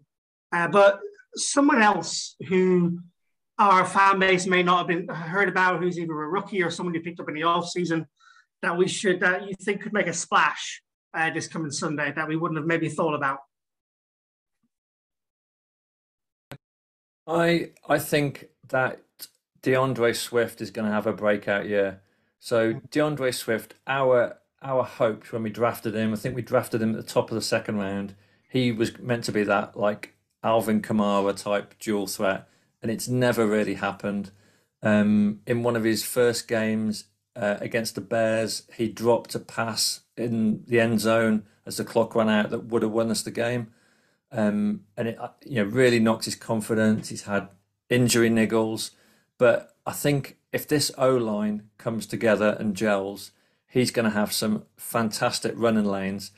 uh, 0.54 0.70
but 0.70 1.02
someone 1.36 1.82
else 1.82 2.38
who 2.48 3.00
our 3.60 3.86
fan 3.86 4.20
base 4.20 4.46
may 4.46 4.64
not 4.64 4.78
have 4.80 4.88
been 4.88 5.08
heard 5.08 5.50
about, 5.50 5.82
who's 5.82 5.98
either 5.98 6.14
a 6.14 6.28
rookie 6.28 6.62
or 6.62 6.70
someone 6.70 6.94
you 6.94 7.02
picked 7.02 7.20
up 7.20 7.30
in 7.30 7.36
the 7.36 7.44
off 7.44 7.70
season, 7.70 8.06
that 8.62 8.78
we 8.78 8.88
should 8.88 9.20
that 9.20 9.48
you 9.48 9.54
think 9.62 9.82
could 9.82 9.94
make 9.94 10.08
a 10.08 10.14
splash 10.14 10.82
uh, 11.14 11.30
this 11.32 11.48
coming 11.48 11.72
Sunday 11.72 12.12
that 12.16 12.28
we 12.28 12.36
wouldn't 12.36 12.58
have 12.58 12.68
maybe 12.68 12.90
thought 12.90 13.14
about. 13.14 13.40
I 17.26 17.72
I 17.88 18.00
think 18.00 18.48
that 18.70 19.02
DeAndre 19.62 20.16
Swift 20.16 20.62
is 20.62 20.72
going 20.72 20.88
to 20.88 20.94
have 20.94 21.08
a 21.08 21.14
breakout 21.14 21.68
year. 21.68 22.02
So 22.40 22.76
DeAndre 22.76 23.34
Swift, 23.34 23.74
our 23.86 24.38
our 24.62 24.84
hopes 24.84 25.32
when 25.32 25.44
we 25.44 25.50
drafted 25.50 25.96
him. 25.96 26.14
I 26.14 26.16
think 26.16 26.36
we 26.36 26.42
drafted 26.42 26.82
him 26.82 26.92
at 26.92 26.98
the 26.98 27.14
top 27.14 27.30
of 27.32 27.36
the 27.36 27.42
second 27.42 27.78
round. 27.78 28.16
he 28.50 28.72
was 28.72 28.98
meant 29.00 29.24
to 29.26 29.32
be 29.32 29.44
that 29.44 29.76
like 29.78 30.16
Alvin 30.44 30.82
Kamara 30.82 31.36
type 31.36 31.76
dual 31.80 32.08
threat, 32.08 32.48
and 32.82 32.92
it's 32.92 33.08
never 33.08 33.46
really 33.46 33.76
happened. 33.76 34.32
Um, 34.82 35.42
in 35.48 35.64
one 35.64 35.76
of 35.76 35.84
his 35.84 36.04
first 36.04 36.48
games 36.48 37.06
uh, 37.36 37.58
against 37.60 37.96
the 37.96 38.02
Bears, 38.02 38.64
he 38.76 38.88
dropped 38.88 39.36
a 39.36 39.40
pass 39.40 40.02
in 40.16 40.64
the 40.66 40.80
end 40.80 41.00
zone 41.00 41.44
as 41.66 41.78
the 41.78 41.84
clock 41.84 42.16
ran 42.16 42.30
out 42.30 42.50
that 42.50 42.66
would 42.66 42.82
have 42.82 42.92
won 42.92 43.12
us 43.12 43.24
the 43.24 43.32
game. 43.32 43.72
Um, 44.32 44.82
and 44.96 45.10
it 45.10 45.20
uh, 45.20 45.30
you 45.46 45.64
know 45.64 45.70
really 45.70 46.00
knocked 46.00 46.26
his 46.26 46.36
confidence. 46.36 47.10
He's 47.10 47.24
had 47.24 47.50
injury 47.90 48.30
niggles, 48.30 48.92
but 49.38 49.76
I 49.86 49.94
think 49.94 50.38
if 50.52 50.68
this 50.68 50.92
O 50.98 51.16
line 51.16 51.70
comes 51.78 52.06
together 52.06 52.58
and 52.60 52.76
gels, 52.76 53.32
he's 53.68 53.92
going 53.92 54.06
to 54.06 54.18
have 54.18 54.34
some 54.34 54.66
fantastic 54.76 55.54
running 55.56 55.86
lanes, 55.86 56.32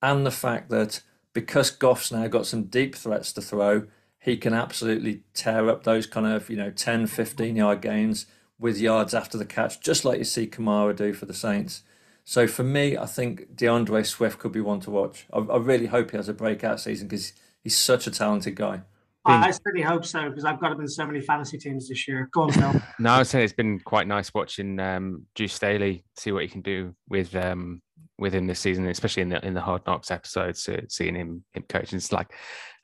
and 0.00 0.24
the 0.24 0.30
fact 0.30 0.68
that 0.70 1.00
because 1.32 1.70
Goff's 1.70 2.12
now 2.12 2.28
got 2.28 2.46
some 2.46 2.64
deep 2.64 2.94
threats 2.94 3.32
to 3.32 3.42
throw, 3.42 3.86
he 4.22 4.36
can 4.36 4.54
absolutely 4.54 5.22
tear 5.34 5.68
up 5.68 5.82
those 5.82 6.06
kind 6.06 6.26
of 6.26 6.48
you 6.48 6.56
know 6.56 6.70
10, 6.70 7.08
15 7.08 7.56
yard 7.56 7.80
gains 7.82 8.26
with 8.58 8.78
yards 8.78 9.12
after 9.12 9.36
the 9.36 9.44
catch, 9.44 9.80
just 9.80 10.04
like 10.04 10.18
you 10.18 10.24
see 10.24 10.46
Kamara 10.46 10.94
do 10.94 11.12
for 11.12 11.26
the 11.26 11.34
Saints. 11.34 11.82
So 12.24 12.46
for 12.46 12.62
me, 12.62 12.96
I 12.96 13.06
think 13.06 13.56
DeAndre 13.56 14.06
Swift 14.06 14.38
could 14.38 14.52
be 14.52 14.60
one 14.60 14.78
to 14.80 14.90
watch. 14.90 15.26
I, 15.32 15.38
I 15.38 15.56
really 15.56 15.86
hope 15.86 16.12
he 16.12 16.16
has 16.16 16.28
a 16.28 16.32
breakout 16.32 16.78
season 16.78 17.08
because 17.08 17.32
he's 17.64 17.76
such 17.76 18.06
a 18.06 18.12
talented 18.12 18.54
guy. 18.54 18.82
I 19.24 19.52
certainly 19.52 19.82
hope 19.82 20.04
so 20.04 20.28
because 20.28 20.44
I've 20.44 20.60
got 20.60 20.72
him 20.72 20.80
in 20.80 20.88
so 20.88 21.06
many 21.06 21.20
fantasy 21.20 21.56
teams 21.56 21.88
this 21.88 22.08
year. 22.08 22.28
Go 22.32 22.42
on, 22.42 22.52
Phil. 22.52 22.82
no, 22.98 23.10
I 23.10 23.18
was 23.20 23.30
saying 23.30 23.44
it's 23.44 23.52
been 23.52 23.78
quite 23.78 24.08
nice 24.08 24.34
watching 24.34 24.80
um, 24.80 25.26
Deuce 25.34 25.54
Staley 25.54 26.04
see 26.16 26.32
what 26.32 26.42
he 26.42 26.48
can 26.48 26.60
do 26.60 26.94
with 27.08 27.34
um, 27.36 27.82
with 28.22 28.34
him 28.34 28.46
this 28.46 28.60
season, 28.60 28.86
especially 28.86 29.22
in 29.22 29.28
the 29.28 29.44
in 29.44 29.54
the 29.54 29.60
Hard 29.60 29.82
Knocks 29.86 30.10
episodes. 30.10 30.62
So 30.62 30.80
seeing 30.88 31.14
him 31.14 31.44
him 31.52 31.64
coaching, 31.68 31.96
it's 31.96 32.12
like 32.12 32.32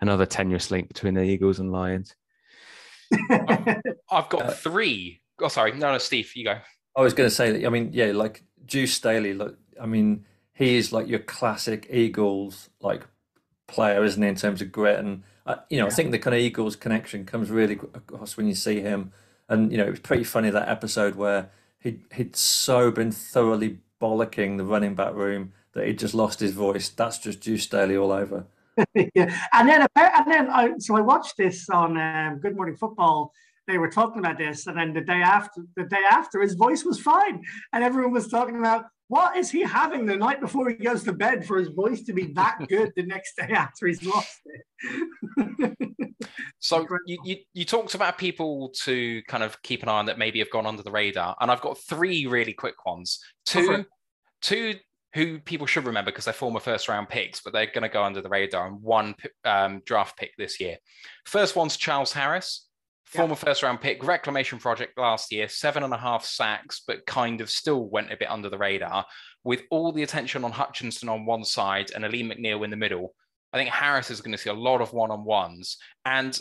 another 0.00 0.26
tenuous 0.26 0.70
link 0.70 0.88
between 0.88 1.14
the 1.14 1.22
Eagles 1.22 1.58
and 1.58 1.72
Lions. 1.72 2.14
I've 3.30 4.28
got 4.28 4.56
three. 4.58 5.22
Oh, 5.40 5.48
sorry, 5.48 5.72
no, 5.72 5.92
no, 5.92 5.98
Steve, 5.98 6.32
you 6.34 6.44
go. 6.44 6.58
I 6.96 7.00
was 7.00 7.14
going 7.14 7.28
to 7.28 7.34
say 7.34 7.52
that. 7.52 7.66
I 7.66 7.70
mean, 7.70 7.90
yeah, 7.92 8.06
like 8.06 8.42
Deuce 8.66 8.92
Staley. 8.92 9.32
Look, 9.32 9.56
I 9.80 9.86
mean, 9.86 10.26
he 10.52 10.76
is 10.76 10.92
like 10.92 11.08
your 11.08 11.20
classic 11.20 11.86
Eagles 11.90 12.68
like 12.80 13.06
player, 13.68 14.02
isn't 14.04 14.22
he? 14.22 14.28
In 14.28 14.34
terms 14.34 14.60
of 14.60 14.72
grit 14.72 14.98
and 14.98 15.22
uh, 15.46 15.56
you 15.70 15.78
know, 15.78 15.84
yeah. 15.84 15.92
I 15.92 15.94
think 15.94 16.10
the 16.10 16.18
kind 16.18 16.34
of 16.34 16.40
Eagles 16.40 16.76
connection 16.76 17.24
comes 17.24 17.50
really 17.50 17.74
across 17.94 18.36
when 18.36 18.46
you 18.46 18.54
see 18.54 18.80
him. 18.80 19.12
And 19.48 19.72
you 19.72 19.78
know, 19.78 19.84
it 19.84 19.90
was 19.90 20.00
pretty 20.00 20.24
funny 20.24 20.50
that 20.50 20.68
episode 20.68 21.14
where 21.14 21.50
he 21.80 22.00
he'd 22.14 22.36
so 22.36 22.90
been 22.90 23.12
thoroughly 23.12 23.78
bollocking 24.00 24.56
the 24.56 24.64
running 24.64 24.94
back 24.94 25.14
room 25.14 25.52
that 25.72 25.86
he 25.86 25.92
just 25.92 26.14
lost 26.14 26.40
his 26.40 26.52
voice. 26.52 26.88
That's 26.88 27.18
just 27.18 27.40
Deuce 27.40 27.64
Staley 27.64 27.96
all 27.96 28.12
over. 28.12 28.46
yeah, 28.94 29.34
and 29.52 29.68
then 29.68 29.86
and 29.96 30.32
then 30.32 30.50
I 30.50 30.72
so 30.78 30.96
I 30.96 31.00
watched 31.00 31.36
this 31.36 31.68
on 31.68 31.96
um, 31.96 32.38
Good 32.38 32.54
Morning 32.54 32.76
Football 32.76 33.32
they 33.68 33.78
were 33.78 33.90
talking 33.90 34.18
about 34.18 34.38
this, 34.38 34.66
and 34.66 34.76
then 34.78 34.94
the 34.94 35.02
day 35.02 35.20
after, 35.22 35.62
the 35.76 35.84
day 35.84 36.02
after, 36.10 36.40
his 36.40 36.54
voice 36.54 36.84
was 36.84 36.98
fine, 36.98 37.44
and 37.72 37.84
everyone 37.84 38.12
was 38.12 38.26
talking 38.26 38.56
about 38.56 38.86
what 39.08 39.36
is 39.36 39.50
he 39.50 39.62
having 39.62 40.06
the 40.06 40.16
night 40.16 40.40
before 40.40 40.68
he 40.68 40.76
goes 40.76 41.02
to 41.04 41.12
bed 41.12 41.46
for 41.46 41.58
his 41.58 41.68
voice 41.68 42.02
to 42.02 42.12
be 42.12 42.26
that 42.34 42.58
good 42.68 42.92
the 42.94 43.02
next 43.02 43.36
day 43.36 43.52
after 43.52 43.86
he's 43.86 44.04
lost 44.04 44.40
it. 44.44 45.76
so 46.58 46.86
you, 47.06 47.18
you, 47.24 47.36
you 47.54 47.64
talked 47.64 47.94
about 47.94 48.18
people 48.18 48.70
to 48.84 49.22
kind 49.22 49.42
of 49.42 49.60
keep 49.62 49.82
an 49.82 49.88
eye 49.88 49.98
on 49.98 50.06
that 50.06 50.18
maybe 50.18 50.38
have 50.38 50.50
gone 50.50 50.66
under 50.66 50.82
the 50.82 50.90
radar, 50.90 51.36
and 51.40 51.50
I've 51.50 51.62
got 51.62 51.78
three 51.78 52.26
really 52.26 52.52
quick 52.52 52.84
ones. 52.86 53.18
Two, 53.46 53.84
two 54.42 54.76
who 55.14 55.40
people 55.40 55.66
should 55.66 55.86
remember 55.86 56.10
because 56.10 56.26
they're 56.26 56.34
former 56.34 56.60
first 56.60 56.86
round 56.88 57.08
picks, 57.08 57.40
but 57.40 57.52
they're 57.52 57.66
going 57.66 57.82
to 57.82 57.88
go 57.88 58.04
under 58.04 58.20
the 58.20 58.28
radar, 58.28 58.66
and 58.66 58.82
one 58.82 59.14
um, 59.44 59.82
draft 59.86 60.18
pick 60.18 60.32
this 60.36 60.60
year. 60.60 60.76
First 61.24 61.56
one's 61.56 61.76
Charles 61.76 62.12
Harris 62.12 62.67
former 63.08 63.34
first 63.34 63.62
round 63.62 63.80
pick, 63.80 64.04
reclamation 64.04 64.58
project 64.58 64.98
last 64.98 65.32
year, 65.32 65.48
seven 65.48 65.82
and 65.82 65.94
a 65.94 65.98
half 65.98 66.24
sacks, 66.24 66.82
but 66.86 67.06
kind 67.06 67.40
of 67.40 67.50
still 67.50 67.88
went 67.88 68.12
a 68.12 68.16
bit 68.16 68.30
under 68.30 68.50
the 68.50 68.58
radar. 68.58 69.06
With 69.44 69.62
all 69.70 69.92
the 69.92 70.02
attention 70.02 70.44
on 70.44 70.52
Hutchinson 70.52 71.08
on 71.08 71.24
one 71.24 71.44
side 71.44 71.90
and 71.94 72.04
Alim 72.04 72.30
McNeill 72.30 72.64
in 72.64 72.70
the 72.70 72.76
middle, 72.76 73.14
I 73.52 73.56
think 73.56 73.70
Harris 73.70 74.10
is 74.10 74.20
going 74.20 74.32
to 74.32 74.38
see 74.38 74.50
a 74.50 74.54
lot 74.54 74.82
of 74.82 74.92
one 74.92 75.10
on 75.10 75.24
ones. 75.24 75.78
And 76.04 76.38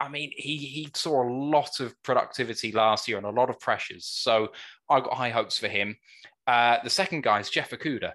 I 0.00 0.08
mean, 0.08 0.32
he 0.34 0.56
he 0.56 0.88
saw 0.94 1.22
a 1.22 1.30
lot 1.30 1.80
of 1.80 1.94
productivity 2.02 2.72
last 2.72 3.06
year 3.06 3.16
and 3.16 3.26
a 3.26 3.30
lot 3.30 3.50
of 3.50 3.60
pressures. 3.60 4.06
So 4.06 4.48
I've 4.90 5.04
got 5.04 5.14
high 5.14 5.30
hopes 5.30 5.58
for 5.58 5.68
him. 5.68 5.96
Uh, 6.46 6.78
the 6.82 6.90
second 6.90 7.22
guy 7.22 7.40
is 7.40 7.50
Jeff 7.50 7.70
Okudah. 7.70 8.12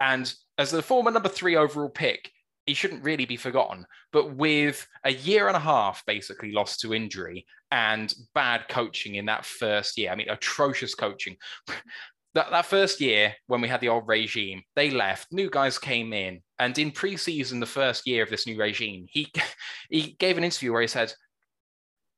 And 0.00 0.32
as 0.58 0.70
the 0.70 0.82
former 0.82 1.10
number 1.10 1.28
three 1.28 1.56
overall 1.56 1.88
pick, 1.88 2.30
he 2.66 2.74
shouldn't 2.74 3.04
really 3.04 3.24
be 3.24 3.36
forgotten. 3.36 3.86
But 4.12 4.34
with 4.34 4.86
a 5.04 5.12
year 5.12 5.48
and 5.48 5.56
a 5.56 5.60
half 5.60 6.04
basically 6.04 6.52
lost 6.52 6.80
to 6.80 6.94
injury 6.94 7.46
and 7.70 8.12
bad 8.34 8.68
coaching 8.68 9.14
in 9.14 9.26
that 9.26 9.46
first 9.46 9.96
year, 9.96 10.10
I 10.10 10.16
mean, 10.16 10.28
atrocious 10.28 10.94
coaching. 10.94 11.36
that, 12.34 12.50
that 12.50 12.66
first 12.66 13.00
year 13.00 13.34
when 13.46 13.60
we 13.60 13.68
had 13.68 13.80
the 13.80 13.88
old 13.88 14.08
regime, 14.08 14.62
they 14.74 14.90
left, 14.90 15.32
new 15.32 15.48
guys 15.48 15.78
came 15.78 16.12
in. 16.12 16.42
And 16.58 16.76
in 16.76 16.90
preseason, 16.90 17.60
the 17.60 17.66
first 17.66 18.06
year 18.06 18.22
of 18.22 18.30
this 18.30 18.46
new 18.46 18.58
regime, 18.58 19.06
he, 19.08 19.32
he 19.90 20.16
gave 20.18 20.36
an 20.36 20.44
interview 20.44 20.72
where 20.72 20.82
he 20.82 20.88
said, 20.88 21.12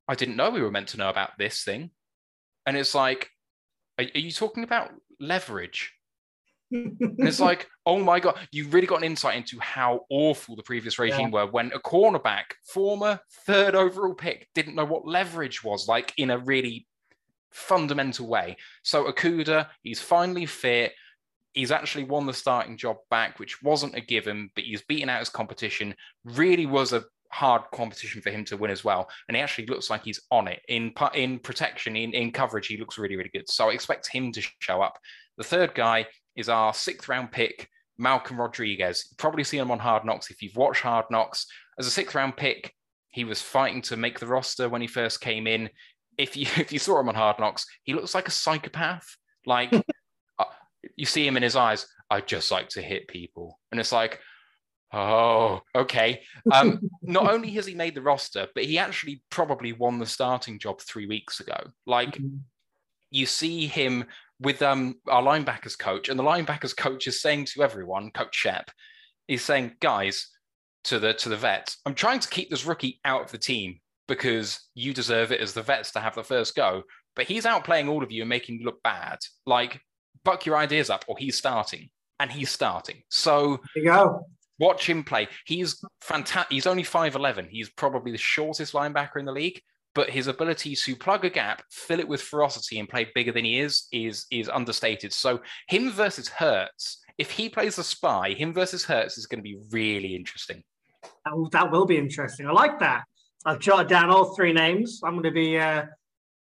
I 0.08 0.14
didn't 0.14 0.36
know 0.36 0.50
we 0.50 0.62
were 0.62 0.70
meant 0.70 0.88
to 0.88 0.96
know 0.96 1.10
about 1.10 1.32
this 1.38 1.62
thing. 1.62 1.90
And 2.64 2.76
it's 2.76 2.94
like, 2.94 3.28
are, 3.98 4.06
are 4.14 4.18
you 4.18 4.32
talking 4.32 4.64
about 4.64 4.90
leverage? 5.20 5.92
It's 6.70 7.40
like, 7.40 7.68
oh 7.86 7.98
my 7.98 8.20
god, 8.20 8.38
you 8.52 8.68
really 8.68 8.86
got 8.86 8.98
an 8.98 9.04
insight 9.04 9.36
into 9.36 9.58
how 9.60 10.00
awful 10.10 10.56
the 10.56 10.62
previous 10.62 10.98
regime 10.98 11.30
yeah. 11.32 11.44
were 11.44 11.50
when 11.50 11.72
a 11.72 11.78
cornerback, 11.78 12.44
former 12.64 13.20
third 13.46 13.74
overall 13.74 14.14
pick, 14.14 14.48
didn't 14.54 14.74
know 14.74 14.84
what 14.84 15.06
leverage 15.06 15.64
was 15.64 15.88
like 15.88 16.12
in 16.16 16.30
a 16.30 16.38
really 16.38 16.86
fundamental 17.50 18.26
way. 18.26 18.56
So 18.82 19.10
Okudah, 19.10 19.68
he's 19.82 20.00
finally 20.00 20.46
fit. 20.46 20.92
He's 21.54 21.70
actually 21.70 22.04
won 22.04 22.26
the 22.26 22.34
starting 22.34 22.76
job 22.76 22.98
back, 23.10 23.38
which 23.38 23.62
wasn't 23.62 23.96
a 23.96 24.00
given, 24.00 24.50
but 24.54 24.64
he's 24.64 24.82
beaten 24.82 25.08
out 25.08 25.20
his 25.20 25.28
competition. 25.28 25.94
Really 26.24 26.66
was 26.66 26.92
a 26.92 27.04
hard 27.30 27.62
competition 27.74 28.22
for 28.22 28.30
him 28.30 28.44
to 28.44 28.56
win 28.56 28.70
as 28.70 28.84
well. 28.84 29.08
And 29.26 29.36
he 29.36 29.42
actually 29.42 29.66
looks 29.66 29.90
like 29.90 30.04
he's 30.04 30.20
on 30.30 30.48
it 30.48 30.60
in 30.68 30.92
in 31.14 31.38
protection, 31.38 31.96
in, 31.96 32.12
in 32.12 32.30
coverage. 32.32 32.66
He 32.66 32.76
looks 32.76 32.98
really, 32.98 33.16
really 33.16 33.30
good. 33.32 33.48
So 33.48 33.70
I 33.70 33.72
expect 33.72 34.12
him 34.12 34.32
to 34.32 34.42
show 34.60 34.82
up. 34.82 34.98
The 35.36 35.44
third 35.44 35.74
guy 35.74 36.06
is 36.38 36.48
our 36.48 36.72
sixth 36.72 37.08
round 37.08 37.32
pick, 37.32 37.68
Malcolm 37.98 38.40
Rodriguez. 38.40 39.06
You've 39.10 39.18
probably 39.18 39.44
seen 39.44 39.60
him 39.60 39.70
on 39.70 39.80
Hard 39.80 40.04
Knocks 40.04 40.30
if 40.30 40.40
you've 40.40 40.56
watched 40.56 40.82
Hard 40.82 41.06
Knocks. 41.10 41.46
As 41.78 41.86
a 41.86 41.90
sixth 41.90 42.14
round 42.14 42.36
pick, 42.36 42.72
he 43.10 43.24
was 43.24 43.42
fighting 43.42 43.82
to 43.82 43.96
make 43.96 44.20
the 44.20 44.26
roster 44.26 44.68
when 44.68 44.80
he 44.80 44.86
first 44.86 45.20
came 45.20 45.46
in. 45.46 45.68
If 46.16 46.36
you 46.36 46.46
if 46.56 46.72
you 46.72 46.78
saw 46.78 47.00
him 47.00 47.08
on 47.08 47.16
Hard 47.16 47.38
Knocks, 47.38 47.66
he 47.82 47.92
looks 47.92 48.14
like 48.14 48.28
a 48.28 48.32
psychopath. 48.32 49.16
Like 49.44 49.72
uh, 50.38 50.44
you 50.96 51.04
see 51.04 51.26
him 51.26 51.36
in 51.36 51.42
his 51.42 51.56
eyes. 51.56 51.86
I 52.08 52.20
just 52.22 52.50
like 52.50 52.68
to 52.70 52.80
hit 52.80 53.08
people, 53.08 53.58
and 53.70 53.80
it's 53.80 53.92
like, 53.92 54.20
oh, 54.92 55.60
okay. 55.74 56.22
Um, 56.50 56.80
not 57.02 57.30
only 57.30 57.50
has 57.50 57.66
he 57.66 57.74
made 57.74 57.94
the 57.94 58.00
roster, 58.00 58.46
but 58.54 58.64
he 58.64 58.78
actually 58.78 59.22
probably 59.28 59.72
won 59.72 59.98
the 59.98 60.06
starting 60.06 60.58
job 60.58 60.80
three 60.80 61.06
weeks 61.06 61.40
ago. 61.40 61.58
Like 61.86 62.12
mm-hmm. 62.12 62.36
you 63.10 63.26
see 63.26 63.66
him 63.66 64.06
with 64.40 64.62
um, 64.62 64.96
our 65.08 65.22
linebackers 65.22 65.78
coach, 65.78 66.08
and 66.08 66.18
the 66.18 66.24
linebackers 66.24 66.76
coach 66.76 67.06
is 67.06 67.20
saying 67.20 67.46
to 67.46 67.62
everyone, 67.62 68.10
Coach 68.10 68.34
Shep, 68.34 68.70
he's 69.26 69.44
saying, 69.44 69.72
guys, 69.80 70.28
to 70.84 70.98
the 70.98 71.12
to 71.14 71.28
the 71.28 71.36
vets, 71.36 71.78
I'm 71.84 71.94
trying 71.94 72.20
to 72.20 72.28
keep 72.28 72.50
this 72.50 72.64
rookie 72.64 73.00
out 73.04 73.22
of 73.22 73.30
the 73.30 73.38
team 73.38 73.80
because 74.06 74.68
you 74.74 74.94
deserve 74.94 75.32
it 75.32 75.40
as 75.40 75.52
the 75.52 75.62
vets 75.62 75.92
to 75.92 76.00
have 76.00 76.14
the 76.14 76.24
first 76.24 76.54
go. 76.56 76.82
But 77.14 77.26
he's 77.26 77.44
outplaying 77.44 77.88
all 77.88 78.02
of 78.02 78.12
you 78.12 78.22
and 78.22 78.28
making 78.28 78.58
you 78.58 78.64
look 78.64 78.82
bad. 78.82 79.18
Like, 79.44 79.80
buck 80.24 80.46
your 80.46 80.56
ideas 80.56 80.88
up, 80.88 81.04
or 81.08 81.16
he's 81.18 81.36
starting, 81.36 81.90
and 82.20 82.30
he's 82.30 82.50
starting. 82.50 83.02
So 83.08 83.60
there 83.74 83.84
you 83.84 83.90
go. 83.90 84.26
Watch 84.60 84.88
him 84.88 85.04
play. 85.04 85.28
He's 85.46 85.82
fantastic. 86.00 86.52
He's 86.52 86.66
only 86.66 86.82
5'11. 86.82 87.48
He's 87.48 87.70
probably 87.70 88.10
the 88.10 88.18
shortest 88.18 88.72
linebacker 88.72 89.18
in 89.18 89.24
the 89.24 89.32
league, 89.32 89.60
but 89.98 90.10
his 90.10 90.28
ability 90.28 90.76
to 90.76 90.94
plug 90.94 91.24
a 91.24 91.28
gap, 91.28 91.60
fill 91.72 91.98
it 91.98 92.06
with 92.06 92.22
ferocity, 92.22 92.78
and 92.78 92.88
play 92.88 93.10
bigger 93.16 93.32
than 93.32 93.44
he 93.44 93.58
is 93.58 93.88
is 93.90 94.26
is 94.30 94.48
understated. 94.48 95.12
So 95.12 95.40
him 95.66 95.90
versus 95.90 96.28
Hurts, 96.28 97.00
if 97.18 97.32
he 97.32 97.48
plays 97.48 97.74
the 97.74 97.82
spy, 97.82 98.30
him 98.30 98.52
versus 98.52 98.84
Hurts 98.84 99.18
is 99.18 99.26
going 99.26 99.40
to 99.40 99.42
be 99.42 99.58
really 99.72 100.14
interesting. 100.14 100.62
That 101.50 101.72
will, 101.72 101.84
be 101.84 101.96
interesting. 101.96 102.46
I 102.46 102.52
like 102.52 102.78
that. 102.78 103.06
I've 103.44 103.58
jotted 103.58 103.88
down 103.88 104.08
all 104.08 104.36
three 104.36 104.52
names. 104.52 105.00
I'm 105.02 105.14
going 105.14 105.24
to 105.24 105.32
be 105.32 105.58
uh, 105.58 105.86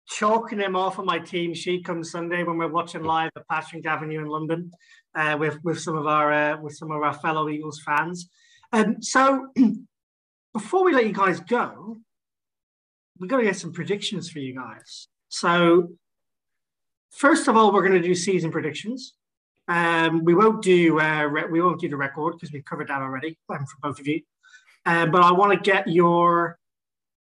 chalking 0.06 0.58
them 0.58 0.76
off 0.76 0.98
on 0.98 1.06
my 1.06 1.18
team 1.18 1.54
sheet 1.54 1.86
come 1.86 2.04
Sunday 2.04 2.42
when 2.42 2.58
we're 2.58 2.68
watching 2.68 3.04
live 3.04 3.30
at 3.36 3.48
Patrick 3.48 3.86
Avenue 3.86 4.20
in 4.20 4.26
London 4.26 4.70
uh, 5.14 5.38
with 5.40 5.56
with 5.64 5.80
some 5.80 5.96
of 5.96 6.06
our 6.06 6.30
uh, 6.30 6.60
with 6.60 6.76
some 6.76 6.90
of 6.90 7.02
our 7.02 7.14
fellow 7.14 7.48
Eagles 7.48 7.80
fans. 7.86 8.28
Um, 8.74 9.00
so 9.00 9.46
before 10.52 10.84
we 10.84 10.92
let 10.92 11.06
you 11.06 11.14
guys 11.14 11.40
go, 11.40 11.96
we've 13.18 13.30
got 13.30 13.38
to 13.38 13.44
get 13.44 13.56
some 13.56 13.72
predictions 13.72 14.30
for 14.30 14.38
you 14.38 14.54
guys. 14.54 15.08
So, 15.28 15.90
first 17.10 17.48
of 17.48 17.56
all, 17.56 17.72
we're 17.72 17.86
going 17.86 18.00
to 18.00 18.06
do 18.06 18.14
season 18.14 18.50
predictions. 18.50 19.14
Um, 19.68 20.24
we 20.24 20.34
won't 20.34 20.62
do 20.62 21.00
uh, 21.00 21.28
we 21.50 21.60
won't 21.60 21.80
do 21.80 21.88
the 21.88 21.96
record 21.96 22.34
because 22.34 22.52
we've 22.52 22.64
covered 22.64 22.88
that 22.88 23.02
already 23.02 23.38
um, 23.48 23.66
for 23.66 23.76
both 23.82 23.98
of 23.98 24.06
you. 24.06 24.22
Um, 24.84 25.10
but 25.10 25.22
I 25.22 25.32
want 25.32 25.52
to 25.52 25.70
get 25.70 25.88
your 25.88 26.58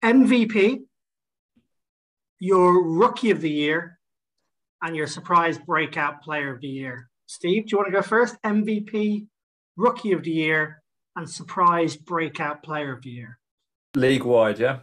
MVP, 0.04 0.82
your 2.38 2.84
Rookie 2.84 3.30
of 3.30 3.40
the 3.40 3.50
Year, 3.50 3.98
and 4.82 4.94
your 4.94 5.06
surprise 5.06 5.58
breakout 5.58 6.22
Player 6.22 6.54
of 6.54 6.60
the 6.60 6.68
Year. 6.68 7.08
Steve, 7.24 7.66
do 7.66 7.72
you 7.72 7.78
want 7.78 7.88
to 7.88 7.92
go 7.92 8.02
first? 8.02 8.36
MVP, 8.42 9.26
Rookie 9.76 10.12
of 10.12 10.22
the 10.22 10.30
Year, 10.30 10.82
and 11.16 11.28
surprise 11.28 11.96
breakout 11.96 12.62
Player 12.62 12.92
of 12.92 13.02
the 13.02 13.10
Year. 13.10 13.38
League 13.94 14.24
wide, 14.24 14.58
yeah. 14.58 14.80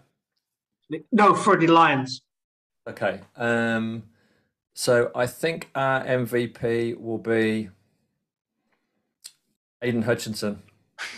No, 1.12 1.34
for 1.34 1.58
the 1.58 1.68
Lions. 1.68 2.22
Okay. 2.88 3.22
Um, 3.36 4.04
so 4.74 5.12
I 5.16 5.28
think 5.28 5.70
our 5.76 6.04
MVP 6.04 7.00
will 7.00 7.18
be 7.18 7.70
Aidan 9.82 10.04
Hutchinson. 10.04 10.64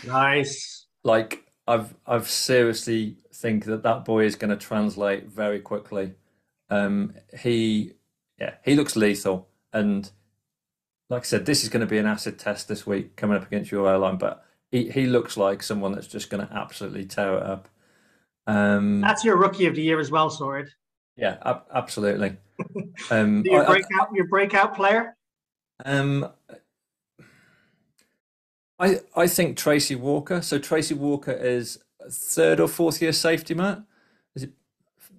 Nice. 0.06 0.86
Like 1.04 1.44
I've 1.66 1.94
I've 2.06 2.28
seriously 2.28 3.16
think 3.32 3.64
that 3.64 3.82
that 3.82 4.04
boy 4.04 4.24
is 4.24 4.36
going 4.36 4.50
to 4.50 4.56
translate 4.56 5.28
very 5.28 5.60
quickly. 5.60 6.14
Um, 6.68 7.14
he 7.38 7.92
yeah 8.38 8.54
he 8.64 8.74
looks 8.74 8.96
lethal, 8.96 9.48
and 9.72 10.10
like 11.08 11.22
I 11.22 11.24
said, 11.24 11.46
this 11.46 11.62
is 11.62 11.68
going 11.68 11.80
to 11.80 11.86
be 11.86 11.98
an 11.98 12.06
acid 12.06 12.38
test 12.38 12.68
this 12.68 12.86
week 12.86 13.16
coming 13.16 13.36
up 13.36 13.46
against 13.46 13.70
your 13.70 13.88
airline, 13.88 14.16
but 14.16 14.44
he, 14.70 14.90
he 14.90 15.06
looks 15.06 15.36
like 15.36 15.62
someone 15.62 15.92
that's 15.92 16.08
just 16.08 16.30
going 16.30 16.46
to 16.46 16.52
absolutely 16.52 17.04
tear 17.04 17.36
it 17.36 17.42
up. 17.44 17.68
Um, 18.46 19.00
That's 19.00 19.24
your 19.24 19.36
Rookie 19.36 19.66
of 19.66 19.74
the 19.74 19.82
Year 19.82 19.98
as 20.00 20.10
well, 20.10 20.30
Sword. 20.30 20.70
yeah, 21.16 21.38
ab- 21.44 21.64
absolutely. 21.74 22.36
Um, 23.10 23.42
Your 23.44 23.60
I- 23.62 23.64
I- 23.64 23.66
breakout, 23.66 24.08
your 24.14 24.26
breakout 24.28 24.74
player. 24.76 25.16
Um, 25.84 26.30
I 28.78 29.00
I 29.14 29.26
think 29.26 29.56
Tracy 29.56 29.94
Walker. 29.94 30.40
So 30.42 30.58
Tracy 30.58 30.94
Walker 30.94 31.32
is 31.32 31.78
third 32.10 32.60
or 32.60 32.68
fourth 32.68 33.00
year 33.02 33.12
safety, 33.12 33.54
Matt. 33.54 33.82
Is 34.34 34.44
it? 34.44 34.52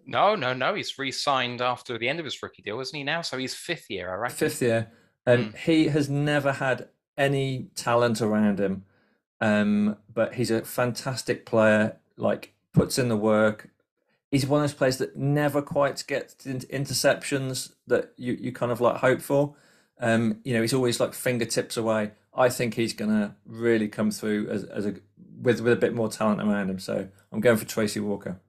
No, 0.05 0.35
no, 0.35 0.53
no. 0.53 0.73
He's 0.75 0.97
re-signed 0.97 1.61
after 1.61 1.97
the 1.97 2.07
end 2.07 2.19
of 2.19 2.25
his 2.25 2.41
rookie 2.41 2.61
deal, 2.61 2.79
isn't 2.79 2.95
he 2.97 3.03
now? 3.03 3.21
So 3.21 3.37
he's 3.37 3.53
fifth 3.53 3.89
year, 3.89 4.09
I 4.11 4.15
reckon. 4.15 4.37
Fifth 4.37 4.61
year. 4.61 4.91
Um, 5.25 5.37
Mm. 5.51 5.55
he 5.57 5.87
has 5.89 6.09
never 6.09 6.53
had 6.53 6.87
any 7.17 7.69
talent 7.75 8.21
around 8.21 8.59
him, 8.59 8.85
um, 9.41 9.97
but 10.13 10.35
he's 10.35 10.51
a 10.51 10.63
fantastic 10.63 11.45
player. 11.45 11.97
Like 12.15 12.53
puts 12.77 12.97
in 12.97 13.09
the 13.09 13.17
work. 13.17 13.69
He's 14.31 14.45
one 14.45 14.63
of 14.63 14.69
those 14.69 14.77
players 14.77 14.97
that 14.97 15.15
never 15.15 15.61
quite 15.61 16.03
gets 16.07 16.45
into 16.45 16.67
interceptions 16.67 17.73
that 17.87 18.13
you, 18.17 18.33
you 18.33 18.51
kind 18.51 18.71
of 18.71 18.81
like 18.81 18.97
hope 18.97 19.21
for. 19.21 19.55
Um, 19.99 20.39
you 20.43 20.53
know, 20.53 20.61
he's 20.61 20.73
always 20.73 20.99
like 20.99 21.13
fingertips 21.13 21.77
away. 21.77 22.11
I 22.33 22.49
think 22.49 22.75
he's 22.75 22.93
gonna 22.93 23.35
really 23.45 23.87
come 23.87 24.11
through 24.11 24.49
as, 24.49 24.63
as 24.65 24.85
a 24.85 24.95
with 25.41 25.61
with 25.61 25.73
a 25.73 25.77
bit 25.77 25.93
more 25.93 26.09
talent 26.09 26.41
around 26.41 26.69
him. 26.69 26.79
So 26.79 27.07
I'm 27.31 27.39
going 27.39 27.57
for 27.57 27.65
Tracy 27.65 27.99
Walker. 27.99 28.39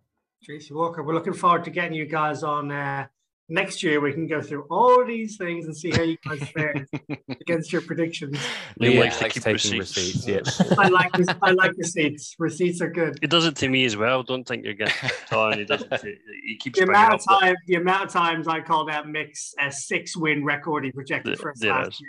Tracy 0.43 0.75
Walker. 0.75 1.03
We're 1.03 1.15
looking 1.15 1.33
forward 1.33 1.65
to 1.65 1.71
getting 1.71 1.95
you 1.95 2.07
guys 2.07 2.43
on 2.43 2.71
uh, 2.71 3.07
next 3.49 3.83
year. 3.83 4.01
We 4.01 4.13
can 4.13 4.27
go 4.27 4.41
through 4.43 4.67
all 4.71 5.05
these 5.07 5.37
things 5.37 5.67
and 5.67 5.77
see 5.77 5.91
how 5.91 6.03
you 6.03 6.17
guys 6.27 6.47
fare 6.51 6.87
against 7.41 7.73
your 7.73 7.83
predictions. 7.83 8.37
Liam 8.81 8.95
Yeah, 8.95 9.01
likes 9.01 9.17
to 9.19 9.23
likes 9.25 9.35
keep 9.35 9.43
taking 9.43 9.79
receipts. 9.79 9.97
receipts. 10.27 10.61
Yeah. 10.71 10.75
I 10.79 10.89
like 10.89 11.11
I 11.43 11.51
like 11.53 11.73
receipts. 11.77 12.35
Receipts 12.39 12.81
are 12.81 12.91
good. 12.91 13.19
It 13.23 13.31
does 13.31 13.47
it 13.47 13.57
to 13.57 13.69
me 13.69 13.85
as 13.85 13.97
well. 13.97 14.23
Don't 14.23 14.45
think 14.47 14.65
you're 14.65 14.75
getting 14.75 15.11
on. 15.33 15.59
He 15.59 15.65
does 15.65 15.83
it. 15.83 15.91
To, 16.01 16.15
he 16.47 16.57
keeps 16.57 16.79
The 16.79 16.85
amount 16.85 17.15
of 17.15 17.25
that- 17.25 17.41
time, 17.41 17.57
the 17.67 17.75
amount 17.77 18.05
of 18.05 18.11
times 18.13 18.49
I 18.49 18.61
called 18.61 18.91
out 18.91 19.09
Mick's 19.09 19.55
a 19.61 19.71
six-win 19.73 20.45
record 20.45 20.85
he 20.85 20.93
projected 20.93 21.33
There- 21.33 21.37
for 21.43 21.51
us 21.53 21.61
there 21.61 21.73
last 21.73 22.03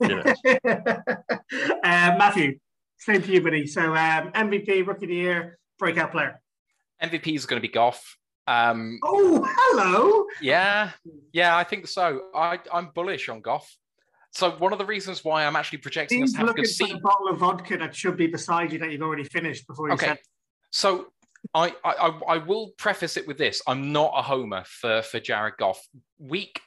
is. 0.00 0.08
year. 0.08 0.24
uh, 1.82 2.16
Matthew, 2.18 2.58
same 2.98 3.22
to 3.22 3.32
you, 3.32 3.40
buddy. 3.42 3.66
So 3.66 3.82
um, 3.94 4.30
MVP, 4.32 4.86
Rookie 4.86 5.04
of 5.06 5.08
the 5.10 5.14
Year, 5.14 5.58
breakout 5.78 6.10
player. 6.12 6.40
MVP 7.02 7.34
is 7.34 7.46
going 7.46 7.60
to 7.60 7.66
be 7.66 7.72
Goff. 7.72 8.16
Um, 8.46 8.98
Oh, 9.02 9.46
hello. 9.58 10.26
yeah, 10.40 10.90
yeah, 11.32 11.56
I 11.56 11.64
think 11.64 11.86
so. 11.86 12.22
I, 12.34 12.58
I'm 12.72 12.90
bullish 12.94 13.28
on 13.28 13.40
Goff. 13.40 13.74
So 14.32 14.50
one 14.56 14.72
of 14.72 14.78
the 14.78 14.84
reasons 14.84 15.24
why 15.24 15.44
I'm 15.46 15.56
actually 15.56 15.78
projecting 15.78 16.22
us 16.22 16.32
to 16.32 16.38
have 16.38 16.48
a 16.48 16.54
good 16.54 16.66
the 16.66 17.00
bottle 17.02 17.28
of 17.28 17.38
vodka 17.38 17.76
that 17.78 17.94
should 17.94 18.16
be 18.16 18.26
beside 18.26 18.72
you 18.72 18.78
that 18.80 18.90
you've 18.90 19.02
already 19.02 19.24
finished 19.24 19.66
before 19.66 19.88
you 19.88 19.94
Okay. 19.94 20.06
said. 20.06 20.18
So 20.72 21.06
I, 21.54 21.68
I 21.84 21.92
I- 22.08 22.20
I 22.34 22.38
will 22.38 22.72
preface 22.76 23.16
it 23.16 23.26
with 23.28 23.38
this: 23.38 23.62
I'm 23.66 23.92
not 23.92 24.12
a 24.16 24.22
homer 24.22 24.64
for 24.66 25.02
for 25.02 25.20
Jared 25.20 25.54
Goff. 25.58 25.86
Week 26.18 26.60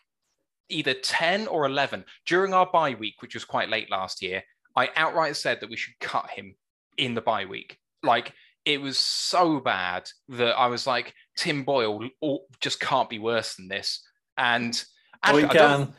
either 0.70 0.94
10 0.94 1.48
or 1.48 1.66
11 1.66 2.04
during 2.26 2.54
our 2.54 2.66
bye 2.66 2.94
week, 2.94 3.22
which 3.22 3.34
was 3.34 3.46
quite 3.46 3.70
late 3.70 3.90
last 3.90 4.22
year, 4.22 4.44
I 4.76 4.90
outright 4.98 5.36
said 5.38 5.62
that 5.62 5.70
we 5.70 5.78
should 5.78 5.98
cut 6.02 6.30
him 6.30 6.56
in 6.98 7.14
the 7.16 7.22
bye 7.22 7.46
week. 7.46 7.78
Like 8.04 8.34
it 8.68 8.82
was 8.82 8.98
so 9.00 9.62
bad 9.62 10.10
that 10.28 10.58
I 10.58 10.68
was 10.68 10.86
like, 10.86 11.14
Tim 11.38 11.64
Boyle 11.64 12.10
oh, 12.22 12.40
just 12.60 12.82
can't 12.82 13.10
be 13.10 13.18
worse 13.18 13.56
than 13.56 13.70
this. 13.70 14.06
And 14.38 14.74
Oh, 15.24 15.40
don't- 15.40 15.52
can. 15.52 15.94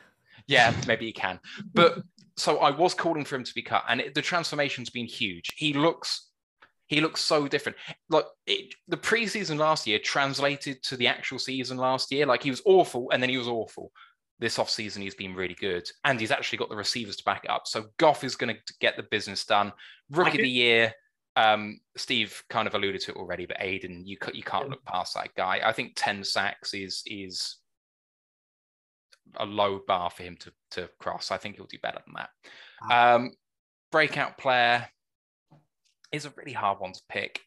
yeah, 0.47 0.75
maybe 0.87 1.07
he 1.07 1.13
can. 1.13 1.41
But 1.73 2.03
so 2.37 2.59
I 2.59 2.71
was 2.71 2.93
calling 2.95 3.25
for 3.25 3.37
him 3.37 3.45
to 3.45 3.55
be 3.55 3.63
cut, 3.63 3.85
and 3.89 4.01
it, 4.03 4.15
the 4.15 4.23
transformation's 4.23 4.91
been 4.91 5.07
huge. 5.07 5.49
He 5.57 5.73
looks, 5.73 6.29
he 6.87 7.01
looks 7.01 7.21
so 7.23 7.49
different. 7.49 7.79
Like 8.11 8.27
it, 8.47 8.75
the 8.87 8.97
preseason 8.99 9.59
last 9.59 9.87
year 9.87 9.99
translated 9.99 10.83
to 10.85 10.97
the 10.97 11.09
actual 11.09 11.39
season 11.39 11.79
last 11.79 12.13
year. 12.13 12.27
Like 12.27 12.43
he 12.43 12.51
was 12.51 12.63
awful, 12.67 13.11
and 13.11 13.23
then 13.23 13.31
he 13.31 13.39
was 13.39 13.49
awful. 13.49 13.91
This 14.41 14.59
offseason, 14.59 14.99
he's 14.99 15.17
been 15.17 15.35
really 15.35 15.57
good, 15.59 15.91
and 16.05 16.21
he's 16.21 16.31
actually 16.31 16.59
got 16.59 16.69
the 16.69 16.77
receivers 16.77 17.17
to 17.17 17.25
back 17.25 17.45
it 17.45 17.51
up. 17.51 17.63
So 17.67 17.87
Goff 17.97 18.23
is 18.23 18.37
going 18.37 18.55
to 18.55 18.75
get 18.79 18.97
the 18.97 19.03
business 19.05 19.45
done. 19.45 19.73
Rookie 20.11 20.39
of 20.39 20.43
the 20.43 20.49
year. 20.49 20.93
Um, 21.39 21.79
Steve 21.97 22.43
kind 22.51 22.67
of 22.67 22.75
alluded 22.75 23.01
to 23.03 23.13
it 23.13 23.17
already, 23.17 23.47
but 23.47 23.59
Aidan, 23.61 24.05
you 24.05 24.17
you 24.33 24.43
can't 24.43 24.69
look 24.69 24.85
past 24.85 25.15
that 25.15 25.35
guy. 25.37 25.61
I 25.65 25.73
think 25.73 25.93
ten 25.95 26.25
sacks 26.25 26.75
is 26.75 27.05
is 27.07 27.59
a 29.37 29.47
low 29.47 29.81
bar 29.87 30.11
for 30.11 30.25
him 30.25 30.37
to 30.41 30.53
to 30.73 30.91
cross. 30.99 31.31
I 31.31 31.37
think 31.37 31.55
he'll 31.55 31.67
do 31.67 31.79
better 31.81 32.01
than 32.05 32.15
that. 32.17 32.31
Um, 32.93 33.31
breakout 33.93 34.37
player 34.37 34.89
is 36.11 36.25
a 36.25 36.33
really 36.37 36.53
hard 36.53 36.81
one 36.81 36.93
to 36.93 37.01
pick. 37.09 37.41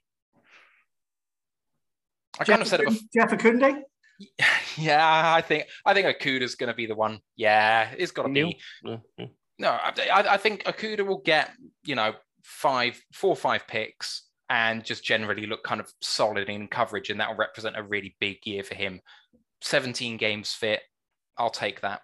I 2.39 2.45
kind 2.45 2.61
of 2.61 2.67
said 2.69 2.79
it 2.79 2.87
before. 2.87 3.01
Jeff 3.13 3.31
Okudah. 3.31 3.81
Yeah, 4.77 5.33
I 5.35 5.41
think 5.41 5.65
I 5.85 5.93
think 5.93 6.07
Okudah's 6.07 6.55
going 6.55 6.69
to 6.69 6.75
be 6.75 6.85
the 6.85 6.95
one. 6.95 7.19
Yeah, 7.35 7.89
it's 7.97 8.11
got 8.11 8.23
to 8.23 8.29
be. 8.29 8.57
No, 8.83 9.01
no. 9.59 9.69
I 9.69 9.91
I 10.33 10.37
think 10.37 10.63
Akuda 10.63 11.05
will 11.05 11.21
get 11.25 11.51
you 11.83 11.95
know 11.95 12.13
five, 12.43 13.01
four, 13.13 13.31
or 13.31 13.35
five 13.35 13.67
picks, 13.67 14.23
and 14.49 14.83
just 14.83 15.03
generally 15.03 15.45
look 15.45 15.63
kind 15.63 15.79
of 15.81 15.91
solid 16.01 16.49
in 16.49 16.67
coverage, 16.67 17.09
and 17.09 17.19
that 17.19 17.29
will 17.29 17.37
represent 17.37 17.77
a 17.77 17.83
really 17.83 18.15
big 18.19 18.37
year 18.45 18.63
for 18.63 18.75
him. 18.75 19.01
Seventeen 19.61 20.17
games 20.17 20.53
fit. 20.53 20.81
I'll 21.37 21.49
take 21.49 21.81
that. 21.81 22.01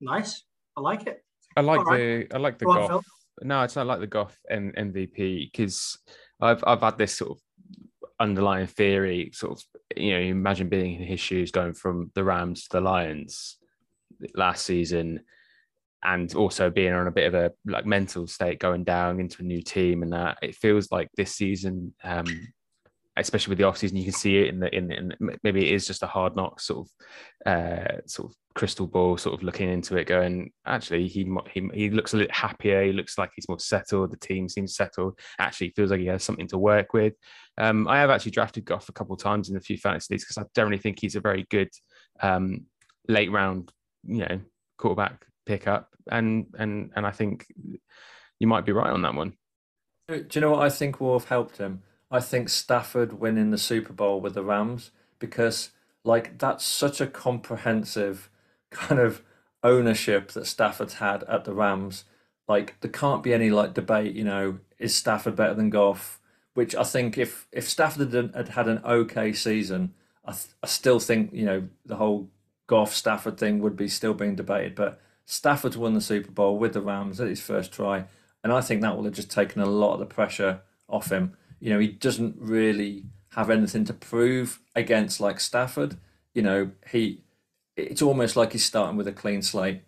Nice. 0.00 0.42
I 0.76 0.80
like 0.80 1.06
it. 1.06 1.24
I 1.56 1.60
like 1.60 1.80
All 1.80 1.84
right. 1.86 2.28
the 2.30 2.34
I 2.36 2.38
like 2.38 2.58
the 2.58 2.64
Go 2.66 2.70
on, 2.72 2.76
Goff. 2.78 2.88
Phil. 2.88 3.02
No, 3.42 3.62
it's 3.62 3.76
not 3.76 3.86
like 3.86 4.00
the 4.00 4.06
Goff 4.06 4.36
M- 4.50 4.72
MVP 4.76 5.50
because 5.52 5.98
I've 6.40 6.62
I've 6.66 6.80
had 6.80 6.98
this 6.98 7.16
sort 7.16 7.32
of 7.32 7.38
underlying 8.20 8.66
theory, 8.66 9.30
sort 9.32 9.52
of 9.58 9.64
you 9.96 10.12
know, 10.12 10.20
imagine 10.20 10.68
being 10.68 11.00
in 11.00 11.06
his 11.06 11.20
shoes, 11.20 11.50
going 11.50 11.74
from 11.74 12.10
the 12.14 12.24
Rams 12.24 12.64
to 12.64 12.68
the 12.76 12.80
Lions 12.80 13.58
last 14.34 14.66
season, 14.66 15.20
and 16.04 16.34
also 16.34 16.70
being 16.70 16.92
on 16.92 17.06
a 17.06 17.12
bit 17.12 17.26
of 17.26 17.34
a 17.34 17.52
like 17.66 17.86
mental 17.86 18.26
state, 18.26 18.60
going 18.60 18.84
down 18.84 19.20
into 19.20 19.42
a 19.42 19.46
new 19.46 19.62
team, 19.62 20.02
and 20.02 20.12
that 20.12 20.38
it 20.42 20.54
feels 20.54 20.90
like 20.90 21.08
this 21.16 21.34
season. 21.34 21.94
Um, 22.04 22.48
especially 23.18 23.50
with 23.50 23.58
the 23.58 23.64
off 23.64 23.76
season, 23.76 23.96
you 23.96 24.04
can 24.04 24.12
see 24.12 24.38
it 24.38 24.48
in 24.48 24.60
the 24.60 24.74
in, 24.74 24.92
in 24.92 25.12
maybe 25.42 25.68
it 25.68 25.74
is 25.74 25.86
just 25.86 26.02
a 26.02 26.06
hard 26.06 26.36
knock 26.36 26.60
sort 26.60 26.86
of 26.86 27.52
uh, 27.52 27.96
sort 28.06 28.30
of 28.30 28.36
crystal 28.54 28.86
ball, 28.86 29.16
sort 29.16 29.34
of 29.34 29.42
looking 29.42 29.68
into 29.68 29.96
it, 29.96 30.06
going 30.06 30.50
actually 30.66 31.08
he 31.08 31.28
he 31.52 31.68
he 31.74 31.90
looks 31.90 32.14
a 32.14 32.16
little 32.16 32.34
happier. 32.34 32.84
He 32.84 32.92
looks 32.92 33.18
like 33.18 33.30
he's 33.34 33.48
more 33.48 33.58
settled. 33.58 34.12
The 34.12 34.16
team 34.18 34.48
seems 34.48 34.76
settled. 34.76 35.18
Actually, 35.38 35.70
feels 35.70 35.90
like 35.90 36.00
he 36.00 36.06
has 36.06 36.22
something 36.22 36.48
to 36.48 36.58
work 36.58 36.92
with. 36.92 37.14
Um, 37.58 37.88
I 37.88 37.98
have 37.98 38.10
actually 38.10 38.32
drafted 38.32 38.64
Goff 38.64 38.88
a 38.88 38.92
couple 38.92 39.14
of 39.14 39.22
times 39.22 39.50
in 39.50 39.56
a 39.56 39.60
few 39.60 39.78
fantasy 39.78 40.14
leagues 40.14 40.24
because 40.24 40.38
I 40.38 40.44
generally 40.54 40.78
think 40.78 41.00
he's 41.00 41.16
a 41.16 41.20
very 41.20 41.44
good 41.50 41.70
um, 42.20 42.66
late 43.08 43.32
round, 43.32 43.72
you 44.04 44.26
know, 44.26 44.40
quarterback 44.76 45.24
pickup, 45.48 45.94
and 46.10 46.46
and 46.58 46.90
and 46.94 47.06
I 47.06 47.10
think 47.10 47.46
you 48.38 48.46
might 48.46 48.66
be 48.66 48.72
right 48.72 48.90
on 48.90 49.02
that 49.02 49.14
one. 49.14 49.32
Do 50.06 50.26
you 50.32 50.40
know 50.40 50.52
what 50.52 50.62
I 50.62 50.70
think 50.70 51.00
will 51.00 51.18
have 51.18 51.28
helped 51.28 51.56
him? 51.58 51.82
I 52.10 52.20
think 52.20 52.48
Stafford 52.48 53.14
winning 53.14 53.50
the 53.50 53.58
Super 53.58 53.92
Bowl 53.92 54.20
with 54.20 54.34
the 54.34 54.44
Rams 54.44 54.90
because 55.18 55.70
like 56.04 56.38
that's 56.38 56.64
such 56.64 57.00
a 57.00 57.06
comprehensive 57.06 58.30
kind 58.70 59.00
of 59.00 59.22
ownership 59.62 60.32
that 60.32 60.46
Stafford's 60.46 60.94
had 60.94 61.24
at 61.24 61.44
the 61.44 61.52
Rams. 61.52 62.04
Like 62.46 62.78
there 62.80 62.90
can't 62.90 63.22
be 63.22 63.34
any 63.34 63.50
like 63.50 63.74
debate, 63.74 64.14
you 64.14 64.24
know, 64.24 64.58
is 64.78 64.94
Stafford 64.94 65.36
better 65.36 65.54
than 65.54 65.70
Goff? 65.70 66.20
Which 66.54 66.74
I 66.74 66.84
think 66.84 67.18
if 67.18 67.46
if 67.52 67.68
Stafford 67.68 68.12
had, 68.12 68.34
had 68.34 68.48
had 68.50 68.68
an 68.68 68.80
okay 68.84 69.32
season, 69.32 69.94
I, 70.24 70.32
th- 70.32 70.54
I 70.62 70.66
still 70.66 71.00
think 71.00 71.32
you 71.32 71.44
know 71.44 71.68
the 71.84 71.96
whole 71.96 72.30
Goff 72.66 72.94
Stafford 72.94 73.38
thing 73.38 73.60
would 73.60 73.76
be 73.76 73.88
still 73.88 74.14
being 74.14 74.36
debated. 74.36 74.74
But 74.74 75.00
Stafford's 75.30 75.76
won 75.76 75.92
the 75.92 76.00
Super 76.00 76.30
Bowl 76.30 76.56
with 76.56 76.72
the 76.72 76.80
Rams 76.80 77.20
at 77.20 77.28
his 77.28 77.40
first 77.40 77.70
try, 77.70 78.06
and 78.42 78.50
I 78.50 78.62
think 78.62 78.80
that 78.80 78.96
will 78.96 79.04
have 79.04 79.12
just 79.12 79.30
taken 79.30 79.60
a 79.60 79.66
lot 79.66 79.92
of 79.92 80.00
the 80.00 80.06
pressure 80.06 80.62
off 80.88 81.12
him. 81.12 81.36
You 81.60 81.68
know, 81.68 81.78
he 81.78 81.88
doesn't 81.88 82.36
really 82.38 83.04
have 83.32 83.50
anything 83.50 83.84
to 83.84 83.92
prove 83.92 84.58
against 84.74 85.20
like 85.20 85.38
Stafford. 85.38 85.98
You 86.32 86.40
know, 86.40 86.70
he 86.90 87.24
it's 87.76 88.00
almost 88.00 88.36
like 88.36 88.52
he's 88.52 88.64
starting 88.64 88.96
with 88.96 89.06
a 89.06 89.12
clean 89.12 89.42
slate. 89.42 89.82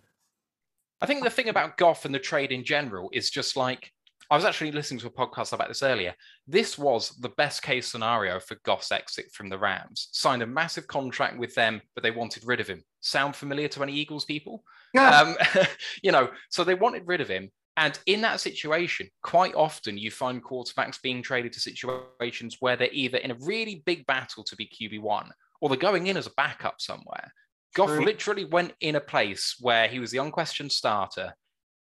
I 1.00 1.06
think 1.06 1.24
the 1.24 1.30
thing 1.30 1.48
about 1.48 1.78
Goff 1.78 2.04
and 2.04 2.14
the 2.14 2.18
trade 2.18 2.52
in 2.52 2.62
general 2.62 3.08
is 3.10 3.30
just 3.30 3.56
like 3.56 3.94
I 4.30 4.36
was 4.36 4.44
actually 4.44 4.70
listening 4.70 5.00
to 5.00 5.08
a 5.08 5.10
podcast 5.10 5.52
about 5.52 5.66
this 5.66 5.82
earlier. 5.82 6.14
This 6.46 6.78
was 6.78 7.10
the 7.18 7.30
best 7.30 7.62
case 7.62 7.88
scenario 7.88 8.38
for 8.38 8.56
Goff's 8.64 8.92
exit 8.92 9.26
from 9.32 9.48
the 9.48 9.58
Rams. 9.58 10.08
Signed 10.12 10.42
a 10.42 10.46
massive 10.46 10.86
contract 10.86 11.36
with 11.36 11.52
them, 11.56 11.80
but 11.96 12.04
they 12.04 12.12
wanted 12.12 12.46
rid 12.46 12.60
of 12.60 12.68
him. 12.68 12.84
Sound 13.00 13.34
familiar 13.34 13.66
to 13.68 13.82
any 13.82 13.92
Eagles 13.92 14.24
people? 14.24 14.62
Yeah. 14.94 15.20
Um, 15.20 15.36
you 16.04 16.12
know, 16.12 16.30
so 16.48 16.62
they 16.62 16.74
wanted 16.74 17.08
rid 17.08 17.20
of 17.20 17.28
him. 17.28 17.50
And 17.76 17.98
in 18.06 18.20
that 18.20 18.40
situation, 18.40 19.08
quite 19.22 19.54
often 19.56 19.98
you 19.98 20.12
find 20.12 20.44
quarterbacks 20.44 21.02
being 21.02 21.22
traded 21.22 21.52
to 21.54 21.60
situations 21.60 22.58
where 22.60 22.76
they're 22.76 22.88
either 22.92 23.18
in 23.18 23.32
a 23.32 23.38
really 23.40 23.82
big 23.84 24.06
battle 24.06 24.44
to 24.44 24.54
be 24.54 24.68
QB1 24.68 25.28
or 25.60 25.68
they're 25.68 25.78
going 25.78 26.06
in 26.06 26.16
as 26.16 26.28
a 26.28 26.32
backup 26.36 26.80
somewhere. 26.80 27.32
Goff 27.74 27.88
True. 27.88 28.04
literally 28.04 28.44
went 28.44 28.74
in 28.80 28.96
a 28.96 29.00
place 29.00 29.56
where 29.60 29.88
he 29.88 29.98
was 29.98 30.10
the 30.10 30.18
unquestioned 30.18 30.70
starter 30.72 31.34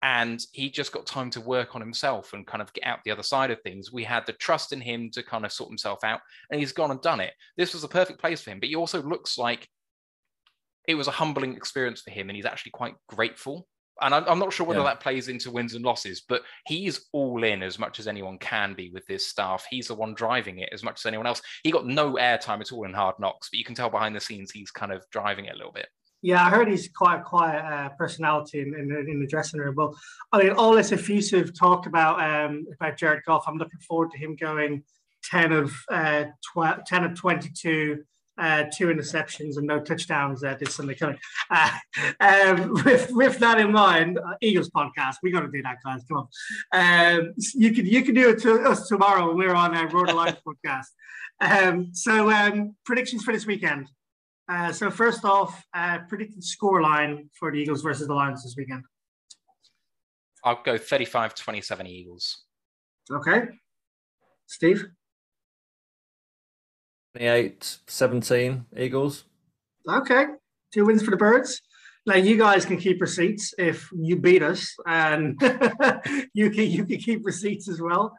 and 0.03 0.45
he 0.53 0.71
just 0.71 0.93
got 0.93 1.07
time 1.07 1.31
to 1.31 1.41
work 1.41 1.75
on 1.75 1.81
himself 1.81 2.33
and 2.33 2.47
kind 2.47 2.63
of 2.63 2.73
get 2.73 2.85
out 2.85 3.01
the 3.05 3.11
other 3.11 3.23
side 3.23 3.51
of 3.51 3.61
things. 3.63 3.93
We 3.93 4.05
had 4.05 4.27
the 4.27 4.33
trust 4.35 4.73
in 4.73 4.81
him 4.81 5.11
to 5.13 5.23
kind 5.23 5.45
of 5.45 5.53
sort 5.53 5.71
himself 5.71 6.05
out, 6.05 6.21
and 6.51 6.61
he's 6.61 6.73
gone 6.73 6.91
and 6.91 7.01
done 7.01 7.21
it. 7.21 7.33
This 7.57 7.75
was 7.75 7.85
a 7.85 7.89
perfect 7.89 8.21
place 8.21 8.41
for 8.43 8.51
him, 8.51 8.61
but 8.61 8.69
he 8.69 8.77
also 8.77 9.03
looks 9.03 9.39
like 9.39 9.69
it 10.87 10.95
was 10.95 11.09
a 11.09 11.13
humbling 11.13 11.57
experience 11.57 12.03
for 12.03 12.11
him, 12.11 12.29
and 12.29 12.37
he's 12.37 12.45
actually 12.47 12.73
quite 12.73 12.95
grateful. 13.09 13.67
And 14.03 14.15
I'm, 14.15 14.25
I'm 14.29 14.39
not 14.39 14.53
sure 14.53 14.67
whether 14.67 14.81
Yeah. 14.81 14.85
that 14.87 15.01
plays 15.01 15.29
into 15.29 15.51
wins 15.51 15.73
and 15.75 15.83
losses, 15.83 16.23
but 16.29 16.43
he's 16.67 17.07
all 17.13 17.43
in 17.45 17.63
as 17.63 17.79
much 17.79 17.99
as 17.99 18.07
anyone 18.07 18.39
can 18.39 18.75
be 18.75 18.91
with 18.91 19.07
this 19.07 19.27
staff. 19.27 19.65
He's 19.71 19.89
the 19.89 19.95
one 19.95 20.13
driving 20.13 20.59
it 20.59 20.69
as 20.71 20.83
much 20.83 21.01
as 21.01 21.07
anyone 21.07 21.27
else. 21.27 21.41
He 21.63 21.71
got 21.71 21.87
no 21.87 22.13
airtime 22.17 22.61
at 22.61 22.73
all 22.73 22.85
in 22.85 22.93
Hard 22.93 23.15
Knocks, 23.19 23.49
but 23.51 23.57
you 23.59 23.65
can 23.65 23.75
tell 23.75 23.89
behind 23.89 24.15
the 24.15 24.21
scenes 24.21 24.51
he's 24.51 24.71
kind 24.71 24.93
of 24.93 25.03
driving 25.11 25.47
it 25.47 25.55
a 25.55 25.57
little 25.57 25.73
bit. 25.73 25.89
Yeah, 26.23 26.45
I 26.45 26.51
heard 26.51 26.69
he's 26.69 26.89
quite 26.89 27.21
a 27.21 27.23
quiet 27.23 27.65
uh, 27.65 27.89
personality 27.91 28.61
in, 28.61 28.75
in, 28.75 28.89
the- 28.89 28.99
in 29.01 29.21
the 29.21 29.27
dressing 29.27 29.61
room. 29.61 29.75
Well, 29.77 29.97
I 30.33 30.43
mean, 30.43 30.53
all 30.53 30.73
this 30.75 30.93
effusive 30.93 31.57
talk 31.59 31.87
about 31.87 32.21
um, 32.21 32.65
about 32.75 32.97
Jared 32.97 33.23
Goff, 33.27 33.45
I'm 33.47 33.59
looking 33.59 33.81
forward 33.81 34.11
to 34.13 34.19
him 34.19 34.35
going 34.35 34.83
10 35.25 35.53
of 35.53 35.73
uh, 35.91 36.25
tw- 36.55 36.85
10 36.87 37.05
of 37.05 37.15
22, 37.15 38.03
uh, 38.39 38.65
two 38.75 38.87
interceptions 38.89 39.57
and 39.57 39.67
no 39.67 39.79
touchdowns 39.81 40.43
uh, 40.43 40.57
this 40.59 40.75
Sunday 40.75 40.95
coming. 40.95 41.19
Uh, 41.51 41.71
um, 42.21 42.73
with, 42.85 43.09
with 43.13 43.39
that 43.39 43.59
in 43.61 43.71
mind, 43.73 44.19
uh, 44.19 44.35
Eagles 44.41 44.71
podcast, 44.71 45.17
we 45.23 45.31
got 45.31 45.41
to 45.41 45.49
do 45.51 45.63
that, 45.63 45.77
guys. 45.85 46.03
Come 46.09 46.27
on. 46.73 47.19
Um, 47.19 47.35
you 47.55 47.73
can 47.73 47.87
you 47.87 48.03
can 48.03 48.15
do 48.15 48.31
it 48.31 48.41
to 48.43 48.63
us 48.63 48.89
tomorrow 48.89 49.29
when 49.29 49.37
we're 49.39 49.55
on 49.55 49.77
uh, 49.77 49.85
Road 49.93 50.13
Life 50.13 50.39
podcast. 50.47 50.87
Um, 51.41 51.91
so 51.93 52.31
um, 52.31 52.75
predictions 52.85 53.23
for 53.23 53.33
this 53.33 53.47
weekend. 53.47 53.91
Uh, 54.49 54.73
so 54.73 54.91
first 54.91 55.25
off, 55.25 55.65
uh, 55.75 55.99
predicted 56.09 56.43
score 56.43 56.81
line 56.81 57.29
for 57.39 57.51
the 57.51 57.59
Eagles 57.59 57.83
versus 57.83 58.07
the 58.07 58.15
Lions 58.15 58.45
this 58.45 58.55
weekend. 58.57 58.85
I'll 60.45 60.63
go 60.65 60.79
35 60.79 61.35
27 61.35 61.87
Eagles. 61.87 62.45
Okay, 63.11 63.43
Steve. 64.47 64.87
28 67.17 67.79
17 67.87 68.67
Eagles. 68.77 69.25
Okay, 69.89 70.27
two 70.73 70.85
wins 70.85 71.03
for 71.03 71.11
the 71.11 71.17
Birds. 71.17 71.61
Now 72.07 72.15
you 72.15 72.39
guys 72.39 72.65
can 72.65 72.77
keep 72.77 73.01
receipts 73.01 73.53
if 73.59 73.89
you 73.93 74.17
beat 74.17 74.43
us, 74.43 74.73
and 74.87 75.41
you 76.33 76.51
can 76.51 76.71
you 76.71 76.85
can 76.85 76.99
keep 76.99 77.27
receipts 77.27 77.69
as 77.69 77.81
well. 77.81 78.17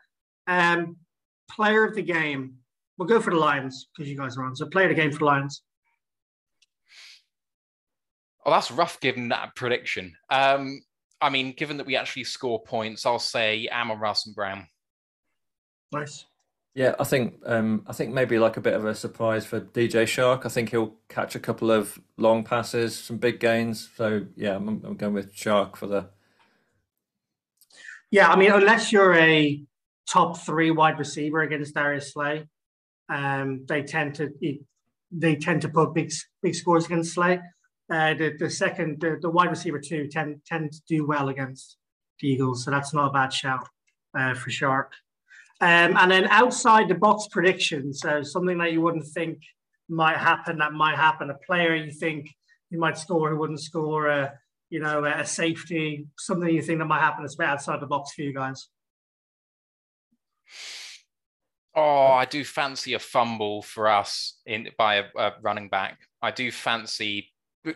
Um, 0.48 0.98
player 1.50 1.86
of 1.86 1.96
the 1.96 2.02
game. 2.02 2.56
We'll 2.98 3.08
go 3.08 3.22
for 3.22 3.30
the 3.30 3.40
Lions 3.40 3.88
because 3.96 4.10
you 4.10 4.18
guys 4.18 4.38
are 4.38 4.44
on. 4.44 4.56
So 4.56 4.66
player 4.66 4.90
of 4.90 4.96
the 4.96 5.02
game 5.02 5.12
for 5.12 5.20
the 5.20 5.26
Lions. 5.26 5.62
Oh, 8.48 8.52
that's 8.52 8.72
rough 8.72 9.02
given 9.02 9.28
that 9.30 9.56
prediction. 9.56 10.16
Um, 10.30 10.80
I 11.20 11.30
mean, 11.30 11.52
given 11.52 11.78
that 11.78 11.86
we 11.86 11.98
actually 11.98 12.24
score 12.24 12.64
points, 12.64 13.06
I'll 13.06 13.20
say 13.20 13.68
Amon-Ra 13.70 14.14
St. 14.14 14.34
Brown. 14.34 14.68
Nice. 15.92 16.26
Yeah, 16.74 16.96
I 16.98 17.04
think 17.04 17.42
um, 17.46 17.84
I 17.88 17.94
think 17.94 18.14
maybe 18.14 18.40
like 18.40 18.56
a 18.56 18.62
bit 18.62 18.76
of 18.76 18.86
a 18.86 18.96
surprise 18.96 19.46
for 19.46 19.60
DJ 19.60 20.04
Chark. 20.04 20.46
I 20.46 20.50
think 20.50 20.70
he'll 20.70 20.94
catch 21.10 21.36
a 21.36 21.40
couple 21.40 21.72
of 21.72 22.00
long 22.18 22.44
passes, 22.44 22.96
some 22.96 23.18
big 23.18 23.40
gains. 23.40 23.90
So 23.98 24.28
yeah, 24.36 24.56
I'm, 24.56 24.68
I'm 24.86 24.96
going 24.96 25.14
with 25.14 25.36
Chark 25.36 25.76
for 25.76 25.88
the. 25.88 26.10
Yeah, 28.12 28.30
I 28.30 28.38
mean, 28.38 28.52
unless 28.52 28.94
you're 28.94 29.16
a 29.16 29.62
top 30.08 30.38
three 30.38 30.72
wide 30.72 31.00
receiver 31.00 31.42
against 31.42 31.74
Darius 31.74 32.14
Slay, 32.14 32.48
um, 33.10 33.66
they 33.68 33.82
tend 33.82 34.16
to 34.16 34.30
they 35.12 35.36
tend 35.36 35.64
to 35.64 35.70
put 35.70 35.96
big 35.96 36.12
big 36.44 36.56
scores 36.56 36.86
against 36.86 37.14
Slay. 37.14 37.42
Uh, 37.92 38.14
the 38.14 38.36
the 38.38 38.50
second 38.50 39.00
the, 39.00 39.18
the 39.22 39.30
wide 39.30 39.50
receiver 39.50 39.80
two 39.80 40.08
tend 40.08 40.42
tend 40.46 40.72
to 40.72 40.82
do 40.88 41.06
well 41.06 41.30
against 41.30 41.78
the 42.20 42.28
Eagles, 42.28 42.66
so 42.66 42.72
that's 42.72 42.94
not 42.94 43.10
a 43.10 43.14
bad 43.14 43.32
shout 43.32 43.68
uh, 44.18 44.34
for 44.34 44.50
Chark. 44.50 44.90
Um, 45.60 45.98
and 45.98 46.12
then 46.12 46.28
outside 46.28 46.88
the 46.88 46.96
box 46.96 47.28
predictions, 47.32 48.02
so 48.02 48.22
something 48.22 48.58
that 48.60 48.74
you 48.74 48.82
wouldn't 48.82 49.08
think 49.08 49.40
might 49.90 50.18
happen 50.18 50.58
that 50.58 50.74
might 50.74 50.98
happen. 50.98 51.30
A 51.30 51.38
player 51.46 51.76
you 51.76 51.92
think 51.92 52.30
you 52.70 52.80
might 52.80 52.98
score 52.98 53.30
who 53.30 53.38
wouldn't 53.38 53.62
score. 53.62 54.08
A 54.08 54.34
you 54.70 54.80
know 54.80 55.06
a 55.06 55.26
safety, 55.26 56.08
something 56.18 56.50
you 56.50 56.62
think 56.62 56.80
that 56.80 56.86
might 56.86 57.00
happen 57.00 57.24
that's 57.24 57.36
a 57.36 57.38
bit 57.38 57.48
outside 57.48 57.80
the 57.80 57.88
box 57.88 58.14
for 58.14 58.22
you 58.22 58.34
guys. 58.34 58.68
Oh, 61.74 62.08
I 62.08 62.26
do 62.26 62.44
fancy 62.44 62.94
a 62.96 63.00
fumble 63.00 63.62
for 63.62 63.88
us 63.88 64.40
in 64.46 64.70
by 64.78 64.96
a, 64.96 65.04
a 65.16 65.34
running 65.42 65.70
back. 65.70 66.00
I 66.22 66.32
do 66.32 66.52
fancy. 66.52 67.32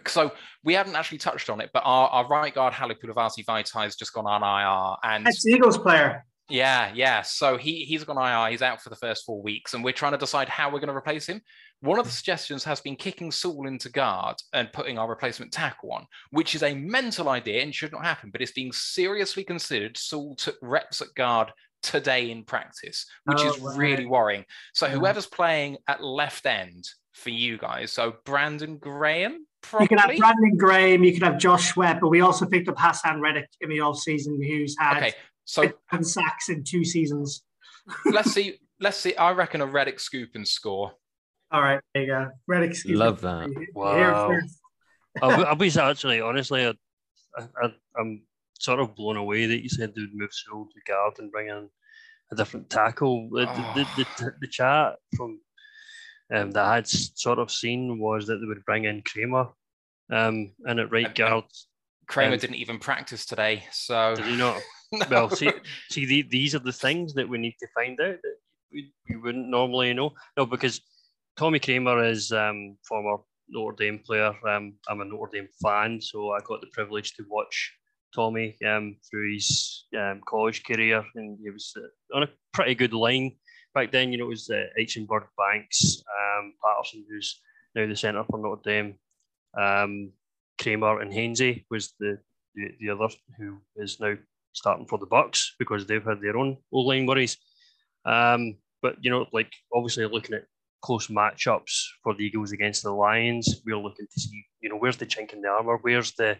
So 0.07 0.31
we 0.63 0.73
haven't 0.73 0.95
actually 0.95 1.17
touched 1.19 1.49
on 1.49 1.61
it, 1.61 1.69
but 1.73 1.83
our, 1.85 2.07
our 2.09 2.27
right 2.27 2.53
guard 2.53 2.73
Halapoulivaati 2.73 3.45
Vaitai 3.45 3.83
has 3.83 3.95
just 3.95 4.13
gone 4.13 4.25
on 4.27 4.41
IR, 4.43 4.97
and 5.11 5.27
Ex 5.27 5.45
Eagles 5.45 5.77
player. 5.77 6.25
Yeah, 6.49 6.91
yeah. 6.93 7.21
So 7.21 7.55
he 7.57 7.85
he's 7.85 8.03
gone 8.03 8.17
IR. 8.17 8.51
He's 8.51 8.61
out 8.61 8.81
for 8.81 8.89
the 8.89 8.95
first 8.97 9.25
four 9.25 9.41
weeks, 9.41 9.73
and 9.73 9.83
we're 9.83 9.93
trying 9.93 10.11
to 10.11 10.17
decide 10.17 10.49
how 10.49 10.67
we're 10.69 10.79
going 10.79 10.89
to 10.89 10.95
replace 10.95 11.25
him. 11.27 11.41
One 11.79 11.97
of 11.97 12.05
the 12.05 12.11
suggestions 12.11 12.63
has 12.65 12.81
been 12.81 12.95
kicking 12.95 13.31
Sewell 13.31 13.67
into 13.67 13.89
guard 13.89 14.35
and 14.53 14.71
putting 14.73 14.99
our 14.99 15.09
replacement 15.09 15.51
tackle 15.51 15.91
on, 15.93 16.05
which 16.31 16.53
is 16.53 16.61
a 16.61 16.75
mental 16.75 17.29
idea 17.29 17.63
and 17.63 17.73
should 17.73 17.91
not 17.91 18.03
happen, 18.05 18.29
but 18.31 18.41
it's 18.41 18.51
being 18.51 18.71
seriously 18.71 19.43
considered. 19.43 19.97
Sewell 19.97 20.35
took 20.35 20.57
reps 20.61 21.01
at 21.01 21.07
guard 21.15 21.51
today 21.81 22.29
in 22.29 22.43
practice, 22.43 23.07
which 23.25 23.39
Oh, 23.41 23.49
is 23.49 23.59
wow. 23.59 23.73
really 23.75 24.05
worrying. 24.05 24.45
So 24.73 24.87
whoever's 24.87 25.25
playing 25.25 25.77
at 25.87 26.03
left 26.03 26.45
end 26.45 26.85
for 27.13 27.31
you 27.31 27.57
guys, 27.57 27.91
so 27.91 28.13
Brandon 28.25 28.77
Graham, 28.77 29.47
probably. 29.61 29.85
You 29.85 29.87
could 29.89 29.99
have 29.99 30.17
Brandon 30.17 30.57
Graham, 30.57 31.03
you 31.03 31.13
could 31.13 31.23
have 31.23 31.37
Josh 31.37 31.75
Webb, 31.75 31.99
but 32.01 32.09
we 32.09 32.21
also 32.21 32.45
picked 32.45 32.67
up 32.69 32.75
Haason 32.75 33.21
Reddick 33.21 33.49
in 33.61 33.69
the 33.69 33.81
off 33.81 33.97
season, 33.99 34.41
who's 34.41 34.75
had 34.77 34.97
okay, 34.97 35.13
so 35.45 35.71
10 35.91 36.03
sacks 36.03 36.49
in 36.49 36.63
two 36.63 36.83
seasons. 36.83 37.43
let's 38.05 38.31
see. 38.31 38.57
Let's 38.79 38.97
see. 38.97 39.15
I 39.15 39.31
reckon 39.31 39.61
a 39.61 39.65
Reddick 39.65 39.99
scoop 39.99 40.31
and 40.35 40.47
score. 40.47 40.93
All 41.51 41.61
right, 41.61 41.81
there 41.93 42.03
you 42.03 42.09
go. 42.09 42.29
Reddick. 42.47 42.71
excuse 42.71 42.93
me. 42.93 42.97
Love 42.97 43.21
that. 43.21 43.47
You 43.47 43.53
hear 43.53 43.63
it 43.63 43.69
Wow. 43.75 44.29
first. 44.29 44.59
I, 45.21 45.29
w- 45.29 45.47
I 45.49 45.53
was 45.53 45.77
actually, 45.77 46.21
honestly, 46.21 46.65
I, 46.65 46.73
I, 47.37 47.73
I'm 47.99 48.23
sort 48.59 48.79
of 48.79 48.95
blown 48.95 49.17
away 49.17 49.45
that 49.45 49.61
you 49.61 49.67
said 49.67 49.93
they 49.93 50.01
would 50.01 50.13
move 50.13 50.29
Sewell 50.31 50.65
to 50.71 50.91
guard 50.91 51.15
and 51.19 51.31
bring 51.31 51.49
in 51.49 51.69
a 52.31 52.35
different 52.35 52.69
tackle. 52.69 53.29
The, 53.29 53.45
the, 53.45 53.45
the, 53.45 53.87
oh. 53.87 54.05
the, 54.17 54.33
the 54.41 54.47
chat 54.47 54.95
from 55.17 55.41
um, 56.33 56.51
that 56.51 56.63
I 56.63 56.75
had 56.75 56.87
sort 56.87 57.39
of 57.39 57.51
seen 57.51 57.99
was 57.99 58.27
that 58.27 58.37
they 58.37 58.47
would 58.47 58.65
bring 58.65 58.85
in 58.85 59.01
Kramer 59.01 59.47
um, 60.11 60.53
and 60.65 60.79
at 60.79 60.91
right 60.91 61.13
guard. 61.13 61.45
Kramer 62.07 62.33
Um, 62.33 62.39
didn't 62.39 62.55
even 62.55 62.79
practice 62.79 63.25
today, 63.25 63.63
so 63.71 64.15
Did 64.15 64.25
he 64.25 64.35
not? 64.35 64.61
No. 64.93 65.05
Well, 65.09 65.29
see, 65.29 65.49
see, 65.89 66.05
the, 66.05 66.23
these 66.23 66.53
are 66.53 66.59
the 66.59 66.73
things 66.73 67.13
that 67.13 67.29
we 67.29 67.37
need 67.37 67.55
to 67.61 67.67
find 67.73 67.97
out 68.01 68.17
that 68.21 68.35
we, 68.73 68.91
we 69.09 69.15
wouldn't 69.15 69.47
normally 69.47 69.93
know. 69.93 70.11
No, 70.35 70.45
because 70.45 70.81
Tommy 71.37 71.59
Kramer 71.59 72.03
is 72.03 72.33
um, 72.33 72.75
former 72.85 73.23
Notre 73.47 73.77
Dame 73.77 73.99
player. 73.99 74.33
Um, 74.45 74.73
I'm 74.89 74.99
a 74.99 75.05
Notre 75.05 75.31
Dame 75.31 75.47
fan, 75.63 76.01
so 76.01 76.31
I 76.31 76.39
got 76.43 76.59
the 76.59 76.67
privilege 76.73 77.13
to 77.13 77.25
watch 77.29 77.73
Tommy 78.13 78.57
um, 78.67 78.97
through 79.09 79.33
his 79.33 79.85
um, 79.97 80.19
college 80.27 80.61
career, 80.65 81.05
and 81.15 81.39
he 81.41 81.49
was 81.49 81.73
uh, 81.77 82.17
on 82.17 82.23
a 82.23 82.29
pretty 82.51 82.75
good 82.75 82.93
line 82.93 83.37
back 83.73 83.91
then. 83.91 84.11
You 84.11 84.19
know, 84.19 84.25
it 84.25 84.29
was 84.29 84.49
uh, 84.49 84.65
Eichenberg, 84.79 85.25
Banks, 85.37 86.03
um, 86.07 86.53
Patterson, 86.63 87.05
who's 87.09 87.41
now 87.75 87.87
the 87.87 87.95
centre 87.95 88.23
for 88.29 88.39
Notre 88.39 88.61
Dame. 88.63 88.95
Um, 89.57 90.11
Kramer 90.61 91.01
and 91.01 91.11
Hainsey 91.11 91.65
was 91.69 91.93
the, 91.99 92.19
the 92.55 92.69
the 92.79 92.89
other 92.89 93.07
who 93.37 93.57
is 93.75 93.99
now 93.99 94.15
starting 94.53 94.85
for 94.85 94.99
the 94.99 95.07
Bucs 95.07 95.49
because 95.59 95.85
they've 95.85 96.03
had 96.03 96.21
their 96.21 96.37
own 96.37 96.57
O 96.71 96.79
line 96.79 97.05
worries. 97.05 97.37
Um, 98.05 98.57
but 98.81 98.95
you 99.01 99.09
know, 99.09 99.25
like 99.31 99.51
obviously 99.73 100.05
looking 100.05 100.35
at 100.35 100.45
close 100.81 101.07
matchups 101.07 101.85
for 102.03 102.13
the 102.13 102.25
Eagles 102.25 102.51
against 102.51 102.83
the 102.83 102.91
Lions, 102.91 103.61
we're 103.65 103.77
looking 103.77 104.07
to 104.11 104.19
see, 104.19 104.43
you 104.61 104.69
know, 104.69 104.77
where's 104.77 104.97
the 104.97 105.05
chink 105.05 105.33
in 105.33 105.41
the 105.41 105.47
armor, 105.47 105.77
where's 105.81 106.13
the 106.13 106.37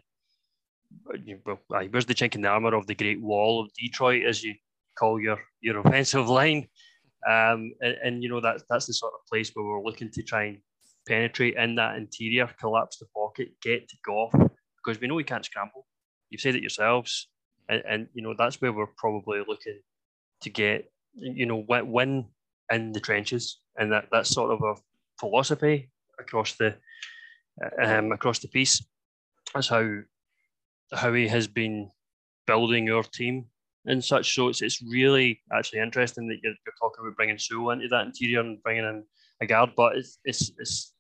where's 1.06 2.06
the 2.06 2.16
chink 2.16 2.36
in 2.36 2.42
the 2.42 2.50
armour 2.50 2.76
of 2.76 2.88
the 2.88 2.96
Great 2.96 3.22
Wall 3.22 3.62
of 3.62 3.72
Detroit, 3.74 4.26
as 4.26 4.44
you 4.44 4.56
call 4.98 5.20
your 5.20 5.40
your 5.62 5.80
offensive 5.86 6.30
line? 6.30 6.68
Um, 7.28 7.74
and, 7.82 7.98
and, 8.04 8.24
you 8.24 8.30
know 8.30 8.42
that 8.42 8.64
that's 8.68 8.88
the 8.88 8.94
sort 8.94 9.14
of 9.14 9.28
place 9.28 9.52
where 9.54 9.64
we're 9.64 9.84
looking 9.84 10.10
to 10.10 10.24
try 10.24 10.44
and 10.46 10.58
penetrate 11.08 11.56
in 11.56 11.76
that 11.76 11.96
interior, 11.96 12.50
collapse 12.60 12.98
the 12.98 13.06
pocket, 13.16 13.50
get 13.62 13.88
to 13.90 13.96
Goff 14.04 14.32
because 14.32 15.00
we 15.00 15.08
know 15.08 15.18
he 15.18 15.24
can't 15.24 15.46
scramble. 15.46 15.86
You've 16.30 16.42
said 16.42 16.56
it 16.56 16.62
yourselves, 16.62 17.28
and, 17.70 17.84
and 17.88 18.08
you 18.14 18.24
know 18.24 18.34
that's 18.38 18.60
where 18.60 18.74
we're 18.74 18.88
probably 18.98 19.44
looking 19.48 19.80
to 20.42 20.50
get 20.50 20.92
you 21.14 21.46
know 21.46 21.64
win, 21.68 22.26
in 22.72 22.92
the 22.92 23.00
trenches, 23.00 23.60
and 23.78 23.92
that 23.92 24.08
that's 24.12 24.30
sort 24.30 24.52
of 24.52 24.62
a 24.64 24.82
philosophy 25.20 25.90
across 26.20 26.56
the 26.56 26.76
um, 27.84 28.12
across 28.12 28.40
the 28.40 28.48
piece. 28.48 28.84
That's 29.54 29.68
how 29.68 30.00
how 30.94 31.14
he 31.14 31.28
has 31.28 31.48
been 31.48 31.92
building 32.48 32.90
our 32.90 33.04
team 33.04 33.46
and 33.86 34.04
such. 34.04 34.36
So 34.36 34.50
it's, 34.50 34.62
it's 34.62 34.82
really 34.82 35.42
actually 35.54 35.80
interesting 35.80 36.28
that 36.28 36.40
you're, 36.44 36.54
you're 36.66 36.76
talking 36.80 37.04
about 37.04 37.16
bringing 37.16 37.38
Sewell 37.38 37.72
into 37.72 37.88
that 37.90 38.06
interior 38.06 38.40
and 38.40 38.62
bringing 38.64 38.84
in 38.84 39.04
a 39.42 39.46
guard, 39.46 39.72
but 39.76 39.98
it's 39.98 40.20
it's 40.24 40.52
it's 40.58 40.94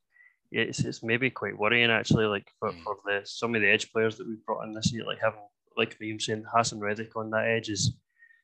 it's, 0.51 0.79
it's 0.79 1.03
maybe 1.03 1.29
quite 1.29 1.57
worrying 1.57 1.89
actually, 1.89 2.25
like 2.25 2.47
for, 2.59 2.73
for 2.83 2.97
the 3.05 3.21
some 3.23 3.55
of 3.55 3.61
the 3.61 3.69
edge 3.69 3.91
players 3.91 4.17
that 4.17 4.27
we've 4.27 4.45
brought 4.45 4.63
in 4.63 4.73
this 4.73 4.91
year, 4.91 5.05
like 5.05 5.19
having 5.21 5.39
like 5.77 5.99
me 5.99 6.17
saying 6.19 6.43
Haason 6.53 6.81
Reddick 6.81 7.15
on 7.15 7.29
that 7.31 7.47
edge 7.47 7.69
is 7.69 7.93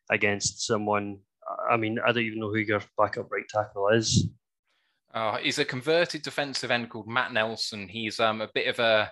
against 0.10 0.66
someone. 0.66 1.20
I 1.70 1.78
mean, 1.78 2.00
I 2.00 2.12
don't 2.12 2.24
even 2.24 2.40
know 2.40 2.50
who 2.50 2.58
your 2.58 2.82
backup 2.98 3.32
right 3.32 3.48
tackle 3.50 3.90
is. 3.90 4.28
Uh, 5.14 5.38
he's 5.38 5.60
a 5.60 5.66
converted 5.66 6.22
defensive 6.22 6.72
end 6.72 6.90
called 6.90 7.08
Matt 7.08 7.34
Nelson. 7.34 7.88
He's 7.88 8.20
um, 8.20 8.42
a 8.42 8.50
bit 8.54 8.68
of 8.68 8.80
a 8.80 9.12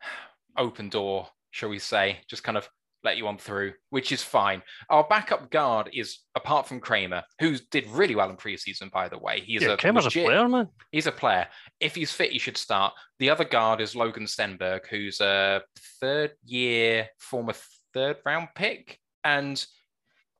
open 0.58 0.88
door, 0.88 1.28
shall 1.50 1.68
we 1.68 1.78
say, 1.78 2.18
just 2.28 2.44
kind 2.44 2.58
of 2.58 2.68
let 3.04 3.16
you 3.16 3.26
on 3.26 3.38
through, 3.38 3.74
which 3.90 4.12
is 4.12 4.22
fine. 4.22 4.62
Our 4.90 5.04
backup 5.04 5.50
guard 5.50 5.90
is 5.92 6.18
apart 6.34 6.66
from 6.66 6.80
Kramer, 6.80 7.22
who 7.38 7.56
did 7.70 7.86
really 7.88 8.14
well 8.14 8.30
in 8.30 8.36
preseason, 8.36 8.90
by 8.90 9.08
the 9.08 9.18
way. 9.18 9.40
He's 9.40 9.62
yeah, 9.62 9.72
a 9.72 9.76
Kramer's 9.76 10.04
legit, 10.04 10.24
a 10.24 10.26
player, 10.26 10.48
man. 10.48 10.68
He's 10.90 11.06
a 11.06 11.12
player. 11.12 11.46
If 11.80 11.94
he's 11.94 12.12
fit, 12.12 12.32
he 12.32 12.38
should 12.38 12.56
start. 12.56 12.94
The 13.18 13.30
other 13.30 13.44
guard 13.44 13.80
is 13.80 13.94
Logan 13.94 14.24
Stenberg, 14.24 14.86
who's 14.88 15.20
a 15.20 15.62
third 16.00 16.32
year 16.44 17.08
former 17.18 17.54
third 17.92 18.16
round 18.24 18.48
pick 18.54 18.98
and 19.22 19.64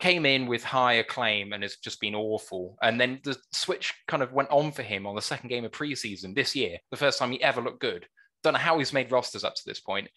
came 0.01 0.27
in 0.27 0.47
with 0.47 0.65
high 0.65 0.95
acclaim 0.95 1.53
and 1.53 1.63
has 1.63 1.77
just 1.77 2.01
been 2.01 2.15
awful. 2.15 2.77
And 2.83 3.01
then 3.01 3.21
the 3.25 3.37
switch 3.53 3.95
kind 4.09 4.23
of 4.23 4.33
went 4.33 4.51
on 4.51 4.73
for 4.73 4.83
him 4.83 5.07
on 5.07 5.15
the 5.15 5.23
second 5.23 5.49
game 5.49 5.65
of 5.65 5.71
preseason 5.71 6.35
this 6.35 6.55
year, 6.55 6.79
the 6.91 6.97
first 6.97 7.19
time 7.19 7.31
he 7.31 7.43
ever 7.43 7.63
looked 7.63 7.81
good. 7.81 8.07
Don't 8.43 8.53
know 8.53 8.59
how 8.59 8.79
he's 8.79 8.93
made 8.93 9.11
rosters 9.11 9.45
up 9.45 9.55
to 9.55 9.63
this 9.65 9.81
point. 9.81 10.09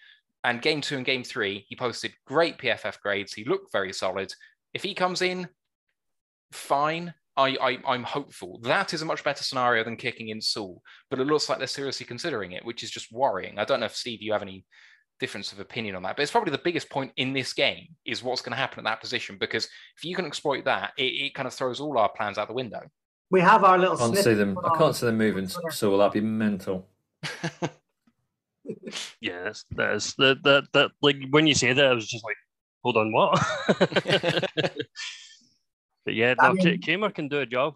And 0.48 0.62
game 0.62 0.80
two 0.80 0.96
and 0.96 1.06
game 1.06 1.26
three, 1.26 1.66
he 1.68 1.76
posted 1.76 2.14
great 2.26 2.58
PFF 2.58 3.02
grades. 3.02 3.34
He 3.34 3.44
looked 3.44 3.70
very 3.74 3.92
solid. 3.92 4.32
If 4.74 4.82
he 4.82 4.94
comes 4.94 5.22
in, 5.22 5.50
fine. 6.54 7.14
I, 7.36 7.78
I, 7.86 7.96
am 7.96 8.04
hopeful. 8.04 8.62
That 8.64 8.94
is 8.94 9.02
a 9.02 9.06
much 9.06 9.26
better 9.26 9.44
scenario 9.44 9.84
than 9.84 9.98
kicking 9.98 10.30
in 10.30 10.42
Sewell, 10.42 10.82
but 11.10 11.20
it 11.20 11.28
looks 11.28 11.50
like 11.50 11.58
they're 11.58 11.68
seriously 11.68 12.06
considering 12.06 12.54
it, 12.54 12.64
which 12.64 12.82
is 12.82 12.90
just 12.90 13.12
worrying. 13.12 13.60
I 13.60 13.66
don't 13.66 13.82
know 13.82 13.88
if 13.88 13.96
Steve, 13.96 14.22
you 14.22 14.32
have 14.32 14.42
any 14.42 14.66
difference 15.20 15.52
of 15.52 15.60
opinion 15.60 15.98
on 15.98 16.04
that, 16.04 16.16
but 16.16 16.24
it's 16.24 16.32
probably 16.32 16.52
the 16.52 16.60
biggest 16.60 16.90
point 16.90 17.12
in 17.18 17.34
this 17.34 17.52
game 17.52 17.90
is 18.06 18.24
what's 18.24 18.42
going 18.42 18.54
to 18.54 18.58
happen 18.58 18.80
at 18.80 18.90
that 18.90 19.02
position 19.02 19.38
because 19.38 19.66
if 19.66 20.06
you 20.06 20.16
can 20.16 20.26
exploit 20.26 20.64
that, 20.64 20.94
it, 20.98 21.04
it 21.04 21.34
kind 21.36 21.48
of 21.48 21.54
throws 21.54 21.82
all 21.82 21.98
our 21.98 22.10
plans 22.10 22.38
out 22.38 22.48
the 22.48 22.54
window. 22.54 22.82
We 23.30 23.42
have 23.42 23.66
our 23.66 23.78
little. 23.78 23.98
I 23.98 24.00
can't 24.00 24.18
see 24.18 24.34
them. 24.34 24.58
I 24.64 24.78
can't 24.78 24.96
see 24.96 25.08
them 25.08 25.18
moving. 25.18 25.50
Sewell, 25.50 25.98
that'd 25.98 26.14
be 26.14 26.22
mental. 26.22 26.88
yeah, 29.22 29.44
that's, 29.44 29.66
that 29.72 29.94
is 29.94 30.14
that 30.18 30.44
that 30.44 30.64
that 30.74 30.92
like 31.02 31.18
when 31.30 31.48
you 31.48 31.56
say 31.56 31.74
that, 31.74 31.86
I 31.86 31.94
was 31.94 32.08
just 32.08 32.24
like, 32.24 32.36
hold 32.84 32.98
on, 32.98 33.12
what? 33.12 33.44
but 36.06 36.14
yeah, 36.14 36.34
no, 36.40 36.54
mean, 36.54 36.82
Kramer 36.82 37.12
can 37.12 37.28
do 37.28 37.40
a 37.40 37.46
job 37.46 37.76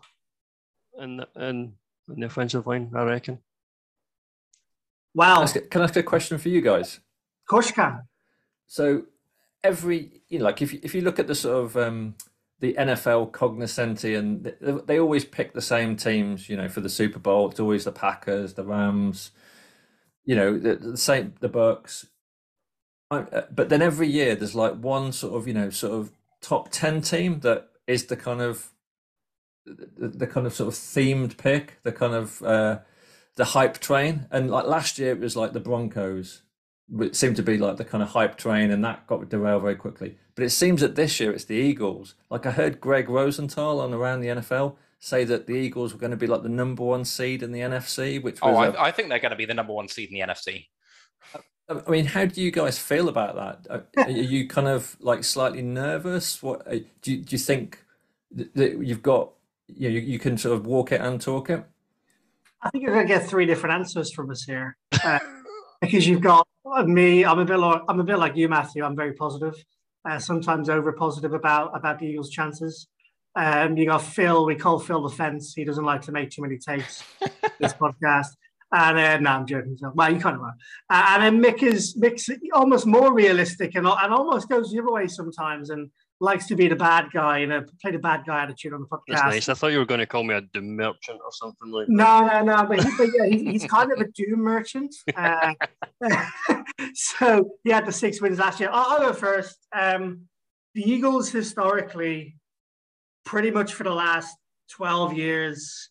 in 0.99 1.23
in, 1.35 1.73
in 2.09 2.19
the 2.19 2.26
offensive 2.27 2.68
line, 2.68 2.91
I 2.95 3.03
reckon. 3.03 3.39
Wow. 5.13 5.45
Can 5.45 5.81
I 5.81 5.84
ask 5.84 5.95
a 5.97 6.03
question 6.03 6.38
for 6.38 6.49
you 6.49 6.61
guys? 6.61 6.97
Of 6.97 7.47
course 7.49 7.68
you 7.68 7.73
can. 7.73 8.03
So 8.68 9.03
every 9.63 10.22
you 10.30 10.39
know, 10.39 10.45
like 10.45 10.61
if 10.61 10.73
you, 10.73 10.80
if 10.84 10.95
you 10.95 11.01
look 11.01 11.19
at 11.19 11.27
the 11.27 11.35
sort 11.35 11.65
of 11.65 11.77
um, 11.77 12.15
the 12.59 12.76
NFL 12.76 13.31
cognoscenti, 13.31 14.18
and 14.18 14.43
they, 14.43 14.72
they 14.85 14.99
always 14.99 15.26
pick 15.26 15.53
the 15.53 15.61
same 15.61 15.95
teams, 15.95 16.47
you 16.47 16.55
know, 16.55 16.69
for 16.69 16.80
the 16.80 16.89
Super 16.89 17.19
Bowl. 17.19 17.49
It's 17.49 17.59
always 17.59 17.84
the 17.84 17.91
Packers, 17.91 18.53
the 18.53 18.63
Rams, 18.63 19.31
you 20.26 20.35
know, 20.35 20.57
the, 20.57 20.76
the 20.76 20.98
same 20.98 21.34
the 21.39 21.49
Bucs. 21.49 22.06
Uh, 23.10 23.41
but 23.52 23.69
then 23.69 23.81
every 23.81 24.07
year 24.07 24.35
there's 24.35 24.56
like 24.56 24.76
one 24.76 25.11
sort 25.11 25.34
of 25.34 25.48
you 25.48 25.53
know 25.53 25.69
sort 25.69 25.93
of 25.93 26.11
top 26.41 26.69
ten 26.72 27.02
team 27.02 27.41
that 27.41 27.68
is 27.88 28.06
the 28.06 28.15
kind 28.15 28.41
of 28.41 28.72
the, 29.65 30.07
the 30.07 30.27
kind 30.27 30.48
of 30.48 30.53
sort 30.53 30.69
of 30.69 30.73
themed 30.73 31.38
pick, 31.38 31.80
the 31.84 31.91
kind 31.91 32.14
of 32.14 32.41
uh, 32.41 32.80
the 33.35 33.45
hype 33.45 33.80
train. 33.80 34.27
And 34.31 34.49
like 34.49 34.65
last 34.65 34.98
year 34.98 35.11
it 35.11 35.19
was 35.19 35.35
like 35.35 35.53
the 35.53 35.60
Broncos. 35.60 36.43
It 36.99 37.15
seemed 37.15 37.38
to 37.38 37.43
be 37.43 37.57
like 37.57 37.77
the 37.77 37.85
kind 37.85 38.03
of 38.03 38.10
hype 38.10 38.38
train, 38.38 38.69
and 38.72 38.84
that 38.84 39.07
got 39.07 39.30
derailed 39.30 39.61
very 39.61 39.76
quickly. 39.76 40.18
But 40.35 40.43
it 40.43 40.49
seems 40.49 40.81
that 40.81 40.95
this 40.95 41.19
year 41.19 41.31
it's 41.31 41.45
the 41.45 41.56
Eagles. 41.56 42.15
Like 42.30 42.45
I 42.45 42.52
heard 42.52 42.81
Greg 42.81 43.10
Rosenthal 43.10 43.80
on 43.80 43.93
around 43.93 44.22
the 44.22 44.27
NFL 44.27 44.76
say 45.02 45.23
that 45.23 45.48
the 45.48 45.53
Eagles 45.53 45.94
were 45.94 45.99
going 45.99 46.11
to 46.11 46.18
be 46.18 46.28
like 46.28 46.44
the 46.44 46.49
number 46.49 46.84
one 46.84 47.03
seed 47.03 47.44
in 47.44 47.52
the 47.52 47.60
NFC, 47.60 48.22
which 48.22 48.38
oh, 48.41 48.53
was 48.53 48.76
oh, 48.78 48.82
I 48.82 48.91
think 48.91 49.10
they're 49.10 49.19
going 49.19 49.32
to 49.32 49.36
be 49.36 49.45
the 49.45 49.53
number 49.53 49.73
one 49.73 49.88
seed 49.88 50.10
in 50.10 50.14
the 50.14 50.22
NFC. 50.22 50.68
I 51.68 51.90
mean, 51.90 52.06
how 52.06 52.26
do 52.26 52.41
you 52.41 52.52
guys 52.52 52.78
feel 52.78 53.10
about 53.10 53.36
that? 53.68 53.88
Are 53.98 54.10
you 54.10 54.48
kind 54.48 54.68
of 54.68 54.95
like 54.99 55.23
slightly 55.23 55.61
nervous? 55.61 56.41
What 56.44 56.68
uh, 56.68 56.80
do 57.02 57.14
you, 57.14 57.18
do 57.18 57.36
you 57.36 57.38
think 57.38 57.84
that 58.32 58.78
you've 58.86 59.02
got? 59.02 59.32
You, 59.68 59.90
know, 59.90 59.95
you 59.95 60.02
you 60.02 60.19
can 60.19 60.38
sort 60.38 60.56
of 60.56 60.65
walk 60.65 60.91
it 60.91 61.02
and 61.02 61.19
talk 61.19 61.49
it. 61.49 61.64
I 62.61 62.69
think 62.69 62.84
you're 62.84 62.94
going 62.94 63.07
to 63.07 63.14
get 63.14 63.28
three 63.28 63.45
different 63.45 63.73
answers 63.73 64.14
from 64.14 64.30
us 64.30 64.44
here, 64.44 64.78
uh, 65.03 65.19
because 65.82 66.06
you've 66.07 66.22
got 66.22 66.45
me. 66.86 67.26
I'm 67.26 67.40
a 67.40 67.45
bit 67.45 67.57
like 67.57 67.82
I'm 67.88 67.99
a 67.99 68.03
bit 68.03 68.19
like 68.19 68.36
you, 68.36 68.49
Matthew. 68.49 68.84
I'm 68.84 68.95
very 68.95 69.14
positive, 69.14 69.56
uh, 70.07 70.19
sometimes 70.19 70.69
over 70.69 70.91
positive 70.91 71.34
about 71.34 71.76
about 71.76 71.99
the 71.99 72.06
Eagles' 72.06 72.30
chances. 72.30 72.88
Um, 73.36 73.78
you 73.78 73.86
got 73.86 74.02
Phil. 74.02 74.45
We 74.45 74.56
call 74.56 74.80
Phil 74.80 75.02
the 75.02 75.16
fence. 75.16 75.53
He 75.53 75.64
doesn't 75.64 75.86
like 75.86 76.02
to 76.03 76.12
make 76.12 76.32
too 76.32 76.41
many 76.41 76.58
takes. 76.58 77.03
this 77.60 77.74
podcast. 77.74 78.28
And 78.74 78.98
uh, 78.98 79.20
no, 79.20 79.30
I'm 79.32 79.45
joking. 79.45 79.78
Well, 79.94 80.14
you 80.14 80.20
kind 80.20 80.38
of 80.38 80.44
are. 80.44 80.56
Uh, 80.90 81.06
and 81.10 81.24
then 81.24 81.44
Mick 81.44 81.62
is 81.62 81.95
Mick's 81.98 82.30
almost 82.53 82.86
more 82.86 83.14
realistic 83.14 83.76
and, 83.76 83.86
and 83.86 84.14
almost 84.14 84.48
goes 84.48 84.72
the 84.72 84.80
other 84.80 84.91
way 84.91 85.08
sometimes 85.08 85.70
and 85.70 85.91
likes 86.22 86.48
to 86.48 86.56
be 86.56 86.68
the 86.70 86.76
bad 86.76 87.12
guy 87.12 87.40
and 87.40 87.52
you 87.52 87.60
know, 87.60 87.66
play 87.82 87.91
the 87.91 87.99
bad 87.99 88.24
guy 88.26 88.44
attitude 88.44 88.74
on 88.74 88.80
the 88.80 88.88
podcast. 88.88 89.02
That's 89.08 89.24
nice. 89.24 89.49
I 89.49 89.56
thought 89.56 89.72
you 89.74 89.80
were 89.80 89.86
going 89.86 89.99
to 89.99 90.06
call 90.06 90.24
me 90.24 90.36
a 90.36 90.41
doom 90.41 90.76
merchant 90.76 91.20
or 91.24 91.32
something 91.32 91.72
like 91.72 91.88
that. 91.88 91.94
No, 91.94 92.28
no, 92.28 92.44
no. 92.44 92.66
But, 92.66 92.84
he, 92.84 92.91
but 92.98 93.10
yeah, 93.14 93.26
he, 93.26 93.52
he's 93.52 93.66
kind 93.66 93.91
of 93.91 93.99
a 93.99 94.08
doom 94.16 94.40
merchant. 94.40 94.95
Uh, 95.14 95.53
so 96.94 97.49
he 97.66 97.72
had 97.72 97.86
the 97.86 97.91
six 97.91 98.22
wins 98.22 98.40
last 98.40 98.60
year. 98.60 98.70
I'll, 98.72 98.86
I'll 98.91 98.99
go 98.99 99.14
first. 99.14 99.58
Um, 99.76 100.28
the 100.76 100.90
Eagles 100.90 101.30
historically 101.30 102.38
pretty 103.23 103.52
much 103.52 103.73
for 103.73 103.84
the 103.84 103.93
last 103.93 104.35
12 104.72 105.14
years, 105.14 105.89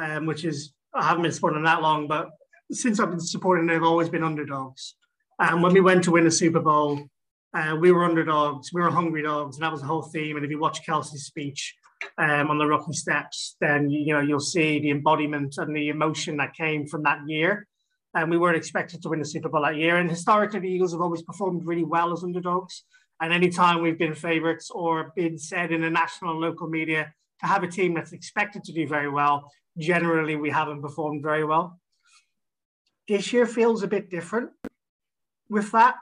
um, 0.00 0.26
which 0.26 0.44
is, 0.44 0.72
I 0.94 1.06
haven't 1.08 1.22
been 1.22 1.32
supporting 1.32 1.62
that 1.64 1.82
long, 1.82 2.08
but 2.08 2.30
since 2.70 3.00
I've 3.00 3.10
been 3.10 3.20
supporting 3.20 3.66
they've 3.66 3.82
always 3.82 4.08
been 4.08 4.24
underdogs. 4.24 4.94
And 5.38 5.62
when 5.62 5.72
we 5.72 5.80
went 5.80 6.04
to 6.04 6.10
win 6.10 6.24
the 6.24 6.30
Super 6.30 6.60
Bowl, 6.60 7.08
uh, 7.54 7.76
we 7.80 7.92
were 7.92 8.04
underdogs, 8.04 8.72
we 8.72 8.82
were 8.82 8.90
hungry 8.90 9.22
dogs, 9.22 9.56
and 9.56 9.64
that 9.64 9.72
was 9.72 9.80
the 9.80 9.86
whole 9.86 10.02
theme. 10.02 10.36
And 10.36 10.44
if 10.44 10.50
you 10.50 10.58
watch 10.58 10.84
Kelce's 10.86 11.24
speech 11.24 11.74
um, 12.18 12.50
on 12.50 12.58
the 12.58 12.66
Rocky 12.66 12.92
steps, 12.92 13.56
then 13.60 13.88
you 13.88 14.12
know 14.12 14.20
you'll 14.20 14.40
see 14.40 14.80
the 14.80 14.90
embodiment 14.90 15.56
and 15.58 15.74
the 15.74 15.88
emotion 15.88 16.36
that 16.38 16.54
came 16.54 16.86
from 16.86 17.04
that 17.04 17.20
year. 17.26 17.66
And 18.14 18.30
we 18.30 18.38
weren't 18.38 18.56
expected 18.56 19.02
to 19.02 19.08
win 19.08 19.20
the 19.20 19.24
Super 19.24 19.48
Bowl 19.48 19.62
that 19.62 19.76
year. 19.76 19.96
And 19.96 20.10
historically, 20.10 20.60
the 20.60 20.68
Eagles 20.68 20.92
have 20.92 21.00
always 21.00 21.22
performed 21.22 21.62
really 21.64 21.84
well 21.84 22.12
as 22.12 22.24
underdogs. 22.24 22.84
And 23.20 23.32
anytime 23.32 23.82
we've 23.82 23.98
been 23.98 24.14
favourites 24.14 24.70
or 24.70 25.12
been 25.16 25.38
said 25.38 25.72
in 25.72 25.80
the 25.80 25.90
national 25.90 26.32
and 26.32 26.40
local 26.40 26.68
media 26.68 27.12
to 27.40 27.46
have 27.46 27.62
a 27.62 27.68
team 27.68 27.94
that's 27.94 28.12
expected 28.12 28.64
to 28.64 28.72
do 28.72 28.86
very 28.86 29.08
well, 29.08 29.50
generally 29.78 30.36
we 30.36 30.50
haven't 30.50 30.82
performed 30.82 31.22
very 31.22 31.44
well. 31.44 31.80
This 33.08 33.32
year 33.32 33.46
feels 33.46 33.82
a 33.82 33.88
bit 33.88 34.10
different 34.10 34.50
with 35.48 35.72
that. 35.72 35.96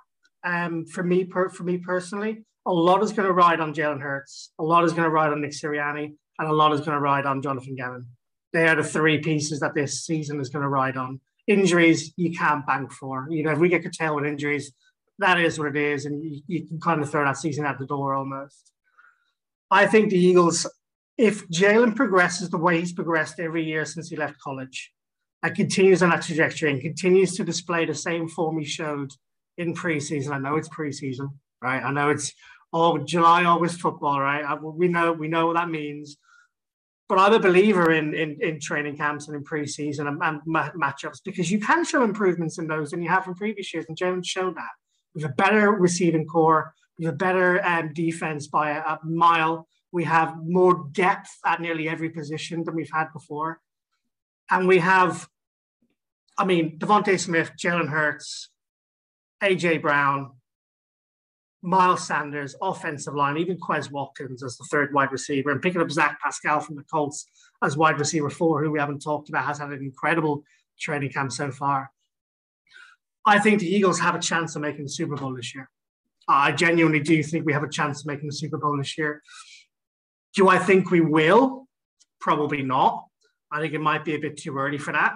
Um, 0.45 0.85
for 0.87 1.03
me, 1.03 1.25
per, 1.25 1.49
for 1.49 1.65
me 1.65 1.79
personally, 1.79 2.45
a 2.67 2.73
lot 2.73 3.03
is 3.03 3.13
going 3.13 3.27
to 3.27 3.33
ride 3.33 3.61
on 3.61 3.75
Jalen 3.75 4.01
Hurts, 4.01 4.53
a 4.59 4.63
lot 4.63 4.85
is 4.85 4.93
going 4.93 5.05
to 5.05 5.11
ride 5.11 5.33
on 5.33 5.41
Nick 5.41 5.53
Sirianni, 5.53 6.15
and 6.39 6.49
a 6.49 6.53
lot 6.53 6.73
is 6.73 6.81
going 6.81 6.93
to 6.93 7.01
ride 7.01 7.27
on 7.27 7.43
Jonathan 7.43 7.77
Gannon. 7.77 8.07
They 8.53 8.67
are 8.69 8.77
the 8.77 8.85
three 8.85 9.19
pieces 9.19 9.61
that 9.61 9.75
this 9.75 10.05
season 10.05 10.41
is 10.41 10.49
going 10.49 10.63
to 10.63 10.69
ride 10.69 10.97
on. 10.97 11.21
Injuries 11.47 12.13
you 12.17 12.33
can't 12.33 12.67
bank 12.67 12.93
for. 12.93 13.27
You 13.31 13.45
know, 13.45 13.53
if 13.53 13.59
we 13.59 13.69
get 13.69 13.85
curtailed 13.85 14.17
with 14.17 14.27
injuries, 14.27 14.73
that 15.19 15.41
is 15.41 15.59
what 15.59 15.69
it 15.69 15.77
is, 15.77 16.07
and 16.07 16.23
you, 16.23 16.43
you 16.47 16.67
can 16.67 16.81
kind 16.81 17.03
of 17.03 17.11
throw 17.11 17.25
that 17.25 17.39
season 17.39 17.65
out 17.65 17.79
the 17.79 17.87
door 17.87 18.15
almost. 18.15 18.73
I 19.71 19.87
think 19.87 20.11
the 20.11 20.19
Eagles, 20.19 20.67
if 21.17 21.49
Jalen 21.49 21.97
progresses 21.97 22.51
the 22.51 22.59
way 22.59 22.79
he's 22.79 22.93
progressed 22.93 23.41
every 23.41 23.65
year 23.65 23.85
since 23.85 24.09
he 24.09 24.17
left 24.17 24.39
college, 24.41 24.93
and 25.43 25.55
continues 25.55 26.03
on 26.03 26.11
that 26.11 26.23
trajectory 26.23 26.71
and 26.71 26.81
continues 26.81 27.37
to 27.37 27.45
display 27.45 27.85
the 27.85 27.95
same 27.95 28.29
form 28.29 28.59
he 28.59 28.65
showed 28.65 29.13
in 29.59 29.75
preseason. 29.75 30.33
I 30.33 30.39
know 30.39 30.57
it's 30.57 30.69
preseason, 30.69 31.29
right? 31.63 31.83
I 31.83 31.93
know 31.93 32.11
it's 32.11 32.33
oh 32.73 32.99
July, 32.99 33.45
August 33.45 33.81
football, 33.81 34.21
right? 34.21 34.45
I, 34.45 34.55
we 34.55 34.89
know 34.89 35.13
we 35.13 35.29
know 35.29 35.47
what 35.47 35.57
that 35.57 35.71
means. 35.71 36.17
But 37.09 37.21
I'm 37.21 37.35
a 37.35 37.39
believer 37.39 37.93
in 37.93 38.15
in, 38.15 38.39
in 38.41 38.61
training 38.61 38.97
camps 38.97 39.29
and 39.29 39.37
in 39.37 39.45
preseason 39.45 40.09
and, 40.09 40.19
and 40.23 40.41
ma- 40.47 40.73
matchups 40.73 41.21
because 41.25 41.51
you 41.51 41.61
can 41.61 41.85
show 41.85 42.03
improvements 42.03 42.59
in 42.59 42.67
those 42.67 42.91
than 42.91 43.03
you 43.03 43.09
have 43.09 43.25
from 43.25 43.35
previous 43.35 43.73
years, 43.73 43.87
and 43.89 43.97
Jalen 43.97 44.27
showed 44.27 44.57
that. 44.57 44.71
We 45.17 45.23
have 45.23 45.31
a 45.31 45.35
better 45.35 45.73
receiving 45.73 46.27
corps, 46.27 46.75
we 46.99 47.07
have 47.07 47.15
a 47.15 47.17
better 47.17 47.65
um, 47.67 47.93
defense 47.95 48.47
by 48.47 48.71
a, 48.71 48.81
a 48.81 49.01
mile. 49.03 49.67
We 49.93 50.05
have 50.05 50.37
more 50.45 50.89
depth 50.93 51.31
at 51.45 51.61
nearly 51.61 51.89
every 51.89 52.11
position 52.11 52.65
than 52.65 52.75
we've 52.75 52.91
had 52.93 53.07
before, 53.15 53.61
and 54.51 54.69
we 54.69 54.79
have, 54.79 55.27
I 56.37 56.45
mean, 56.45 56.79
DeVonta 56.79 57.19
Smith, 57.19 57.53
Jalen 57.59 57.89
Hurts, 57.89 58.51
AJ 59.43 59.81
Brown, 59.81 60.33
Miles 61.63 62.07
Sanders, 62.07 62.55
offensive 62.61 63.15
line, 63.15 63.39
even 63.39 63.59
Quez 63.59 63.91
Watkins 63.91 64.43
as 64.43 64.57
the 64.57 64.65
third 64.65 64.93
wide 64.93 65.13
receiver, 65.13 65.51
and 65.51 65.63
picking 65.63 65.81
up 65.81 65.91
Zach 65.91 66.21
Pascal 66.23 66.61
from 66.61 66.77
the 66.77 66.85
Colts 66.85 67.27
as 67.63 67.77
wide 67.77 67.99
receiver 67.99 68.29
four, 68.29 68.63
who 68.63 68.71
we 68.71 68.79
haven't 68.79 69.01
talked 69.01 69.29
about, 69.31 69.47
has 69.47 69.59
had 69.59 69.71
an 69.71 69.83
incredible 69.83 70.45
training 70.79 71.11
camp 71.11 71.33
so 71.33 71.51
far. 71.51 71.91
I 73.27 73.41
think 73.41 73.61
the 73.61 73.69
Eagles 73.69 73.99
have 74.01 74.15
a 74.15 74.21
chance 74.21 74.55
of 74.55 74.63
making 74.63 74.85
the 74.85 74.91
Super 74.91 75.17
Bowl 75.17 75.35
this 75.35 75.55
year. 75.55 75.69
I 76.29 76.53
genuinely 76.53 77.01
do 77.01 77.23
think 77.23 77.45
we 77.45 77.53
have 77.53 77.65
a 77.65 77.69
chance 77.69 78.01
of 78.01 78.07
making 78.07 78.29
the 78.29 78.35
Super 78.35 78.57
Bowl 78.57 78.77
this 78.77 78.97
year. 78.97 79.23
Do 80.35 80.49
I 80.49 80.59
think 80.59 80.91
we 80.91 81.01
will? 81.01 81.67
Probably 82.21 82.63
not. 82.63 83.05
I 83.51 83.61
think 83.61 83.75
it 83.75 83.81
might 83.81 84.05
be 84.05 84.15
a 84.15 84.19
bit 84.19 84.37
too 84.37 84.57
early 84.57 84.79
for 84.79 84.93
that. 84.93 85.15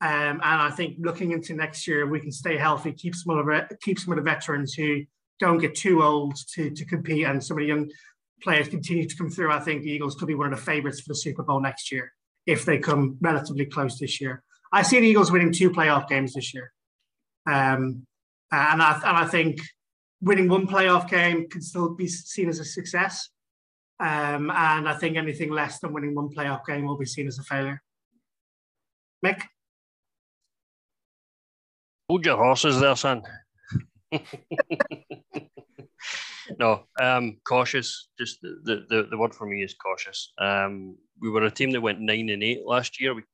Um, 0.00 0.40
and 0.42 0.42
I 0.42 0.70
think 0.70 0.96
looking 1.00 1.32
into 1.32 1.54
next 1.54 1.86
year, 1.88 2.06
we 2.06 2.20
can 2.20 2.30
stay 2.30 2.56
healthy, 2.56 2.92
keep 2.92 3.14
some 3.14 3.36
of 3.36 3.46
the, 3.46 3.76
keep 3.82 3.98
some 3.98 4.12
of 4.12 4.16
the 4.16 4.22
veterans 4.30 4.74
who 4.74 5.04
don't 5.40 5.58
get 5.58 5.74
too 5.74 6.02
old 6.02 6.36
to, 6.54 6.70
to 6.70 6.84
compete, 6.84 7.26
and 7.26 7.42
some 7.42 7.56
of 7.56 7.62
the 7.62 7.66
young 7.66 7.90
players 8.42 8.68
continue 8.68 9.08
to 9.08 9.16
come 9.16 9.30
through. 9.30 9.50
I 9.50 9.60
think 9.60 9.82
the 9.82 9.90
Eagles 9.90 10.14
could 10.14 10.28
be 10.28 10.34
one 10.34 10.52
of 10.52 10.58
the 10.58 10.64
favourites 10.64 11.00
for 11.00 11.08
the 11.08 11.16
Super 11.16 11.42
Bowl 11.42 11.60
next 11.60 11.90
year 11.90 12.12
if 12.46 12.64
they 12.64 12.78
come 12.78 13.16
relatively 13.20 13.66
close 13.66 13.98
this 13.98 14.20
year. 14.20 14.42
I 14.72 14.82
see 14.82 15.00
the 15.00 15.06
Eagles 15.06 15.32
winning 15.32 15.52
two 15.52 15.70
playoff 15.70 16.08
games 16.08 16.34
this 16.34 16.54
year, 16.54 16.72
um, 17.48 18.06
and 18.52 18.82
I 18.82 19.00
and 19.04 19.16
I 19.16 19.26
think 19.26 19.60
winning 20.20 20.48
one 20.48 20.66
playoff 20.66 21.08
game 21.08 21.48
can 21.48 21.62
still 21.62 21.94
be 21.94 22.08
seen 22.08 22.48
as 22.48 22.58
a 22.58 22.64
success. 22.64 23.28
Um, 24.00 24.50
and 24.50 24.88
I 24.88 24.94
think 24.98 25.16
anything 25.16 25.50
less 25.50 25.80
than 25.80 25.92
winning 25.92 26.14
one 26.14 26.28
playoff 26.28 26.64
game 26.66 26.84
will 26.84 26.96
be 26.96 27.04
seen 27.06 27.26
as 27.26 27.38
a 27.38 27.42
failure. 27.42 27.82
Mick? 29.24 29.42
Hold 32.08 32.24
your 32.24 32.36
horses 32.36 32.80
there, 32.80 32.96
son. 32.96 33.22
no, 36.58 36.84
um, 37.00 37.38
cautious. 37.46 38.08
Just 38.18 38.40
the, 38.40 38.86
the, 38.88 39.08
the 39.10 39.18
word 39.18 39.34
for 39.34 39.46
me 39.46 39.62
is 39.62 39.74
cautious. 39.74 40.32
Um, 40.38 40.96
we 41.20 41.28
were 41.28 41.44
a 41.44 41.50
team 41.50 41.72
that 41.72 41.80
went 41.80 42.00
nine 42.00 42.30
and 42.30 42.42
eight 42.42 42.64
last 42.64 43.00
year. 43.00 43.14
We 43.14 43.24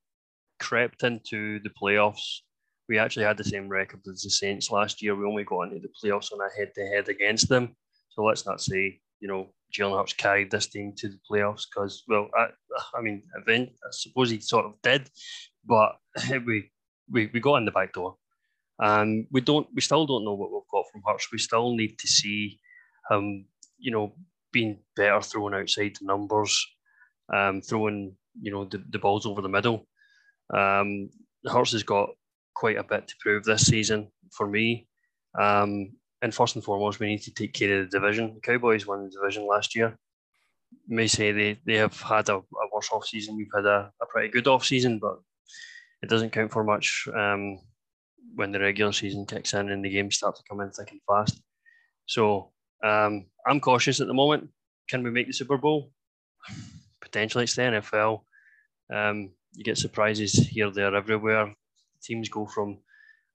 crept 0.61 1.03
into 1.05 1.61
the 1.61 1.71
playoffs. 1.71 2.41
We 2.89 2.99
actually 2.99 3.25
had 3.25 3.37
the 3.37 3.45
same 3.45 3.69
record 3.69 4.01
as 4.11 4.23
the 4.23 4.31
Saints 4.31 4.71
last 4.71 5.03
year. 5.03 5.17
We 5.17 5.25
only 5.25 5.45
got 5.45 5.63
into 5.63 5.81
the 5.81 5.89
playoffs 5.89 6.33
on 6.33 6.41
a 6.41 6.59
head 6.59 6.73
to 6.75 6.87
head 6.87 7.09
against 7.09 7.49
them. 7.49 7.75
So 8.11 8.23
let's 8.23 8.47
not 8.47 8.61
say, 8.61 9.01
you 9.21 9.29
know, 9.29 9.49
Jalen 9.73 9.99
Hurts 9.99 10.13
carried 10.13 10.51
this 10.51 10.67
team 10.67 10.93
to 10.99 11.09
the 11.09 11.19
playoffs 11.31 11.63
because, 11.69 12.05
well, 12.09 12.29
I, 12.37 12.49
I 12.97 13.01
mean, 13.01 13.23
event, 13.41 13.71
I 13.85 13.89
suppose 13.91 14.31
he 14.31 14.41
sort 14.41 14.67
of 14.67 14.75
did, 14.83 15.11
but 15.65 15.97
we, 16.47 16.71
we, 17.11 17.31
we 17.33 17.41
got 17.41 17.57
in 17.57 17.65
the 17.65 17.71
back 17.71 17.93
door. 17.93 18.17
And 18.79 19.27
we 19.31 19.41
don't, 19.41 19.67
we 19.75 19.81
still 19.81 20.07
don't 20.07 20.25
know 20.25 20.35
what 20.35 20.51
we've 20.53 20.63
got 20.71 20.85
from 20.93 21.03
Hurts. 21.07 21.29
We 21.33 21.39
still 21.39 21.75
need 21.75 21.99
to 21.99 22.09
see 22.09 22.61
him, 23.11 23.47
you 23.79 23.93
know, 23.93 24.15
being 24.53 24.79
better 24.97 25.21
throwing 25.21 25.55
outside 25.55 25.97
the 25.99 26.07
numbers, 26.07 26.67
um, 27.33 27.61
throwing, 27.63 28.17
you 28.41 28.53
know, 28.53 28.65
the, 28.65 28.83
the 28.91 28.99
balls 28.99 29.27
over 29.27 29.43
the 29.43 29.49
middle. 29.49 29.87
Um, 30.53 31.11
Hurts 31.47 31.73
has 31.73 31.83
got 31.83 32.11
quite 32.55 32.79
a 32.79 32.85
bit 32.85 33.09
to 33.09 33.15
prove 33.21 33.45
this 33.45 33.67
season 33.67 34.09
for 34.33 34.47
me. 34.47 34.89
Um, 35.39 35.93
and 36.23 36.35
first 36.35 36.55
and 36.55 36.65
foremost, 36.65 37.01
we 37.01 37.07
need 37.07 37.23
to 37.23 37.35
take 37.35 37.53
care 37.53 37.81
of 37.81 37.91
the 37.91 37.99
division. 37.99 38.35
The 38.35 38.41
Cowboys 38.41 38.87
won 38.87 39.05
the 39.05 39.11
division 39.11 39.47
last 39.47 39.75
year. 39.75 39.97
May 40.89 41.07
say 41.07 41.33
they, 41.33 41.59
they 41.67 41.75
have 41.75 42.01
had 42.01 42.29
a, 42.29 42.37
a 42.37 42.67
worse 42.73 42.91
off 42.93 43.07
season. 43.07 43.37
We've 43.37 43.47
had 43.55 43.67
a, 43.67 43.93
a 44.01 44.07
pretty 44.07 44.29
good 44.29 44.49
off 44.49 44.65
season, 44.65 44.99
but 44.99 45.19
it 46.03 46.09
doesn't 46.09 46.31
count 46.31 46.53
for 46.53 46.65
much. 46.65 47.07
Um, 47.15 47.59
when 48.35 48.53
the 48.53 48.61
regular 48.61 48.93
season 48.93 49.27
kicks 49.27 49.55
in 49.55 49.71
and 49.71 49.85
the 49.85 49.91
games 49.91 50.17
start 50.17 50.37
to 50.37 50.43
come 50.49 50.61
in 50.61 50.71
thick 50.71 50.91
and 50.91 51.01
fast. 51.07 51.41
So 52.07 52.53
um, 52.83 53.27
I'm 53.47 53.61
cautious 53.61 54.01
at 54.01 54.07
the 54.07 54.15
moment. 54.15 54.49
Can 54.89 55.03
we 55.03 55.11
make 55.11 55.27
the 55.27 55.33
Super 55.33 55.57
Bowl? 55.57 55.91
Potentially, 57.01 57.45
it's 57.45 57.55
the 57.55 57.63
NFL. 57.63 58.23
Um, 58.93 59.31
you 59.53 59.65
get 59.65 59.79
surprises 59.79 60.33
here, 60.33 60.71
there, 60.71 60.95
everywhere. 60.95 61.55
Teams 62.05 62.29
go 62.29 62.47
from 62.47 62.79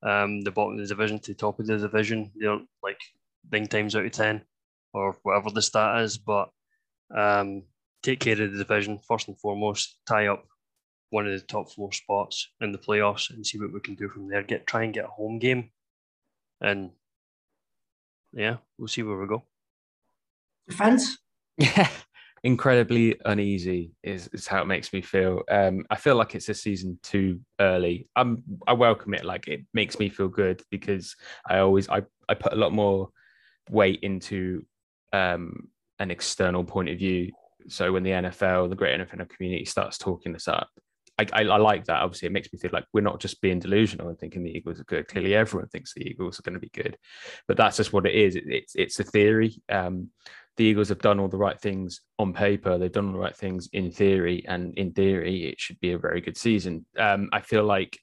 um, 0.04 0.42
the 0.42 0.52
bottom 0.52 0.74
of 0.74 0.80
the 0.80 0.88
division 0.88 1.20
to 1.20 1.32
the 1.34 1.38
top 1.38 1.60
of 1.60 1.68
the 1.68 1.78
division. 1.78 2.32
They're 2.36 2.60
like 2.84 3.00
nine 3.52 3.68
times 3.68 3.96
out 3.96 4.06
of 4.06 4.12
ten, 4.12 4.44
or 4.94 5.18
whatever 5.24 5.50
the 5.50 5.62
stat 5.62 6.02
is. 6.02 6.18
But 6.18 6.50
um, 7.16 7.64
take 8.04 8.20
care 8.20 8.42
of 8.42 8.52
the 8.52 8.58
division 8.58 9.00
first 9.08 9.28
and 9.28 9.40
foremost. 9.40 9.98
Tie 10.08 10.28
up 10.28 10.46
one 11.10 11.28
of 11.28 11.34
the 11.34 11.46
top 11.46 11.72
four 11.72 11.92
spots 11.92 12.50
in 12.62 12.72
the 12.72 12.78
playoffs 12.78 13.30
and 13.30 13.46
see 13.46 13.60
what 13.60 13.74
we 13.74 13.80
can 13.80 13.96
do 13.96 14.08
from 14.10 14.30
there. 14.30 14.44
Get 14.44 14.68
try 14.68 14.84
and 14.84 14.94
get 14.94 15.06
a 15.06 15.10
home 15.10 15.40
game, 15.40 15.72
and 16.62 16.92
yeah, 18.34 18.58
we'll 18.78 18.88
see 18.88 19.04
where 19.04 19.18
we 19.18 19.28
go. 19.28 19.44
Defense. 20.68 21.18
Yeah, 21.58 21.90
incredibly 22.44 23.20
uneasy 23.26 23.92
is, 24.04 24.30
is 24.34 24.48
how 24.48 24.62
it 24.62 24.68
makes 24.68 24.94
me 24.94 25.02
feel. 25.02 25.44
Um, 25.50 25.86
I 25.90 25.96
feel 25.96 26.16
like 26.16 26.36
it's 26.36 26.50
a 26.50 26.54
season 26.54 27.00
too 27.04 27.42
early. 27.60 28.08
I'm 28.16 28.44
I 28.68 28.74
welcome 28.74 29.14
it. 29.14 29.26
Like 29.26 29.48
it 29.48 29.66
makes 29.74 30.00
me 30.00 30.10
feel 30.10 30.28
good 30.28 30.62
because 30.70 31.16
I 31.48 31.60
always 31.60 31.90
I 31.90 32.04
I 32.28 32.34
put 32.36 32.54
a 32.54 32.58
lot 32.58 32.74
more 32.74 33.10
weight 33.70 34.00
into 34.02 34.66
um 35.14 35.70
an 36.00 36.12
external 36.12 36.64
point 36.64 36.90
of 36.90 36.98
view. 36.98 37.32
So 37.68 37.92
when 37.92 38.04
the 38.04 38.12
NFL, 38.12 38.70
the 38.70 38.76
great 38.76 39.00
NFL 39.00 39.30
community 39.30 39.66
starts 39.66 39.98
talking 39.98 40.32
this 40.32 40.48
up, 40.48 40.70
I, 41.20 41.26
I, 41.34 41.42
I, 41.42 41.58
like 41.58 41.86
that. 41.86 42.02
Obviously, 42.02 42.28
it 42.28 42.32
makes 42.32 42.52
me 42.52 42.60
feel 42.60 42.72
like 42.72 42.86
we're 42.94 43.02
not 43.02 43.20
just 43.20 43.42
being 43.42 43.60
delusional 43.60 44.08
and 44.08 44.18
thinking 44.18 44.44
the 44.44 44.52
Eagles 44.52 44.80
are 44.80 44.86
good. 44.86 45.08
Clearly, 45.08 45.36
everyone 45.36 45.68
thinks 45.68 45.94
the 45.94 46.08
Eagles 46.08 46.40
are 46.40 46.44
going 46.44 46.54
to 46.54 46.60
be 46.60 46.72
good, 46.74 46.98
but 47.48 47.58
that's 47.58 47.78
just 47.78 47.92
what 47.92 48.06
it 48.06 48.16
is. 48.16 48.36
It, 48.36 48.46
it's 48.48 48.76
it's 48.76 49.00
a 49.00 49.04
theory. 49.04 49.62
Um, 49.68 50.10
the 50.60 50.66
Eagles 50.66 50.90
have 50.90 51.00
done 51.00 51.22
all 51.22 51.30
the 51.30 51.38
right 51.38 51.58
things 51.58 52.02
on 52.20 52.34
paper. 52.34 52.78
They've 52.78 52.92
done 52.92 53.08
all 53.08 53.14
the 53.14 53.20
right 53.20 53.36
things 53.36 53.70
in 53.72 53.92
theory, 53.92 54.44
and 54.46 54.78
in 54.78 54.92
theory, 54.92 55.46
it 55.46 55.58
should 55.58 55.80
be 55.80 55.94
a 55.94 55.98
very 55.98 56.20
good 56.20 56.36
season. 56.36 56.86
Um, 56.98 57.30
I 57.32 57.40
feel 57.40 57.64
like 57.64 57.98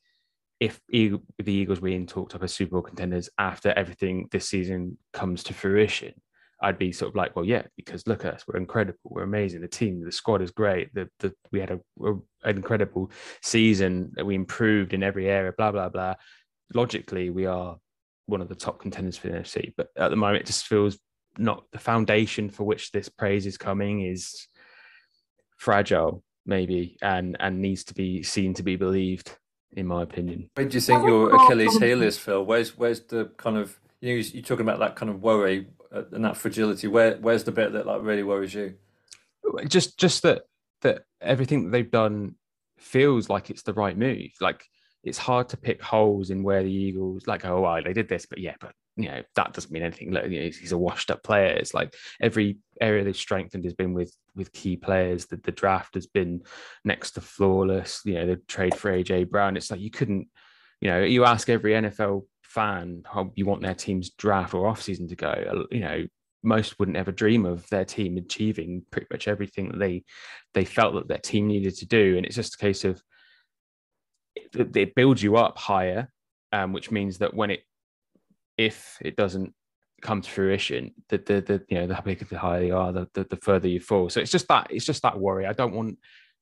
if 0.58 0.80
the 0.88 1.20
Eagles 1.44 1.82
were 1.82 1.88
in 1.88 2.06
talked 2.06 2.34
up 2.34 2.42
as 2.42 2.54
Super 2.54 2.70
Bowl 2.70 2.80
contenders 2.80 3.28
after 3.36 3.74
everything 3.74 4.28
this 4.32 4.48
season 4.48 4.96
comes 5.12 5.42
to 5.44 5.52
fruition, 5.52 6.14
I'd 6.62 6.78
be 6.78 6.92
sort 6.92 7.10
of 7.10 7.14
like, 7.14 7.36
well, 7.36 7.44
yeah, 7.44 7.64
because 7.76 8.06
look 8.06 8.24
at 8.24 8.32
us, 8.32 8.44
we're 8.48 8.56
incredible, 8.56 8.98
we're 9.04 9.24
amazing. 9.24 9.60
The 9.60 9.68
team, 9.68 10.02
the 10.02 10.10
squad 10.10 10.40
is 10.40 10.50
great. 10.50 10.94
The, 10.94 11.10
the 11.18 11.34
we 11.52 11.60
had 11.60 11.72
a, 11.72 11.80
a, 12.02 12.14
an 12.44 12.56
incredible 12.56 13.10
season. 13.42 14.14
We 14.24 14.34
improved 14.34 14.94
in 14.94 15.02
every 15.02 15.28
area. 15.28 15.52
Blah 15.58 15.72
blah 15.72 15.90
blah. 15.90 16.14
Logically, 16.72 17.28
we 17.28 17.44
are 17.44 17.76
one 18.24 18.40
of 18.40 18.48
the 18.48 18.54
top 18.54 18.80
contenders 18.80 19.18
for 19.18 19.28
the 19.28 19.34
NFC, 19.34 19.74
but 19.76 19.88
at 19.98 20.08
the 20.08 20.16
moment, 20.16 20.40
it 20.40 20.46
just 20.46 20.66
feels 20.66 20.96
not 21.38 21.64
the 21.72 21.78
foundation 21.78 22.50
for 22.50 22.64
which 22.64 22.92
this 22.92 23.08
praise 23.08 23.46
is 23.46 23.58
coming 23.58 24.02
is 24.02 24.48
fragile, 25.56 26.22
maybe, 26.44 26.96
and 27.02 27.36
and 27.40 27.60
needs 27.60 27.84
to 27.84 27.94
be 27.94 28.22
seen 28.22 28.54
to 28.54 28.62
be 28.62 28.76
believed, 28.76 29.36
in 29.72 29.86
my 29.86 30.02
opinion. 30.02 30.50
Where 30.54 30.66
do 30.66 30.74
you 30.74 30.80
think 30.80 31.06
your 31.06 31.34
Achilles 31.34 31.78
heel 31.78 32.02
is, 32.02 32.18
Phil? 32.18 32.44
Where's 32.44 32.76
where's 32.76 33.00
the 33.00 33.30
kind 33.36 33.56
of 33.56 33.78
you 34.00 34.14
know 34.14 34.22
you're 34.32 34.42
talking 34.42 34.66
about 34.66 34.80
that 34.80 34.96
kind 34.96 35.10
of 35.10 35.22
worry 35.22 35.66
uh, 35.92 36.02
and 36.12 36.24
that 36.24 36.36
fragility. 36.36 36.88
Where 36.88 37.16
where's 37.16 37.44
the 37.44 37.52
bit 37.52 37.72
that 37.72 37.86
like 37.86 38.02
really 38.02 38.22
worries 38.22 38.54
you? 38.54 38.74
Just 39.68 39.98
just 39.98 40.22
that 40.22 40.42
that 40.82 41.02
everything 41.20 41.64
that 41.64 41.70
they've 41.70 41.90
done 41.90 42.34
feels 42.78 43.28
like 43.28 43.50
it's 43.50 43.62
the 43.62 43.72
right 43.72 43.96
move. 43.96 44.30
Like 44.40 44.64
it's 45.02 45.18
hard 45.18 45.48
to 45.50 45.56
pick 45.56 45.82
holes 45.82 46.30
in 46.30 46.42
where 46.42 46.62
the 46.62 46.72
Eagles 46.72 47.26
like 47.26 47.44
oh 47.44 47.62
well, 47.62 47.82
they 47.82 47.92
did 47.92 48.08
this, 48.08 48.26
but 48.26 48.38
yeah, 48.38 48.54
but 48.60 48.72
you 48.96 49.08
know 49.08 49.22
that 49.34 49.52
doesn't 49.52 49.72
mean 49.72 49.82
anything. 49.82 50.08
You 50.08 50.40
know, 50.40 50.50
he's 50.50 50.72
a 50.72 50.78
washed 50.78 51.10
up 51.10 51.22
player. 51.22 51.48
It's 51.48 51.74
like 51.74 51.94
every 52.20 52.58
area 52.80 53.04
they've 53.04 53.16
strengthened 53.16 53.64
has 53.64 53.74
been 53.74 53.94
with 53.94 54.14
with 54.34 54.52
key 54.52 54.76
players. 54.76 55.26
The 55.26 55.36
the 55.36 55.52
draft 55.52 55.94
has 55.94 56.06
been 56.06 56.42
next 56.84 57.12
to 57.12 57.20
flawless. 57.20 58.00
You 58.04 58.14
know 58.14 58.26
the 58.26 58.36
trade 58.36 58.74
for 58.74 58.90
AJ 58.90 59.30
Brown. 59.30 59.56
It's 59.56 59.70
like 59.70 59.80
you 59.80 59.90
couldn't. 59.90 60.28
You 60.80 60.90
know, 60.90 61.02
you 61.02 61.24
ask 61.24 61.48
every 61.48 61.72
NFL 61.72 62.24
fan 62.42 63.02
how 63.04 63.32
you 63.34 63.46
want 63.46 63.62
their 63.62 63.74
team's 63.74 64.10
draft 64.10 64.54
or 64.54 64.66
off 64.66 64.82
season 64.82 65.08
to 65.08 65.16
go, 65.16 65.66
you 65.70 65.80
know, 65.80 66.06
most 66.42 66.78
wouldn't 66.78 66.96
ever 66.96 67.12
dream 67.12 67.44
of 67.44 67.68
their 67.70 67.84
team 67.84 68.16
achieving 68.16 68.82
pretty 68.90 69.06
much 69.10 69.26
everything 69.28 69.68
that 69.68 69.78
they 69.78 70.04
they 70.54 70.64
felt 70.64 70.94
that 70.94 71.08
their 71.08 71.18
team 71.18 71.46
needed 71.46 71.76
to 71.76 71.86
do. 71.86 72.16
And 72.16 72.24
it's 72.24 72.36
just 72.36 72.54
a 72.54 72.58
case 72.58 72.84
of 72.84 73.02
it, 74.34 74.76
it 74.76 74.94
builds 74.94 75.22
you 75.22 75.36
up 75.36 75.58
higher, 75.58 76.08
um, 76.52 76.72
which 76.72 76.90
means 76.90 77.18
that 77.18 77.34
when 77.34 77.50
it 77.50 77.60
if 78.58 78.98
it 79.00 79.16
doesn't 79.16 79.52
come 80.02 80.22
to 80.22 80.30
fruition, 80.30 80.92
the 81.08 81.18
the, 81.18 81.40
the 81.40 81.62
you 81.68 81.78
know 81.78 81.86
the 81.86 82.00
bigger 82.04 82.24
the 82.24 82.38
higher 82.38 82.64
you 82.64 82.76
are, 82.76 82.92
the, 82.92 83.08
the 83.14 83.24
the 83.24 83.36
further 83.36 83.68
you 83.68 83.80
fall. 83.80 84.08
So 84.08 84.20
it's 84.20 84.30
just 84.30 84.48
that 84.48 84.68
it's 84.70 84.84
just 84.84 85.02
that 85.02 85.18
worry. 85.18 85.46
I 85.46 85.52
don't 85.52 85.74
want 85.74 85.98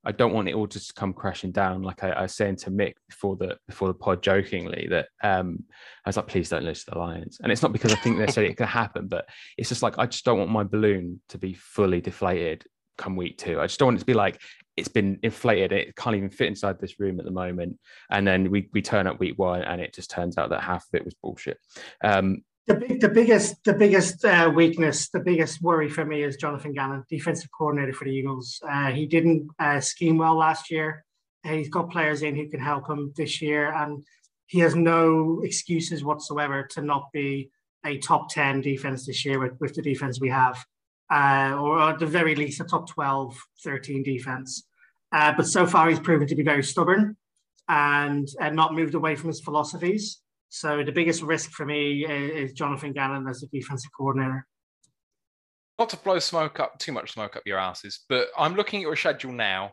I 0.06 0.12
don't 0.12 0.34
want 0.34 0.48
it 0.48 0.54
all 0.54 0.66
just 0.66 0.88
to 0.88 0.94
come 0.94 1.14
crashing 1.14 1.50
down. 1.50 1.82
Like 1.82 2.04
I, 2.04 2.10
I 2.10 2.22
was 2.22 2.34
saying 2.34 2.56
to 2.56 2.70
Mick 2.70 2.94
before 3.08 3.36
the 3.36 3.56
before 3.66 3.88
the 3.88 3.94
pod, 3.94 4.22
jokingly 4.22 4.86
that 4.90 5.08
um, 5.22 5.64
I 6.04 6.08
was 6.08 6.16
like, 6.16 6.26
please 6.26 6.50
don't 6.50 6.64
lose 6.64 6.84
to 6.84 6.90
the 6.90 6.98
Lions. 6.98 7.38
And 7.42 7.50
it's 7.50 7.62
not 7.62 7.72
because 7.72 7.92
I 7.92 7.96
think 7.96 8.18
necessarily 8.18 8.52
it 8.52 8.56
can 8.56 8.66
happen, 8.66 9.08
but 9.08 9.26
it's 9.56 9.68
just 9.68 9.82
like 9.82 9.98
I 9.98 10.06
just 10.06 10.24
don't 10.24 10.38
want 10.38 10.50
my 10.50 10.64
balloon 10.64 11.20
to 11.30 11.38
be 11.38 11.54
fully 11.54 12.00
deflated 12.00 12.64
come 12.98 13.16
week 13.16 13.38
two. 13.38 13.60
I 13.60 13.66
just 13.66 13.78
don't 13.78 13.88
want 13.88 13.98
it 13.98 14.00
to 14.00 14.06
be 14.06 14.14
like 14.14 14.40
it's 14.76 14.88
been 14.88 15.18
inflated. 15.22 15.72
It 15.72 15.96
can't 15.96 16.16
even 16.16 16.30
fit 16.30 16.48
inside 16.48 16.80
this 16.80 16.98
room 16.98 17.18
at 17.18 17.24
the 17.24 17.30
moment. 17.30 17.78
And 18.10 18.26
then 18.26 18.50
we 18.50 18.68
we 18.72 18.82
turn 18.82 19.06
up 19.06 19.20
week 19.20 19.38
one, 19.38 19.62
and 19.62 19.80
it 19.80 19.94
just 19.94 20.10
turns 20.10 20.38
out 20.38 20.50
that 20.50 20.62
half 20.62 20.84
of 20.84 20.94
it 20.94 21.04
was 21.04 21.14
bullshit. 21.14 21.58
Um, 22.02 22.42
the 22.66 22.74
big, 22.74 23.00
the 23.00 23.10
biggest, 23.10 23.62
the 23.64 23.74
biggest 23.74 24.24
uh, 24.24 24.50
weakness, 24.54 25.10
the 25.10 25.20
biggest 25.20 25.60
worry 25.60 25.88
for 25.88 26.04
me 26.04 26.22
is 26.22 26.36
Jonathan 26.36 26.72
Gannon, 26.72 27.04
defensive 27.10 27.50
coordinator 27.56 27.92
for 27.92 28.04
the 28.04 28.10
Eagles. 28.10 28.58
Uh, 28.66 28.90
he 28.90 29.04
didn't 29.04 29.50
uh, 29.58 29.80
scheme 29.80 30.16
well 30.16 30.36
last 30.36 30.70
year. 30.70 31.04
he's 31.44 31.68
got 31.68 31.90
players 31.90 32.22
in 32.22 32.34
who 32.34 32.48
can 32.48 32.60
help 32.60 32.88
him 32.88 33.12
this 33.16 33.42
year, 33.42 33.72
and 33.74 34.02
he 34.46 34.60
has 34.60 34.74
no 34.74 35.42
excuses 35.44 36.04
whatsoever 36.04 36.66
to 36.70 36.80
not 36.80 37.12
be 37.12 37.50
a 37.84 37.98
top 37.98 38.30
10 38.30 38.62
defense 38.62 39.04
this 39.04 39.26
year 39.26 39.38
with, 39.38 39.52
with 39.60 39.74
the 39.74 39.82
defense 39.82 40.18
we 40.18 40.30
have, 40.30 40.64
uh, 41.12 41.56
or 41.60 41.80
at 41.80 41.98
the 41.98 42.06
very 42.06 42.34
least 42.34 42.60
a 42.60 42.64
top 42.64 42.88
12, 42.88 43.36
13 43.62 44.02
defense. 44.02 44.66
Uh, 45.12 45.32
but 45.36 45.46
so 45.46 45.66
far, 45.66 45.88
he's 45.88 46.00
proven 46.00 46.26
to 46.26 46.34
be 46.34 46.42
very 46.42 46.62
stubborn 46.62 47.16
and, 47.68 48.28
and 48.40 48.56
not 48.56 48.74
moved 48.74 48.94
away 48.94 49.14
from 49.14 49.28
his 49.28 49.40
philosophies. 49.40 50.20
So 50.48 50.82
the 50.84 50.92
biggest 50.92 51.22
risk 51.22 51.50
for 51.50 51.66
me 51.66 52.06
is, 52.06 52.52
Jonathan 52.52 52.92
Gannon 52.92 53.26
as 53.28 53.40
the 53.40 53.48
defensive 53.48 53.90
coordinator. 53.96 54.46
Not 55.78 55.88
to 55.90 55.96
blow 55.96 56.20
smoke 56.20 56.60
up 56.60 56.78
too 56.78 56.92
much 56.92 57.12
smoke 57.12 57.34
up 57.34 57.42
your 57.44 57.58
asses, 57.58 58.04
but 58.08 58.28
I'm 58.38 58.54
looking 58.54 58.80
at 58.80 58.82
your 58.82 58.94
schedule 58.94 59.32
now, 59.32 59.72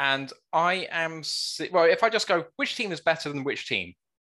and 0.00 0.32
I 0.52 0.88
am 0.90 1.22
well. 1.70 1.84
If 1.84 2.02
I 2.02 2.08
just 2.08 2.26
go, 2.26 2.46
which 2.56 2.74
team 2.74 2.90
is 2.90 3.00
better 3.00 3.28
than 3.28 3.44
which 3.44 3.68
team? 3.68 3.94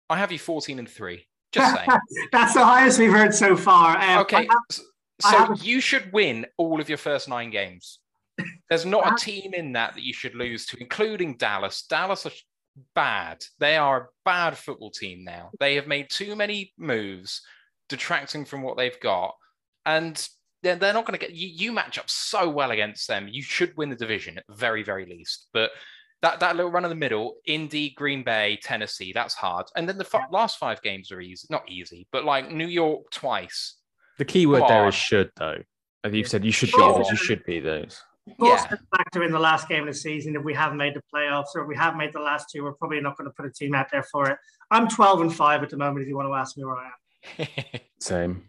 I 0.10 0.18
have 0.18 0.34
you 0.34 0.40
14 0.40 0.80
and 0.80 0.90
three. 0.90 1.26
Just 1.54 1.74
saying. 1.88 1.90
That's 2.34 2.54
the 2.54 2.66
highest 2.66 3.00
we've 3.00 3.12
heard 3.12 3.34
so 3.34 3.56
far. 3.56 3.98
Um, 3.98 4.20
okay, 4.20 4.48
have, 4.50 4.80
so 5.20 5.54
you 5.62 5.82
should 5.82 6.12
win 6.14 6.46
all 6.58 6.80
of 6.80 6.90
your 6.90 6.98
first 6.98 7.28
nine 7.28 7.50
games. 7.50 8.00
There's 8.70 8.86
not 8.86 9.14
a 9.14 9.16
team 9.16 9.54
in 9.54 9.74
that 9.74 9.96
that 9.96 10.04
you 10.04 10.14
should 10.14 10.36
lose 10.36 10.66
to, 10.68 10.78
including 10.80 11.38
Dallas. 11.38 11.84
Dallas 11.84 12.26
are 12.26 12.32
bad. 12.94 13.44
They 13.60 13.78
are 13.78 13.98
a 13.98 14.08
bad 14.26 14.58
football 14.58 14.92
team 14.92 15.24
now. 15.24 15.50
They 15.60 15.76
have 15.76 15.88
made 15.88 16.10
too 16.10 16.36
many 16.36 16.74
moves, 16.78 17.42
detracting 17.90 18.46
from 18.46 18.62
what 18.62 18.78
they've 18.78 19.00
got, 19.00 19.34
and 19.86 20.28
they're, 20.62 20.76
they're 20.76 20.94
not 20.94 21.06
going 21.06 21.18
to 21.18 21.26
get. 21.26 21.36
You, 21.36 21.48
you 21.48 21.72
match 21.72 21.98
up 21.98 22.10
so 22.10 22.50
well 22.50 22.72
against 22.72 23.08
them. 23.08 23.28
You 23.28 23.42
should 23.42 23.76
win 23.76 23.90
the 23.90 23.96
division 23.96 24.38
at 24.38 24.46
the 24.48 24.56
very, 24.56 24.84
very 24.84 25.06
least. 25.06 25.48
But 25.54 25.72
that 26.22 26.40
that 26.40 26.56
little 26.56 26.72
run 26.72 26.86
in 26.86 26.90
the 26.90 26.96
middle, 26.96 27.38
Indy, 27.46 27.92
Green 27.92 28.24
Bay, 28.24 28.60
Tennessee, 28.62 29.14
that's 29.14 29.36
hard. 29.36 29.66
And 29.76 29.88
then 29.88 29.98
the 29.98 30.08
f- 30.12 30.30
last 30.32 30.58
five 30.58 30.82
games 30.82 31.12
are 31.12 31.22
easy, 31.22 31.48
not 31.50 31.70
easy, 31.70 32.08
but 32.12 32.26
like 32.26 32.52
New 32.52 32.68
York 32.68 33.10
twice. 33.12 33.77
The 34.18 34.26
key 34.26 34.46
word 34.46 34.64
there 34.68 34.88
is 34.88 34.96
should, 34.96 35.32
though. 35.36 35.62
As 36.04 36.14
you've 36.14 36.28
said, 36.28 36.46
you 36.46 36.52
should 36.52 36.72
be 36.72 36.80
those. 36.80 37.10
You 37.10 37.16
should 37.18 37.44
be 37.44 37.60
those 37.60 38.02
yeah. 38.40 38.76
factor 38.96 39.24
in 39.24 39.32
the 39.32 39.40
last 39.40 39.68
game 39.68 39.88
of 39.88 39.88
the 39.88 39.94
season. 39.94 40.36
If 40.36 40.44
we 40.44 40.54
haven't 40.54 40.78
made 40.78 40.94
the 40.94 41.02
playoffs 41.14 41.56
or 41.56 41.62
if 41.62 41.68
we 41.68 41.76
have 41.76 41.96
made 41.96 42.14
the 42.14 42.20
last 42.20 42.50
two, 42.52 42.64
we're 42.64 42.74
probably 42.74 43.00
not 43.00 43.18
going 43.18 43.30
to 43.30 43.34
put 43.34 43.46
a 43.46 43.52
team 43.52 43.76
out 43.76 43.88
there 43.92 44.04
for 44.04 44.30
it. 44.30 44.38
I'm 44.72 44.88
12 44.88 45.22
and 45.22 45.36
5 45.36 45.64
at 45.64 45.70
the 45.70 45.78
moment, 45.78 46.04
if 46.04 46.08
you 46.08 46.16
want 46.16 46.28
to 46.28 46.34
ask 46.34 46.58
me 46.58 46.66
where 46.66 46.78
I 46.78 46.90
am. 47.40 47.48
Same. 48.00 48.44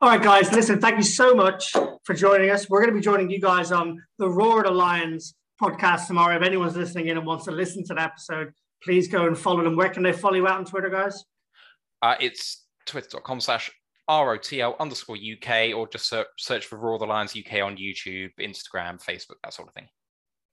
All 0.00 0.08
right, 0.08 0.22
guys, 0.22 0.50
listen, 0.52 0.80
thank 0.80 0.96
you 0.96 1.02
so 1.02 1.34
much 1.34 1.72
for 2.04 2.14
joining 2.14 2.50
us. 2.50 2.70
We're 2.70 2.80
going 2.80 2.90
to 2.90 2.98
be 2.98 3.02
joining 3.04 3.30
you 3.30 3.40
guys 3.40 3.70
on 3.70 4.02
the 4.18 4.28
Roar 4.28 4.62
the 4.62 4.70
Lions 4.70 5.34
podcast 5.62 6.06
tomorrow. 6.06 6.36
If 6.36 6.42
anyone's 6.42 6.76
listening 6.76 7.08
in 7.08 7.18
and 7.18 7.26
wants 7.26 7.44
to 7.44 7.50
listen 7.50 7.84
to 7.84 7.94
the 7.94 8.00
episode, 8.00 8.52
please 8.82 9.08
go 9.08 9.26
and 9.26 9.36
follow 9.36 9.62
them. 9.62 9.76
Where 9.76 9.90
can 9.90 10.02
they 10.02 10.12
follow 10.12 10.36
you 10.36 10.46
out 10.46 10.58
on 10.58 10.64
Twitter, 10.64 10.88
guys? 10.88 11.22
Uh, 12.00 12.14
it's 12.18 12.64
twitter.com 12.86 13.40
slash 13.40 13.70
ROTL 14.10 14.78
underscore 14.80 15.16
UK, 15.16 15.74
or 15.74 15.88
just 15.88 16.08
search, 16.08 16.26
search 16.36 16.66
for 16.66 16.76
Roar 16.76 16.98
the 16.98 17.06
Lions 17.06 17.36
UK 17.36 17.62
on 17.62 17.76
YouTube, 17.76 18.30
Instagram, 18.40 19.02
Facebook, 19.02 19.36
that 19.44 19.54
sort 19.54 19.68
of 19.68 19.74
thing. 19.74 19.86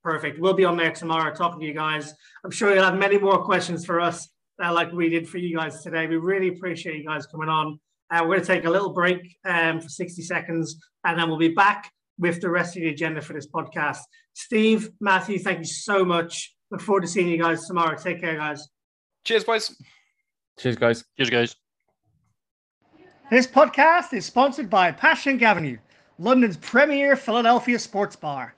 Perfect. 0.03 0.39
We'll 0.39 0.53
be 0.53 0.63
on 0.63 0.77
there 0.77 0.91
tomorrow 0.91 1.33
talking 1.33 1.59
to 1.59 1.65
you 1.65 1.73
guys. 1.73 2.13
I'm 2.45 2.51
sure 2.51 2.73
you'll 2.73 2.83
have 2.83 2.97
many 2.97 3.17
more 3.17 3.43
questions 3.43 3.85
for 3.85 3.99
us, 3.99 4.29
uh, 4.63 4.71
like 4.71 4.91
we 4.91 5.09
did 5.09 5.27
for 5.27 5.39
you 5.39 5.57
guys 5.57 5.81
today. 5.81 6.07
We 6.07 6.17
really 6.17 6.49
appreciate 6.49 6.97
you 6.97 7.05
guys 7.05 7.25
coming 7.25 7.49
on. 7.49 7.79
Uh, 8.09 8.19
we're 8.21 8.35
going 8.35 8.41
to 8.41 8.45
take 8.45 8.65
a 8.65 8.69
little 8.69 8.93
break 8.93 9.37
um, 9.43 9.81
for 9.81 9.89
60 9.89 10.21
seconds, 10.21 10.79
and 11.03 11.19
then 11.19 11.27
we'll 11.27 11.39
be 11.39 11.49
back 11.49 11.91
with 12.19 12.39
the 12.41 12.49
rest 12.49 12.77
of 12.77 12.83
the 12.83 12.89
agenda 12.89 13.21
for 13.21 13.33
this 13.33 13.47
podcast. 13.47 13.99
Steve, 14.33 14.91
Matthew, 15.01 15.39
thank 15.39 15.59
you 15.59 15.65
so 15.65 16.05
much. 16.05 16.55
Look 16.71 16.81
forward 16.81 17.01
to 17.01 17.07
seeing 17.07 17.27
you 17.27 17.37
guys 17.37 17.65
tomorrow. 17.65 17.97
Take 17.97 18.21
care, 18.21 18.35
guys. 18.35 18.67
Cheers, 19.25 19.43
boys. 19.43 19.75
Cheers, 20.59 20.77
guys. 20.77 21.03
Cheers, 21.17 21.29
guys. 21.29 21.66
This 23.29 23.45
podcast 23.45 24.13
is 24.13 24.25
sponsored 24.25 24.69
by 24.69 24.89
Passyunk 24.93 25.41
Avenue, 25.41 25.77
London's 26.17 26.55
premier 26.55 27.17
Philadelphia 27.17 27.77
sports 27.77 28.15
bar. 28.15 28.55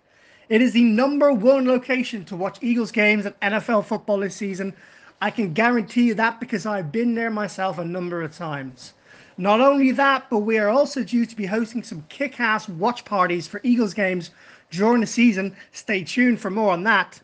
It 0.48 0.62
is 0.62 0.74
the 0.74 0.84
number 0.84 1.34
one 1.34 1.68
location 1.68 2.24
to 2.26 2.36
watch 2.36 2.60
Eagles 2.62 2.92
games 2.92 3.26
and 3.26 3.40
NFL 3.40 3.86
football 3.86 4.20
this 4.20 4.36
season. 4.36 4.76
I 5.22 5.32
can 5.32 5.54
guarantee 5.54 6.04
you 6.04 6.14
that 6.14 6.40
because 6.40 6.68
I've 6.68 6.92
been 6.92 7.16
there 7.16 7.32
myself 7.32 7.80
a 7.80 7.84
number 7.84 8.22
of 8.22 8.38
times. 8.38 8.94
Not 9.40 9.60
only 9.60 9.92
that, 9.94 10.30
but 10.30 10.40
we 10.40 10.60
are 10.60 10.70
also 10.70 11.04
due 11.04 11.26
to 11.26 11.36
be 11.36 11.48
hosting 11.48 11.82
some 11.82 12.06
kick 12.08 12.40
ass 12.40 12.70
watch 12.70 13.04
parties 13.06 13.48
for 13.48 13.62
Eagles 13.64 13.96
games 13.96 14.30
during 14.70 15.02
the 15.02 15.08
season. 15.08 15.56
Stay 15.72 16.04
tuned 16.04 16.40
for 16.40 16.52
more 16.52 16.74
on 16.74 16.84
that. 16.84 17.20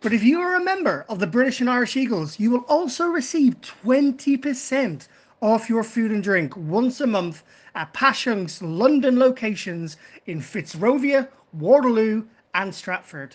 But 0.00 0.12
if 0.12 0.24
you 0.24 0.40
are 0.40 0.56
a 0.56 0.64
member 0.64 1.06
of 1.08 1.20
the 1.20 1.28
British 1.28 1.60
and 1.60 1.70
Irish 1.70 1.96
Eagles, 1.96 2.40
you 2.40 2.50
will 2.50 2.64
also 2.66 3.06
receive 3.06 3.60
20% 3.84 5.06
off 5.42 5.68
your 5.68 5.82
food 5.82 6.12
and 6.12 6.22
drink 6.22 6.56
once 6.56 7.00
a 7.00 7.06
month 7.06 7.42
at 7.74 7.92
Passyunk's 7.92 8.62
London 8.62 9.18
locations 9.18 9.96
in 10.26 10.40
Fitzrovia, 10.40 11.26
Waterloo, 11.52 12.22
and 12.54 12.72
Stratford. 12.72 13.34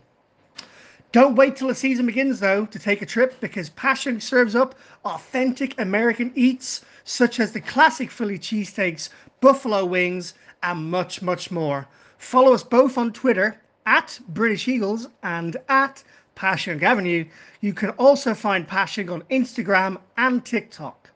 Don't 1.11 1.37
wait 1.37 1.57
till 1.57 1.69
the 1.69 1.75
season 1.75 2.05
begins 2.05 2.39
though 2.39 2.67
to 2.67 2.79
take 2.79 3.01
a 3.01 3.07
trip 3.07 3.41
because 3.41 3.71
Passyunk 3.71 4.21
serves 4.21 4.55
up 4.55 4.75
authentic 5.07 5.81
American 5.81 6.31
eats 6.35 6.83
such 7.05 7.41
as 7.41 7.53
the 7.53 7.63
classic 7.63 8.11
Philly 8.11 8.39
cheesesteaks, 8.39 9.09
buffalo 9.41 9.87
wings, 9.87 10.35
and 10.63 10.91
much, 10.91 11.23
much 11.23 11.51
more. 11.51 11.89
Follow 12.19 12.53
us 12.53 12.63
both 12.63 12.99
on 12.99 13.13
Twitter 13.13 13.61
at 13.87 14.19
British 14.29 14.69
Eagles 14.69 15.09
and 15.23 15.57
at 15.69 16.03
Passyunk 16.37 16.83
Avenue. 16.83 17.25
You 17.61 17.73
can 17.73 17.91
also 17.91 18.35
find 18.35 18.69
Passyunk 18.69 19.11
on 19.11 19.23
Instagram 19.31 19.99
and 20.17 20.45
TikTok. 20.45 21.11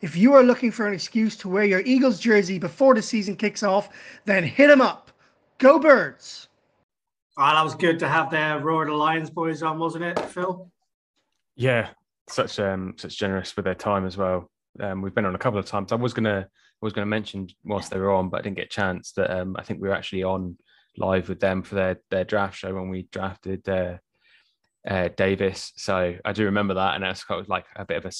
If 0.00 0.16
you 0.16 0.34
are 0.34 0.42
looking 0.42 0.70
for 0.70 0.86
an 0.86 0.94
excuse 0.94 1.36
to 1.38 1.48
wear 1.48 1.64
your 1.64 1.80
Eagles 1.80 2.18
jersey 2.20 2.58
before 2.58 2.94
the 2.94 3.02
season 3.02 3.36
kicks 3.36 3.62
off, 3.62 3.90
then 4.24 4.44
hit 4.44 4.68
them 4.68 4.80
up. 4.80 5.10
Go 5.58 5.78
Birds! 5.78 6.48
Oh, 7.36 7.42
that 7.42 7.62
was 7.62 7.74
good 7.74 7.98
to 8.00 8.08
have 8.08 8.30
the 8.30 8.60
Roar 8.62 8.86
the 8.86 8.92
Lions 8.92 9.30
boys 9.30 9.62
on, 9.62 9.78
wasn't 9.78 10.04
it, 10.04 10.18
Phil? 10.18 10.70
Yeah, 11.56 11.88
such 12.28 12.58
um 12.58 12.94
such 12.96 13.18
generous 13.18 13.54
with 13.56 13.64
their 13.64 13.74
time 13.74 14.06
as 14.06 14.16
well. 14.16 14.50
Um, 14.78 15.02
we've 15.02 15.14
been 15.14 15.26
on 15.26 15.34
a 15.34 15.38
couple 15.38 15.58
of 15.58 15.66
times. 15.66 15.92
I 15.92 15.96
was 15.96 16.14
gonna 16.14 16.46
I 16.48 16.69
was 16.80 16.92
going 16.92 17.04
to 17.04 17.10
mention 17.10 17.48
whilst 17.64 17.90
they 17.90 17.98
were 17.98 18.12
on, 18.12 18.28
but 18.28 18.38
I 18.38 18.42
didn't 18.42 18.56
get 18.56 18.66
a 18.66 18.68
chance 18.68 19.12
that 19.12 19.30
um, 19.30 19.56
I 19.58 19.62
think 19.62 19.80
we 19.80 19.88
were 19.88 19.94
actually 19.94 20.24
on 20.24 20.56
live 20.96 21.28
with 21.28 21.40
them 21.40 21.62
for 21.62 21.74
their 21.76 22.00
their 22.10 22.24
draft 22.24 22.58
show 22.58 22.74
when 22.74 22.88
we 22.88 23.08
drafted 23.12 23.68
uh, 23.68 23.96
uh, 24.88 25.08
Davis. 25.16 25.72
So 25.76 26.16
I 26.24 26.32
do 26.32 26.44
remember 26.46 26.74
that, 26.74 26.94
and 26.94 27.04
that's 27.04 27.24
kind 27.24 27.40
of 27.40 27.48
like 27.48 27.66
a 27.76 27.84
bit 27.84 27.98
of 27.98 28.06
a 28.06 28.12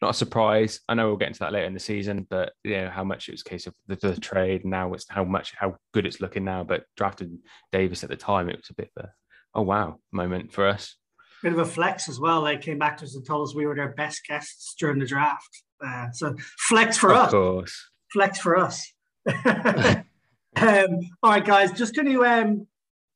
not 0.00 0.10
a 0.10 0.14
surprise. 0.14 0.80
I 0.88 0.94
know 0.94 1.08
we'll 1.08 1.16
get 1.16 1.28
into 1.28 1.40
that 1.40 1.52
later 1.52 1.66
in 1.66 1.74
the 1.74 1.80
season, 1.80 2.26
but 2.28 2.52
you 2.64 2.76
know 2.76 2.90
how 2.90 3.04
much 3.04 3.28
it 3.28 3.32
was 3.32 3.42
a 3.42 3.50
case 3.50 3.66
of 3.66 3.74
the, 3.86 3.96
the 3.96 4.18
trade. 4.18 4.64
Now 4.64 4.92
it's 4.94 5.06
how 5.08 5.24
much 5.24 5.54
how 5.56 5.76
good 5.92 6.06
it's 6.06 6.20
looking 6.20 6.44
now. 6.44 6.64
But 6.64 6.84
drafted 6.96 7.36
Davis 7.72 8.02
at 8.02 8.10
the 8.10 8.16
time, 8.16 8.48
it 8.48 8.56
was 8.56 8.70
a 8.70 8.74
bit 8.74 8.90
of 8.96 9.04
a 9.04 9.10
oh 9.54 9.62
wow 9.62 9.98
moment 10.12 10.52
for 10.52 10.66
us. 10.66 10.96
Bit 11.42 11.52
of 11.52 11.58
a 11.58 11.66
flex 11.66 12.08
as 12.08 12.18
well. 12.18 12.42
They 12.42 12.56
came 12.56 12.78
back 12.78 12.96
to 12.98 13.04
us 13.04 13.14
and 13.14 13.24
told 13.24 13.46
us 13.46 13.54
we 13.54 13.66
were 13.66 13.74
their 13.74 13.92
best 13.92 14.22
guests 14.26 14.74
during 14.78 14.98
the 14.98 15.06
draft. 15.06 15.62
Uh, 15.84 16.10
so 16.12 16.34
flex 16.60 16.96
for 16.96 17.10
of 17.10 17.18
us. 17.18 17.26
Of 17.26 17.32
course 17.32 17.90
flex 18.16 18.38
for 18.38 18.56
us. 18.56 18.90
um, 19.44 21.00
all 21.22 21.32
right, 21.32 21.44
guys, 21.44 21.70
just 21.72 21.94
going 21.94 22.10
to 22.10 22.24
um, 22.24 22.66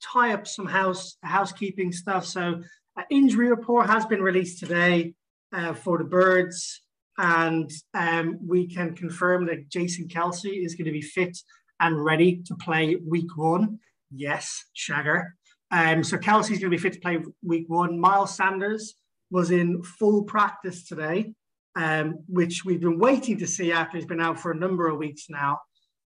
tie 0.03 0.35
up 0.35 0.47
some 0.47 0.67
house 0.67 1.17
housekeeping 1.23 1.91
stuff. 1.91 2.27
So, 2.27 2.63
uh, 2.99 3.03
injury 3.11 3.49
report 3.49 3.87
has 3.87 4.05
been 4.05 4.21
released 4.21 4.59
today 4.59 5.15
uh, 5.55 5.73
for 5.73 5.97
the 5.97 6.05
Birds, 6.05 6.83
and 7.17 7.71
um, 7.95 8.39
we 8.47 8.67
can 8.67 8.95
confirm 8.95 9.47
that 9.47 9.71
Jason 9.71 10.07
Kelce 10.07 10.63
is 10.63 10.75
going 10.75 10.85
to 10.85 10.93
be 10.93 11.01
fit 11.01 11.39
and 11.81 12.05
ready 12.05 12.43
to 12.45 12.55
play 12.57 12.97
Week 12.97 13.35
One. 13.39 13.79
Yes, 14.15 14.65
Shagger. 14.77 15.31
Um, 15.71 16.05
so 16.05 16.19
Kelce's 16.19 16.59
going 16.59 16.61
to 16.61 16.69
be 16.71 16.77
fit 16.77 16.93
to 16.93 17.01
play 17.01 17.21
week 17.43 17.67
one. 17.69 17.99
Miles 17.99 18.37
Sanders 18.37 18.97
was 19.31 19.51
in 19.51 19.83
full 19.83 20.25
practice 20.25 20.85
today, 20.85 21.33
um, 21.77 22.19
which 22.27 22.65
we've 22.65 22.81
been 22.81 22.99
waiting 22.99 23.39
to 23.39 23.47
see 23.47 23.73
after 23.73 23.97
he's 23.97 24.07
been 24.07 24.21
out 24.21 24.41
for 24.41 24.51
a 24.51 24.57
number 24.57 24.89
of 24.89 24.99
weeks 24.99 25.27
now. 25.29 25.59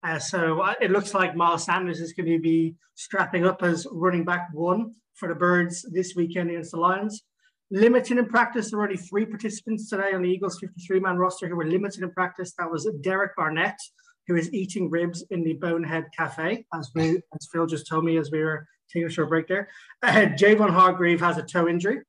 Uh, 0.04 0.18
so 0.18 0.60
uh, 0.60 0.74
it 0.80 0.90
looks 0.90 1.14
like 1.14 1.36
Miles 1.36 1.64
Sanders 1.64 2.00
is 2.00 2.12
going 2.12 2.30
to 2.30 2.38
be 2.40 2.74
strapping 2.94 3.46
up 3.46 3.62
as 3.62 3.86
running 3.92 4.24
back 4.24 4.48
one 4.52 4.92
for 5.14 5.28
the 5.28 5.34
Birds 5.34 5.86
this 5.92 6.14
weekend 6.16 6.50
against 6.50 6.72
the 6.72 6.80
Lions. 6.80 7.22
Limited 7.70 8.18
in 8.18 8.26
practice, 8.26 8.70
there 8.70 8.78
were 8.78 8.84
only 8.84 8.96
three 8.96 9.24
participants 9.24 9.88
today 9.88 10.12
on 10.12 10.22
the 10.22 10.28
Eagles 10.28 10.58
53 10.58 11.00
man 11.00 11.16
roster 11.16 11.48
who 11.48 11.56
were 11.56 11.66
limited 11.66 12.02
in 12.02 12.10
practice. 12.10 12.52
That 12.58 12.70
was 12.70 12.90
Derek 13.00 13.36
Barnett, 13.36 13.78
who 14.26 14.36
is 14.36 14.52
eating 14.52 14.90
ribs 14.90 15.24
in 15.30 15.42
the 15.42 15.54
Bonehead 15.54 16.06
Cafe, 16.16 16.66
as, 16.74 16.90
we, 16.94 17.20
as 17.34 17.48
Phil 17.50 17.66
just 17.66 17.86
told 17.86 18.04
me 18.04 18.18
as 18.18 18.30
we 18.30 18.42
were 18.42 18.66
taking 18.92 19.06
a 19.06 19.10
short 19.10 19.28
break 19.28 19.48
there. 19.48 19.68
Uh, 20.02 20.26
Javon 20.36 20.70
Hargrave 20.70 21.20
has 21.20 21.38
a 21.38 21.42
toe 21.42 21.68
injury, 21.68 22.00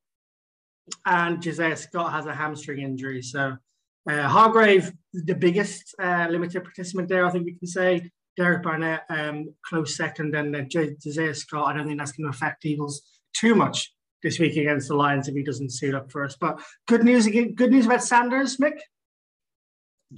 and 1.06 1.42
Josiah 1.42 1.76
Scott 1.76 2.12
has 2.12 2.26
a 2.26 2.34
hamstring 2.34 2.82
injury. 2.82 3.22
So 3.22 3.58
uh, 4.10 4.28
Hargrave, 4.28 4.92
the 5.14 5.36
biggest 5.36 5.96
uh, 6.02 6.28
limited 6.30 6.64
participant 6.64 7.08
there, 7.10 7.26
I 7.26 7.32
think 7.32 7.46
we 7.46 7.56
can 7.56 7.68
say. 7.68 8.12
Derek 8.36 8.64
Barnett, 8.64 9.04
um, 9.10 9.54
close 9.64 9.96
second, 9.96 10.36
and 10.36 10.56
uh, 10.56 10.62
Josiah 10.62 11.36
Scott. 11.36 11.68
I 11.68 11.78
don't 11.78 11.88
think 11.88 12.00
that's 12.00 12.14
going 12.14 12.32
to 12.32 12.36
affect 12.36 12.66
Eagles 12.66 13.04
too 13.34 13.54
much 13.54 13.94
this 14.24 14.40
week 14.40 14.58
against 14.58 14.88
the 14.88 14.96
Lions 14.96 15.28
if 15.28 15.36
he 15.36 15.44
doesn't 15.44 15.72
suit 15.72 15.94
up 15.94 16.12
for 16.12 16.24
us. 16.24 16.36
But 16.40 16.60
good 16.88 17.04
news 17.04 17.28
again. 17.28 17.54
Good 17.54 17.72
news 17.72 17.86
about 17.86 18.04
Sanders, 18.04 18.58
Mick. 18.58 18.80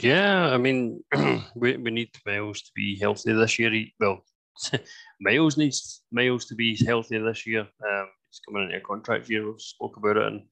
Yeah, 0.02 0.48
I 0.48 0.58
mean, 0.58 1.04
we, 1.56 1.78
we 1.78 1.92
need 1.92 2.10
Miles 2.26 2.62
to 2.62 2.72
be 2.76 2.98
healthy 2.98 3.34
this 3.34 3.60
year. 3.60 3.72
Well, 4.00 4.24
Miles 5.22 5.58
needs 5.58 6.02
Miles 6.12 6.46
to 6.46 6.56
be 6.56 6.78
healthy 6.86 7.18
this 7.18 7.46
year. 7.46 7.62
Um, 7.62 8.08
he's 8.30 8.42
coming 8.48 8.64
into 8.64 8.78
a 8.78 8.82
contract 8.82 9.30
year. 9.30 9.46
We've 9.46 9.62
spoke 9.62 9.98
about 9.98 10.18
it 10.18 10.28
in 10.28 10.48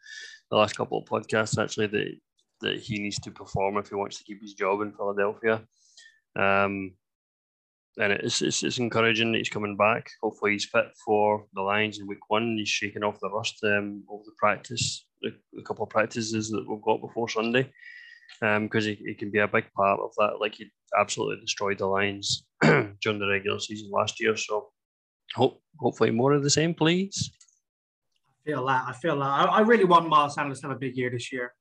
the 0.50 0.58
last 0.58 0.76
couple 0.76 1.00
of 1.00 1.06
podcasts 1.06 1.62
actually 1.62 1.88
that 1.88 2.16
that 2.62 2.80
he 2.80 2.98
needs 2.98 3.20
to 3.20 3.32
perform 3.32 3.78
if 3.78 3.90
he 3.90 3.96
wants 3.96 4.18
to 4.18 4.24
keep 4.24 4.42
his 4.42 4.54
job 4.54 4.82
in 4.82 4.94
Philadelphia. 4.94 5.62
Um, 6.36 6.94
and 7.98 8.14
it's, 8.14 8.42
it's, 8.42 8.64
it's 8.64 8.80
encouraging 8.80 9.32
that 9.32 9.38
he's 9.38 9.50
coming 9.50 9.78
back. 9.78 10.10
Hopefully, 10.22 10.54
he's 10.54 10.66
fit 10.66 10.86
for 11.06 11.46
the 11.54 11.62
Lions 11.62 12.00
in 12.00 12.08
week 12.08 12.28
one. 12.30 12.58
He's 12.58 12.70
shaking 12.70 13.04
off 13.04 13.20
the 13.20 13.30
rust 13.30 13.60
um, 13.64 14.04
over 14.10 14.24
the 14.26 14.32
practice, 14.38 15.06
the, 15.22 15.32
the 15.52 15.62
couple 15.62 15.84
of 15.84 15.90
practices 15.90 16.50
that 16.50 16.66
we've 16.68 16.82
got 16.82 17.02
before 17.02 17.30
Sunday, 17.30 17.70
because 18.40 18.86
um, 18.86 18.96
he, 18.96 18.96
he 19.06 19.14
can 19.14 19.32
be 19.32 19.40
a 19.40 19.48
big 19.48 19.66
part 19.74 20.00
of 20.00 20.12
that. 20.18 20.40
Like 20.40 20.56
he 20.56 20.70
absolutely 21.00 21.42
destroyed 21.42 21.78
the 21.78 21.88
Lions 21.88 22.46
during 22.62 23.20
the 23.20 23.28
regular 23.28 23.60
season 23.60 23.90
last 23.92 24.20
year. 24.20 24.36
So, 24.36 24.70
hope 25.36 25.62
hopefully 25.80 26.12
more 26.12 26.34
of 26.34 26.44
the 26.44 26.50
same, 26.50 26.74
please. 26.74 27.32
I 28.46 28.50
feel 28.50 28.66
that. 28.66 28.86
I 28.88 28.94
feel 28.94 29.20
that. 29.20 29.26
I, 29.26 29.44
I 29.46 29.60
really 29.62 29.86
want 29.86 30.10
Miles 30.10 30.36
Sanders 30.36 30.60
to 30.62 30.68
have 30.68 30.76
a 30.76 30.80
big 30.80 30.98
year 30.98 31.10
this 31.10 31.32
year. 31.32 31.54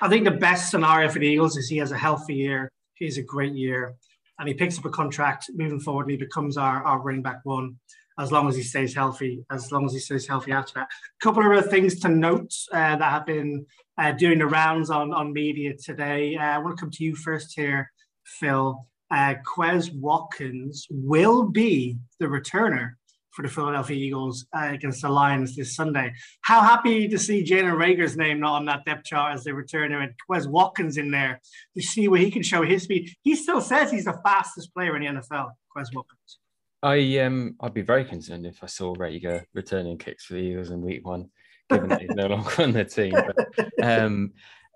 I 0.00 0.08
think 0.08 0.24
the 0.24 0.30
best 0.30 0.70
scenario 0.70 1.08
for 1.08 1.18
the 1.18 1.26
Eagles 1.26 1.56
is 1.56 1.68
he 1.68 1.78
has 1.78 1.92
a 1.92 1.98
healthy 1.98 2.34
year. 2.34 2.70
He 2.94 3.04
has 3.04 3.18
a 3.18 3.22
great 3.22 3.54
year 3.54 3.94
and 4.38 4.48
he 4.48 4.54
picks 4.54 4.78
up 4.78 4.84
a 4.84 4.90
contract 4.90 5.50
moving 5.54 5.80
forward 5.80 6.02
and 6.02 6.12
he 6.12 6.16
becomes 6.16 6.56
our, 6.56 6.82
our 6.84 7.00
running 7.00 7.22
back 7.22 7.40
one 7.44 7.76
as 8.18 8.32
long 8.32 8.48
as 8.48 8.56
he 8.56 8.62
stays 8.62 8.94
healthy, 8.94 9.44
as 9.50 9.72
long 9.72 9.84
as 9.84 9.92
he 9.92 9.98
stays 9.98 10.26
healthy 10.26 10.52
after 10.52 10.74
that. 10.74 10.88
A 10.88 11.24
couple 11.24 11.44
of 11.44 11.52
other 11.52 11.66
things 11.66 11.98
to 12.00 12.08
note 12.08 12.52
uh, 12.72 12.96
that 12.96 13.10
have 13.10 13.26
been 13.26 13.66
uh, 13.98 14.12
doing 14.12 14.38
the 14.38 14.46
rounds 14.46 14.90
on, 14.90 15.12
on 15.12 15.32
media 15.32 15.74
today. 15.76 16.36
Uh, 16.36 16.42
I 16.42 16.58
want 16.58 16.76
to 16.76 16.80
come 16.80 16.90
to 16.90 17.04
you 17.04 17.14
first 17.14 17.52
here, 17.54 17.90
Phil. 18.24 18.86
Uh, 19.10 19.34
Quez 19.46 19.94
Watkins 19.94 20.86
will 20.90 21.44
be 21.44 21.98
the 22.18 22.26
returner 22.26 22.92
for 23.32 23.42
the 23.42 23.48
Philadelphia 23.48 23.96
Eagles 23.96 24.46
uh, 24.54 24.68
against 24.72 25.02
the 25.02 25.08
Lions 25.08 25.56
this 25.56 25.74
Sunday. 25.74 26.12
How 26.42 26.60
happy 26.60 27.08
to 27.08 27.18
see 27.18 27.44
Jalen 27.44 27.76
Reagor's 27.76 28.16
name 28.16 28.40
not 28.40 28.56
on 28.56 28.66
that 28.66 28.84
depth 28.84 29.04
chart 29.04 29.34
as 29.34 29.44
they 29.44 29.52
return 29.52 29.92
and 29.92 30.12
Quez 30.30 30.46
Watkins 30.46 30.98
in 30.98 31.10
there 31.10 31.40
to 31.76 31.82
see 31.82 32.08
where 32.08 32.20
he 32.20 32.30
can 32.30 32.42
show 32.42 32.62
his 32.62 32.84
speed. 32.84 33.10
He 33.22 33.34
still 33.34 33.60
says 33.60 33.90
he's 33.90 34.04
the 34.04 34.20
fastest 34.24 34.72
player 34.74 34.96
in 34.96 35.02
the 35.02 35.20
NFL, 35.20 35.50
Quez 35.74 35.88
Watkins. 35.94 36.38
I 36.82 37.18
um 37.18 37.56
I'd 37.60 37.74
be 37.74 37.82
very 37.82 38.04
concerned 38.04 38.46
if 38.46 38.62
I 38.62 38.66
saw 38.66 38.94
Reagor 38.94 39.44
returning 39.54 39.98
kicks 39.98 40.24
for 40.24 40.34
the 40.34 40.40
Eagles 40.40 40.70
in 40.70 40.82
week 40.82 41.06
one, 41.06 41.30
given 41.70 41.88
that 41.90 42.00
he's 42.00 42.10
no 42.10 42.26
longer 42.28 42.62
on 42.62 42.72
the 42.72 42.84
team. 42.84 43.12
But 43.12 43.82
um 43.82 44.32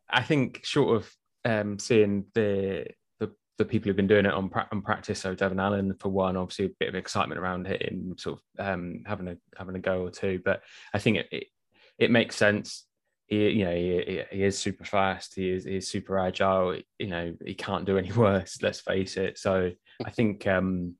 I 0.08 0.22
think 0.22 0.64
short 0.64 0.96
of 0.96 1.12
um 1.44 1.78
seeing 1.78 2.26
the 2.34 2.86
the 3.58 3.64
people 3.64 3.88
who've 3.88 3.96
been 3.96 4.06
doing 4.06 4.26
it 4.26 4.34
on, 4.34 4.48
pra- 4.48 4.68
on 4.70 4.82
practice. 4.82 5.20
So 5.20 5.34
Devon 5.34 5.60
Allen 5.60 5.94
for 5.98 6.10
one, 6.10 6.36
obviously 6.36 6.66
a 6.66 6.70
bit 6.78 6.88
of 6.88 6.94
excitement 6.94 7.40
around 7.40 7.66
him, 7.66 8.14
sort 8.18 8.38
of 8.58 8.66
um, 8.66 9.02
having 9.06 9.28
a 9.28 9.36
having 9.56 9.76
a 9.76 9.80
go 9.80 10.02
or 10.02 10.10
two. 10.10 10.40
But 10.44 10.62
I 10.92 10.98
think 10.98 11.18
it 11.18 11.28
it, 11.32 11.44
it 11.98 12.10
makes 12.10 12.36
sense. 12.36 12.84
He, 13.26 13.48
you 13.50 13.64
know, 13.64 13.74
he, 13.74 14.22
he 14.30 14.44
is 14.44 14.58
super 14.58 14.84
fast. 14.84 15.34
He 15.34 15.50
is, 15.50 15.64
he 15.64 15.76
is 15.76 15.88
super 15.88 16.18
agile. 16.18 16.78
You 16.98 17.06
know, 17.06 17.34
he 17.44 17.54
can't 17.54 17.86
do 17.86 17.98
any 17.98 18.12
worse. 18.16 18.58
Let's 18.62 18.80
face 18.80 19.16
it. 19.16 19.38
So 19.38 19.72
I 20.04 20.10
think, 20.10 20.46
um, 20.46 20.94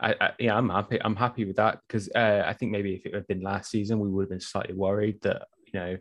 I, 0.00 0.14
I 0.20 0.30
yeah, 0.38 0.56
I'm 0.56 0.68
happy. 0.68 0.98
I'm 1.02 1.16
happy 1.16 1.44
with 1.44 1.56
that 1.56 1.80
because 1.86 2.08
uh, 2.14 2.42
I 2.46 2.52
think 2.52 2.72
maybe 2.72 2.94
if 2.94 3.06
it 3.06 3.14
had 3.14 3.26
been 3.26 3.40
last 3.40 3.70
season, 3.70 3.98
we 3.98 4.08
would 4.08 4.22
have 4.22 4.30
been 4.30 4.40
slightly 4.40 4.74
worried 4.74 5.20
that 5.22 5.48
you 5.72 5.78
know 5.78 5.96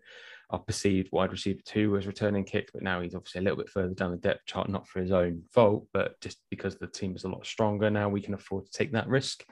our 0.52 0.60
perceived 0.60 1.12
wide 1.12 1.32
receiver 1.32 1.60
two 1.66 1.92
was 1.92 2.08
returning 2.08 2.44
kicks, 2.44 2.72
but 2.72 2.84
now 2.84 3.02
he's 3.02 3.16
obviously 3.16 3.40
a 3.40 3.42
little 3.44 3.58
bit 3.58 3.70
further 3.70 3.94
down 3.94 4.12
the 4.12 4.18
depth 4.18 4.46
chart, 4.46 4.70
not 4.70 4.88
for 4.88 5.02
his 5.02 5.12
own 5.12 5.42
fault, 5.52 5.88
but 5.92 6.20
just 6.22 6.38
because 6.50 6.76
the 6.76 6.88
team 6.88 7.16
is 7.16 7.24
a 7.24 7.30
lot 7.30 7.46
stronger 7.46 7.90
now, 7.90 8.10
we 8.10 8.22
can 8.22 8.36
afford 8.36 8.66
to 8.66 8.72
take 8.72 8.92
that 8.92 9.08
risk 9.08 9.44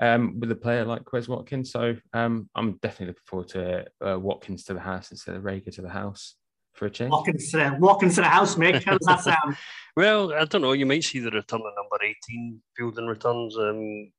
um, 0.00 0.40
with 0.40 0.50
a 0.50 0.56
player 0.56 0.84
like 0.84 1.04
Quez 1.04 1.28
Watkins. 1.28 1.70
So 1.70 1.94
um, 2.14 2.48
I'm 2.54 2.78
definitely 2.80 3.08
looking 3.08 3.22
forward 3.26 3.48
to 3.48 3.84
uh, 4.06 4.18
Watkins 4.18 4.64
to 4.64 4.74
the 4.74 4.80
house 4.80 5.10
instead 5.10 5.36
of 5.36 5.42
Reagor 5.42 5.74
to 5.74 5.82
the 5.82 5.90
house 5.90 6.36
for 6.74 6.86
a 6.86 6.90
change. 6.90 7.10
Watkins 7.10 7.50
to, 7.52 7.76
Watkins 7.78 8.14
to 8.16 8.20
the 8.22 8.28
house, 8.28 8.56
mate. 8.56 8.82
How 8.84 8.98
does 8.98 9.06
that 9.06 9.20
sound? 9.20 9.56
well, 9.96 10.32
I 10.32 10.44
don't 10.44 10.62
know. 10.62 10.72
You 10.72 10.86
might 10.86 11.04
see 11.04 11.18
the 11.18 11.30
return 11.30 11.60
of 11.60 11.72
number 11.76 12.04
18 12.04 12.60
fielding 12.76 13.06
returns. 13.06 13.56
Um, 13.56 14.12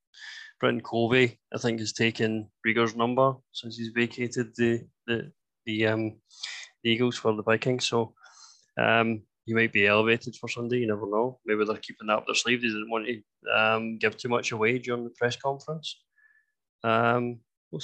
Britton 0.60 0.82
Covey, 0.82 1.40
I 1.54 1.58
think, 1.58 1.80
has 1.80 1.92
taken 1.92 2.50
Reagor's 2.66 2.96
number 2.96 3.34
since 3.52 3.78
he's 3.78 3.90
vacated 3.90 4.54
the, 4.56 4.82
the 5.08 5.32
the 5.66 5.88
um, 5.88 6.18
the 6.84 6.92
Eagles 6.92 7.18
for 7.18 7.34
the 7.36 7.44
Vikings. 7.44 7.88
So 7.88 8.14
um, 8.80 9.24
he 9.46 9.54
might 9.54 9.74
be 9.74 9.88
elevated 9.88 10.36
for 10.36 10.48
Sunday. 10.48 10.78
You 10.78 10.88
never 10.88 11.10
know. 11.10 11.40
Maybe 11.46 11.66
they're 11.66 11.78
keeping 11.78 12.08
that 12.08 12.18
up 12.18 12.26
their 12.28 12.36
sleeve. 12.36 12.62
They 12.62 12.68
didn't 12.68 12.90
want 12.90 13.08
to 13.08 13.52
um, 13.60 13.98
give 13.98 14.18
too 14.18 14.30
much 14.30 14.52
away 14.52 14.78
during 14.78 15.04
the 15.04 15.10
press 15.12 15.36
conference. 15.36 16.00
Um, 16.84 17.40
we'll 17.72 17.82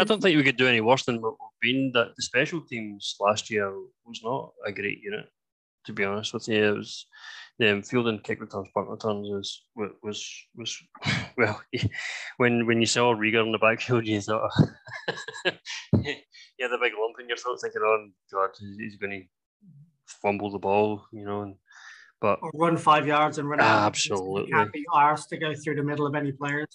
I 0.00 0.04
don't 0.04 0.22
think 0.22 0.36
we 0.36 0.44
could 0.44 0.56
do 0.56 0.68
any 0.68 0.80
worse 0.80 1.04
than 1.04 1.20
what 1.20 1.34
we've 1.62 1.74
been. 1.74 1.92
That 1.94 2.14
the 2.16 2.22
special 2.22 2.60
teams 2.60 3.16
last 3.20 3.50
year 3.50 3.72
was 4.04 4.20
not 4.22 4.52
a 4.66 4.72
great 4.72 5.00
unit, 5.02 5.26
to 5.86 5.92
be 5.92 6.04
honest 6.04 6.34
with 6.34 6.48
you. 6.48 6.64
It 6.64 6.76
was 6.76 7.06
um, 7.62 7.82
field 7.82 8.08
and 8.08 8.22
kick 8.22 8.40
returns, 8.40 8.68
punt 8.74 8.88
returns 8.88 9.28
was 9.28 9.62
was 10.02 10.46
was 10.56 10.82
well. 11.36 11.60
When 12.38 12.66
when 12.66 12.80
you 12.80 12.86
saw 12.86 13.14
Reagor 13.14 13.44
in 13.44 13.52
the 13.52 13.58
backfield, 13.58 14.06
you 14.06 14.20
thought 14.20 14.50
you 15.44 16.14
had 16.60 16.72
a 16.72 16.78
big 16.78 16.92
lump 16.98 17.16
in 17.20 17.28
your 17.28 17.36
throat, 17.36 17.58
thinking, 17.60 17.82
"Oh 17.84 18.08
God, 18.32 18.50
he's 18.78 18.96
going 18.96 19.10
to 19.10 19.22
fumble 20.06 20.50
the 20.50 20.58
ball," 20.58 21.04
you 21.12 21.24
know. 21.24 21.42
And, 21.42 21.56
but 22.20 22.38
or 22.42 22.50
run 22.54 22.76
five 22.76 23.06
yards 23.06 23.38
and 23.38 23.48
run 23.48 23.60
out. 23.60 23.86
Absolutely, 23.86 24.52
can't 24.52 24.72
be 24.72 24.84
arsed 24.92 25.28
to 25.28 25.36
go 25.36 25.54
through 25.54 25.76
the 25.76 25.82
middle 25.82 26.06
of 26.06 26.14
any 26.14 26.32
players. 26.32 26.68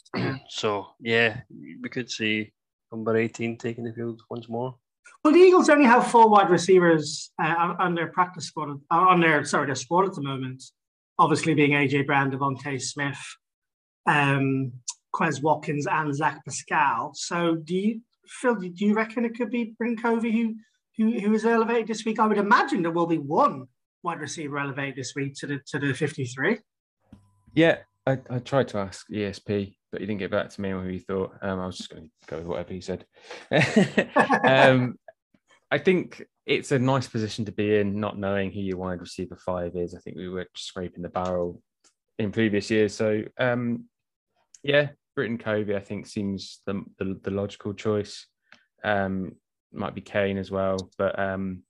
so 0.50 0.88
yeah, 1.00 1.42
we 1.82 1.90
could 1.90 2.10
see 2.10 2.52
number 2.92 3.16
eighteen 3.18 3.58
taking 3.58 3.84
the 3.84 3.94
field 3.94 4.22
once 4.30 4.50
more. 4.50 4.76
Well, 5.24 5.34
the 5.34 5.40
Eagles 5.40 5.70
only 5.70 5.86
have 5.86 6.08
four 6.08 6.30
wide 6.30 6.50
receivers 6.52 7.32
uh, 7.42 7.74
on 7.80 7.96
their 7.96 8.08
practice 8.08 8.46
squad, 8.46 8.80
uh, 8.92 8.96
on 8.96 9.20
their 9.20 9.44
sorry, 9.44 9.66
their 9.66 9.76
squad 9.76 10.06
at 10.06 10.14
the 10.14 10.22
moment. 10.22 10.64
Obviously, 11.18 11.54
being 11.54 11.72
AJ 11.72 12.06
Brown, 12.06 12.32
DeVonta 12.32 12.80
Smith, 12.82 13.18
um, 14.06 14.72
Quez 15.14 15.42
Watkins, 15.42 15.88
and 15.88 16.14
Zach 16.14 16.44
Pascal. 16.46 17.12
So, 17.16 17.56
do 17.56 17.76
you 17.76 18.02
Phil, 18.28 18.56
do 18.56 18.72
you 18.76 18.94
reckon 18.94 19.26
it 19.26 19.36
could 19.36 19.50
be 19.50 19.76
Britton 19.78 19.98
Covey 19.98 20.32
who, 20.32 20.56
who 20.98 21.20
who 21.20 21.34
is 21.34 21.46
elevated 21.46 21.88
this 21.88 22.06
week? 22.06 22.20
I 22.20 22.28
would 22.28 22.38
imagine 22.38 22.82
there 22.82 22.92
will 22.92 23.08
be 23.08 23.18
one 23.18 23.68
wide 24.06 24.22
receiver 24.22 24.60
elevated 24.60 24.96
this 24.96 25.14
week 25.16 25.34
to 25.36 25.48
the 25.48 25.60
to 25.68 25.80
the 25.80 25.94
53. 25.94 26.60
Yeah, 27.54 27.80
I, 28.06 28.20
I 28.30 28.40
tried 28.40 28.68
to 28.70 28.78
ask 28.78 29.08
ESP, 29.10 29.76
but 29.92 30.00
he 30.00 30.08
didn't 30.08 30.20
get 30.20 30.32
back 30.32 30.50
to 30.50 30.62
me 30.62 30.72
on 30.72 30.84
who 30.84 30.90
he 30.92 31.00
thought. 31.00 31.34
Um, 31.42 31.60
I 31.60 31.66
was 31.66 31.78
just 31.78 31.90
going 31.90 32.04
to 32.04 32.10
go 32.28 32.38
with 32.38 32.48
whatever 32.48 32.74
he 32.74 32.82
said. 32.82 33.06
um, 34.46 34.96
I 35.72 35.80
think 35.80 36.24
it's 36.46 36.72
a 36.72 36.80
nice 36.80 37.08
position 37.08 37.46
to 37.46 37.52
be 37.52 37.78
in, 37.78 38.00
not 38.00 38.20
knowing 38.20 38.52
who 38.52 38.60
your 38.60 38.78
wide 38.78 39.02
receiver 39.02 39.38
five 39.44 39.76
is. 39.76 39.96
I 39.96 40.00
think 40.00 40.18
we 40.18 40.30
were 40.30 40.48
scraping 40.56 41.02
the 41.02 41.10
barrel 41.10 41.62
in 42.20 42.32
previous 42.32 42.70
years. 42.70 42.94
So, 42.94 43.24
um, 43.40 43.86
yeah, 44.62 44.90
Britton 45.16 45.40
Covey, 45.40 45.76
I 45.76 45.80
think, 45.80 46.06
seems 46.06 46.62
the, 46.68 46.84
the, 47.00 47.20
the 47.24 47.32
logical 47.32 47.74
choice. 47.74 48.28
Um, 48.84 49.34
might 49.74 49.96
be 49.96 50.02
Kane 50.02 50.38
as 50.38 50.52
well, 50.52 50.78
but 50.98 51.18
um, 51.18 51.64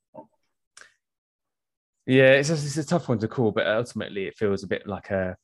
yeah, 2.06 2.32
it's 2.34 2.50
a, 2.50 2.54
it's 2.54 2.78
a 2.78 2.86
tough 2.86 3.10
one 3.10 3.20
to 3.20 3.28
call. 3.28 3.52
But 3.52 3.68
ultimately, 3.68 4.26
it 4.26 4.38
feels 4.38 4.64
a 4.64 4.68
bit 4.68 4.88
like 4.88 5.10
a 5.12 5.36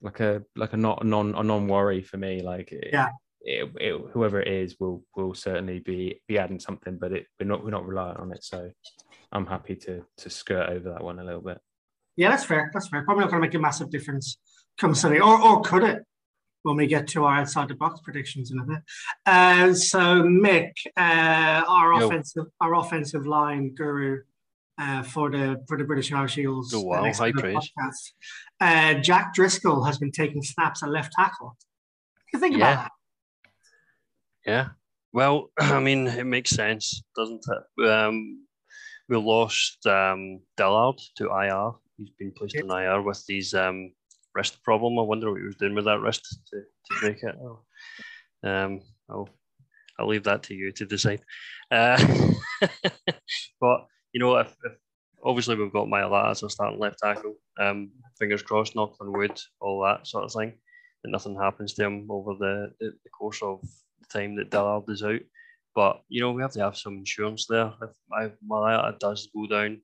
like 0.00 0.20
a 0.20 0.42
like 0.56 0.72
a 0.72 0.76
not 0.76 1.02
a 1.02 1.06
non 1.06 1.34
a 1.34 1.42
non 1.42 1.68
worry 1.68 2.02
for 2.02 2.16
me. 2.16 2.42
Like 2.42 2.72
Yeah. 2.92 3.08
it, 3.40 3.70
it, 3.80 4.00
whoever 4.12 4.40
it 4.40 4.48
is 4.48 4.76
will 4.78 5.04
will 5.16 5.34
certainly 5.34 5.78
be 5.80 6.20
be 6.28 6.38
adding 6.38 6.60
something, 6.60 6.98
but 6.98 7.12
it 7.12 7.26
we're 7.38 7.46
not 7.46 7.64
we're 7.64 7.70
not 7.70 7.86
reliant 7.86 8.18
on 8.18 8.32
it. 8.32 8.44
So 8.44 8.70
I'm 9.30 9.46
happy 9.46 9.76
to 9.76 10.04
to 10.18 10.30
skirt 10.30 10.68
over 10.68 10.90
that 10.90 11.04
one 11.04 11.18
a 11.18 11.24
little 11.24 11.40
bit. 11.40 11.58
Yeah, 12.16 12.30
that's 12.30 12.44
fair. 12.44 12.70
That's 12.72 12.88
fair. 12.88 13.04
Probably 13.04 13.22
not 13.22 13.30
going 13.30 13.40
to 13.42 13.48
make 13.48 13.54
a 13.54 13.58
massive 13.58 13.90
difference 13.90 14.38
come 14.78 14.94
Sunday, 14.94 15.20
or 15.20 15.40
or 15.40 15.62
could 15.62 15.84
it? 15.84 16.02
When 16.64 16.76
we 16.76 16.86
get 16.86 17.08
to 17.08 17.24
our 17.24 17.40
outside 17.40 17.66
the 17.66 17.74
box 17.74 18.00
predictions 18.04 18.52
in 18.52 18.60
a 18.60 18.64
bit. 18.64 18.78
Uh, 19.26 19.74
so 19.74 20.22
Mick, 20.22 20.70
uh, 20.96 21.64
our 21.66 21.94
Yo. 21.94 22.06
offensive 22.06 22.44
our 22.60 22.74
offensive 22.76 23.26
line 23.26 23.74
guru 23.74 24.20
uh, 24.78 25.02
for 25.02 25.30
the 25.30 25.62
for 25.68 25.76
the 25.78 25.84
British 25.84 26.12
Irish 26.12 26.38
Eagles. 26.38 26.72
Oh, 26.74 26.82
wow. 26.82 27.04
uh, 27.04 27.12
High 27.12 27.32
praise. 27.32 27.56
podcast. 27.56 28.12
Uh, 28.60 28.94
Jack 29.00 29.34
Driscoll 29.34 29.84
has 29.84 29.98
been 29.98 30.12
taking 30.12 30.42
snaps 30.42 30.82
at 30.82 30.88
left 30.90 31.12
tackle. 31.12 31.56
You 32.32 32.38
think 32.38 32.56
Yeah. 32.56 32.72
about 32.72 32.82
that? 32.84 32.90
Yeah. 34.46 34.68
Well, 35.12 35.50
I 35.58 35.80
mean, 35.80 36.06
it 36.06 36.24
makes 36.24 36.50
sense, 36.50 37.02
doesn't 37.16 37.44
it? 37.48 37.86
Um, 37.88 38.46
we 39.08 39.16
lost 39.16 39.84
um, 39.86 40.40
Dillard 40.56 40.98
to 41.16 41.26
IR. 41.28 41.72
He's 41.98 42.10
been 42.18 42.32
placed 42.32 42.54
Yep. 42.54 42.64
on 42.70 42.82
IR 42.82 43.02
with 43.02 43.22
his 43.28 43.52
um, 43.54 43.92
wrist 44.34 44.62
problem. 44.62 44.98
I 44.98 45.02
wonder 45.02 45.30
what 45.30 45.40
he 45.40 45.46
was 45.46 45.56
doing 45.56 45.74
with 45.74 45.84
that 45.84 46.00
wrist 46.00 46.40
to, 46.50 46.60
to 46.60 47.00
break 47.00 47.22
it. 47.22 47.34
Oh. 47.40 47.60
Um, 48.42 48.80
I'll, 49.10 49.28
I'll 49.98 50.08
leave 50.08 50.24
that 50.24 50.44
to 50.44 50.54
you 50.54 50.72
to 50.72 50.86
decide. 50.86 51.20
Uh, 51.70 52.02
but, 53.60 53.86
you 54.12 54.20
know, 54.20 54.36
if, 54.36 54.54
if 54.64 54.72
obviously 55.24 55.56
we've 55.56 55.72
got 55.72 55.88
Mailata 55.88 56.30
as 56.30 56.42
a 56.42 56.50
starting 56.50 56.78
left 56.78 56.98
tackle, 56.98 57.34
um, 57.58 57.90
fingers 58.18 58.42
crossed, 58.42 58.74
knock 58.76 58.96
on 59.00 59.12
wood, 59.12 59.38
all 59.60 59.82
that 59.82 60.06
sort 60.06 60.24
of 60.24 60.32
thing, 60.32 60.52
that 61.02 61.10
nothing 61.10 61.36
happens 61.36 61.74
to 61.74 61.84
him 61.84 62.06
over 62.10 62.34
the, 62.34 62.72
the, 62.80 62.92
the 63.04 63.10
course 63.10 63.42
of 63.42 63.60
the 63.62 64.18
time 64.18 64.36
that 64.36 64.50
Dillard 64.50 64.84
is 64.88 65.02
out. 65.02 65.20
But 65.74 66.02
you 66.08 66.20
know, 66.20 66.32
we 66.32 66.42
have 66.42 66.52
to 66.52 66.60
have 66.60 66.76
some 66.76 66.98
insurance 66.98 67.46
there. 67.46 67.72
If 67.82 67.90
I, 68.12 68.30
Mailata 68.46 68.98
does 68.98 69.28
go 69.34 69.46
down, 69.46 69.80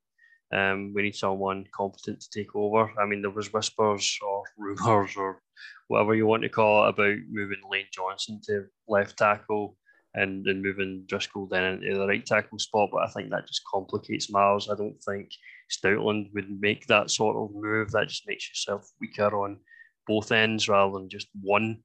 um, 0.53 0.93
we 0.95 1.03
need 1.03 1.15
someone 1.15 1.65
competent 1.73 2.21
to 2.21 2.31
take 2.31 2.55
over. 2.55 2.91
I 3.01 3.07
mean, 3.07 3.23
there 3.23 3.31
was 3.31 3.53
whispers 3.53 4.19
or 4.27 4.45
rumours 4.59 5.17
or 5.17 5.41
whatever 5.89 6.15
you 6.15 6.27
want 6.27 6.43
to 6.43 6.49
call 6.49 6.87
it 6.87 6.91
about 6.91 7.17
moving 7.31 7.59
Lane 7.71 7.87
Johnson 7.93 8.41
to 8.47 8.67
left 8.87 9.17
tackle 9.19 9.77
and 10.15 10.45
then 10.45 10.63
moving 10.63 11.05
Driscoll 11.07 11.47
then 11.47 11.65
into 11.83 11.99
the 11.99 12.07
right 12.07 12.25
tackle 12.25 12.59
spot. 12.59 12.91
But 12.93 13.03
I 13.03 13.09
think 13.09 13.31
that 13.31 13.47
just 13.47 13.65
complicates 13.71 14.33
matters. 14.33 14.69
I 14.71 14.77
don't 14.77 15.01
think 15.03 15.31
Stoutland 15.71 16.33
would 16.35 16.61
make 16.61 16.87
that 16.87 17.11
sort 17.11 17.37
of 17.37 17.55
move. 17.55 17.91
That 17.91 18.09
just 18.09 18.27
makes 18.27 18.49
yourself 18.49 18.89
weaker 19.01 19.37
on 19.43 19.59
both 20.07 20.33
ends 20.33 20.69
rather 20.69 20.93
than 20.93 21.09
just 21.09 21.29
one. 21.41 21.83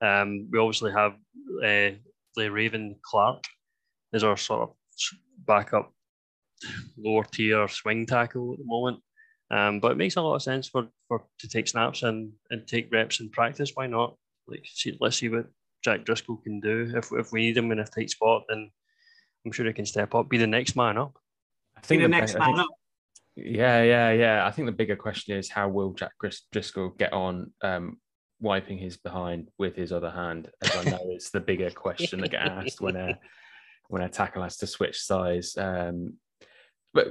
Um, 0.00 0.48
we 0.50 0.58
obviously 0.58 0.92
have 0.92 1.14
uh, 1.62 1.90
Le'Raven 2.38 2.96
Clark 3.02 3.44
as 4.12 4.24
our 4.24 4.36
sort 4.36 4.62
of 4.62 4.70
backup 5.46 5.92
lower 6.96 7.24
tier 7.24 7.66
swing 7.68 8.06
tackle 8.06 8.52
at 8.52 8.58
the 8.58 8.64
moment. 8.64 9.00
Um, 9.50 9.80
but 9.80 9.92
it 9.92 9.98
makes 9.98 10.16
a 10.16 10.22
lot 10.22 10.36
of 10.36 10.42
sense 10.42 10.68
for, 10.68 10.88
for 11.08 11.24
to 11.40 11.48
take 11.48 11.68
snaps 11.68 12.02
and, 12.02 12.32
and 12.50 12.66
take 12.66 12.92
reps 12.92 13.20
in 13.20 13.30
practice. 13.30 13.72
Why 13.74 13.86
not? 13.86 14.16
Like, 14.46 14.64
see, 14.64 14.96
let's 15.00 15.16
see 15.16 15.28
what 15.28 15.46
Jack 15.84 16.04
Driscoll 16.04 16.36
can 16.38 16.60
do. 16.60 16.90
If, 16.96 17.10
if 17.12 17.30
we 17.32 17.40
need 17.42 17.56
him 17.56 17.70
in 17.70 17.78
a 17.78 17.84
tight 17.86 18.10
spot, 18.10 18.44
then 18.48 18.70
I'm 19.44 19.52
sure 19.52 19.66
he 19.66 19.72
can 19.72 19.86
step 19.86 20.14
up, 20.14 20.28
be 20.28 20.38
the 20.38 20.46
next 20.46 20.74
man 20.76 20.96
up. 20.96 21.18
I 21.76 21.80
Be 21.86 21.96
the 21.96 22.02
the- 22.02 22.08
next 22.08 22.34
I 22.34 22.38
man 22.38 22.46
think- 22.56 22.58
up. 22.60 22.66
Yeah, 23.36 23.82
yeah, 23.82 24.10
yeah. 24.12 24.46
I 24.46 24.52
think 24.52 24.66
the 24.66 24.72
bigger 24.72 24.94
question 24.94 25.36
is 25.36 25.50
how 25.50 25.68
will 25.68 25.92
Jack 25.92 26.12
Gris- 26.18 26.46
Driscoll 26.52 26.90
get 26.90 27.12
on 27.12 27.52
um, 27.62 27.98
wiping 28.40 28.78
his 28.78 28.96
behind 28.96 29.50
with 29.58 29.74
his 29.74 29.90
other 29.90 30.10
hand? 30.12 30.50
As 30.62 30.76
I 30.76 30.90
know, 30.90 31.00
it's 31.10 31.30
the 31.30 31.40
bigger 31.40 31.68
question 31.70 32.20
that 32.20 32.30
get 32.30 32.42
asked 32.46 32.80
when 32.80 32.94
a 32.94 33.18
when 33.88 34.02
a 34.02 34.08
tackle 34.08 34.44
has 34.44 34.56
to 34.58 34.68
switch 34.68 35.00
size. 35.00 35.56
Um, 35.58 36.14
but 36.92 37.08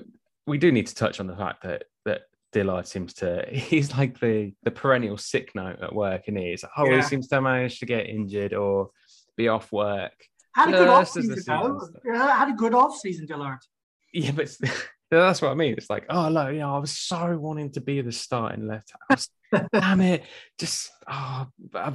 we 0.48 0.58
do 0.58 0.72
need 0.72 0.88
to 0.88 0.96
touch 0.96 1.20
on 1.20 1.28
the 1.28 1.36
fact 1.36 1.64
that 1.64 1.84
that 2.06 2.22
Dillard 2.54 2.88
seems 2.88 3.14
to 3.16 3.46
he's 3.52 3.96
like 3.96 4.20
the 4.20 4.54
the 4.64 4.72
perennial 4.72 5.18
sick 5.18 5.54
note 5.56 5.80
at 5.82 5.94
work, 5.94 6.28
and 6.28 6.38
he's 6.38 6.64
like, 6.64 6.72
oh, 6.78 6.86
Yeah. 6.86 6.98
he 6.98 7.02
seems 7.02 7.28
to 7.30 7.42
manage 7.42 7.80
to 7.80 7.86
get 7.86 8.08
injured 8.08 8.54
or 8.54 8.92
be 9.36 9.48
off 9.48 9.72
work. 9.72 10.14
Had 10.56 10.70
a 10.70 10.72
good 10.72 10.88
off 10.88 11.14
this 11.14 11.24
is 11.24 11.30
the 11.30 11.38
season 11.38 11.78
though. 11.78 11.90
Yeah, 12.06 12.38
had 12.38 12.50
a 12.50 12.54
good 12.54 12.76
off 12.76 12.96
season, 12.98 13.26
Dillard. 13.26 13.60
Yeah, 14.14 14.32
but 14.32 14.56
that's 15.12 15.42
what 15.42 15.52
I 15.52 15.56
mean. 15.56 15.74
It's 15.78 15.90
like, 15.90 16.06
oh, 16.10 16.30
look, 16.30 16.54
you 16.54 16.60
know, 16.60 16.76
I 16.76 16.80
was 16.80 16.92
so 16.92 17.38
wanting 17.38 17.72
to 17.72 17.82
be 17.82 18.02
the 18.02 18.12
starting 18.12 18.68
left. 18.68 18.92
Was, 19.10 19.30
damn 19.74 20.02
it, 20.02 20.24
just 20.60 20.92
oh, 21.08 21.48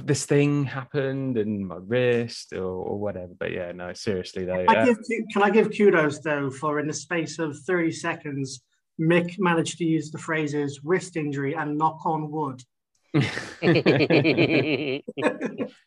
this 0.03 0.25
thing 0.25 0.65
happened 0.65 1.37
and 1.37 1.67
my 1.67 1.77
wrist 1.79 2.53
or, 2.53 2.63
or 2.63 2.99
whatever. 2.99 3.31
But 3.37 3.51
yeah, 3.51 3.71
no, 3.71 3.93
seriously 3.93 4.45
though. 4.45 4.65
I 4.67 4.85
give, 4.85 4.97
can 5.31 5.43
I 5.43 5.49
give 5.49 5.71
kudos 5.75 6.19
though 6.19 6.49
for 6.49 6.79
in 6.79 6.87
the 6.87 6.93
space 6.93 7.39
of 7.39 7.57
30 7.59 7.91
seconds, 7.91 8.61
Mick 8.99 9.39
managed 9.39 9.77
to 9.77 9.85
use 9.85 10.11
the 10.11 10.17
phrases 10.17 10.81
wrist 10.83 11.15
injury 11.15 11.53
and 11.55 11.77
knock 11.77 12.05
on 12.05 12.29
wood. 12.29 12.63
we 13.13 13.21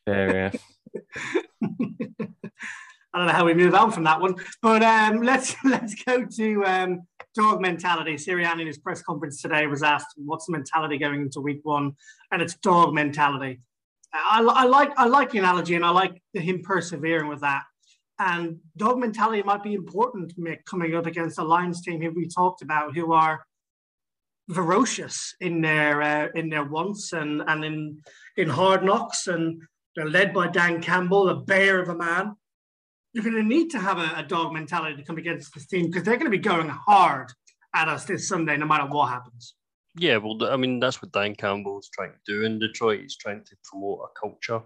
are. 0.07 0.53
I 3.15 3.19
don't 3.19 3.27
know 3.27 3.33
how 3.33 3.45
we 3.45 3.55
move 3.55 3.75
on 3.75 3.91
from 3.91 4.05
that 4.05 4.21
one, 4.21 4.37
but 4.63 4.83
um, 4.83 5.23
let's 5.23 5.55
let's 5.65 5.95
go 6.03 6.25
to 6.25 6.65
um, 6.65 7.03
dog 7.35 7.61
mentality. 7.61 8.15
Sirianni 8.15 8.63
in 8.63 8.67
his 8.67 8.79
press 8.79 9.03
conference 9.03 9.43
today 9.43 9.67
was 9.67 9.83
asked, 9.83 10.15
"What's 10.17 10.47
the 10.47 10.53
mentality 10.53 10.99
going 10.99 11.21
into 11.21 11.41
week 11.41 11.61
one?" 11.63 11.93
And 12.31 12.41
it's 12.41 12.57
dog 12.57 12.95
mentality. 12.95 13.61
I, 14.15 14.43
I 14.43 14.65
like 14.65 14.93
I 14.97 15.07
like 15.07 15.31
the 15.31 15.39
analogy, 15.39 15.75
and 15.75 15.85
I 15.85 15.91
like 15.91 16.23
him 16.33 16.63
persevering 16.63 17.29
with 17.29 17.41
that. 17.43 17.63
And 18.25 18.59
dog 18.77 18.99
mentality 18.99 19.43
might 19.43 19.65
be 19.65 19.75
important, 19.75 20.39
Mick, 20.39 20.65
coming 20.65 20.95
up 20.95 21.07
against 21.07 21.39
a 21.39 21.43
Lions 21.43 21.83
team 21.83 22.01
who 22.01 22.11
we 22.11 22.29
talked 22.29 22.63
about, 22.63 22.95
who 22.95 23.13
are 23.13 23.45
ferocious 24.53 25.35
in 25.41 25.61
their 25.61 26.03
uh, 26.03 26.29
in 26.35 26.49
their 26.49 26.65
wants 26.65 27.13
and 27.13 27.43
and 27.47 27.65
in 27.65 28.01
in 28.37 28.49
hard 28.49 28.85
knocks, 28.85 29.27
and 29.27 29.63
they're 29.97 30.09
led 30.09 30.33
by 30.33 30.47
Dan 30.49 30.81
Campbell, 30.81 31.29
a 31.31 31.37
bear 31.37 31.83
of 31.83 31.89
a 31.89 31.97
man 31.97 32.37
you're 33.13 33.25
going 33.25 33.37
to 33.37 33.43
need 33.43 33.71
to 33.71 33.79
have 33.79 33.99
a, 33.99 34.11
a 34.17 34.23
dog 34.23 34.53
mentality 34.53 34.97
to 34.97 35.03
come 35.03 35.19
against 35.19 35.53
this 35.55 35.67
team 35.67 35.87
because 35.87 36.03
they're 36.03 36.17
going 36.17 36.31
to 36.31 36.37
be 36.37 36.39
going 36.39 36.69
hard 36.69 37.31
at 37.75 37.89
us 37.89 38.05
this 38.05 38.29
Sunday, 38.29 38.57
no 38.57 38.67
matter 38.67 38.87
what 38.87 39.11
happens. 39.11 39.55
Yeah, 39.99 40.17
well, 40.17 40.39
I 40.51 40.57
mean, 40.57 40.81
that's 40.81 41.03
what 41.03 41.13
Dan 41.13 41.35
Campbell's 41.35 41.91
trying 41.93 42.13
to 42.13 42.19
do 42.27 42.45
in 42.45 42.59
Detroit. 42.59 43.01
He's 43.01 43.17
trying 43.17 43.45
to 43.45 43.57
promote 43.65 44.01
a 44.07 44.19
culture 44.19 44.63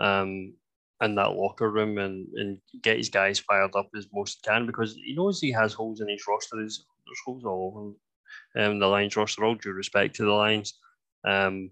um, 0.00 0.54
in 1.00 1.14
that 1.14 1.36
locker 1.36 1.70
room 1.70 1.98
and, 1.98 2.26
and 2.34 2.58
get 2.82 2.96
his 2.96 3.08
guys 3.08 3.38
fired 3.38 3.74
up 3.76 3.88
as 3.96 4.06
most 4.12 4.40
he 4.42 4.50
can 4.50 4.66
because 4.66 4.94
he 4.94 5.14
knows 5.14 5.40
he 5.40 5.52
has 5.52 5.72
holes 5.72 6.00
in 6.00 6.08
his 6.08 6.24
roster. 6.28 6.56
There's, 6.56 6.84
there's 7.06 7.20
holes 7.24 7.44
all 7.44 7.96
over 8.54 8.66
um, 8.66 8.78
the 8.78 8.86
Lions 8.86 9.16
roster, 9.16 9.44
all 9.44 9.54
due 9.54 9.72
respect 9.72 10.16
to 10.16 10.24
the 10.24 10.32
Lions. 10.32 10.74
Um, 11.24 11.70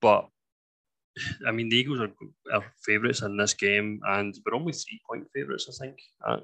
but, 0.00 0.28
I 1.46 1.52
mean, 1.52 1.68
the 1.68 1.76
Eagles 1.76 2.00
are, 2.00 2.12
are 2.52 2.64
favourites 2.84 3.22
in 3.22 3.36
this 3.36 3.54
game 3.54 4.00
and 4.08 4.34
we're 4.44 4.56
only 4.56 4.72
three 4.72 5.00
point 5.08 5.26
favourites, 5.34 5.68
I 5.68 5.84
think, 5.84 5.98
at, 6.28 6.40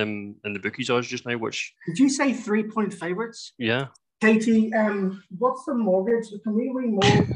um, 0.00 0.36
in 0.44 0.52
the 0.52 0.60
bookies 0.60 0.90
odds 0.90 1.08
just 1.08 1.26
now, 1.26 1.36
which, 1.36 1.74
Did 1.86 1.98
you 1.98 2.08
say 2.08 2.32
three 2.32 2.62
point 2.62 2.94
favorites? 2.94 3.54
yeah, 3.58 3.86
Katie, 4.20 4.72
um, 4.74 5.22
what's 5.38 5.64
the 5.64 5.74
mortgage? 5.74 6.28
Can 6.44 6.54
we 6.54 6.68
remortgage 6.68 7.32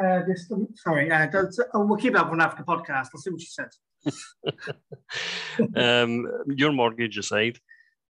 uh, 0.00 0.22
this? 0.26 0.50
Sorry, 0.74 1.10
uh, 1.10 1.26
don't, 1.26 1.54
oh, 1.74 1.86
we'll 1.86 1.98
keep 1.98 2.14
that 2.14 2.28
one 2.28 2.40
after 2.40 2.62
the 2.62 2.66
podcast. 2.66 3.08
I'll 3.14 3.20
see 3.20 3.30
what 3.30 3.40
she 3.40 3.48
says. 3.48 3.78
um, 5.76 6.26
your 6.48 6.72
mortgage 6.72 7.18
aside, 7.18 7.58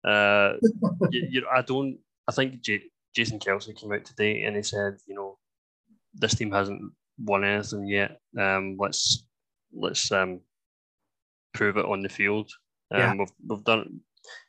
uh, 0.07 0.55
you, 1.11 1.29
you, 1.31 1.47
I 1.53 1.63
don't. 1.63 1.99
I 2.29 2.33
think 2.33 2.61
J- 2.63 2.91
Jason 3.15 3.39
Kelce 3.39 3.77
came 3.77 3.93
out 3.93 4.05
today 4.05 4.43
and 4.43 4.57
he 4.57 4.63
said, 4.63 4.97
you 5.07 5.15
know, 5.15 5.39
this 6.15 6.35
team 6.35 6.51
hasn't 6.51 6.81
won 7.19 7.45
anything 7.45 7.87
yet. 7.87 8.19
Um, 8.39 8.77
let's 8.79 9.25
let's 9.73 10.11
um, 10.11 10.41
prove 11.53 11.77
it 11.77 11.85
on 11.87 12.03
the 12.03 12.09
field. 12.09 12.51
Um, 12.93 13.01
Yeah. 13.01 13.15
we've, 13.19 13.33
we've 13.49 13.65
done, 13.65 14.01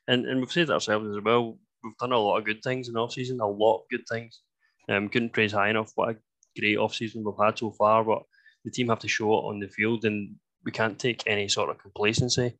and, 0.07 0.26
and 0.26 0.40
we've 0.40 0.52
said 0.52 0.64
it 0.64 0.72
ourselves 0.72 1.10
as 1.15 1.23
well. 1.23 1.57
We've 1.84 1.98
done 1.98 2.11
a 2.11 2.18
lot 2.18 2.38
of 2.38 2.45
good 2.45 2.61
things 2.64 2.90
in 2.90 2.98
off 2.98 3.14
season, 3.14 3.40
a 3.40 3.48
lot 3.48 3.77
of 3.77 3.84
good 3.91 4.03
things. 4.10 4.41
Um, 4.88 5.10
couldn't 5.10 5.34
praise 5.34 5.52
high 5.52 5.69
enough 5.69 5.91
what 5.95 6.10
a 6.10 6.15
great 6.57 6.77
off 6.77 6.95
season 6.95 7.23
we've 7.23 7.36
had 7.44 7.57
so 7.57 7.72
far. 7.72 8.03
But 8.03 8.23
the 8.64 8.72
team 8.72 8.90
have 8.90 8.99
to 8.99 9.07
show 9.07 9.32
it 9.34 9.45
on 9.45 9.60
the 9.60 9.68
field, 9.68 10.06
and 10.06 10.36
we 10.65 10.72
can't 10.72 10.99
take 10.99 11.23
any 11.27 11.48
sort 11.48 11.69
of 11.69 11.77
complacency. 11.77 12.57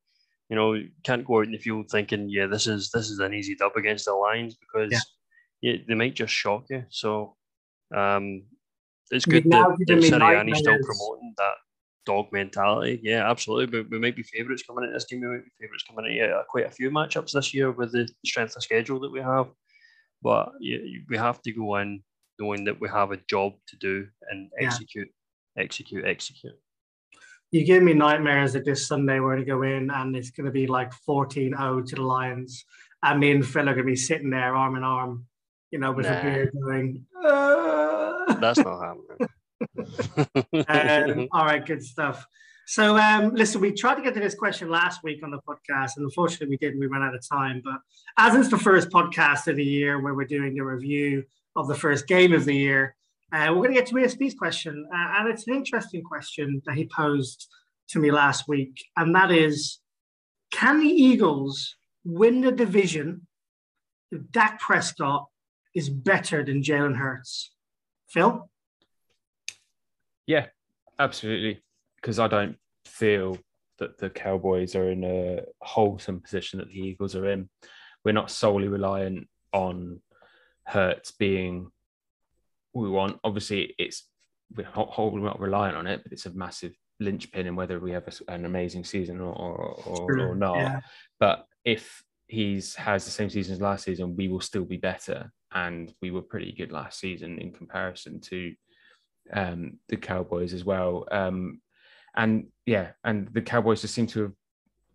You 0.50 0.56
know, 0.56 0.74
you 0.74 0.90
can't 1.04 1.26
go 1.26 1.40
out 1.40 1.46
in 1.46 1.52
the 1.52 1.58
field 1.58 1.90
thinking, 1.90 2.30
yeah, 2.30 2.46
this 2.48 2.68
is 2.68 2.92
this 2.92 3.10
is 3.10 3.20
an 3.20 3.34
easy 3.34 3.56
dub 3.56 3.76
against 3.76 4.06
the 4.06 4.14
Lions 4.14 4.56
because 4.56 4.94
yeah. 5.62 5.78
they 5.88 5.96
might 5.96 6.14
just 6.14 6.34
shock 6.34 6.66
you. 6.70 6.84
So 6.90 7.36
um, 7.96 8.44
it's 9.12 9.26
good 9.26 9.44
that, 9.46 9.76
that 9.88 9.98
Sirianni's 9.98 10.60
still 10.60 10.78
promoting 10.84 11.34
that 11.38 11.56
dog 12.06 12.28
mentality. 12.32 13.00
Yeah, 13.04 13.30
absolutely. 13.30 13.82
But 13.82 13.90
we 13.90 14.00
might 14.00 14.16
be 14.16 14.24
favourites 14.24 14.64
coming 14.64 14.84
into 14.84 14.94
this 14.94 15.06
game. 15.06 15.22
We 15.22 15.28
might 15.28 15.44
be 15.44 15.52
favourites 15.60 15.84
coming 15.90 16.12
into 16.12 16.36
uh, 16.36 16.44
quite 16.50 16.68
a 16.68 16.72
few 16.72 16.92
matchups 16.92 17.32
this 17.32 17.54
year 17.54 17.72
with 17.72 17.92
the 17.92 18.08
strength 18.26 18.56
of 18.56 18.64
schedule 18.64 19.00
that 19.02 19.12
we 19.12 19.22
have. 19.22 19.48
But 20.22 20.50
yeah, 20.60 20.78
we 21.10 21.18
have 21.18 21.42
to 21.44 21.52
go 21.52 21.76
in 21.78 22.04
knowing 22.40 22.64
that 22.66 22.80
we 22.80 22.90
have 22.90 23.12
a 23.12 23.18
job 23.18 23.54
to 23.68 23.76
do 23.78 24.08
and 24.30 24.52
Yeah. 24.60 24.68
execute, 24.68 25.10
execute, 25.58 26.06
execute. 26.06 26.60
You 27.52 27.64
give 27.64 27.84
me 27.84 27.94
nightmares 27.94 28.54
that 28.54 28.66
this 28.66 28.88
Sunday 28.88 29.20
we're 29.20 29.36
going 29.36 29.46
to 29.46 29.52
go 29.52 29.62
in 29.62 29.90
and 29.90 30.16
it's 30.16 30.32
going 30.32 30.46
to 30.46 30.52
be 30.52 30.68
like 30.68 30.92
14 30.94 31.56
0 31.56 31.82
to 31.84 31.96
the 31.96 32.02
Lions. 32.02 32.66
And 33.04 33.20
me 33.20 33.32
and 33.32 33.46
Phil 33.46 33.70
are 33.70 33.74
going 33.74 33.86
to 33.86 33.92
be 33.92 33.96
sitting 33.96 34.30
there 34.30 34.56
arm 34.56 34.76
in 34.76 34.84
arm, 34.84 35.28
you 35.72 35.80
know, 35.80 35.92
with 35.92 36.08
a 36.08 36.20
beer 36.22 36.52
going, 36.52 37.06
"Uh." 37.24 38.36
That's 38.40 38.60
not 38.60 38.82
happening. 38.82 39.30
um, 41.20 41.28
all 41.32 41.46
right, 41.46 41.66
good 41.66 41.84
stuff. 41.84 42.26
So, 42.68 42.98
um, 42.98 43.36
listen, 43.36 43.62
we 43.62 43.72
tried 43.72 43.96
to 43.96 44.02
get 44.02 44.16
to 44.16 44.20
this 44.20 44.34
question 44.34 44.70
last 44.70 45.04
week 45.04 45.24
on 45.24 45.30
the 45.30 45.40
podcast, 45.48 45.98
and 45.98 46.04
unfortunately, 46.04 46.48
we 46.48 46.58
didn't. 46.58 46.80
We 46.80 46.88
ran 46.88 47.04
out 47.04 47.14
of 47.14 47.28
time. 47.28 47.62
But 47.64 47.80
as 48.18 48.36
it's 48.36 48.50
the 48.50 48.58
first 48.58 48.90
podcast 48.90 49.48
of 49.48 49.56
the 49.56 49.64
year 49.64 50.02
where 50.02 50.16
we're 50.16 50.26
doing 50.26 50.56
the 50.56 50.62
review 50.62 51.24
of 51.56 51.68
the 51.68 51.76
first 51.76 52.08
game 52.08 52.34
of 52.34 52.46
the 52.46 52.56
year, 52.56 52.96
uh, 53.32 53.48
we're 53.50 53.68
going 53.68 53.74
to 53.74 53.82
get 53.82 53.88
to 53.88 54.00
ESP's 54.00 54.36
question, 54.36 54.88
uh, 54.94 55.20
and 55.20 55.30
it's 55.30 55.48
an 55.48 55.56
interesting 55.56 56.04
question 56.04 56.62
that 56.66 56.76
he 56.76 56.88
posed 56.88 57.48
to 57.90 58.00
me 58.00 58.12
last 58.12 58.48
week, 58.48 58.84
and 58.98 59.16
that 59.16 59.32
is: 59.32 59.80
Can 60.52 60.80
the 60.80 60.88
Eagles 60.88 61.76
win 62.04 62.42
the 62.42 62.52
division 62.52 63.28
if 64.12 64.22
Dak 64.32 64.60
Prescott 64.60 65.28
is 65.74 65.90
better 65.90 66.44
than 66.44 66.62
Jalen 66.62 66.96
Hurts? 66.96 67.52
Phil. 68.08 68.50
Yeah, 70.28 70.48
absolutely. 70.98 71.62
Because 71.98 72.20
I 72.20 72.28
don't 72.28 72.58
feel 72.86 73.38
that 73.80 73.98
the 73.98 74.10
Cowboys 74.10 74.76
are 74.76 74.90
in 74.90 75.04
a 75.04 75.42
wholesome 75.62 76.22
position 76.22 76.60
that 76.60 76.70
the 76.70 76.80
Eagles 76.80 77.16
are 77.16 77.30
in. 77.30 77.50
We're 78.04 78.14
not 78.14 78.32
solely 78.32 78.68
reliant 78.68 79.28
on 79.52 80.00
Hurts 80.66 81.12
being 81.12 81.72
we 82.74 82.90
want. 82.90 83.20
Obviously, 83.24 83.74
it's 83.78 84.08
we're 84.56 84.68
not, 84.76 84.90
wholly 84.90 85.22
not 85.22 85.40
reliant 85.40 85.78
on 85.78 85.88
it, 85.88 86.04
but 86.04 86.12
it's 86.12 86.26
a 86.26 86.34
massive 86.34 86.74
linchpin 87.00 87.48
in 87.48 87.56
whether 87.56 87.80
we 87.80 87.92
have 87.92 88.08
a, 88.08 88.32
an 88.32 88.46
amazing 88.46 88.84
season 88.84 89.20
or 89.20 89.34
or, 89.34 89.58
or, 89.86 90.20
or 90.30 90.36
not. 90.36 90.58
Yeah. 90.58 90.80
But 91.20 91.46
if 91.64 92.04
he's 92.28 92.76
has 92.76 93.06
the 93.06 93.12
same 93.12 93.30
season 93.30 93.54
as 93.54 93.62
last 93.62 93.86
season, 93.86 94.16
we 94.16 94.28
will 94.28 94.42
still 94.42 94.66
be 94.66 94.78
better. 94.78 95.32
And 95.54 95.94
we 96.02 96.12
were 96.12 96.22
pretty 96.22 96.52
good 96.52 96.72
last 96.72 97.00
season 97.00 97.40
in 97.40 97.52
comparison 97.52 98.20
to 98.22 98.54
um, 99.32 99.80
the 99.88 99.98
Cowboys 99.98 100.54
as 100.54 100.66
well. 100.66 101.06
Um, 101.12 101.62
and 102.16 102.48
yeah, 102.66 102.92
and 103.04 103.30
the 103.34 103.42
Cowboys 103.42 103.82
just 103.82 103.94
seem 103.94 104.08
to 104.08 104.22
have 104.24 104.34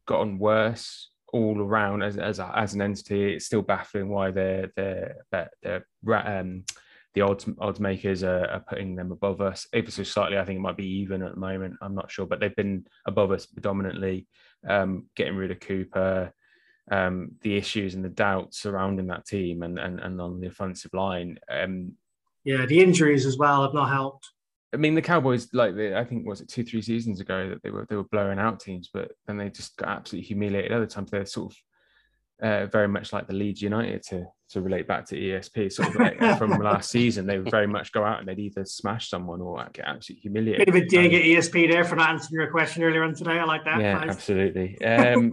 gotten 0.06 0.38
worse 0.38 1.09
all 1.32 1.60
around 1.60 2.02
as 2.02 2.16
as, 2.16 2.40
as 2.40 2.74
an 2.74 2.82
entity. 2.82 3.34
It's 3.34 3.46
still 3.46 3.62
baffling 3.62 4.08
why 4.08 4.30
they're 4.30 4.70
they're 4.76 5.16
they're, 5.30 5.50
they're 5.62 5.86
um, 6.26 6.64
the 7.14 7.22
odds 7.22 7.48
odds 7.58 7.80
makers 7.80 8.22
are, 8.22 8.46
are 8.46 8.64
putting 8.68 8.94
them 8.94 9.10
above 9.12 9.40
us 9.40 9.66
ever 9.72 9.90
so 9.90 10.02
slightly. 10.02 10.38
I 10.38 10.44
think 10.44 10.58
it 10.58 10.62
might 10.62 10.76
be 10.76 11.00
even 11.00 11.22
at 11.22 11.34
the 11.34 11.40
moment. 11.40 11.74
I'm 11.80 11.94
not 11.94 12.10
sure, 12.10 12.26
but 12.26 12.40
they've 12.40 12.54
been 12.54 12.86
above 13.06 13.32
us 13.32 13.46
predominantly. 13.46 14.26
Um, 14.68 15.06
getting 15.16 15.36
rid 15.36 15.50
of 15.50 15.60
Cooper, 15.60 16.32
um, 16.90 17.32
the 17.40 17.56
issues 17.56 17.94
and 17.94 18.04
the 18.04 18.10
doubts 18.10 18.60
surrounding 18.60 19.08
that 19.08 19.26
team 19.26 19.62
and 19.62 19.78
and, 19.78 20.00
and 20.00 20.20
on 20.20 20.40
the 20.40 20.48
offensive 20.48 20.92
line. 20.94 21.38
Um, 21.50 21.94
Yeah, 22.44 22.66
the 22.66 22.80
injuries 22.80 23.26
as 23.26 23.36
well 23.36 23.62
have 23.62 23.74
not 23.74 23.88
helped. 23.88 24.30
I 24.72 24.76
mean, 24.76 24.94
the 24.94 25.02
Cowboys, 25.02 25.48
like 25.52 25.74
they, 25.74 25.96
I 25.96 26.04
think 26.04 26.26
was 26.26 26.40
it 26.40 26.48
two, 26.48 26.62
three 26.64 26.82
seasons 26.82 27.20
ago 27.20 27.48
that 27.48 27.62
they 27.62 27.70
were 27.70 27.86
they 27.88 27.96
were 27.96 28.04
blowing 28.04 28.38
out 28.38 28.60
teams, 28.60 28.88
but 28.92 29.12
then 29.26 29.36
they 29.36 29.50
just 29.50 29.76
got 29.76 29.88
absolutely 29.88 30.26
humiliated. 30.28 30.72
Other 30.72 30.86
times 30.86 31.10
they're 31.10 31.26
sort 31.26 31.52
of 31.52 31.58
uh, 32.42 32.66
very 32.66 32.88
much 32.88 33.12
like 33.12 33.26
the 33.26 33.34
Leeds 33.34 33.60
United 33.60 34.02
to 34.04 34.26
to 34.50 34.60
relate 34.60 34.86
back 34.86 35.06
to 35.06 35.16
ESP, 35.16 35.72
sort 35.72 35.88
of 35.88 35.94
like 35.96 36.18
from 36.38 36.50
last 36.52 36.90
season. 36.90 37.26
They 37.26 37.38
would 37.38 37.50
very 37.50 37.66
much 37.66 37.92
go 37.92 38.04
out 38.04 38.20
and 38.20 38.28
they'd 38.28 38.38
either 38.38 38.64
smash 38.64 39.08
someone 39.08 39.40
or 39.40 39.64
get 39.72 39.86
absolutely 39.86 40.22
humiliated. 40.22 40.66
Bit 40.66 40.76
of 40.76 40.82
a 40.82 40.86
dig 40.86 41.14
at 41.14 41.22
ESP 41.22 41.70
there 41.70 41.84
for 41.84 41.96
not 41.96 42.10
answering 42.10 42.40
your 42.40 42.50
question 42.50 42.82
earlier 42.82 43.02
on 43.04 43.14
today. 43.14 43.38
I 43.38 43.44
like 43.44 43.64
that. 43.64 43.80
yeah, 43.80 43.94
Nice. 43.94 44.10
absolutely. 44.10 44.80
Um, 44.84 45.32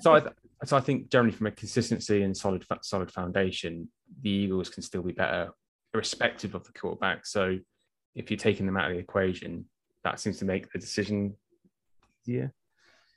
so 0.00 0.14
I, 0.14 0.20
th- 0.20 0.32
so 0.64 0.76
I 0.76 0.80
think 0.80 1.10
generally 1.10 1.32
from 1.36 1.46
a 1.48 1.50
consistency 1.52 2.22
and 2.22 2.36
solid 2.36 2.64
solid 2.82 3.10
foundation, 3.12 3.88
the 4.22 4.30
Eagles 4.30 4.68
can 4.68 4.82
still 4.82 5.02
be 5.02 5.12
better, 5.12 5.50
irrespective 5.94 6.54
of 6.54 6.64
the 6.64 6.72
quarterback. 6.72 7.26
So 7.26 7.58
if 8.14 8.30
you're 8.30 8.38
taking 8.38 8.66
them 8.66 8.76
out 8.76 8.90
of 8.90 8.96
the 8.96 9.00
equation, 9.00 9.66
that 10.04 10.20
seems 10.20 10.38
to 10.38 10.44
make 10.44 10.70
the 10.72 10.78
decision. 10.78 11.36
Yeah, 12.26 12.48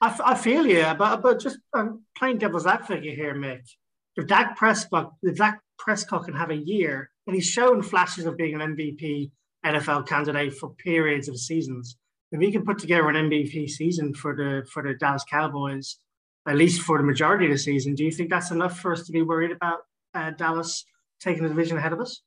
I, 0.02 0.08
f- 0.08 0.22
I 0.24 0.36
feel 0.36 0.66
you, 0.66 0.86
but 0.98 1.22
but 1.22 1.40
just 1.40 1.60
um, 1.74 2.04
playing 2.18 2.38
devil's 2.38 2.66
advocate 2.66 3.16
here, 3.16 3.36
Mick. 3.36 3.64
If 4.16 4.28
Dak 4.28 4.58
Prescott, 4.58 5.14
if 5.24 5.38
Dak 5.38 5.62
Prescott 5.78 6.26
can 6.26 6.36
have 6.36 6.52
a 6.52 6.56
year, 6.56 7.10
and 7.26 7.36
he's 7.36 7.48
shown 7.48 7.82
flashes 7.82 8.26
of 8.26 8.38
being 8.38 8.60
an 8.60 8.76
MVP 8.76 9.32
NFL 9.66 10.08
candidate 10.08 10.54
for 10.56 10.72
periods 10.76 11.28
of 11.28 11.38
seasons, 11.38 11.98
if 12.32 12.42
he 12.42 12.52
can 12.52 12.66
put 12.66 12.80
together 12.80 13.08
an 13.10 13.30
MVP 13.30 13.70
season 13.70 14.14
for 14.14 14.36
the 14.36 14.68
for 14.70 14.84
the 14.84 14.94
Dallas 14.96 15.24
Cowboys, 15.30 15.98
at 16.48 16.56
least 16.56 16.82
for 16.82 16.98
the 16.98 17.04
majority 17.04 17.46
of 17.46 17.52
the 17.52 17.58
season, 17.58 17.96
do 17.96 18.04
you 18.04 18.12
think 18.12 18.30
that's 18.30 18.52
enough 18.52 18.80
for 18.80 18.92
us 18.92 19.06
to 19.06 19.12
be 19.12 19.22
worried 19.22 19.52
about 19.52 19.80
uh, 20.14 20.32
Dallas 20.32 20.86
taking 21.20 21.44
the 21.44 21.50
division 21.50 21.78
ahead 21.78 21.94
of 21.94 22.00
us? 22.00 22.22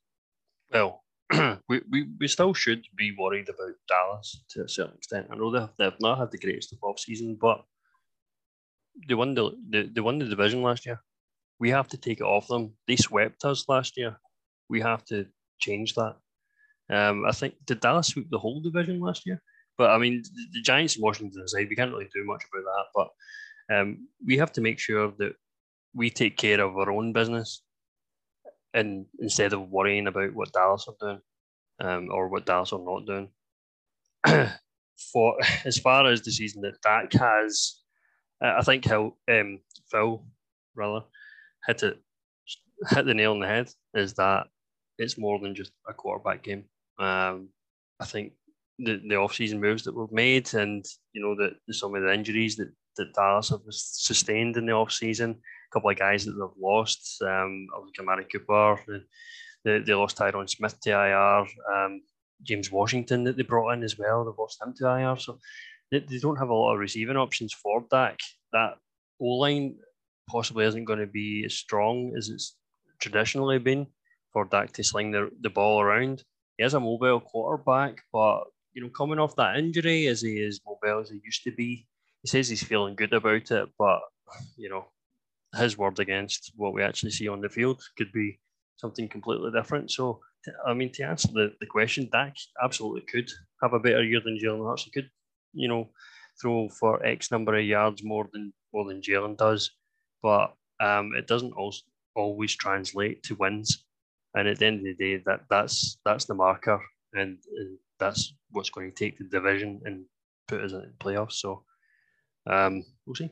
Well, 0.72 1.02
we, 1.68 1.80
we, 1.90 2.06
we 2.20 2.28
still 2.28 2.54
should 2.54 2.84
be 2.96 3.14
worried 3.18 3.48
about 3.48 3.74
Dallas 3.88 4.44
to 4.50 4.64
a 4.64 4.68
certain 4.68 4.96
extent. 4.96 5.26
I 5.30 5.36
know 5.36 5.50
they've, 5.50 5.68
they've 5.78 6.00
not 6.00 6.18
had 6.18 6.30
the 6.30 6.38
greatest 6.38 6.72
of 6.72 6.78
off 6.82 7.00
season, 7.00 7.36
but 7.40 7.64
they 9.08 9.14
won 9.14 9.34
the, 9.34 9.50
they, 9.68 9.82
they 9.84 10.00
won 10.00 10.18
the 10.18 10.26
division 10.26 10.62
last 10.62 10.86
year. 10.86 11.00
We 11.58 11.70
have 11.70 11.88
to 11.88 11.96
take 11.96 12.20
it 12.20 12.24
off 12.24 12.48
them. 12.48 12.74
They 12.86 12.96
swept 12.96 13.44
us 13.44 13.68
last 13.68 13.96
year. 13.96 14.18
We 14.68 14.80
have 14.82 15.04
to 15.06 15.26
change 15.58 15.94
that. 15.94 16.16
Um, 16.88 17.24
I 17.26 17.32
think 17.32 17.54
did 17.64 17.80
Dallas 17.80 18.08
sweep 18.08 18.30
the 18.30 18.38
whole 18.38 18.60
division 18.60 19.00
last 19.00 19.26
year? 19.26 19.42
But 19.76 19.90
I 19.90 19.98
mean, 19.98 20.22
the, 20.22 20.46
the 20.52 20.62
Giants 20.62 20.94
and 20.94 21.02
Washington 21.02 21.42
aside, 21.42 21.66
we 21.68 21.76
can't 21.76 21.90
really 21.90 22.08
do 22.14 22.24
much 22.24 22.42
about 22.52 22.64
that. 22.64 22.84
But 22.94 23.76
um, 23.76 24.08
we 24.24 24.36
have 24.36 24.52
to 24.52 24.60
make 24.60 24.78
sure 24.78 25.12
that 25.18 25.32
we 25.94 26.10
take 26.10 26.36
care 26.36 26.60
of 26.60 26.76
our 26.76 26.90
own 26.90 27.12
business 27.12 27.62
and 28.76 29.06
instead 29.20 29.52
of 29.52 29.70
worrying 29.70 30.06
about 30.06 30.34
what 30.34 30.52
Dallas 30.52 30.86
are 30.86 30.94
doing 31.00 31.20
um, 31.80 32.08
or 32.12 32.28
what 32.28 32.46
Dallas 32.46 32.72
are 32.72 32.78
not 32.78 33.06
doing. 33.06 33.30
For 35.12 35.36
as 35.64 35.78
far 35.78 36.06
as 36.06 36.22
the 36.22 36.30
season 36.30 36.62
that 36.62 36.80
Dak 36.82 37.12
has, 37.14 37.80
I 38.40 38.62
think 38.62 38.84
how 38.84 39.16
um, 39.28 39.60
Phil 39.90 40.24
rather 40.74 41.04
hit 41.66 41.82
it 41.82 41.98
hit 42.90 43.06
the 43.06 43.14
nail 43.14 43.32
on 43.32 43.40
the 43.40 43.46
head 43.46 43.70
is 43.94 44.12
that 44.14 44.46
it's 44.98 45.18
more 45.18 45.38
than 45.40 45.54
just 45.54 45.72
a 45.88 45.94
quarterback 45.94 46.42
game. 46.42 46.64
Um, 46.98 47.48
I 48.00 48.04
think 48.04 48.32
the, 48.78 49.00
the 49.08 49.16
off-season 49.16 49.60
moves 49.60 49.84
that 49.84 49.94
we've 49.94 50.12
made 50.12 50.52
and 50.52 50.84
you 51.12 51.22
know 51.22 51.34
that 51.36 51.54
some 51.74 51.94
of 51.94 52.02
the 52.02 52.12
injuries 52.12 52.56
that, 52.56 52.70
that 52.98 53.14
Dallas 53.14 53.48
have 53.48 53.62
sustained 53.68 54.56
in 54.56 54.66
the 54.66 54.72
off-season, 54.72 55.40
couple 55.72 55.90
of 55.90 55.98
guys 55.98 56.24
that 56.24 56.32
they've 56.32 56.62
lost, 56.62 57.22
um, 57.22 57.66
like 57.84 57.98
Amari 58.00 58.24
Cooper, 58.24 58.78
they, 59.64 59.78
they 59.80 59.94
lost 59.94 60.18
Tyron 60.18 60.48
Smith 60.48 60.78
to 60.80 60.90
IR, 60.90 61.46
um, 61.74 62.02
James 62.42 62.70
Washington 62.70 63.24
that 63.24 63.36
they 63.36 63.42
brought 63.42 63.72
in 63.72 63.82
as 63.82 63.98
well, 63.98 64.24
they've 64.24 64.38
lost 64.38 64.62
him 64.62 64.74
to 64.74 64.86
IR, 64.86 65.16
so 65.18 65.38
they, 65.90 66.00
they 66.00 66.18
don't 66.18 66.38
have 66.38 66.50
a 66.50 66.54
lot 66.54 66.74
of 66.74 66.80
receiving 66.80 67.16
options 67.16 67.52
for 67.52 67.84
Dak. 67.90 68.18
That 68.52 68.74
O-line 69.20 69.76
possibly 70.28 70.66
isn't 70.66 70.84
going 70.84 70.98
to 70.98 71.06
be 71.06 71.44
as 71.44 71.54
strong 71.54 72.14
as 72.16 72.28
it's 72.28 72.56
traditionally 73.00 73.58
been 73.58 73.86
for 74.32 74.44
Dak 74.44 74.72
to 74.72 74.84
sling 74.84 75.10
the, 75.12 75.30
the 75.40 75.50
ball 75.50 75.80
around. 75.80 76.22
He 76.58 76.64
is 76.64 76.74
a 76.74 76.80
mobile 76.80 77.20
quarterback, 77.20 78.02
but 78.12 78.44
you 78.72 78.82
know, 78.82 78.90
coming 78.90 79.18
off 79.18 79.36
that 79.36 79.56
injury, 79.56 80.06
as 80.06 80.20
he 80.20 80.38
is 80.38 80.60
mobile 80.66 81.00
as 81.00 81.10
he 81.10 81.20
used 81.24 81.44
to 81.44 81.52
be, 81.52 81.86
he 82.22 82.28
says 82.28 82.48
he's 82.48 82.62
feeling 82.62 82.94
good 82.94 83.12
about 83.12 83.50
it, 83.50 83.68
but 83.78 84.00
you 84.56 84.68
know, 84.68 84.86
his 85.54 85.78
word 85.78 85.98
against 85.98 86.52
what 86.56 86.74
we 86.74 86.82
actually 86.82 87.12
see 87.12 87.28
on 87.28 87.40
the 87.40 87.48
field 87.48 87.82
could 87.96 88.12
be 88.12 88.38
something 88.76 89.08
completely 89.08 89.50
different. 89.50 89.90
So, 89.90 90.20
I 90.66 90.74
mean, 90.74 90.92
to 90.92 91.02
answer 91.02 91.28
the, 91.32 91.52
the 91.60 91.66
question, 91.66 92.08
Dak 92.12 92.34
absolutely 92.62 93.02
could 93.02 93.30
have 93.62 93.72
a 93.72 93.80
better 93.80 94.04
year 94.04 94.20
than 94.24 94.38
Jalen 94.38 94.68
Hurts. 94.68 94.84
He 94.84 94.90
could, 94.90 95.10
you 95.52 95.68
know, 95.68 95.90
throw 96.40 96.68
for 96.68 97.04
X 97.04 97.30
number 97.30 97.56
of 97.56 97.64
yards 97.64 98.04
more 98.04 98.28
than 98.32 98.52
more 98.72 98.84
than 98.84 99.00
Jalen 99.00 99.38
does, 99.38 99.70
but 100.22 100.54
um, 100.80 101.12
it 101.16 101.26
doesn't 101.26 101.52
also 101.52 101.82
always 102.14 102.54
translate 102.54 103.22
to 103.22 103.34
wins. 103.36 103.84
And 104.34 104.46
at 104.48 104.58
the 104.58 104.66
end 104.66 104.78
of 104.80 104.84
the 104.84 104.94
day, 104.94 105.22
that 105.26 105.40
that's 105.48 105.98
that's 106.04 106.26
the 106.26 106.34
marker, 106.34 106.80
and, 107.14 107.38
and 107.56 107.78
that's 107.98 108.34
what's 108.50 108.70
going 108.70 108.90
to 108.90 108.96
take 108.96 109.16
the 109.18 109.24
division 109.24 109.80
and 109.84 110.04
put 110.46 110.60
us 110.60 110.72
in 110.72 110.80
the 110.80 110.92
playoffs. 111.04 111.34
So 111.34 111.64
um, 112.46 112.84
we'll 113.06 113.14
see. 113.14 113.30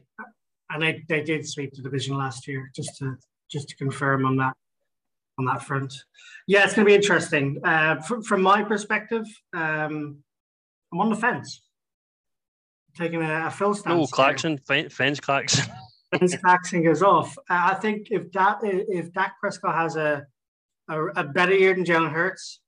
And 0.75 0.83
they, 0.83 1.03
they 1.09 1.23
did 1.23 1.49
sweep 1.49 1.73
the 1.73 1.81
division 1.81 2.17
last 2.17 2.47
year, 2.47 2.71
just 2.77 2.99
to 2.99 3.17
just 3.51 3.69
to 3.71 3.77
confirm 3.77 4.27
on 4.27 4.37
that 4.37 4.55
on 5.39 5.47
that 5.47 5.63
front. 5.63 5.95
Yeah, 6.47 6.65
it's 6.65 6.75
going 6.75 6.85
to 6.85 6.91
be 6.91 6.95
interesting. 6.95 7.61
Uh, 7.65 8.01
from, 8.03 8.23
from 8.23 8.43
my 8.43 8.63
perspective, 8.63 9.25
um, 9.55 10.19
I'm 10.93 11.01
on 11.01 11.11
the 11.11 11.17
fence, 11.17 11.63
taking 12.97 13.23
a, 13.23 13.47
a 13.47 13.51
Phil 13.51 13.75
stance. 13.75 13.99
No. 13.99 14.07
Claxon, 14.07 14.59
Fen- 14.59 14.91
Fence 14.91 15.21
Claxon. 15.21 15.73
Vince 16.13 16.37
Claxon 16.45 16.85
goes 16.85 17.03
off. 17.03 17.39
Uh, 17.49 17.71
I 17.71 17.75
think 17.75 18.09
if 18.11 18.31
that 18.33 18.59
if 18.63 19.13
Dak 19.13 19.35
Prescott 19.41 19.75
has 19.75 19.97
a 19.97 20.27
a, 20.89 21.05
a 21.07 21.25
better 21.25 21.55
year 21.55 21.75
than 21.75 21.85
Jalen 21.85 22.13
Hurts. 22.13 22.61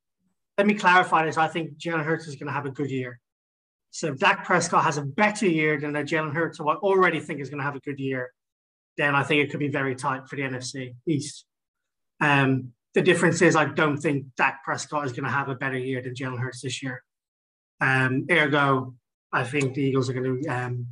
Let 0.58 0.66
me 0.66 0.74
clarify 0.74 1.26
this. 1.26 1.36
I 1.36 1.48
think 1.48 1.76
Jalen 1.78 2.04
Hurts 2.04 2.26
is 2.26 2.36
going 2.36 2.46
to 2.46 2.52
have 2.52 2.66
a 2.66 2.70
good 2.70 2.90
year. 2.90 3.20
So 3.96 4.08
if 4.08 4.18
Dak 4.18 4.44
Prescott 4.44 4.84
has 4.84 4.98
a 4.98 5.02
better 5.02 5.46
year 5.46 5.80
than 5.80 5.94
Jalen 5.94 6.34
Hurts, 6.34 6.58
who 6.58 6.68
I 6.68 6.74
already 6.74 7.18
think 7.18 7.40
is 7.40 7.48
going 7.48 7.60
to 7.60 7.64
have 7.64 7.76
a 7.76 7.80
good 7.80 7.98
year, 7.98 8.30
then 8.98 9.14
I 9.14 9.22
think 9.22 9.42
it 9.42 9.50
could 9.50 9.58
be 9.58 9.68
very 9.68 9.94
tight 9.94 10.28
for 10.28 10.36
the 10.36 10.42
NFC 10.42 10.96
East. 11.06 11.46
Um, 12.20 12.72
the 12.92 13.00
difference 13.00 13.40
is 13.40 13.56
I 13.56 13.64
don't 13.64 13.96
think 13.96 14.26
Dak 14.36 14.62
Prescott 14.64 15.06
is 15.06 15.12
going 15.12 15.24
to 15.24 15.30
have 15.30 15.48
a 15.48 15.54
better 15.54 15.78
year 15.78 16.02
than 16.02 16.12
Jalen 16.12 16.38
Hurts 16.38 16.60
this 16.60 16.82
year. 16.82 17.02
Um, 17.80 18.26
ergo, 18.30 18.94
I 19.32 19.44
think 19.44 19.72
the 19.72 19.84
Eagles 19.84 20.10
are 20.10 20.12
going 20.12 20.42
to 20.42 20.48
um, 20.48 20.88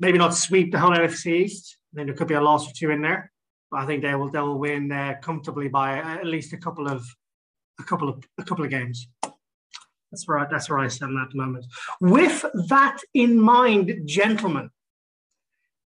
maybe 0.00 0.18
not 0.18 0.34
sweep 0.34 0.72
the 0.72 0.80
whole 0.80 0.90
NFC 0.90 1.44
East. 1.44 1.76
I 1.94 1.98
think 1.98 2.08
there 2.08 2.16
could 2.16 2.26
be 2.26 2.34
a 2.34 2.40
loss 2.40 2.68
or 2.68 2.72
two 2.74 2.90
in 2.90 3.02
there, 3.02 3.30
but 3.70 3.78
I 3.78 3.86
think 3.86 4.02
they 4.02 4.16
will 4.16 4.28
they 4.28 4.40
will 4.40 4.58
win 4.58 4.90
uh, 4.90 5.14
comfortably 5.22 5.68
by 5.68 5.98
at 5.98 6.26
least 6.26 6.52
a 6.52 6.56
couple 6.56 6.88
of 6.88 7.06
a 7.78 7.84
couple 7.84 8.08
of 8.08 8.24
a 8.38 8.42
couple 8.42 8.64
of 8.64 8.72
games. 8.72 9.06
That's 10.12 10.28
right. 10.28 10.48
That's 10.50 10.68
where 10.68 10.78
I 10.78 10.88
stand 10.88 11.16
at 11.18 11.30
the 11.30 11.38
moment. 11.38 11.64
With 12.00 12.44
that 12.68 12.98
in 13.14 13.40
mind, 13.40 14.02
gentlemen, 14.04 14.70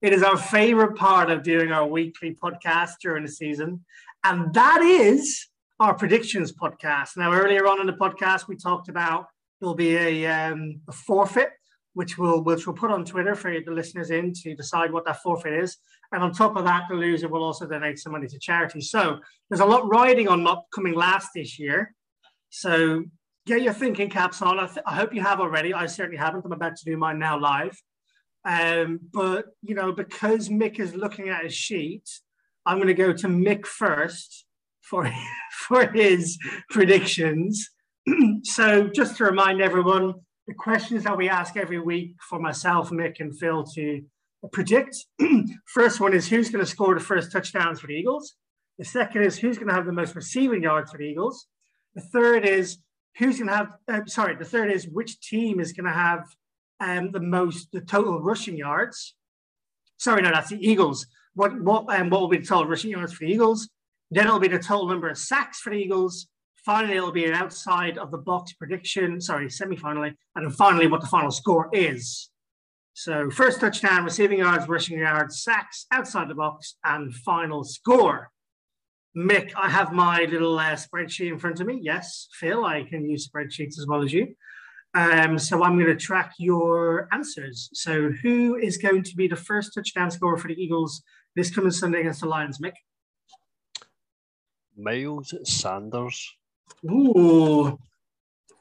it 0.03 0.12
is 0.12 0.24
our 0.24 0.36
favorite 0.36 0.97
part 0.97 1.31
of 1.31 1.45
doing 1.45 1.70
our 1.70 1.86
weekly 1.86 2.35
podcast 2.35 2.95
during 3.01 3.24
the 3.24 3.31
season, 3.31 3.85
and 4.24 4.53
that 4.55 4.82
is 4.82 5.47
our 5.78 5.95
predictions 5.95 6.53
podcast. 6.53 7.16
Now, 7.16 7.32
earlier 7.32 7.69
on 7.69 7.81
in 7.81 7.86
the 7.86 7.93
podcast, 7.93 8.49
we 8.49 8.57
talked 8.57 8.89
about 8.89 9.27
there'll 9.61 9.77
be 9.77 9.97
a, 9.97 10.27
um, 10.27 10.81
a 10.89 10.93
forfeit, 10.93 11.51
which 11.95 12.19
we'll 12.19 12.43
which 12.43 12.66
we'll 12.66 12.77
put 12.77 12.90
on 12.90 13.05
Twitter 13.05 13.36
for 13.36 13.53
the 13.53 13.70
listeners 13.70 14.11
in 14.11 14.32
to 14.43 14.55
decide 14.57 14.93
what 14.93 15.05
that 15.05 15.23
forfeit 15.23 15.53
is. 15.53 15.77
And 16.11 16.24
on 16.24 16.32
top 16.32 16.57
of 16.57 16.65
that, 16.65 16.85
the 16.89 16.97
loser 16.97 17.28
will 17.28 17.45
also 17.45 17.66
donate 17.66 18.01
some 18.01 18.12
money 18.12 18.27
to 18.27 18.39
charity. 18.40 18.81
So 18.81 19.20
there's 19.49 19.61
a 19.61 19.66
lot 19.66 19.89
riding 19.89 20.27
on 20.27 20.43
not 20.43 20.65
coming 20.74 20.95
last 20.95 21.28
this 21.35 21.59
year. 21.59 21.95
So 22.51 23.05
get 23.48 23.62
your 23.62 23.72
thinking 23.72 24.10
caps 24.10 24.42
on. 24.42 24.60
I, 24.60 24.66
th- 24.66 24.84
I 24.86 24.94
hope 24.94 25.14
you 25.14 25.22
have 25.22 25.40
already. 25.40 25.72
I 25.72 25.86
certainly 25.86 26.18
haven't. 26.18 26.44
I'm 26.44 26.52
about 26.52 26.76
to 26.76 26.84
do 26.84 26.96
mine 26.96 27.18
now 27.18 27.40
live. 27.40 27.76
Um, 28.44 29.00
but 29.12 29.46
you 29.62 29.74
know, 29.74 29.92
because 29.92 30.48
Mick 30.48 30.78
is 30.78 30.94
looking 30.94 31.28
at 31.30 31.42
his 31.42 31.54
sheet, 31.54 32.08
I'm 32.66 32.76
going 32.76 32.88
to 32.88 32.94
go 32.94 33.12
to 33.12 33.26
Mick 33.26 33.66
first 33.66 34.44
for 34.82 35.10
for 35.66 35.90
his 35.90 36.38
predictions. 36.70 37.70
so, 38.44 38.88
just 38.88 39.16
to 39.16 39.24
remind 39.24 39.60
everyone, 39.60 40.14
the 40.46 40.54
questions 40.54 41.04
that 41.04 41.16
we 41.16 41.28
ask 41.28 41.56
every 41.56 41.80
week 41.80 42.14
for 42.28 42.38
myself, 42.38 42.90
Mick, 42.90 43.20
and 43.20 43.36
Phil 43.36 43.64
to 43.74 44.02
predict. 44.52 44.96
first 45.66 46.00
one 46.00 46.14
is 46.14 46.28
who's 46.28 46.50
going 46.50 46.64
to 46.64 46.70
score 46.70 46.94
the 46.94 47.00
first 47.00 47.32
touchdowns 47.32 47.80
for 47.80 47.88
the 47.88 47.94
Eagles. 47.94 48.34
The 48.78 48.84
second 48.84 49.22
is 49.22 49.36
who's 49.36 49.56
going 49.56 49.68
to 49.68 49.74
have 49.74 49.86
the 49.86 49.92
most 49.92 50.14
receiving 50.14 50.62
yards 50.62 50.92
for 50.92 50.98
the 50.98 51.04
Eagles. 51.04 51.46
The 51.96 52.00
third 52.00 52.46
is 52.46 52.78
who's 53.16 53.39
going 53.39 53.48
to 53.48 53.56
have. 53.56 53.72
Uh, 53.89 54.06
sorry, 54.06 54.36
the 54.36 54.44
third 54.44 54.70
is 54.70 54.89
which 54.89 55.20
team 55.20 55.60
is 55.60 55.72
going 55.72 55.86
to 55.86 55.93
have 55.93 56.24
um, 56.80 57.10
the 57.10 57.20
most, 57.20 57.72
the 57.72 57.80
total 57.80 58.20
rushing 58.20 58.56
yards. 58.56 59.14
Sorry, 59.97 60.22
no, 60.22 60.30
that's 60.30 60.51
the 60.51 60.68
Eagles. 60.68 61.06
What 61.35 61.60
what 61.60 61.93
um, 61.94 62.10
what 62.10 62.20
will 62.20 62.28
be 62.28 62.39
the 62.39 62.47
total 62.47 62.66
rushing 62.66 62.90
yards 62.90 63.12
for 63.12 63.24
the 63.24 63.32
Eagles? 63.32 63.68
Then 64.10 64.26
it'll 64.26 64.39
be 64.39 64.48
the 64.48 64.59
total 64.59 64.89
number 64.89 65.09
of 65.09 65.18
sacks 65.18 65.60
for 65.60 65.70
the 65.70 65.76
Eagles. 65.76 66.28
Finally, 66.64 66.97
it'll 66.97 67.12
be 67.12 67.24
an 67.24 67.35
outside 67.35 67.98
of 67.98 68.10
the 68.10 68.18
box 68.18 68.52
prediction. 68.52 69.20
Sorry, 69.20 69.48
semi-finally, 69.51 70.14
and 70.35 70.47
then 70.47 70.52
finally, 70.52 70.86
what 70.86 71.01
the 71.01 71.06
final 71.06 71.30
score 71.30 71.68
is. 71.72 72.30
So 72.94 73.30
first 73.30 73.60
touchdown, 73.60 74.05
receiving 74.05 74.40
yards, 74.40 74.68
rushing 74.68 74.98
yards, 74.98 75.43
sacks 75.43 75.86
outside 75.93 76.28
the 76.28 76.35
box, 76.35 76.76
and 76.85 77.14
final 77.14 77.62
score. 77.62 78.30
Mick, 79.19 79.51
I 79.57 79.69
have 79.69 79.93
my 79.93 80.28
little 80.31 80.57
uh, 80.57 80.77
spreadsheet 80.77 81.32
in 81.32 81.39
front 81.39 81.59
of 81.59 81.66
me. 81.66 81.81
Yes, 81.82 82.28
Phil, 82.35 82.65
I 82.65 82.85
can 82.85 83.05
use 83.05 83.28
spreadsheets 83.28 83.77
as 83.78 83.86
well 83.89 84.03
as 84.03 84.12
you. 84.12 84.36
Um, 84.95 85.39
so 85.40 85.65
I'm 85.65 85.74
going 85.74 85.89
to 85.89 85.97
track 85.97 86.35
your 86.39 87.09
answers. 87.12 87.69
So 87.73 88.11
who 88.23 88.55
is 88.55 88.78
going 88.78 89.03
to 89.03 89.16
be 89.16 89.27
the 89.27 89.35
first 89.35 89.74
touchdown 89.74 90.12
scorer 90.12 90.36
for 90.36 90.47
the 90.47 90.55
Eagles 90.55 91.03
this 91.35 91.53
coming 91.53 91.73
Sunday 91.73 92.01
against 92.01 92.20
the 92.20 92.28
Lions, 92.28 92.59
Mick? 92.59 92.74
Miles 94.77 95.35
Sanders. 95.43 96.36
Ooh. 96.89 97.77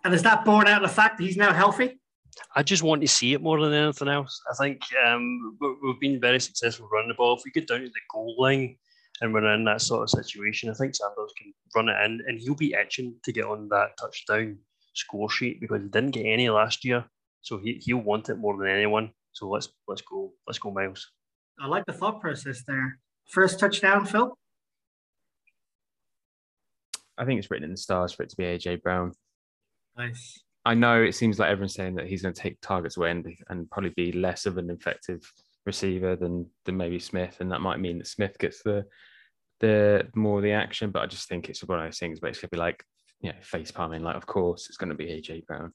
And 0.04 0.14
is 0.14 0.24
that 0.24 0.44
born 0.44 0.68
out 0.68 0.84
of 0.84 0.90
the 0.90 0.96
fact 0.96 1.20
that 1.20 1.24
he's 1.24 1.38
now 1.38 1.54
healthy? 1.54 2.00
I 2.56 2.64
just 2.64 2.82
want 2.82 3.02
to 3.02 3.08
see 3.08 3.34
it 3.34 3.44
more 3.44 3.60
than 3.62 3.74
anything 3.74 4.08
else. 4.08 4.42
I 4.52 4.56
think 4.56 4.82
um, 5.06 5.58
we've 5.84 6.00
been 6.00 6.20
very 6.20 6.40
successful 6.40 6.90
running 6.92 7.10
the 7.10 7.14
ball. 7.14 7.36
If 7.36 7.44
we 7.46 7.52
get 7.52 7.68
down 7.68 7.82
to 7.82 7.88
the 7.88 7.94
goal 8.12 8.36
line 8.40 8.76
and 9.22 9.34
we're 9.34 9.54
in 9.54 9.64
that 9.66 9.82
sort 9.82 10.04
of 10.04 10.10
situation, 10.10 10.70
I 10.70 10.74
think 10.74 10.96
Sanders 10.96 11.34
can 11.38 11.54
run 11.76 11.90
it 11.90 12.06
in 12.06 12.22
and 12.28 12.40
he'll 12.40 12.56
be 12.56 12.74
itching 12.74 13.16
to 13.24 13.32
get 13.32 13.46
on 13.46 13.68
that 13.70 13.98
touchdown 14.00 14.58
score 14.94 15.30
sheet 15.30 15.60
because 15.60 15.82
he 15.82 15.88
didn't 15.88 16.12
get 16.12 16.26
any 16.26 16.50
last 16.50 16.86
year. 16.86 17.06
So 17.42 17.58
he, 17.58 17.82
he'll 17.84 17.98
want 17.98 18.30
it 18.30 18.38
more 18.38 18.58
than 18.58 18.68
anyone. 18.68 19.12
So 19.32 19.48
let's 19.48 19.70
let's 19.88 20.02
go 20.02 20.32
let's 20.48 20.60
go 20.60 20.72
Miles. 20.72 21.12
I 21.60 21.68
like 21.68 21.86
the 21.86 21.94
thought 21.94 22.22
process 22.22 22.64
there. 22.68 23.00
First 23.28 23.60
touchdown, 23.60 24.06
Phil. 24.06 24.38
I 27.18 27.26
think 27.26 27.40
it's 27.40 27.50
written 27.50 27.66
in 27.66 27.72
the 27.72 27.78
stars 27.78 28.14
for 28.14 28.24
it 28.24 28.30
to 28.30 28.38
be 28.38 28.44
AJ 28.44 28.82
Brown. 28.82 29.14
Nice. 29.98 30.40
I 30.66 30.74
know 30.74 31.02
it 31.02 31.16
seems 31.16 31.40
like 31.40 31.50
everyone's 31.50 31.74
saying 31.74 31.96
that 31.96 32.08
he's 32.08 32.22
going 32.22 32.34
to 32.34 32.42
take 32.42 32.60
targets 32.62 32.98
away 32.98 33.12
and, 33.12 33.26
and 33.50 33.70
probably 33.72 33.92
be 33.96 34.12
less 34.12 34.46
of 34.46 34.58
an 34.58 34.70
effective 34.70 35.22
receiver 35.68 36.16
than 36.16 36.50
than 36.66 36.78
maybe 36.78 36.98
Smith, 36.98 37.38
and 37.40 37.52
that 37.52 37.62
might 37.62 37.80
mean 37.80 38.00
that 38.00 38.08
Smith 38.08 38.40
gets 38.40 38.64
the 38.64 38.86
the 39.60 40.08
more 40.16 40.42
the 40.42 40.54
action. 40.54 40.90
But 40.90 41.04
I 41.04 41.06
just 41.06 41.30
think 41.30 41.50
it's 41.50 41.64
one 41.64 41.78
of 41.78 41.86
those 41.86 42.00
things 42.00 42.20
basically 42.20 42.50
be 42.54 42.58
like, 42.58 42.84
you 43.22 43.30
know, 43.30 43.38
face 43.42 43.72
palming, 43.72 44.02
like 44.02 44.16
of 44.16 44.26
course 44.26 44.68
it's 44.68 44.78
going 44.78 44.90
to 44.90 44.96
be 44.96 45.06
AJ 45.06 45.46
Brown. 45.46 45.72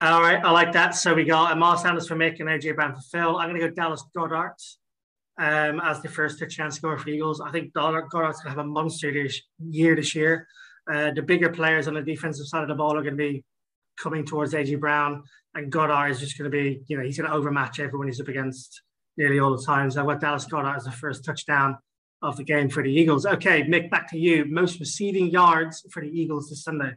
All 0.00 0.22
right, 0.22 0.42
I 0.42 0.50
like 0.50 0.72
that. 0.72 0.94
So 0.94 1.12
we 1.12 1.24
got 1.24 1.52
Amar 1.52 1.76
Sanders 1.76 2.08
for 2.08 2.16
Mick 2.16 2.40
and 2.40 2.48
AJ 2.48 2.74
Brown 2.74 2.94
for 2.94 3.02
Phil. 3.02 3.36
I'm 3.36 3.50
going 3.50 3.60
to 3.60 3.68
go 3.68 3.74
Dallas 3.74 4.02
Goedert 4.16 4.58
um, 5.38 5.80
as 5.80 6.00
the 6.00 6.08
first 6.08 6.38
touchdown 6.38 6.70
scorer 6.70 6.96
for 6.96 7.10
Eagles. 7.10 7.42
I 7.42 7.50
think 7.50 7.74
Goedert's 7.74 8.10
going 8.14 8.32
to 8.32 8.48
have 8.48 8.58
a 8.58 8.64
monster 8.64 9.10
year 9.58 9.96
this 9.96 10.14
year. 10.14 10.46
Uh, 10.90 11.10
the 11.12 11.22
bigger 11.22 11.50
players 11.50 11.86
on 11.86 11.94
the 11.94 12.02
defensive 12.02 12.46
side 12.46 12.62
of 12.62 12.68
the 12.68 12.74
ball 12.74 12.96
are 12.96 13.02
going 13.02 13.16
to 13.16 13.30
be 13.30 13.44
coming 14.00 14.24
towards 14.24 14.54
AJ 14.54 14.80
Brown, 14.80 15.22
and 15.54 15.70
Goedert 15.72 16.10
is 16.10 16.20
just 16.20 16.38
going 16.38 16.50
to 16.50 16.56
be, 16.56 16.82
you 16.86 16.96
know, 16.96 17.04
he's 17.04 17.18
going 17.18 17.30
to 17.30 17.36
overmatch 17.36 17.80
everyone 17.80 18.08
he's 18.08 18.20
up 18.20 18.28
against 18.28 18.82
nearly 19.16 19.38
all 19.38 19.56
the 19.56 19.64
time. 19.64 19.90
So 19.90 20.00
I've 20.00 20.06
got 20.06 20.20
Dallas 20.20 20.46
Goedert 20.46 20.76
as 20.76 20.84
the 20.84 20.92
first 20.92 21.24
touchdown 21.24 21.76
of 22.22 22.36
the 22.36 22.44
game 22.44 22.68
for 22.68 22.82
the 22.82 22.92
Eagles. 22.92 23.26
Okay, 23.26 23.62
Mick, 23.64 23.90
back 23.90 24.10
to 24.10 24.18
you. 24.18 24.44
Most 24.46 24.78
receiving 24.80 25.28
yards 25.28 25.84
for 25.92 26.02
the 26.02 26.08
Eagles 26.08 26.48
this 26.48 26.64
Sunday. 26.64 26.92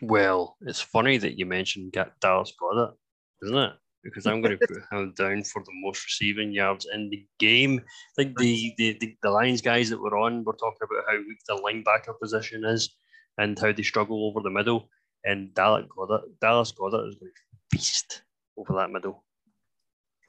Well, 0.00 0.56
it's 0.62 0.80
funny 0.80 1.18
that 1.18 1.38
you 1.38 1.46
mentioned 1.46 1.96
Dallas 2.20 2.52
Goedert, 2.60 2.94
isn't 3.42 3.56
it? 3.56 3.72
Because 4.04 4.26
I'm 4.26 4.40
going 4.40 4.56
to 4.56 4.66
put 4.66 4.98
him 4.98 5.12
down 5.16 5.42
for 5.42 5.62
the 5.62 5.72
most 5.82 6.04
receiving 6.04 6.52
yards 6.52 6.86
in 6.92 7.10
the 7.10 7.26
game. 7.38 7.80
I 7.80 8.22
think 8.22 8.38
the, 8.38 8.74
the, 8.78 8.96
the, 9.00 9.16
the 9.22 9.30
Lions 9.30 9.60
guys 9.60 9.90
that 9.90 10.00
were 10.00 10.16
on 10.16 10.44
were 10.44 10.54
talking 10.54 10.78
about 10.82 11.04
how 11.08 11.18
weak 11.18 11.38
the 11.46 11.56
linebacker 11.56 12.18
position 12.20 12.64
is 12.64 12.94
and 13.38 13.58
how 13.58 13.72
they 13.72 13.82
struggle 13.82 14.26
over 14.26 14.40
the 14.40 14.50
middle. 14.50 14.88
And 15.24 15.52
Dallas 15.54 15.86
Goedert, 15.88 16.22
Dallas 16.40 16.72
Goedert 16.72 17.08
is 17.08 17.14
going 17.16 17.32
to 17.32 17.76
feast 17.76 18.22
over 18.56 18.74
that 18.74 18.90
middle. 18.90 19.24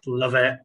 Love 0.06 0.36
it. 0.36 0.60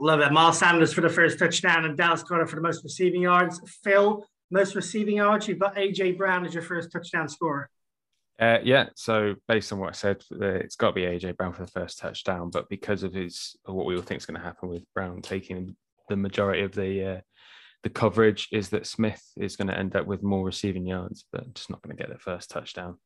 Love 0.00 0.20
it. 0.20 0.32
Miles 0.32 0.58
Sanders 0.58 0.92
for 0.92 1.00
the 1.00 1.08
first 1.08 1.38
touchdown 1.38 1.84
and 1.84 1.96
Dallas 1.96 2.22
Goedert 2.22 2.48
for 2.48 2.56
the 2.56 2.62
most 2.62 2.82
receiving 2.82 3.22
yards. 3.22 3.60
Phil, 3.82 4.26
most 4.50 4.74
receiving 4.74 5.16
yards. 5.16 5.46
You've 5.48 5.58
got 5.58 5.76
AJ 5.76 6.18
Brown 6.18 6.44
as 6.44 6.54
your 6.54 6.62
first 6.62 6.90
touchdown 6.92 7.28
scorer. 7.28 7.68
Uh, 8.40 8.58
yeah, 8.64 8.86
so 8.96 9.34
based 9.46 9.72
on 9.72 9.78
what 9.78 9.90
I 9.90 9.92
said, 9.92 10.22
it's 10.30 10.74
got 10.74 10.88
to 10.88 10.94
be 10.94 11.02
AJ 11.02 11.36
Brown 11.36 11.52
for 11.52 11.64
the 11.64 11.70
first 11.70 11.98
touchdown. 11.98 12.50
But 12.50 12.68
because 12.68 13.04
of 13.04 13.12
his 13.12 13.56
what 13.64 13.86
we 13.86 13.94
all 13.94 14.02
think 14.02 14.18
is 14.20 14.26
going 14.26 14.40
to 14.40 14.44
happen 14.44 14.68
with 14.68 14.82
Brown 14.92 15.22
taking 15.22 15.76
the 16.08 16.16
majority 16.16 16.62
of 16.62 16.72
the 16.72 17.04
uh, 17.04 17.20
the 17.84 17.90
coverage, 17.90 18.48
is 18.50 18.70
that 18.70 18.86
Smith 18.86 19.22
is 19.36 19.56
going 19.56 19.68
to 19.68 19.78
end 19.78 19.94
up 19.94 20.06
with 20.06 20.22
more 20.22 20.44
receiving 20.44 20.86
yards, 20.86 21.24
but 21.32 21.54
just 21.54 21.70
not 21.70 21.82
going 21.82 21.96
to 21.96 22.02
get 22.02 22.12
the 22.12 22.18
first 22.18 22.50
touchdown. 22.50 22.98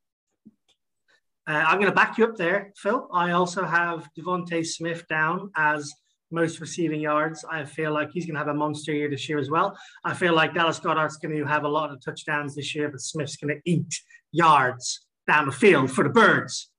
Uh, 1.48 1.64
I'm 1.66 1.80
going 1.80 1.90
to 1.90 1.96
back 1.96 2.18
you 2.18 2.24
up 2.24 2.36
there, 2.36 2.72
Phil. 2.76 3.08
I 3.10 3.30
also 3.30 3.64
have 3.64 4.06
DeVonta 4.18 4.66
Smith 4.66 5.08
down 5.08 5.50
as 5.56 5.90
most 6.30 6.60
receiving 6.60 7.00
yards. 7.00 7.42
I 7.50 7.64
feel 7.64 7.90
like 7.90 8.10
he's 8.12 8.26
going 8.26 8.34
to 8.34 8.40
have 8.40 8.48
a 8.48 8.54
monster 8.54 8.92
year 8.92 9.08
this 9.08 9.30
year 9.30 9.38
as 9.38 9.48
well. 9.48 9.74
I 10.04 10.12
feel 10.12 10.34
like 10.34 10.52
Dallas 10.52 10.78
Goedert's 10.78 11.16
going 11.16 11.34
to 11.34 11.44
have 11.46 11.64
a 11.64 11.68
lot 11.68 11.90
of 11.90 12.04
touchdowns 12.04 12.54
this 12.54 12.74
year, 12.74 12.90
but 12.90 13.00
Smith's 13.00 13.36
going 13.36 13.54
to 13.54 13.62
eat 13.64 13.98
yards 14.30 15.06
down 15.26 15.46
the 15.46 15.52
field 15.52 15.90
for 15.90 16.04
the 16.04 16.10
birds. 16.10 16.70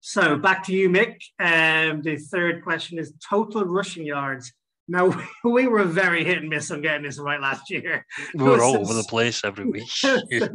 So 0.00 0.36
back 0.36 0.64
to 0.64 0.72
you, 0.72 0.88
Mick. 0.88 1.16
Um, 1.38 2.00
the 2.00 2.16
third 2.16 2.64
question 2.64 2.98
is 2.98 3.12
total 3.28 3.64
rushing 3.64 4.06
yards. 4.06 4.54
Now 4.88 5.14
we 5.44 5.66
were 5.66 5.84
very 5.84 6.24
hit 6.24 6.38
and 6.38 6.48
miss 6.48 6.70
on 6.70 6.82
getting 6.82 7.04
this 7.04 7.18
right 7.18 7.40
last 7.40 7.70
year. 7.70 8.04
We 8.34 8.44
were 8.44 8.62
all 8.62 8.76
over 8.76 8.94
the 8.94 9.04
place 9.04 9.44
every 9.44 9.64
week. 9.70 9.88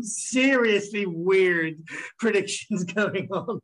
seriously 0.02 1.06
weird 1.06 1.76
predictions 2.20 2.84
going 2.84 3.30
on. 3.32 3.60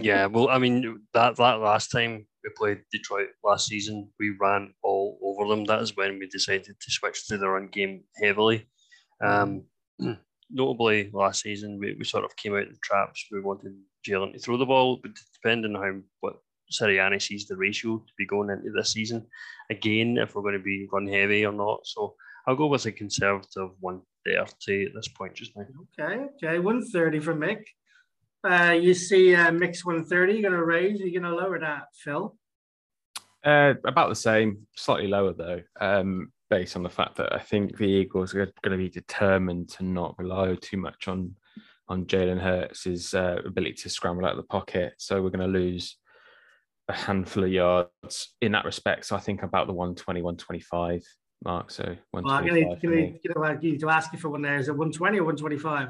yeah, 0.00 0.26
well, 0.26 0.48
I 0.48 0.58
mean 0.58 1.00
that 1.14 1.36
that 1.36 1.60
last 1.60 1.90
time 1.90 2.26
we 2.44 2.50
played 2.56 2.82
Detroit 2.92 3.28
last 3.42 3.66
season, 3.66 4.08
we 4.20 4.34
ran 4.40 4.72
all 4.82 5.18
over 5.22 5.48
them. 5.48 5.64
That 5.64 5.82
is 5.82 5.96
when 5.96 6.18
we 6.18 6.28
decided 6.28 6.66
to 6.66 6.90
switch 6.90 7.26
to 7.26 7.38
the 7.38 7.48
run 7.48 7.68
game 7.68 8.04
heavily. 8.22 8.68
Um, 9.24 9.64
notably, 10.50 11.10
last 11.12 11.42
season 11.42 11.78
we, 11.78 11.94
we 11.98 12.04
sort 12.04 12.24
of 12.24 12.36
came 12.36 12.54
out 12.54 12.68
in 12.68 12.76
traps. 12.82 13.26
We 13.32 13.40
wanted 13.40 13.74
Jalen 14.06 14.34
to 14.34 14.38
throw 14.38 14.56
the 14.56 14.66
ball, 14.66 15.00
but 15.02 15.12
depending 15.34 15.74
on 15.74 15.82
how 15.82 16.00
what 16.20 16.36
Sirianni 16.70 17.20
sees 17.20 17.46
the 17.46 17.56
ratio 17.56 17.98
to 17.98 18.12
be 18.18 18.26
going 18.26 18.50
into 18.50 18.70
this 18.70 18.92
season, 18.92 19.26
again, 19.70 20.18
if 20.18 20.34
we're 20.34 20.42
going 20.42 20.54
to 20.54 20.60
be 20.62 20.88
run 20.92 21.06
heavy 21.06 21.44
or 21.44 21.52
not. 21.52 21.86
So 21.86 22.14
I'll 22.46 22.56
go 22.56 22.66
with 22.66 22.86
a 22.86 22.92
conservative 22.92 23.70
130 23.80 24.86
at 24.86 24.94
this 24.94 25.08
point 25.08 25.34
just 25.34 25.56
now. 25.56 25.66
Okay, 25.98 26.24
okay, 26.42 26.58
130 26.58 27.20
for 27.20 27.34
Mick. 27.34 27.64
Uh, 28.44 28.72
you 28.72 28.94
see 28.94 29.34
uh, 29.34 29.50
Mick's 29.50 29.84
130, 29.84 30.32
you're 30.32 30.42
going 30.42 30.52
to 30.52 30.64
raise, 30.64 31.00
you're 31.00 31.20
going 31.20 31.30
to 31.30 31.36
lower 31.36 31.58
that, 31.58 31.86
Phil? 31.94 32.36
Uh, 33.44 33.74
about 33.84 34.08
the 34.08 34.14
same, 34.14 34.66
slightly 34.76 35.08
lower 35.08 35.32
though, 35.32 35.62
um, 35.80 36.32
based 36.50 36.76
on 36.76 36.82
the 36.82 36.90
fact 36.90 37.16
that 37.16 37.32
I 37.32 37.38
think 37.38 37.76
the 37.76 37.84
Eagles 37.84 38.34
are 38.34 38.52
going 38.62 38.76
to 38.78 38.84
be 38.84 38.88
determined 38.88 39.68
to 39.70 39.84
not 39.84 40.18
rely 40.18 40.56
too 40.60 40.76
much 40.76 41.08
on 41.08 41.34
on 41.88 42.04
Jalen 42.06 42.40
Hurts' 42.40 43.14
uh, 43.14 43.38
ability 43.44 43.74
to 43.74 43.88
scramble 43.88 44.24
out 44.24 44.32
of 44.32 44.38
the 44.38 44.42
pocket. 44.44 44.94
So 44.98 45.22
we're 45.22 45.30
going 45.30 45.52
to 45.52 45.58
lose 45.58 45.96
a 46.88 46.92
handful 46.92 47.44
of 47.44 47.50
yards 47.50 48.34
in 48.40 48.52
that 48.52 48.64
respect. 48.64 49.06
So 49.06 49.16
I 49.16 49.20
think 49.20 49.42
about 49.42 49.66
the 49.66 49.72
120, 49.72 50.22
125 50.22 51.02
mark. 51.44 51.70
So 51.70 51.96
well, 52.12 52.28
I'm 52.28 52.46
going 52.46 52.78
to, 52.80 53.18
to, 53.20 53.78
to 53.78 53.88
ask 53.90 54.12
you 54.12 54.18
for 54.18 54.28
one 54.28 54.42
there. 54.42 54.58
Is 54.58 54.68
it 54.68 54.72
120 54.72 55.18
or 55.18 55.24
125? 55.24 55.88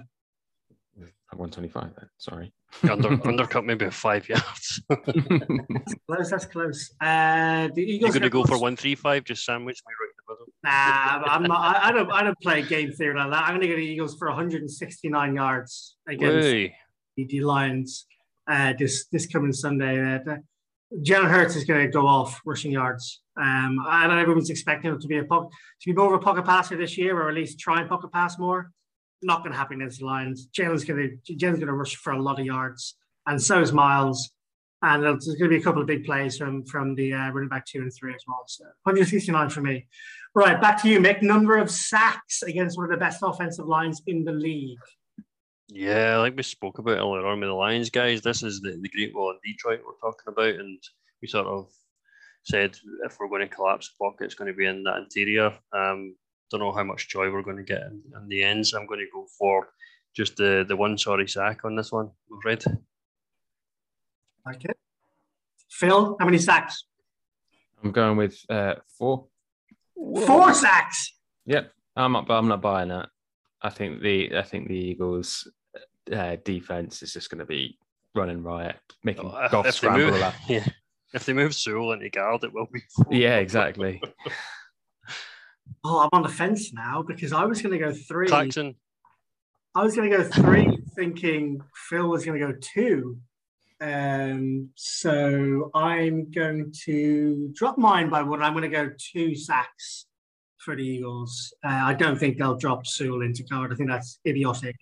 125 1.32 1.94
then, 1.98 2.08
sorry. 2.18 2.52
Under, 2.90 3.08
undercut 3.28 3.64
maybe 3.64 3.90
five 3.90 4.28
yards. 4.28 4.80
that's 4.88 5.94
close, 6.06 6.30
that's 6.30 6.46
close. 6.46 6.90
Uh, 7.00 7.68
the 7.74 7.82
Eagles 7.82 8.14
You're 8.14 8.20
going 8.20 8.22
to 8.22 8.30
go 8.30 8.44
for 8.44 8.52
135, 8.52 9.24
just 9.24 9.44
sandwich 9.44 9.82
me 9.86 9.94
right 10.00 10.08
in 10.08 10.16
the 10.26 10.32
middle? 10.32 10.46
Nah, 10.64 11.34
I'm 11.34 11.42
not, 11.42 11.76
I, 11.76 11.88
I, 11.88 11.92
don't, 11.92 12.12
I 12.12 12.22
don't 12.22 12.40
play 12.40 12.62
game 12.62 12.92
theory 12.92 13.18
like 13.18 13.30
that. 13.30 13.42
I'm 13.42 13.50
going 13.50 13.62
to 13.62 13.68
go 13.68 13.76
to 13.76 13.82
Eagles 13.82 14.16
for 14.16 14.28
169 14.28 15.34
yards 15.34 15.96
against 16.08 16.34
Way. 16.34 16.76
the 17.16 17.40
Lions 17.40 18.06
uh, 18.48 18.72
this, 18.78 19.06
this 19.10 19.26
coming 19.26 19.52
Sunday. 19.52 20.00
Uh, 20.14 20.36
Jalen 20.94 21.28
Hurts 21.28 21.56
is 21.56 21.64
going 21.64 21.84
to 21.84 21.88
go 21.90 22.06
off 22.06 22.40
rushing 22.44 22.70
yards. 22.70 23.22
Um, 23.40 23.76
know 23.76 24.16
everyone's 24.16 24.50
expecting 24.50 24.90
him 24.90 25.00
to 25.00 25.06
be 25.08 25.18
a 25.18 25.24
to 25.24 25.48
be 25.84 25.92
more 25.92 26.14
of 26.14 26.20
a 26.20 26.24
pocket 26.24 26.44
passer 26.44 26.76
this 26.76 26.96
year, 26.96 27.20
or 27.20 27.28
at 27.28 27.34
least 27.34 27.58
try 27.58 27.80
and 27.80 27.88
pocket 27.88 28.12
pass 28.12 28.38
more. 28.38 28.70
Not 29.22 29.40
going 29.40 29.52
to 29.52 29.58
happen 29.58 29.80
against 29.80 29.98
the 30.00 30.06
Lions. 30.06 30.48
Jalen's 30.56 30.84
going 30.84 31.20
to 31.26 31.34
Jalen's 31.34 31.58
going 31.58 31.66
to 31.66 31.72
rush 31.72 31.96
for 31.96 32.12
a 32.12 32.22
lot 32.22 32.38
of 32.38 32.46
yards, 32.46 32.96
and 33.26 33.42
so 33.42 33.60
is 33.60 33.72
Miles. 33.72 34.30
And 34.82 35.02
there's 35.02 35.24
going 35.24 35.38
to 35.38 35.48
be 35.48 35.56
a 35.56 35.62
couple 35.62 35.80
of 35.80 35.88
big 35.88 36.04
plays 36.04 36.36
from 36.36 36.64
from 36.66 36.94
the 36.94 37.12
uh, 37.12 37.30
running 37.30 37.48
back 37.48 37.66
two 37.66 37.80
and 37.80 37.92
three 37.92 38.14
as 38.14 38.22
well. 38.28 38.44
So 38.46 38.64
169 38.84 39.50
for 39.50 39.62
me. 39.62 39.86
Right, 40.34 40.60
back 40.60 40.80
to 40.82 40.88
you, 40.88 41.00
Mick. 41.00 41.22
Number 41.22 41.56
of 41.56 41.70
sacks 41.70 42.42
against 42.42 42.76
one 42.76 42.84
of 42.84 42.90
the 42.90 42.98
best 42.98 43.20
offensive 43.22 43.66
lines 43.66 44.02
in 44.06 44.22
the 44.22 44.32
league. 44.32 44.78
Yeah, 45.68 46.18
like 46.18 46.36
we 46.36 46.42
spoke 46.42 46.78
about 46.78 46.98
earlier 46.98 47.26
on 47.26 47.40
with 47.40 47.48
the 47.48 47.54
Lions 47.54 47.90
guys, 47.90 48.22
this 48.22 48.42
is 48.42 48.60
the, 48.60 48.78
the 48.80 48.88
Great 48.88 49.14
Wall 49.14 49.30
in 49.30 49.38
Detroit 49.44 49.80
we're 49.84 49.98
talking 50.00 50.28
about, 50.28 50.60
and 50.60 50.78
we 51.20 51.26
sort 51.26 51.46
of 51.46 51.68
said 52.44 52.76
if 53.04 53.18
we're 53.18 53.28
going 53.28 53.48
to 53.48 53.54
collapse 53.54 53.88
the 53.88 54.04
pocket, 54.04 54.26
it's 54.26 54.34
going 54.34 54.50
to 54.50 54.56
be 54.56 54.66
in 54.66 54.84
that 54.84 54.98
interior. 54.98 55.52
Um, 55.72 56.14
don't 56.50 56.60
know 56.60 56.72
how 56.72 56.84
much 56.84 57.08
joy 57.08 57.30
we're 57.30 57.42
going 57.42 57.56
to 57.56 57.64
get 57.64 57.82
in, 57.82 58.00
in 58.16 58.28
the 58.28 58.44
end, 58.44 58.66
so 58.66 58.78
I'm 58.78 58.86
going 58.86 59.00
to 59.00 59.06
go 59.12 59.26
for 59.38 59.68
just 60.14 60.36
the 60.36 60.64
the 60.66 60.76
one 60.76 60.96
sorry 60.96 61.28
sack 61.28 61.64
on 61.64 61.74
this 61.74 61.90
one. 61.90 62.10
I'm 62.30 62.38
afraid. 62.38 62.64
Okay. 64.48 64.72
Phil, 65.68 66.16
how 66.20 66.24
many 66.24 66.38
sacks? 66.38 66.84
I'm 67.82 67.90
going 67.90 68.16
with 68.16 68.38
uh, 68.48 68.76
four. 68.96 69.26
Four 69.96 70.54
sacks. 70.54 71.12
Yep, 71.46 71.72
I'm 71.96 72.12
not. 72.12 72.30
I'm 72.30 72.48
not 72.48 72.62
buying 72.62 72.88
that. 72.88 73.08
I 73.60 73.70
think 73.70 74.00
the 74.00 74.36
I 74.36 74.42
think 74.42 74.68
the 74.68 74.74
Eagles 74.74 75.48
uh, 76.12 76.36
defense 76.44 77.02
is 77.02 77.12
just 77.12 77.30
going 77.30 77.38
to 77.38 77.46
be 77.46 77.78
running 78.14 78.42
riot, 78.42 78.76
making 79.04 79.26
oh, 79.26 79.48
Goff 79.50 79.70
scramble. 79.72 80.10
Move, 80.12 80.34
yeah, 80.48 80.66
if 81.14 81.24
they 81.26 81.32
move 81.32 81.54
Sewell 81.54 81.92
into 81.92 82.08
guard, 82.08 82.44
it 82.44 82.52
will 82.52 82.68
be. 82.72 82.80
Yeah, 83.10 83.36
exactly. 83.36 84.02
oh, 85.84 86.00
I'm 86.00 86.08
on 86.12 86.22
the 86.22 86.28
fence 86.28 86.72
now 86.72 87.02
because 87.02 87.32
I 87.32 87.44
was 87.44 87.62
going 87.62 87.72
to 87.72 87.78
go 87.78 87.92
three. 87.92 88.28
Claxton. 88.28 88.74
I 89.74 89.82
was 89.82 89.94
going 89.94 90.10
to 90.10 90.16
go 90.16 90.24
three, 90.24 90.78
thinking 90.94 91.60
Phil 91.88 92.08
was 92.08 92.24
going 92.24 92.40
to 92.40 92.46
go 92.46 92.54
two. 92.60 93.18
Um, 93.78 94.70
so 94.74 95.70
I'm 95.74 96.30
going 96.30 96.72
to 96.84 97.52
drop 97.54 97.76
mine 97.76 98.08
by 98.08 98.22
one. 98.22 98.42
I'm 98.42 98.54
going 98.54 98.62
to 98.62 98.74
go 98.74 98.90
two 98.96 99.34
sacks 99.34 100.06
for 100.56 100.74
the 100.74 100.82
Eagles. 100.82 101.52
Uh, 101.62 101.82
I 101.84 101.92
don't 101.92 102.18
think 102.18 102.38
they'll 102.38 102.56
drop 102.56 102.86
Sewell 102.86 103.20
into 103.20 103.42
guard. 103.42 103.70
I 103.70 103.76
think 103.76 103.90
that's 103.90 104.18
idiotic. 104.26 104.76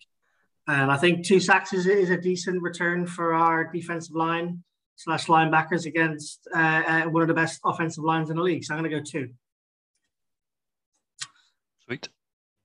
And 0.66 0.90
I 0.90 0.96
think 0.96 1.24
two 1.24 1.40
sacks 1.40 1.72
is, 1.72 1.86
is 1.86 2.10
a 2.10 2.16
decent 2.16 2.62
return 2.62 3.06
for 3.06 3.34
our 3.34 3.64
defensive 3.64 4.14
line 4.14 4.62
slash 4.96 5.26
linebackers 5.26 5.86
against 5.86 6.46
uh, 6.54 6.82
uh, 6.86 7.02
one 7.04 7.22
of 7.22 7.28
the 7.28 7.34
best 7.34 7.60
offensive 7.64 8.04
lines 8.04 8.30
in 8.30 8.36
the 8.36 8.42
league. 8.42 8.64
So 8.64 8.74
I'm 8.74 8.80
going 8.80 8.90
to 8.90 8.98
go 8.98 9.04
two. 9.04 9.30
Sweet. 11.84 12.08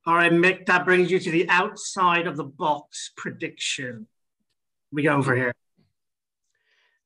All 0.06 0.16
right, 0.16 0.32
Mick, 0.32 0.66
that 0.68 0.86
brings 0.86 1.12
you 1.12 1.20
to 1.20 1.32
the 1.32 1.50
outside 1.50 2.26
of 2.26 2.38
the 2.38 2.46
box 2.46 3.12
prediction. 3.18 4.08
We 4.92 5.04
go 5.04 5.16
over 5.16 5.36
here. 5.36 5.54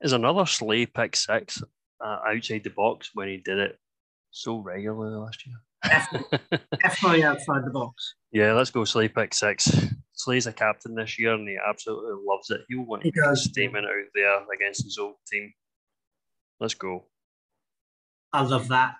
Is 0.01 0.13
another 0.13 0.45
Slay 0.45 0.85
pick 0.85 1.15
six 1.15 1.63
uh, 2.03 2.19
outside 2.27 2.63
the 2.63 2.69
box 2.69 3.11
when 3.13 3.29
he 3.29 3.37
did 3.37 3.57
it 3.57 3.79
so 4.31 4.59
regularly 4.59 5.15
last 5.15 5.45
year? 5.47 5.55
Definitely, 6.81 7.23
outside 7.23 7.65
the 7.65 7.71
box. 7.71 8.15
Yeah, 8.31 8.53
let's 8.53 8.69
go 8.69 8.83
Slay 8.83 9.07
pick 9.07 9.33
six. 9.33 9.71
Slay's 10.13 10.47
a 10.47 10.53
captain 10.53 10.95
this 10.95 11.19
year 11.19 11.33
and 11.33 11.47
he 11.47 11.57
absolutely 11.67 12.23
loves 12.25 12.49
it. 12.49 12.61
He'll 12.69 12.85
want 12.85 13.03
he 13.03 13.11
to 13.11 13.29
a 13.29 13.35
statement 13.35 13.85
out 13.85 13.91
there 14.13 14.41
against 14.53 14.83
his 14.83 14.97
old 14.97 15.15
team. 15.29 15.51
Let's 16.59 16.75
go. 16.75 17.05
I 18.31 18.43
love 18.43 18.69
that. 18.69 18.95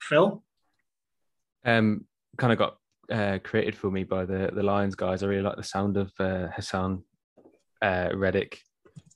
Phil? 0.00 0.42
Um, 1.64 2.06
kind 2.36 2.52
of 2.52 2.58
got 2.58 2.76
uh, 3.10 3.38
created 3.42 3.76
for 3.76 3.90
me 3.90 4.04
by 4.04 4.24
the 4.24 4.50
the 4.52 4.62
Lions 4.62 4.94
guys. 4.94 5.22
I 5.22 5.26
really 5.26 5.42
like 5.42 5.56
the 5.56 5.62
sound 5.62 5.96
of 5.96 6.12
uh, 6.18 6.48
Haason 6.56 7.02
uh, 7.80 8.10
Reddick 8.14 8.60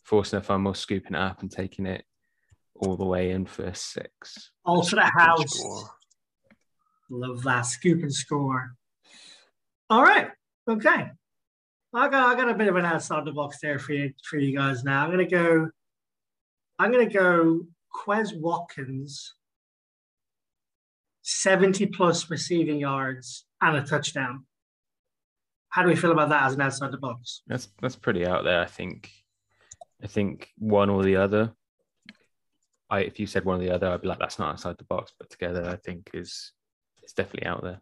forcing 0.05 0.39
a 0.39 0.43
fumble, 0.43 0.75
scooping 0.75 1.15
it 1.15 1.21
up, 1.21 1.43
and 1.43 1.51
taking 1.51 1.87
it 1.87 2.05
all 2.77 2.97
the 2.97 3.05
way 3.05 3.31
in 3.31 3.47
for 3.47 3.73
six. 3.75 4.53
All 4.65 4.85
for 4.85 4.97
the 4.97 5.03
house. 5.03 5.61
Love 7.11 7.43
that 7.43 7.63
scoop 7.63 8.03
and 8.03 8.15
score. 8.15 8.75
All 9.91 10.03
right. 10.03 10.31
Okay. 10.69 11.11
I 11.95 12.09
got 12.09 12.35
I 12.35 12.35
got 12.39 12.51
a 12.51 12.55
bit 12.55 12.69
of 12.69 12.77
an 12.77 12.85
outside 12.85 13.25
the 13.25 13.33
box 13.33 13.59
there 13.63 13.79
for 13.79 13.93
you 13.93 14.13
for 14.23 14.37
you 14.37 14.57
guys 14.57 14.85
now. 14.85 15.05
I'm 15.05 15.11
gonna 15.11 15.27
go. 15.27 15.71
I'm 16.79 16.93
gonna 16.93 17.09
go 17.09 17.63
Quez 17.95 18.39
Watkins, 18.39 19.35
70 21.23 21.87
plus 21.87 22.29
receiving 22.31 22.79
yards 22.79 23.47
and 23.63 23.77
a 23.77 23.83
touchdown. 23.83 24.45
How 25.71 25.83
do 25.83 25.89
we 25.89 25.97
feel 25.97 26.13
about 26.13 26.29
that 26.29 26.43
as 26.45 26.55
an 26.55 26.61
outside 26.61 26.93
the 26.93 26.99
box? 26.99 27.43
That's 27.47 27.69
that's 27.81 27.97
pretty 27.97 28.27
out 28.27 28.45
there. 28.45 28.61
I 28.61 28.67
think. 28.67 29.11
I 30.03 30.07
think 30.07 30.51
one 30.59 30.91
or 30.91 31.03
the 31.03 31.17
other. 31.17 31.53
I 32.91 33.01
if 33.01 33.19
you 33.19 33.27
said 33.27 33.45
one 33.45 33.57
or 33.57 33.65
the 33.65 33.71
other, 33.71 33.89
I'd 33.89 34.03
be 34.03 34.09
like, 34.09 34.19
that's 34.19 34.39
not 34.39 34.51
outside 34.51 34.77
the 34.77 34.85
box. 34.85 35.13
But 35.19 35.31
together, 35.31 35.67
I 35.67 35.77
think 35.77 36.11
is 36.13 36.53
it's 37.03 37.15
definitely 37.15 37.47
out 37.47 37.63
there. 37.63 37.81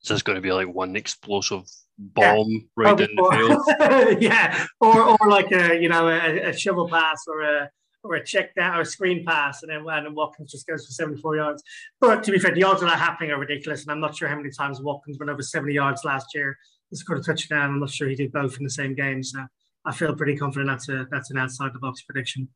So 0.00 0.14
it's 0.14 0.22
going 0.22 0.36
to 0.36 0.42
be 0.42 0.52
like 0.52 0.68
one 0.68 0.96
explosive 0.96 1.64
bomb 1.98 2.50
yeah. 2.50 2.58
right 2.76 3.00
in 3.00 3.14
the 3.14 3.66
field. 3.78 4.22
yeah, 4.22 4.66
or 4.80 5.02
or 5.02 5.28
like 5.28 5.52
a 5.52 5.80
you 5.80 5.88
know 5.88 6.08
a, 6.08 6.48
a, 6.48 6.56
shovel 6.56 6.88
pass 6.88 7.24
or 7.28 7.42
a 7.42 7.70
or 8.02 8.14
a 8.14 8.24
check 8.24 8.54
down 8.54 8.76
or 8.76 8.80
a 8.80 8.86
screen 8.86 9.24
pass, 9.24 9.62
and 9.62 9.70
then 9.70 9.84
and 9.86 10.16
Watkins 10.16 10.52
just 10.52 10.66
goes 10.66 10.86
for 10.86 10.92
seventy 10.92 11.20
four 11.20 11.36
yards. 11.36 11.62
But 12.00 12.24
to 12.24 12.32
be 12.32 12.38
fair, 12.38 12.54
the 12.54 12.64
odds 12.64 12.82
of 12.82 12.88
that 12.88 12.98
happening 12.98 13.30
are 13.30 13.38
ridiculous, 13.38 13.82
and 13.82 13.92
I'm 13.92 14.00
not 14.00 14.16
sure 14.16 14.28
how 14.28 14.36
many 14.36 14.50
times 14.50 14.80
Watkins 14.80 15.18
went 15.18 15.30
over 15.30 15.42
seventy 15.42 15.74
yards 15.74 16.04
last 16.04 16.28
year. 16.34 16.56
He 16.88 16.96
scored 16.96 17.20
a 17.20 17.22
touchdown. 17.22 17.70
I'm 17.70 17.80
not 17.80 17.90
sure 17.90 18.08
he 18.08 18.16
did 18.16 18.32
both 18.32 18.56
in 18.56 18.64
the 18.64 18.70
same 18.70 18.94
game, 18.94 19.22
so 19.22 19.44
I 19.84 19.92
feel 19.92 20.14
pretty 20.14 20.36
confident 20.36 20.70
that's 20.70 20.88
a 20.88 21.06
that's 21.10 21.30
an 21.30 21.38
outside 21.38 21.72
the 21.74 21.78
box 21.78 22.02
prediction. 22.02 22.48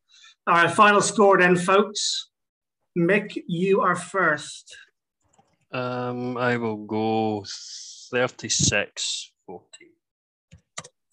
All 0.47 0.55
right, 0.55 0.71
final 0.71 1.03
score 1.03 1.39
then, 1.39 1.57
folks. 1.57 2.31
Mick, 2.97 3.37
you 3.49 3.81
are 3.81 3.97
first. 3.97 4.77
Um, 5.75 6.37
I 6.37 6.57
will 6.57 6.77
go 6.77 7.45
36 8.11 9.33
14. 9.45 9.89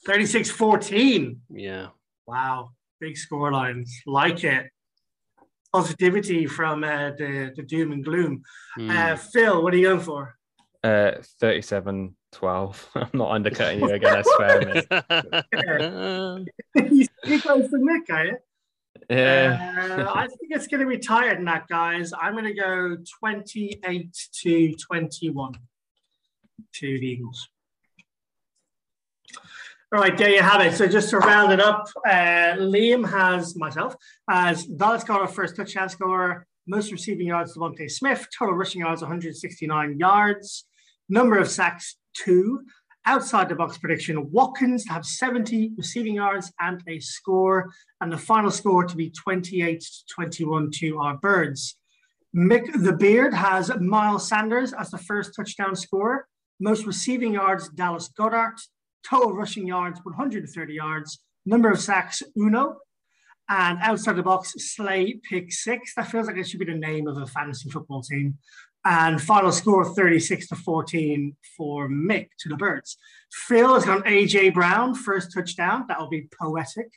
36 0.06 0.52
14. 0.52 1.42
Yeah. 1.50 1.88
Wow. 2.28 2.70
Big 3.00 3.18
score 3.18 3.52
lines. 3.52 3.92
Like 4.06 4.44
it. 4.44 4.68
Positivity 5.74 6.46
from 6.46 6.84
uh, 6.84 7.12
the, 7.18 7.52
the 7.56 7.64
doom 7.64 7.92
and 7.92 8.06
gloom. 8.06 8.44
Mm. 8.78 8.92
Uh, 8.92 9.16
Phil, 9.16 9.64
what 9.64 9.74
are 9.74 9.78
you 9.78 9.88
going 9.88 10.02
for? 10.02 10.36
Uh, 10.84 11.14
37 11.40 12.16
12. 12.32 12.90
I'm 12.96 13.10
not 13.14 13.32
undercutting 13.32 13.80
you 13.80 13.90
again, 13.90 14.16
I 14.16 14.22
swear, 14.22 14.62
mate. 14.62 14.88
you 17.26 17.42
close 17.42 17.70
to 17.70 17.78
Mick, 17.78 18.10
are 18.12 18.26
you? 18.26 18.38
Yeah. 19.10 20.06
Uh, 20.08 20.12
I 20.14 20.28
think 20.28 20.52
it's 20.52 20.68
going 20.68 20.82
to 20.82 20.88
be 20.88 20.98
tired 20.98 21.40
in 21.40 21.46
that, 21.46 21.68
guys. 21.68 22.14
I'm 22.20 22.34
going 22.34 22.46
to 22.46 22.54
go 22.54 22.98
28 23.20 24.18
to 24.44 24.76
21. 24.76 25.54
to 26.74 27.00
the 27.00 27.06
Eagles. 27.06 27.50
All 29.94 30.00
right, 30.00 30.18
there 30.18 30.30
you 30.30 30.42
have 30.42 30.62
it. 30.62 30.74
So 30.74 30.88
just 30.88 31.10
to 31.10 31.18
round 31.18 31.52
it 31.52 31.60
up, 31.60 31.90
uh, 32.08 32.56
Liam 32.58 33.10
has 33.10 33.58
myself 33.58 33.94
as 34.30 34.66
Dallas 34.66 35.04
Goedert 35.04 35.32
first 35.32 35.58
touchdown 35.58 35.90
scorer, 35.90 36.48
most 36.66 36.94
receiving 36.94 37.28
yards 37.28 37.58
DeVonta 37.58 37.92
Smith, 37.92 38.26
total 38.38 38.56
rushing 38.56 38.82
yards 38.82 39.02
169 39.02 40.00
yards, 40.00 40.66
number 41.10 41.38
of 41.38 41.50
sacks 41.50 41.98
two, 42.14 42.62
outside 43.06 43.50
the 43.50 43.56
box 43.56 43.78
prediction 43.78 44.32
Watkins 44.32 44.86
to 44.86 44.94
have 44.94 45.06
70 45.06 45.72
receiving 45.78 46.16
yards 46.16 46.52
and 46.60 46.84
a 46.88 47.00
score, 47.00 47.72
and 48.00 48.12
the 48.12 48.18
final 48.18 48.52
score 48.52 48.84
to 48.86 48.96
be 48.96 49.10
28 49.10 49.82
to 49.82 50.06
21 50.14 50.72
to 50.80 51.00
our 51.00 51.18
Birds. 51.18 51.78
Mick 52.36 52.72
the 52.82 52.94
Beard 52.94 53.34
has 53.34 53.72
Miles 53.80 54.28
Sanders 54.28 54.74
as 54.74 54.90
the 54.90 54.98
first 54.98 55.36
touchdown 55.36 55.76
scorer, 55.76 56.28
most 56.60 56.86
receiving 56.86 57.34
yards 57.34 57.70
Dallas 57.70 58.10
Goedert. 58.18 58.60
total 59.08 59.34
rushing 59.34 59.68
yards 59.68 60.00
130 60.04 60.74
yards, 60.74 61.20
number 61.46 61.72
of 61.72 61.82
sacks 61.82 62.22
Uno, 62.38 62.78
and 63.50 63.80
outside 63.82 64.16
the 64.16 64.24
box 64.24 64.54
Slay 64.58 65.20
pick 65.30 65.52
six. 65.52 65.94
That 65.96 66.10
feels 66.10 66.28
like 66.28 66.38
it 66.38 66.48
should 66.48 66.60
be 66.60 66.66
the 66.66 66.74
name 66.76 67.08
of 67.08 67.18
a 67.18 67.26
fantasy 67.26 67.70
football 67.70 68.02
team. 68.02 68.38
And 68.84 69.22
final 69.22 69.52
score 69.52 69.86
36 69.86 70.48
to 70.48 70.56
14 70.56 71.36
for 71.56 71.88
Mick 71.88 72.30
to 72.40 72.50
the 72.50 72.56
Birds. 72.56 72.98
Phil 73.32 73.74
has 73.76 73.86
got 73.86 74.06
AJ 74.06 74.54
Brown, 74.54 74.96
first 74.96 75.34
touchdown. 75.34 75.86
That'll 75.88 76.10
be 76.10 76.28
poetic. 76.40 76.92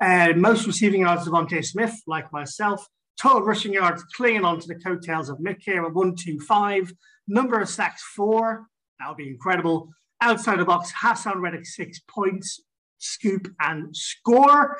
Uh, 0.00 0.32
most 0.36 0.66
receiving 0.66 1.02
yards 1.02 1.26
DeVonta 1.26 1.64
Smith, 1.64 1.94
like 2.06 2.30
myself. 2.32 2.86
Total 3.20 3.42
rushing 3.42 3.72
yards 3.72 4.02
clinging 4.16 4.44
onto 4.44 4.66
the 4.66 4.74
coattails 4.74 5.28
of 5.28 5.38
Mick 5.38 5.58
here 5.60 5.84
at 5.84 5.94
125. 5.94 6.92
Number 7.28 7.60
of 7.60 7.68
sacks, 7.68 8.02
four. 8.14 8.66
That'll 8.98 9.14
be 9.14 9.28
incredible. 9.28 9.90
Outside 10.20 10.58
the 10.58 10.64
box, 10.64 10.92
Haason 10.92 11.40
Reddick, 11.40 11.66
six 11.66 12.00
points 12.00 12.60
scoop 13.02 13.52
and 13.60 13.94
score. 13.96 14.76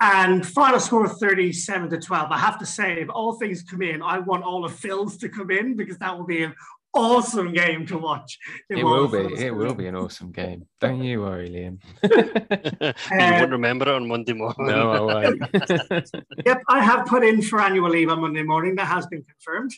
And 0.00 0.46
final 0.46 0.80
score 0.80 1.04
of 1.04 1.18
37 1.18 1.90
to 1.90 1.98
12. 1.98 2.30
I 2.30 2.38
have 2.38 2.58
to 2.58 2.66
say, 2.66 3.00
if 3.00 3.08
all 3.10 3.34
things 3.34 3.62
come 3.62 3.82
in, 3.82 4.02
I 4.02 4.18
want 4.18 4.44
all 4.44 4.64
of 4.64 4.74
Phil's 4.74 5.16
to 5.18 5.28
come 5.28 5.50
in 5.50 5.76
because 5.76 5.98
that 5.98 6.16
will 6.16 6.26
be 6.26 6.42
an 6.42 6.54
awesome 6.94 7.52
game 7.52 7.86
to 7.86 7.98
watch. 7.98 8.38
It 8.70 8.84
will 8.84 9.08
be. 9.08 9.34
It 9.34 9.54
will 9.54 9.74
be 9.74 9.86
an 9.86 9.96
awesome 9.96 10.32
game. 10.32 10.66
Don't 10.80 11.02
you 11.02 11.20
worry, 11.20 11.50
Liam. 11.50 11.78
you 13.10 13.38
won't 13.38 13.52
remember 13.52 13.88
it 13.88 13.94
on 13.94 14.08
Monday 14.08 14.32
morning. 14.32 14.66
No, 14.66 14.90
I 14.90 15.00
won't. 15.00 15.42
yep, 16.46 16.62
I 16.68 16.82
have 16.82 17.06
put 17.06 17.24
in 17.24 17.42
for 17.42 17.60
annual 17.60 17.90
leave 17.90 18.10
on 18.10 18.20
Monday 18.20 18.42
morning. 18.42 18.74
That 18.76 18.88
has 18.88 19.06
been 19.06 19.24
confirmed. 19.24 19.72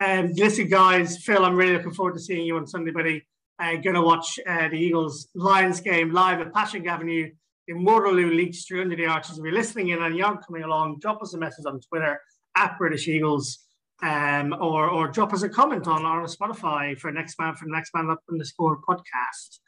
and 0.00 0.30
um, 0.30 0.32
listen, 0.34 0.68
guys, 0.68 1.18
Phil, 1.18 1.44
I'm 1.44 1.56
really 1.56 1.74
looking 1.74 1.92
forward 1.92 2.14
to 2.14 2.20
seeing 2.20 2.46
you 2.46 2.56
on 2.56 2.66
Sunday, 2.66 2.90
buddy 2.90 3.24
uh, 3.58 3.76
going 3.76 3.94
to 3.94 4.02
watch 4.02 4.38
uh, 4.46 4.68
the 4.68 4.76
Eagles 4.76 5.28
Lions 5.34 5.80
game 5.80 6.12
live 6.12 6.40
at 6.40 6.52
Passyunk 6.52 6.86
Avenue 6.86 7.30
in 7.66 7.84
Waterloo, 7.84 8.32
Leake 8.32 8.54
Street, 8.54 8.82
under 8.82 8.96
the 8.96 9.06
arches. 9.06 9.38
If 9.38 9.44
you're 9.44 9.52
listening 9.52 9.88
in 9.88 10.02
and 10.02 10.16
you're 10.16 10.38
coming 10.38 10.62
along, 10.62 11.00
drop 11.00 11.22
us 11.22 11.34
a 11.34 11.38
message 11.38 11.66
on 11.66 11.80
Twitter 11.80 12.20
at 12.56 12.78
British 12.78 13.08
Eagles, 13.08 13.58
um, 14.02 14.54
or 14.60 14.88
or 14.88 15.08
drop 15.08 15.32
us 15.32 15.42
a 15.42 15.48
comment 15.48 15.86
on 15.86 16.04
our 16.04 16.24
Spotify 16.26 16.98
for 16.98 17.10
next 17.10 17.38
man 17.38 17.54
from 17.56 17.70
next 17.70 17.92
man 17.94 18.10
up 18.10 18.20
score 18.42 18.80
podcast. 18.88 19.58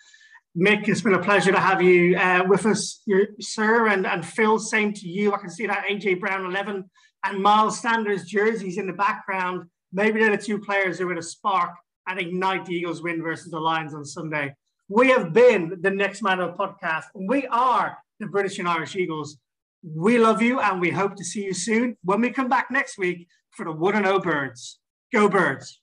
Mick, 0.57 0.89
it's 0.89 1.01
been 1.01 1.15
a 1.15 1.23
pleasure 1.23 1.53
to 1.53 1.61
have 1.61 1.81
you 1.81 2.17
uh, 2.17 2.43
with 2.49 2.67
us, 2.67 3.03
your, 3.07 3.29
sir, 3.39 3.87
and, 3.87 4.05
and 4.05 4.27
Phil, 4.27 4.59
same 4.59 4.93
to 4.93 5.09
you. 5.09 5.33
I 5.33 5.39
can 5.39 5.49
see 5.49 5.67
that 5.69 5.85
AJ 5.89 6.19
Brown 6.19 6.45
11 6.45 6.91
and 7.25 7.43
Miles 7.43 7.81
Sanders 7.81 8.25
jerseys 8.25 8.77
in 8.77 8.89
the 8.89 8.93
background. 8.93 9.69
Maybe 9.93 10.19
they're 10.19 10.37
the 10.37 10.43
two 10.43 10.59
players 10.59 10.99
who 10.99 11.09
are 11.09 11.15
a 11.15 11.23
spark 11.23 11.71
and 12.11 12.21
ignite 12.21 12.67
the 12.67 12.75
Eagles 12.75 13.03
win 13.03 13.23
versus 13.23 13.53
the 13.53 13.61
Lions 13.61 13.95
on 13.95 14.05
Sunday. 14.05 14.55
We 14.89 15.11
have 15.11 15.33
been 15.33 15.79
the 15.81 15.91
Next 15.91 16.23
Man 16.23 16.41
Up 16.41 16.59
podcast, 16.59 17.05
and 17.15 17.29
we 17.29 17.47
are 17.47 17.99
the 18.19 18.27
British 18.27 18.59
and 18.59 18.69
Irish 18.69 18.97
Eagles. 18.97 19.39
We 19.85 20.19
love 20.19 20.43
you, 20.43 20.59
and 20.61 20.81
we 20.81 20.91
hope 20.91 21.15
to 21.17 21.25
see 21.25 21.45
you 21.45 21.55
soon 21.55 21.97
when 22.03 22.21
we 22.21 22.31
come 22.31 22.49
back 22.49 22.69
next 22.71 22.99
week 22.99 23.29
for 23.53 23.65
the 23.65 23.73
One 23.73 23.95
and 23.95 24.07
O 24.07 24.19
Birds. 24.19 24.81
Go 25.13 25.29
Birds! 25.29 25.81